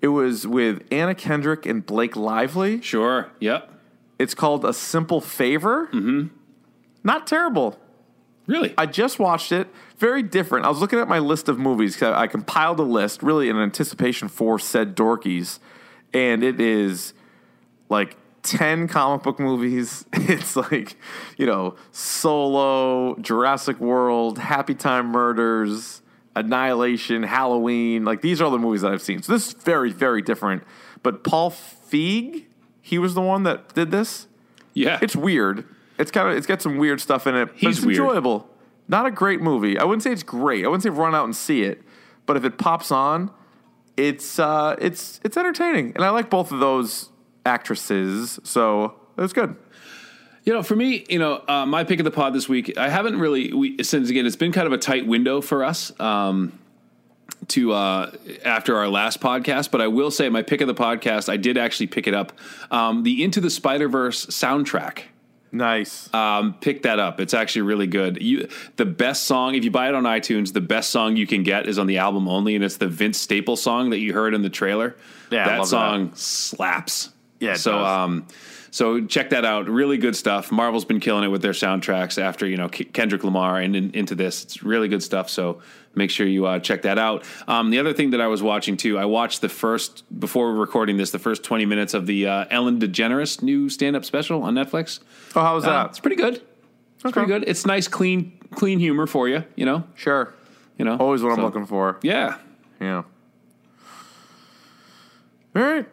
it 0.00 0.08
was 0.08 0.46
with 0.46 0.82
Anna 0.90 1.14
Kendrick 1.14 1.64
and 1.64 1.86
Blake 1.86 2.16
Lively. 2.16 2.82
Sure. 2.82 3.30
Yep. 3.40 3.70
It's 4.18 4.34
called 4.34 4.64
A 4.64 4.72
Simple 4.72 5.20
Favor. 5.20 5.86
Mm-hmm. 5.86 6.26
Not 7.02 7.26
terrible. 7.26 7.78
Really? 8.46 8.74
I 8.76 8.86
just 8.86 9.18
watched 9.18 9.52
it. 9.52 9.68
Very 9.98 10.22
different. 10.22 10.66
I 10.66 10.68
was 10.68 10.80
looking 10.80 10.98
at 10.98 11.08
my 11.08 11.18
list 11.18 11.48
of 11.48 11.58
movies. 11.58 11.96
'cause 11.96 12.12
I 12.14 12.26
compiled 12.26 12.78
a 12.80 12.82
list 12.84 13.22
really 13.22 13.48
in 13.48 13.56
anticipation 13.56 14.28
for 14.28 14.58
said 14.58 14.94
dorkies, 14.96 15.58
and 16.12 16.42
it 16.44 16.60
is 16.60 17.14
like 17.88 18.16
ten 18.42 18.86
comic 18.88 19.22
book 19.22 19.38
movies. 19.40 20.04
It's 20.14 20.56
like 20.56 20.96
you 21.38 21.46
know 21.46 21.76
Solo, 21.92 23.16
Jurassic 23.20 23.78
World, 23.80 24.38
Happy 24.38 24.74
Time 24.74 25.06
Murders, 25.06 26.02
Annihilation, 26.36 27.22
Halloween. 27.22 28.04
Like 28.04 28.20
these 28.20 28.40
are 28.40 28.44
all 28.46 28.50
the 28.50 28.58
movies 28.58 28.82
that 28.82 28.92
I've 28.92 29.02
seen. 29.02 29.22
So 29.22 29.32
this 29.32 29.48
is 29.48 29.52
very 29.54 29.90
very 29.92 30.20
different. 30.22 30.62
But 31.02 31.22
Paul 31.24 31.50
Feig, 31.50 32.44
he 32.82 32.98
was 32.98 33.14
the 33.14 33.20
one 33.20 33.42
that 33.44 33.74
did 33.74 33.90
this. 33.90 34.26
yeah. 34.74 34.98
It's 35.02 35.14
weird. 35.16 35.64
It's 35.98 36.10
kind 36.10 36.28
of 36.28 36.36
it's 36.36 36.46
got 36.46 36.60
some 36.62 36.76
weird 36.78 37.00
stuff 37.00 37.26
in 37.26 37.34
it. 37.36 37.46
But 37.46 37.56
He's 37.56 37.78
it's 37.78 37.86
weird. 37.86 37.98
enjoyable. 38.00 38.48
Not 38.88 39.06
a 39.06 39.10
great 39.10 39.40
movie. 39.40 39.78
I 39.78 39.84
wouldn't 39.84 40.02
say 40.02 40.12
it's 40.12 40.22
great. 40.22 40.64
I 40.64 40.68
wouldn't 40.68 40.82
say 40.82 40.90
run 40.90 41.14
out 41.14 41.24
and 41.24 41.34
see 41.34 41.62
it. 41.62 41.82
But 42.26 42.36
if 42.36 42.44
it 42.44 42.58
pops 42.58 42.90
on, 42.90 43.30
it's 43.96 44.38
uh, 44.38 44.76
it's 44.78 45.20
it's 45.24 45.36
entertaining, 45.36 45.92
and 45.94 46.04
I 46.04 46.10
like 46.10 46.30
both 46.30 46.52
of 46.52 46.58
those 46.60 47.10
actresses, 47.46 48.40
so 48.42 48.94
it 49.16 49.20
was 49.20 49.32
good. 49.32 49.56
You 50.44 50.52
know, 50.52 50.62
for 50.62 50.76
me, 50.76 51.06
you 51.08 51.18
know, 51.18 51.42
uh, 51.48 51.64
my 51.64 51.84
pick 51.84 52.00
of 52.00 52.04
the 52.04 52.10
pod 52.10 52.34
this 52.34 52.48
week, 52.48 52.76
I 52.76 52.90
haven't 52.90 53.18
really, 53.18 53.52
we, 53.54 53.82
since 53.82 54.10
again, 54.10 54.26
it's 54.26 54.36
been 54.36 54.52
kind 54.52 54.66
of 54.66 54.74
a 54.74 54.78
tight 54.78 55.06
window 55.06 55.40
for 55.40 55.64
us 55.64 55.98
um, 55.98 56.58
to 57.48 57.72
uh, 57.72 58.10
after 58.44 58.76
our 58.76 58.88
last 58.88 59.20
podcast. 59.20 59.70
But 59.70 59.80
I 59.80 59.86
will 59.86 60.10
say, 60.10 60.28
my 60.28 60.42
pick 60.42 60.60
of 60.60 60.66
the 60.66 60.74
podcast, 60.74 61.30
I 61.30 61.38
did 61.38 61.56
actually 61.56 61.86
pick 61.86 62.06
it 62.06 62.12
up. 62.14 62.32
Um, 62.70 63.04
the 63.04 63.24
Into 63.24 63.40
the 63.40 63.48
Spider 63.48 63.88
Verse 63.88 64.26
soundtrack. 64.26 65.04
Nice. 65.54 66.12
Um, 66.12 66.54
pick 66.54 66.82
that 66.82 66.98
up. 66.98 67.20
It's 67.20 67.32
actually 67.32 67.62
really 67.62 67.86
good. 67.86 68.20
You, 68.20 68.48
the 68.74 68.84
best 68.84 69.22
song, 69.22 69.54
if 69.54 69.64
you 69.64 69.70
buy 69.70 69.88
it 69.88 69.94
on 69.94 70.02
iTunes, 70.02 70.52
the 70.52 70.60
best 70.60 70.90
song 70.90 71.16
you 71.16 71.28
can 71.28 71.44
get 71.44 71.68
is 71.68 71.78
on 71.78 71.86
the 71.86 71.98
album 71.98 72.28
only, 72.28 72.56
and 72.56 72.64
it's 72.64 72.76
the 72.76 72.88
Vince 72.88 73.18
Staple 73.18 73.56
song 73.56 73.90
that 73.90 74.00
you 74.00 74.12
heard 74.12 74.34
in 74.34 74.42
the 74.42 74.50
trailer. 74.50 74.96
Yeah, 75.30 75.46
that 75.46 75.66
song 75.66 76.10
slaps. 76.16 77.10
Yeah, 77.38 77.54
so 77.54 77.70
does. 77.70 77.86
um, 77.86 78.26
so 78.72 79.06
check 79.06 79.30
that 79.30 79.44
out. 79.44 79.68
Really 79.68 79.96
good 79.96 80.16
stuff. 80.16 80.50
Marvel's 80.50 80.84
been 80.84 80.98
killing 80.98 81.22
it 81.22 81.28
with 81.28 81.40
their 81.40 81.52
soundtracks 81.52 82.20
after 82.20 82.46
you 82.48 82.56
know 82.56 82.68
K- 82.68 82.84
Kendrick 82.84 83.22
Lamar 83.22 83.60
and 83.60 83.76
in, 83.76 83.92
into 83.92 84.16
this. 84.16 84.42
It's 84.42 84.64
really 84.64 84.88
good 84.88 85.04
stuff. 85.04 85.30
So 85.30 85.62
make 85.94 86.10
sure 86.10 86.26
you 86.26 86.46
uh, 86.46 86.58
check 86.58 86.82
that 86.82 86.98
out. 86.98 87.24
Um, 87.48 87.70
the 87.70 87.78
other 87.78 87.92
thing 87.92 88.10
that 88.10 88.20
I 88.20 88.26
was 88.26 88.42
watching 88.42 88.76
too, 88.76 88.98
I 88.98 89.04
watched 89.04 89.40
the 89.40 89.48
first 89.48 90.04
before 90.18 90.52
recording 90.54 90.96
this, 90.96 91.10
the 91.10 91.18
first 91.18 91.42
twenty 91.44 91.66
minutes 91.66 91.94
of 91.94 92.06
the 92.06 92.26
uh, 92.26 92.44
Ellen 92.50 92.78
DeGeneres 92.80 93.42
new 93.42 93.68
stand 93.68 93.96
up 93.96 94.04
special 94.04 94.42
on 94.42 94.54
Netflix. 94.54 95.00
oh, 95.36 95.40
how 95.40 95.54
was 95.54 95.64
Uh, 95.64 95.70
that? 95.70 95.90
it's 95.90 96.00
pretty 96.00 96.16
good. 96.16 96.42
It's 97.02 97.12
pretty 97.12 97.28
good. 97.28 97.44
It's 97.46 97.66
nice, 97.66 97.86
clean, 97.88 98.32
clean 98.54 98.78
humor 98.78 99.06
for 99.06 99.28
you. 99.28 99.44
You 99.56 99.66
know, 99.66 99.84
Sure. 99.94 100.32
you 100.78 100.84
know. 100.84 100.96
Always 100.96 101.22
what 101.22 101.36
I'm 101.38 101.44
looking 101.44 101.66
for. 101.66 101.98
Yeah. 102.02 102.38
Yeah. 102.80 103.02
All 105.56 105.62
right. 105.62 105.86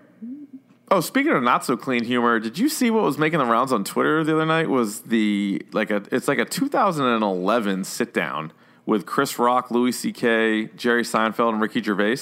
Oh, 0.89 0.99
speaking 0.99 1.32
of 1.32 1.41
not 1.43 1.64
so 1.64 1.78
clean 1.78 2.04
humor, 2.04 2.39
did 2.39 2.58
you 2.60 2.68
see 2.68 2.91
what 2.91 3.04
was 3.04 3.18
making 3.18 3.39
the 3.39 3.45
rounds 3.45 3.72
on 3.72 3.84
Twitter 3.86 4.24
the 4.24 4.36
other 4.36 4.45
night? 4.45 4.70
Was 4.70 5.02
the 5.02 5.62
like 5.72 5.89
a 5.89 6.04
it's 6.12 6.28
like 6.28 6.39
a 6.39 6.45
2011 6.45 7.84
sit 7.86 8.14
down 8.14 8.52
with 8.86 9.05
Chris 9.05 9.38
Rock, 9.39 9.71
Louis 9.71 9.91
C.K., 9.91 10.67
Jerry 10.75 11.03
Seinfeld, 11.03 11.49
and 11.53 11.61
Ricky 11.61 11.82
Gervais. 11.82 12.17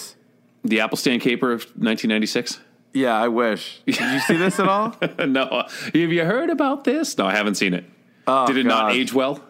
The 0.64 0.82
Apple 0.82 0.97
Stand 0.97 1.22
Caper 1.22 1.51
of 1.51 1.62
1996. 1.76 2.60
Yeah, 2.93 3.16
I 3.16 3.28
wish. 3.28 3.82
Did 3.86 3.99
you 3.99 4.20
see 4.20 4.36
this 4.36 4.60
at 4.60 4.68
all? 4.68 4.95
no, 5.28 5.64
have 5.70 5.95
you 5.95 6.26
heard 6.26 6.49
about 6.49 6.84
this? 6.84 7.18
No, 7.18 7.26
I 7.26 7.36
haven't 7.36 7.55
seen 7.55 7.74
it. 7.74 7.86
Oh, 8.28 8.47
Did 8.47 8.57
it 8.57 8.66
not 8.66 8.91
age 8.93 9.14
well? 9.14 9.43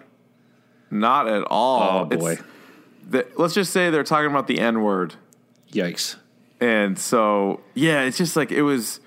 Not 0.91 1.27
at 1.27 1.43
all. 1.43 2.01
Oh 2.01 2.05
boy, 2.05 2.39
the- 3.07 3.27
let's 3.37 3.53
just 3.53 3.71
say 3.71 3.89
they're 3.89 4.03
talking 4.03 4.29
about 4.29 4.47
the 4.47 4.59
N 4.59 4.81
word. 4.81 5.15
yikes! 5.71 6.15
And 6.59 6.97
so, 6.99 7.61
yeah, 7.75 8.01
it's 8.01 8.17
just 8.17 8.35
like 8.35 8.51
it 8.51 8.63
was. 8.63 8.99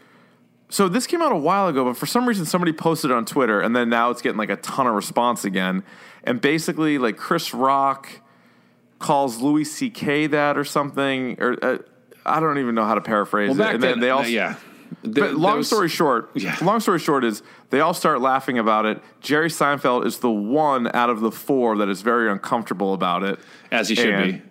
So 0.73 0.89
this 0.89 1.07
came 1.07 1.21
out 1.21 1.33
a 1.33 1.37
while 1.37 1.69
ago, 1.69 1.85
but 1.85 1.99
for 1.99 2.07
some 2.07 2.27
reason 2.27 2.47
somebody 2.47 2.73
posted 2.73 3.11
it 3.11 3.15
on 3.15 3.27
Twitter, 3.27 3.61
and 3.61 3.77
then 3.77 3.91
now 3.91 4.09
it's 4.09 4.23
getting 4.23 4.39
like 4.39 4.49
a 4.49 4.57
ton 4.57 4.87
of 4.87 4.95
response 4.95 5.45
again. 5.45 5.83
And 6.25 6.41
basically, 6.41 6.97
like 6.97 7.19
Chris 7.19 7.53
Rock 7.53 8.09
calls 8.99 9.39
Louis 9.43 9.65
C.K. 9.65 10.29
that 10.29 10.57
or 10.57 10.65
something, 10.65 11.37
or 11.43 11.63
uh, 11.63 11.79
I 12.25 12.41
don't 12.41 12.57
even 12.57 12.75
know 12.75 12.87
how 12.87 12.95
to 12.95 13.03
paraphrase 13.03 13.51
Well, 13.55 13.69
it. 13.69 13.75
And 13.75 13.83
then, 13.83 13.91
then 13.91 14.01
they 14.01 14.09
all, 14.09 14.21
uh, 14.23 14.27
yeah. 14.29 14.55
But 15.05 15.35
long 15.35 15.59
was- 15.59 15.67
story 15.67 15.91
short, 15.91 16.31
Yeah. 16.35 16.57
long 16.63 16.81
story 16.81 17.01
short 17.01 17.25
is 17.25 17.43
they 17.69 17.81
all 17.81 17.93
start 17.93 18.23
laughing 18.23 18.59
about 18.59 18.87
it. 18.87 19.03
Jerry 19.21 19.49
Seinfeld 19.51 20.07
is 20.07 20.21
the 20.21 20.31
one 20.31 20.91
out 20.95 21.11
of 21.11 21.21
the 21.21 21.31
four 21.31 21.77
that 21.79 21.91
is 21.91 22.01
very 22.01 22.31
uncomfortable 22.31 22.95
about 22.95 23.23
it. 23.25 23.39
as 23.71 23.91
he 23.91 23.95
should 23.95 24.09
And- 24.15 24.33
be. 24.33 24.43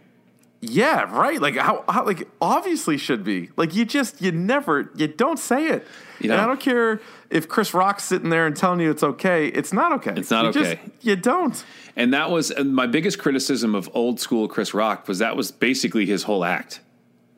Yeah, 0.63 1.11
right. 1.17 1.41
Like 1.41 1.55
how, 1.57 1.83
how 1.89 2.05
like 2.05 2.27
obviously 2.39 2.97
should 2.97 3.23
be. 3.23 3.49
Like 3.57 3.73
you 3.75 3.83
just 3.83 4.21
you 4.21 4.31
never 4.31 4.91
you 4.95 5.07
don't 5.07 5.39
say 5.39 5.67
it. 5.69 5.87
You 6.19 6.31
and 6.31 6.39
I 6.39 6.45
don't. 6.45 6.59
care 6.59 7.01
if 7.31 7.49
Chris 7.49 7.73
Rock's 7.73 8.03
sitting 8.03 8.29
there 8.29 8.45
and 8.45 8.55
telling 8.55 8.79
you 8.79 8.91
it's 8.91 9.01
okay. 9.01 9.47
It's 9.47 9.73
not 9.73 9.91
okay. 9.93 10.13
It's 10.15 10.29
not 10.29 10.45
You 10.45 10.51
just- 10.53 10.71
okay. 10.73 10.81
you 11.01 11.15
don't. 11.15 11.65
And 11.95 12.13
that 12.13 12.29
was 12.29 12.51
and 12.51 12.75
my 12.75 12.85
biggest 12.85 13.17
criticism 13.17 13.73
of 13.73 13.89
old 13.95 14.19
school 14.19 14.47
Chris 14.47 14.73
Rock 14.73 15.07
was 15.07 15.17
that 15.19 15.35
was 15.35 15.51
basically 15.51 16.05
his 16.05 16.23
whole 16.23 16.45
act. 16.45 16.79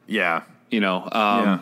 Yeah. 0.06 0.44
You 0.70 0.82
know, 0.82 1.04
um, 1.12 1.46
yeah. 1.46 1.60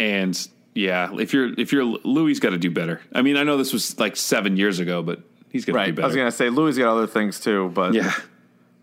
and 0.00 0.48
yeah, 0.74 1.10
if 1.18 1.32
you're 1.34 1.52
if 1.60 1.72
you're 1.72 1.84
Louis, 1.84 2.38
got 2.40 2.50
to 2.50 2.58
do 2.58 2.70
better. 2.70 3.00
I 3.14 3.22
mean, 3.22 3.36
I 3.36 3.42
know 3.42 3.56
this 3.58 3.72
was 3.72 3.98
like 3.98 4.16
seven 4.16 4.56
years 4.56 4.78
ago, 4.78 5.02
but 5.02 5.20
he's 5.50 5.64
got 5.64 5.72
to 5.72 5.92
do 5.92 5.96
Right. 5.96 6.04
I 6.04 6.06
was 6.06 6.16
gonna 6.16 6.30
say 6.30 6.48
Louis 6.50 6.78
got 6.78 6.90
other 6.96 7.06
things 7.08 7.40
too, 7.40 7.70
but 7.74 7.94
yeah, 7.94 8.12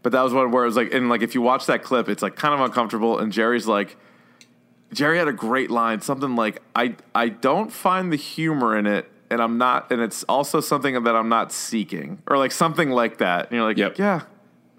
But 0.05 0.11
that 0.11 0.21
was 0.21 0.35
one 0.35 0.51
where 0.51 0.61
it 0.61 0.67
was 0.67 0.75
like, 0.75 0.93
and 0.93 1.09
like 1.09 1.23
if 1.23 1.33
you 1.33 1.41
watch 1.41 1.65
that 1.65 1.81
clip, 1.81 2.09
it's 2.09 2.21
like 2.21 2.35
kind 2.35 2.53
of 2.53 2.59
uncomfortable. 2.59 3.17
And 3.17 3.31
Jerry's 3.33 3.65
like, 3.65 3.97
Jerry 4.93 5.17
had 5.17 5.27
a 5.27 5.33
great 5.33 5.71
line, 5.71 5.99
something 6.01 6.35
like, 6.35 6.61
"I 6.75 6.95
I 7.15 7.29
don't 7.29 7.71
find 7.73 8.13
the 8.13 8.15
humor 8.15 8.77
in 8.77 8.85
it, 8.85 9.11
and 9.31 9.41
I'm 9.41 9.57
not, 9.57 9.91
and 9.91 9.99
it's 9.99 10.21
also 10.25 10.59
something 10.59 10.93
that 11.05 11.15
I'm 11.15 11.27
not 11.27 11.51
seeking, 11.51 12.21
or 12.27 12.37
like 12.37 12.51
something 12.51 12.91
like 12.91 13.17
that." 13.17 13.45
And 13.49 13.53
you're 13.53 13.63
like, 13.63 13.77
Yep. 13.77 13.97
yeah, 13.97 14.21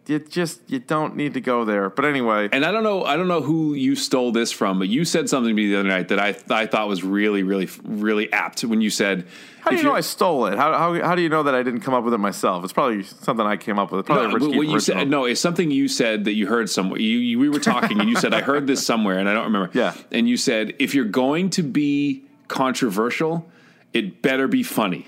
you 0.09 0.18
just 0.20 0.61
you 0.68 0.78
don't 0.78 1.16
need 1.16 1.34
to 1.34 1.40
go 1.40 1.64
there. 1.64 1.90
But 1.90 2.04
anyway, 2.04 2.48
And 2.52 2.64
I 2.64 2.70
don't 2.70 2.82
know, 2.82 3.04
I 3.04 3.16
don't 3.16 3.28
know 3.28 3.42
who 3.42 3.74
you 3.74 3.96
stole 3.96 4.32
this 4.32 4.52
from, 4.52 4.78
but 4.78 4.88
you 4.88 5.04
said 5.04 5.28
something 5.28 5.48
to 5.48 5.54
me 5.54 5.68
the 5.68 5.80
other 5.80 5.88
night 5.88 6.09
that 6.09 6.18
I 6.20 6.36
I 6.50 6.66
thought 6.66 6.88
was 6.88 7.02
really, 7.02 7.42
really, 7.42 7.68
really 7.84 8.32
apt 8.32 8.62
when 8.64 8.80
you 8.80 8.90
said, 8.90 9.26
how 9.61 9.70
do 9.72 9.76
you 9.78 9.82
know 9.82 9.94
I 9.94 10.00
stole 10.00 10.46
it? 10.46 10.57
How, 10.57 10.72
how 10.78 10.94
how 11.02 11.14
do 11.16 11.22
you 11.22 11.28
know 11.28 11.42
that 11.42 11.54
I 11.54 11.62
didn't 11.64 11.80
come 11.80 11.92
up 11.94 12.04
with 12.04 12.14
it 12.14 12.18
myself? 12.18 12.62
It's 12.62 12.72
probably 12.72 13.02
something 13.02 13.44
I 13.44 13.57
came 13.57 13.78
up 13.78 13.90
with. 13.90 14.00
It's 14.00 14.07
probably 14.07 14.52
No, 14.52 14.59
what 14.59 14.68
you 14.68 14.78
said, 14.80 15.09
no, 15.09 15.24
it's 15.24 15.40
something 15.40 15.70
you 15.70 15.88
said 15.88 16.24
that 16.26 16.34
you 16.34 16.46
heard 16.46 16.70
somewhere. 16.70 17.00
You, 17.00 17.18
you 17.18 17.38
we 17.38 17.48
were 17.48 17.59
talking 17.59 18.00
and 18.00 18.09
you 18.09 18.16
said 18.16 18.32
I 18.32 18.42
heard 18.42 18.66
this 18.66 18.86
somewhere 18.86 19.18
and 19.18 19.28
I 19.28 19.34
don't 19.34 19.44
remember. 19.44 19.70
Yeah. 19.74 19.94
and 20.12 20.28
you 20.28 20.36
said 20.36 20.74
if 20.78 20.94
you're 20.94 21.04
going 21.04 21.50
to 21.50 21.62
be 21.62 22.22
controversial, 22.48 23.48
it 23.92 24.22
better 24.22 24.46
be 24.46 24.62
funny. 24.62 25.07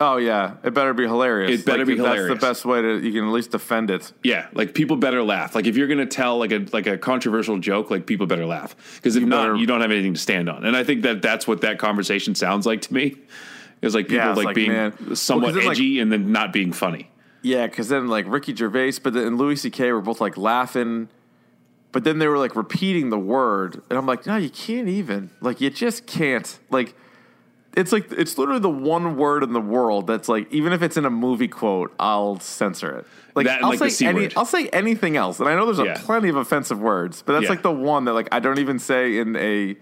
Oh 0.00 0.16
yeah, 0.16 0.54
it 0.64 0.74
better 0.74 0.92
be 0.92 1.04
hilarious. 1.04 1.60
It 1.60 1.64
better 1.64 1.78
Like, 1.78 1.86
be 1.86 1.92
if 1.94 1.98
That's 2.02 2.28
the 2.28 2.34
best 2.34 2.64
way 2.64 2.82
to 2.82 2.98
you 3.00 3.12
can 3.12 3.24
at 3.28 3.32
least 3.32 3.52
defend 3.52 3.90
it. 3.90 4.12
Yeah, 4.22 4.48
like 4.52 4.74
people 4.74 4.96
better 4.96 5.22
laugh. 5.22 5.54
Like 5.54 5.66
if 5.66 5.76
you're 5.76 5.86
going 5.86 5.98
to 6.00 6.06
tell 6.06 6.36
like 6.38 6.50
a 6.52 6.66
like 6.72 6.86
a 6.86 6.98
controversial 6.98 7.58
joke, 7.58 7.90
like 7.90 8.04
people 8.06 8.26
better 8.26 8.44
laugh 8.44 8.74
because 8.96 9.14
if 9.16 9.22
not, 9.22 9.42
better- 9.44 9.56
you 9.56 9.66
don't 9.66 9.80
have 9.80 9.92
anything 9.92 10.14
to 10.14 10.20
stand 10.20 10.48
on. 10.48 10.64
And 10.64 10.76
I 10.76 10.82
think 10.82 11.02
that 11.02 11.22
that's 11.22 11.46
what 11.46 11.60
that 11.60 11.78
conversation 11.78 12.34
sounds 12.34 12.66
like 12.66 12.80
to 12.82 12.94
me. 12.94 13.16
It's 13.82 13.94
like 13.94 14.08
people 14.08 14.24
Yeah, 14.24 14.34
like, 14.34 14.46
like, 14.46 14.54
being 14.56 14.72
man. 14.72 14.94
Well, 15.06 15.14
somewhat 15.16 15.48
'cause 15.48 15.54
then, 15.56 15.64
like- 15.66 15.76
edgy 15.76 16.00
and 16.00 16.10
then 16.10 16.32
not 16.32 16.52
being 16.52 16.72
funny. 16.72 17.10
Yeah, 17.42 17.66
because 17.66 17.88
then 17.88 18.08
like 18.08 18.24
Ricky 18.26 18.54
Gervais, 18.54 18.94
but 19.02 19.12
then 19.12 19.36
Louis 19.36 19.56
C.K. 19.56 19.92
were 19.92 20.00
both 20.00 20.20
like 20.20 20.36
laughing, 20.38 21.08
but 21.92 22.02
then 22.02 22.18
they 22.18 22.26
were 22.26 22.38
like 22.38 22.56
repeating 22.56 23.10
the 23.10 23.18
word, 23.18 23.82
and 23.90 23.98
I'm 23.98 24.06
like, 24.06 24.26
no, 24.26 24.36
you 24.36 24.48
can't 24.50 24.88
even. 24.88 25.30
Like, 25.42 25.60
you 25.60 25.68
just 25.70 26.06
can't. 26.06 26.58
Like, 26.70 26.96
it's 27.76 27.92
like 27.92 28.10
it's 28.12 28.38
literally 28.38 28.60
the 28.60 28.70
one 28.70 29.16
word 29.16 29.42
in 29.42 29.52
the 29.52 29.60
world 29.60 30.06
that's 30.06 30.28
like, 30.28 30.52
even 30.52 30.72
if 30.72 30.82
it's 30.82 30.96
in 30.96 31.04
a 31.04 31.10
movie 31.10 31.48
quote, 31.48 31.94
I'll 31.98 32.38
censor 32.40 32.98
it. 32.98 33.06
Like, 33.34 33.46
That 33.46 33.62
I'll 33.64 33.70
like, 33.70 33.78
the 33.80 33.90
say 33.90 34.06
any, 34.06 34.20
word. 34.20 34.34
I'll 34.36 34.44
say 34.44 34.68
anything 34.68 35.16
else, 35.16 35.40
and 35.40 35.48
I 35.48 35.54
know 35.56 35.64
there's 35.66 35.80
a 35.80 35.84
Yeah. 35.84 35.98
plenty 36.00 36.28
of 36.28 36.36
offensive 36.36 36.80
words, 36.80 37.22
but 37.26 37.32
that's 37.32 37.44
Yeah. 37.44 37.50
like 37.50 37.62
the 37.62 37.72
one 37.72 38.04
that 38.04 38.12
like 38.12 38.28
I 38.32 38.38
don't 38.40 38.58
even 38.60 38.78
say 38.78 39.18
in 39.18 39.34
a 39.36 39.76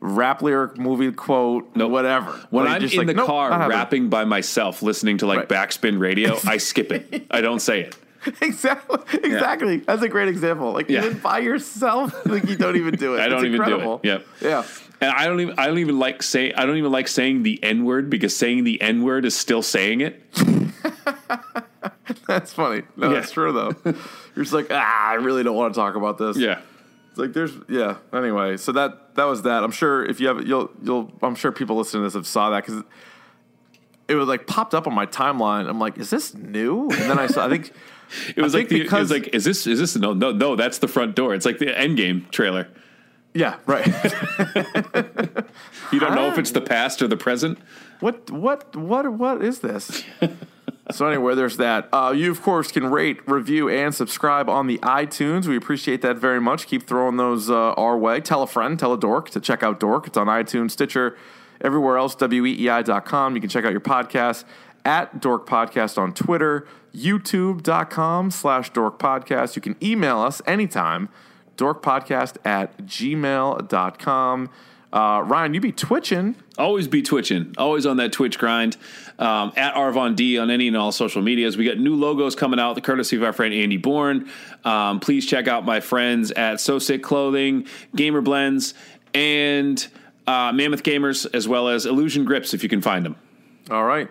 rap 0.00 0.42
lyric 0.42 0.76
movie 0.78 1.10
quote, 1.12 1.70
Nope. 1.74 1.90
whatever. 1.90 2.32
When 2.50 2.64
Like, 2.66 2.74
I'm 2.76 2.80
just 2.80 2.94
in 2.94 2.98
like, 2.98 3.06
the 3.08 3.14
nope, 3.14 3.26
car 3.26 3.68
rapping 3.68 4.08
by 4.08 4.24
myself, 4.24 4.82
listening 4.82 5.18
to 5.18 5.26
like 5.26 5.38
Right. 5.38 5.48
backspin 5.48 5.98
radio, 5.98 6.38
I 6.46 6.56
skip 6.58 6.92
it. 6.92 7.26
I 7.30 7.40
don't 7.40 7.60
say 7.60 7.80
it. 7.82 7.96
Exactly. 8.40 8.98
Exactly. 9.22 9.76
That's 9.78 10.00
a 10.02 10.08
great 10.08 10.28
example. 10.28 10.72
Like 10.72 10.88
Yeah. 10.88 11.04
even 11.04 11.18
by 11.18 11.40
yourself, 11.40 12.14
like 12.26 12.48
you 12.48 12.56
don't 12.56 12.76
even 12.76 12.94
do 12.96 13.14
it. 13.16 13.20
I 13.20 13.28
don't 13.28 13.40
It's 13.40 13.44
even 13.48 13.56
incredible. 13.60 13.98
do 13.98 14.08
it. 14.08 14.12
Yep. 14.12 14.26
Yeah. 14.40 14.62
And 15.04 15.12
I 15.12 15.26
don't 15.26 15.40
even 15.40 15.58
I 15.58 15.66
don't 15.66 15.78
even 15.78 15.98
like 15.98 16.22
say 16.22 16.52
I 16.54 16.64
don't 16.64 16.76
even 16.78 16.90
like 16.90 17.08
saying 17.08 17.42
the 17.42 17.62
N 17.62 17.84
word 17.84 18.08
because 18.08 18.34
saying 18.34 18.64
the 18.64 18.80
N 18.80 19.02
word 19.02 19.26
is 19.26 19.36
still 19.36 19.60
saying 19.62 20.00
it. 20.00 20.22
That's 22.26 22.52
funny. 22.52 22.82
No, 22.96 23.08
Yeah. 23.08 23.20
that's 23.20 23.32
true 23.32 23.52
though. 23.52 23.74
You're 24.34 24.44
just 24.44 24.52
like, 24.54 24.68
ah, 24.70 25.10
I 25.10 25.14
really 25.14 25.42
don't 25.42 25.56
want 25.56 25.74
to 25.74 25.78
talk 25.80 25.94
about 25.94 26.16
this. 26.18 26.36
Yeah. 26.38 26.60
It's 27.10 27.18
like 27.18 27.32
there's 27.34 27.52
yeah. 27.68 27.96
Anyway, 28.12 28.56
so 28.56 28.72
that 28.72 29.14
that 29.16 29.24
was 29.24 29.42
that. 29.42 29.62
I'm 29.62 29.70
sure 29.70 30.04
if 30.04 30.20
you 30.20 30.28
have 30.28 30.46
you'll 30.46 30.70
you'll 30.82 31.12
I'm 31.22 31.34
sure 31.34 31.52
people 31.52 31.76
listening 31.76 32.02
to 32.02 32.06
this 32.06 32.14
have 32.14 32.26
saw 32.26 32.50
that 32.50 32.64
because 32.64 32.82
it 34.08 34.14
was 34.14 34.26
like 34.26 34.46
popped 34.46 34.74
up 34.74 34.86
on 34.86 34.94
my 34.94 35.06
timeline. 35.06 35.68
I'm 35.68 35.78
like, 35.78 35.98
is 35.98 36.08
this 36.10 36.34
new? 36.34 36.84
And 36.90 37.10
then 37.10 37.18
I 37.18 37.26
saw. 37.26 37.46
I 37.46 37.50
think 37.50 37.72
It 38.36 38.42
was 38.42 38.54
I 38.54 38.58
like 38.58 38.68
the, 38.68 38.82
it 38.82 38.92
was 38.92 39.10
like 39.10 39.34
is 39.34 39.44
this 39.44 39.66
is 39.66 39.78
this 39.78 39.96
no 39.96 40.12
no 40.14 40.30
no 40.32 40.56
that's 40.56 40.78
the 40.78 40.88
front 40.88 41.14
door. 41.16 41.34
It's 41.34 41.46
like 41.46 41.58
the 41.58 41.66
Endgame 41.66 42.30
trailer. 42.30 42.68
Yeah 43.34 43.56
right. 43.66 43.86
You 45.92 46.00
don't 46.00 46.14
know 46.14 46.28
if 46.28 46.38
it's 46.38 46.50
the 46.50 46.60
past 46.60 47.02
or 47.02 47.08
the 47.08 47.16
present. 47.16 47.58
what 48.00 48.30
what 48.30 48.74
what 48.74 49.12
what 49.12 49.42
is 49.42 49.60
this? 49.60 50.02
so 50.90 51.06
anyway, 51.06 51.34
there's 51.34 51.56
that. 51.58 51.88
Uh, 51.92 52.12
you 52.16 52.30
of 52.30 52.42
course 52.42 52.72
can 52.72 52.86
rate, 52.90 53.20
review, 53.28 53.68
and 53.68 53.94
subscribe 53.94 54.48
on 54.48 54.66
the 54.66 54.78
iTunes. 54.78 55.46
We 55.46 55.56
appreciate 55.56 56.02
that 56.02 56.16
very 56.16 56.40
much. 56.40 56.66
Keep 56.66 56.86
throwing 56.86 57.16
those 57.16 57.50
uh, 57.50 57.72
our 57.74 57.96
way. 57.96 58.20
Tell 58.20 58.42
a 58.42 58.46
friend, 58.46 58.78
tell 58.78 58.92
a 58.92 58.98
dork 58.98 59.30
to 59.30 59.40
check 59.40 59.62
out 59.62 59.78
Dork. 59.78 60.06
It's 60.06 60.16
on 60.16 60.26
iTunes, 60.26 60.72
Stitcher, 60.72 61.16
everywhere 61.60 61.96
else. 61.96 62.16
weei.com. 62.16 63.34
You 63.34 63.40
can 63.40 63.50
check 63.50 63.64
out 63.64 63.72
your 63.72 63.80
podcast 63.80 64.44
at 64.84 65.20
Dork 65.20 65.48
Podcast 65.48 65.96
on 65.96 66.12
Twitter, 66.12 66.66
YouTube.com 66.94 68.30
slash 68.30 68.70
Dork 68.70 68.98
Podcast. 68.98 69.56
You 69.56 69.62
can 69.62 69.76
email 69.82 70.18
us 70.18 70.42
anytime. 70.46 71.08
Dorkpodcast 71.56 72.36
at 72.44 72.76
gmail.com. 72.78 74.50
Uh, 74.92 75.22
Ryan, 75.26 75.54
you 75.54 75.60
be 75.60 75.72
twitching. 75.72 76.36
Always 76.56 76.86
be 76.86 77.02
twitching. 77.02 77.54
Always 77.58 77.84
on 77.84 77.96
that 77.96 78.12
Twitch 78.12 78.38
grind. 78.38 78.76
Um, 79.18 79.52
at 79.56 79.74
Arvon 79.74 80.14
D 80.14 80.38
on 80.38 80.50
any 80.50 80.68
and 80.68 80.76
all 80.76 80.92
social 80.92 81.20
medias. 81.20 81.56
We 81.56 81.64
got 81.64 81.78
new 81.78 81.96
logos 81.96 82.36
coming 82.36 82.60
out, 82.60 82.74
the 82.74 82.80
courtesy 82.80 83.16
of 83.16 83.24
our 83.24 83.32
friend 83.32 83.52
Andy 83.52 83.76
Bourne. 83.76 84.30
Um, 84.64 85.00
please 85.00 85.26
check 85.26 85.48
out 85.48 85.64
my 85.64 85.80
friends 85.80 86.30
at 86.30 86.60
So 86.60 86.78
Sick 86.78 87.02
Clothing, 87.02 87.66
Gamer 87.96 88.20
Blends, 88.20 88.74
and 89.12 89.84
uh, 90.28 90.52
Mammoth 90.52 90.84
Gamers, 90.84 91.26
as 91.34 91.48
well 91.48 91.68
as 91.68 91.86
Illusion 91.86 92.24
Grips 92.24 92.54
if 92.54 92.62
you 92.62 92.68
can 92.68 92.80
find 92.80 93.04
them. 93.04 93.16
All 93.70 93.84
right. 93.84 94.08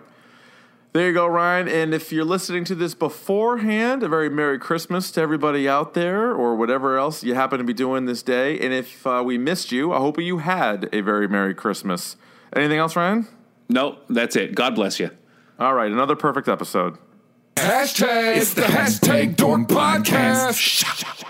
There 0.94 1.08
you 1.08 1.12
go, 1.12 1.26
Ryan. 1.26 1.66
And 1.66 1.92
if 1.92 2.12
you're 2.12 2.24
listening 2.24 2.62
to 2.66 2.76
this 2.76 2.94
beforehand, 2.94 4.04
a 4.04 4.08
very 4.08 4.30
Merry 4.30 4.60
Christmas 4.60 5.10
to 5.10 5.20
everybody 5.20 5.68
out 5.68 5.94
there, 5.94 6.32
or 6.32 6.54
whatever 6.54 6.96
else 6.98 7.24
you 7.24 7.34
happen 7.34 7.58
to 7.58 7.64
be 7.64 7.72
doing 7.72 8.04
this 8.04 8.22
day. 8.22 8.56
And 8.60 8.72
if 8.72 9.04
uh, 9.04 9.20
we 9.26 9.36
missed 9.36 9.72
you, 9.72 9.92
I 9.92 9.98
hope 9.98 10.20
you 10.20 10.38
had 10.38 10.88
a 10.92 11.00
very 11.00 11.26
Merry 11.26 11.52
Christmas. 11.52 12.16
Anything 12.54 12.78
else, 12.78 12.94
Ryan? 12.94 13.26
No, 13.68 13.98
that's 14.08 14.36
it. 14.36 14.54
God 14.54 14.76
bless 14.76 15.00
you. 15.00 15.10
All 15.58 15.74
right, 15.74 15.90
another 15.90 16.14
perfect 16.14 16.46
episode. 16.46 16.96
Hashtag, 17.56 18.36
it's 18.36 18.54
the 18.54 18.62
hashtag 18.62 19.34
Dork 19.34 19.62
Podcast. 19.66 21.24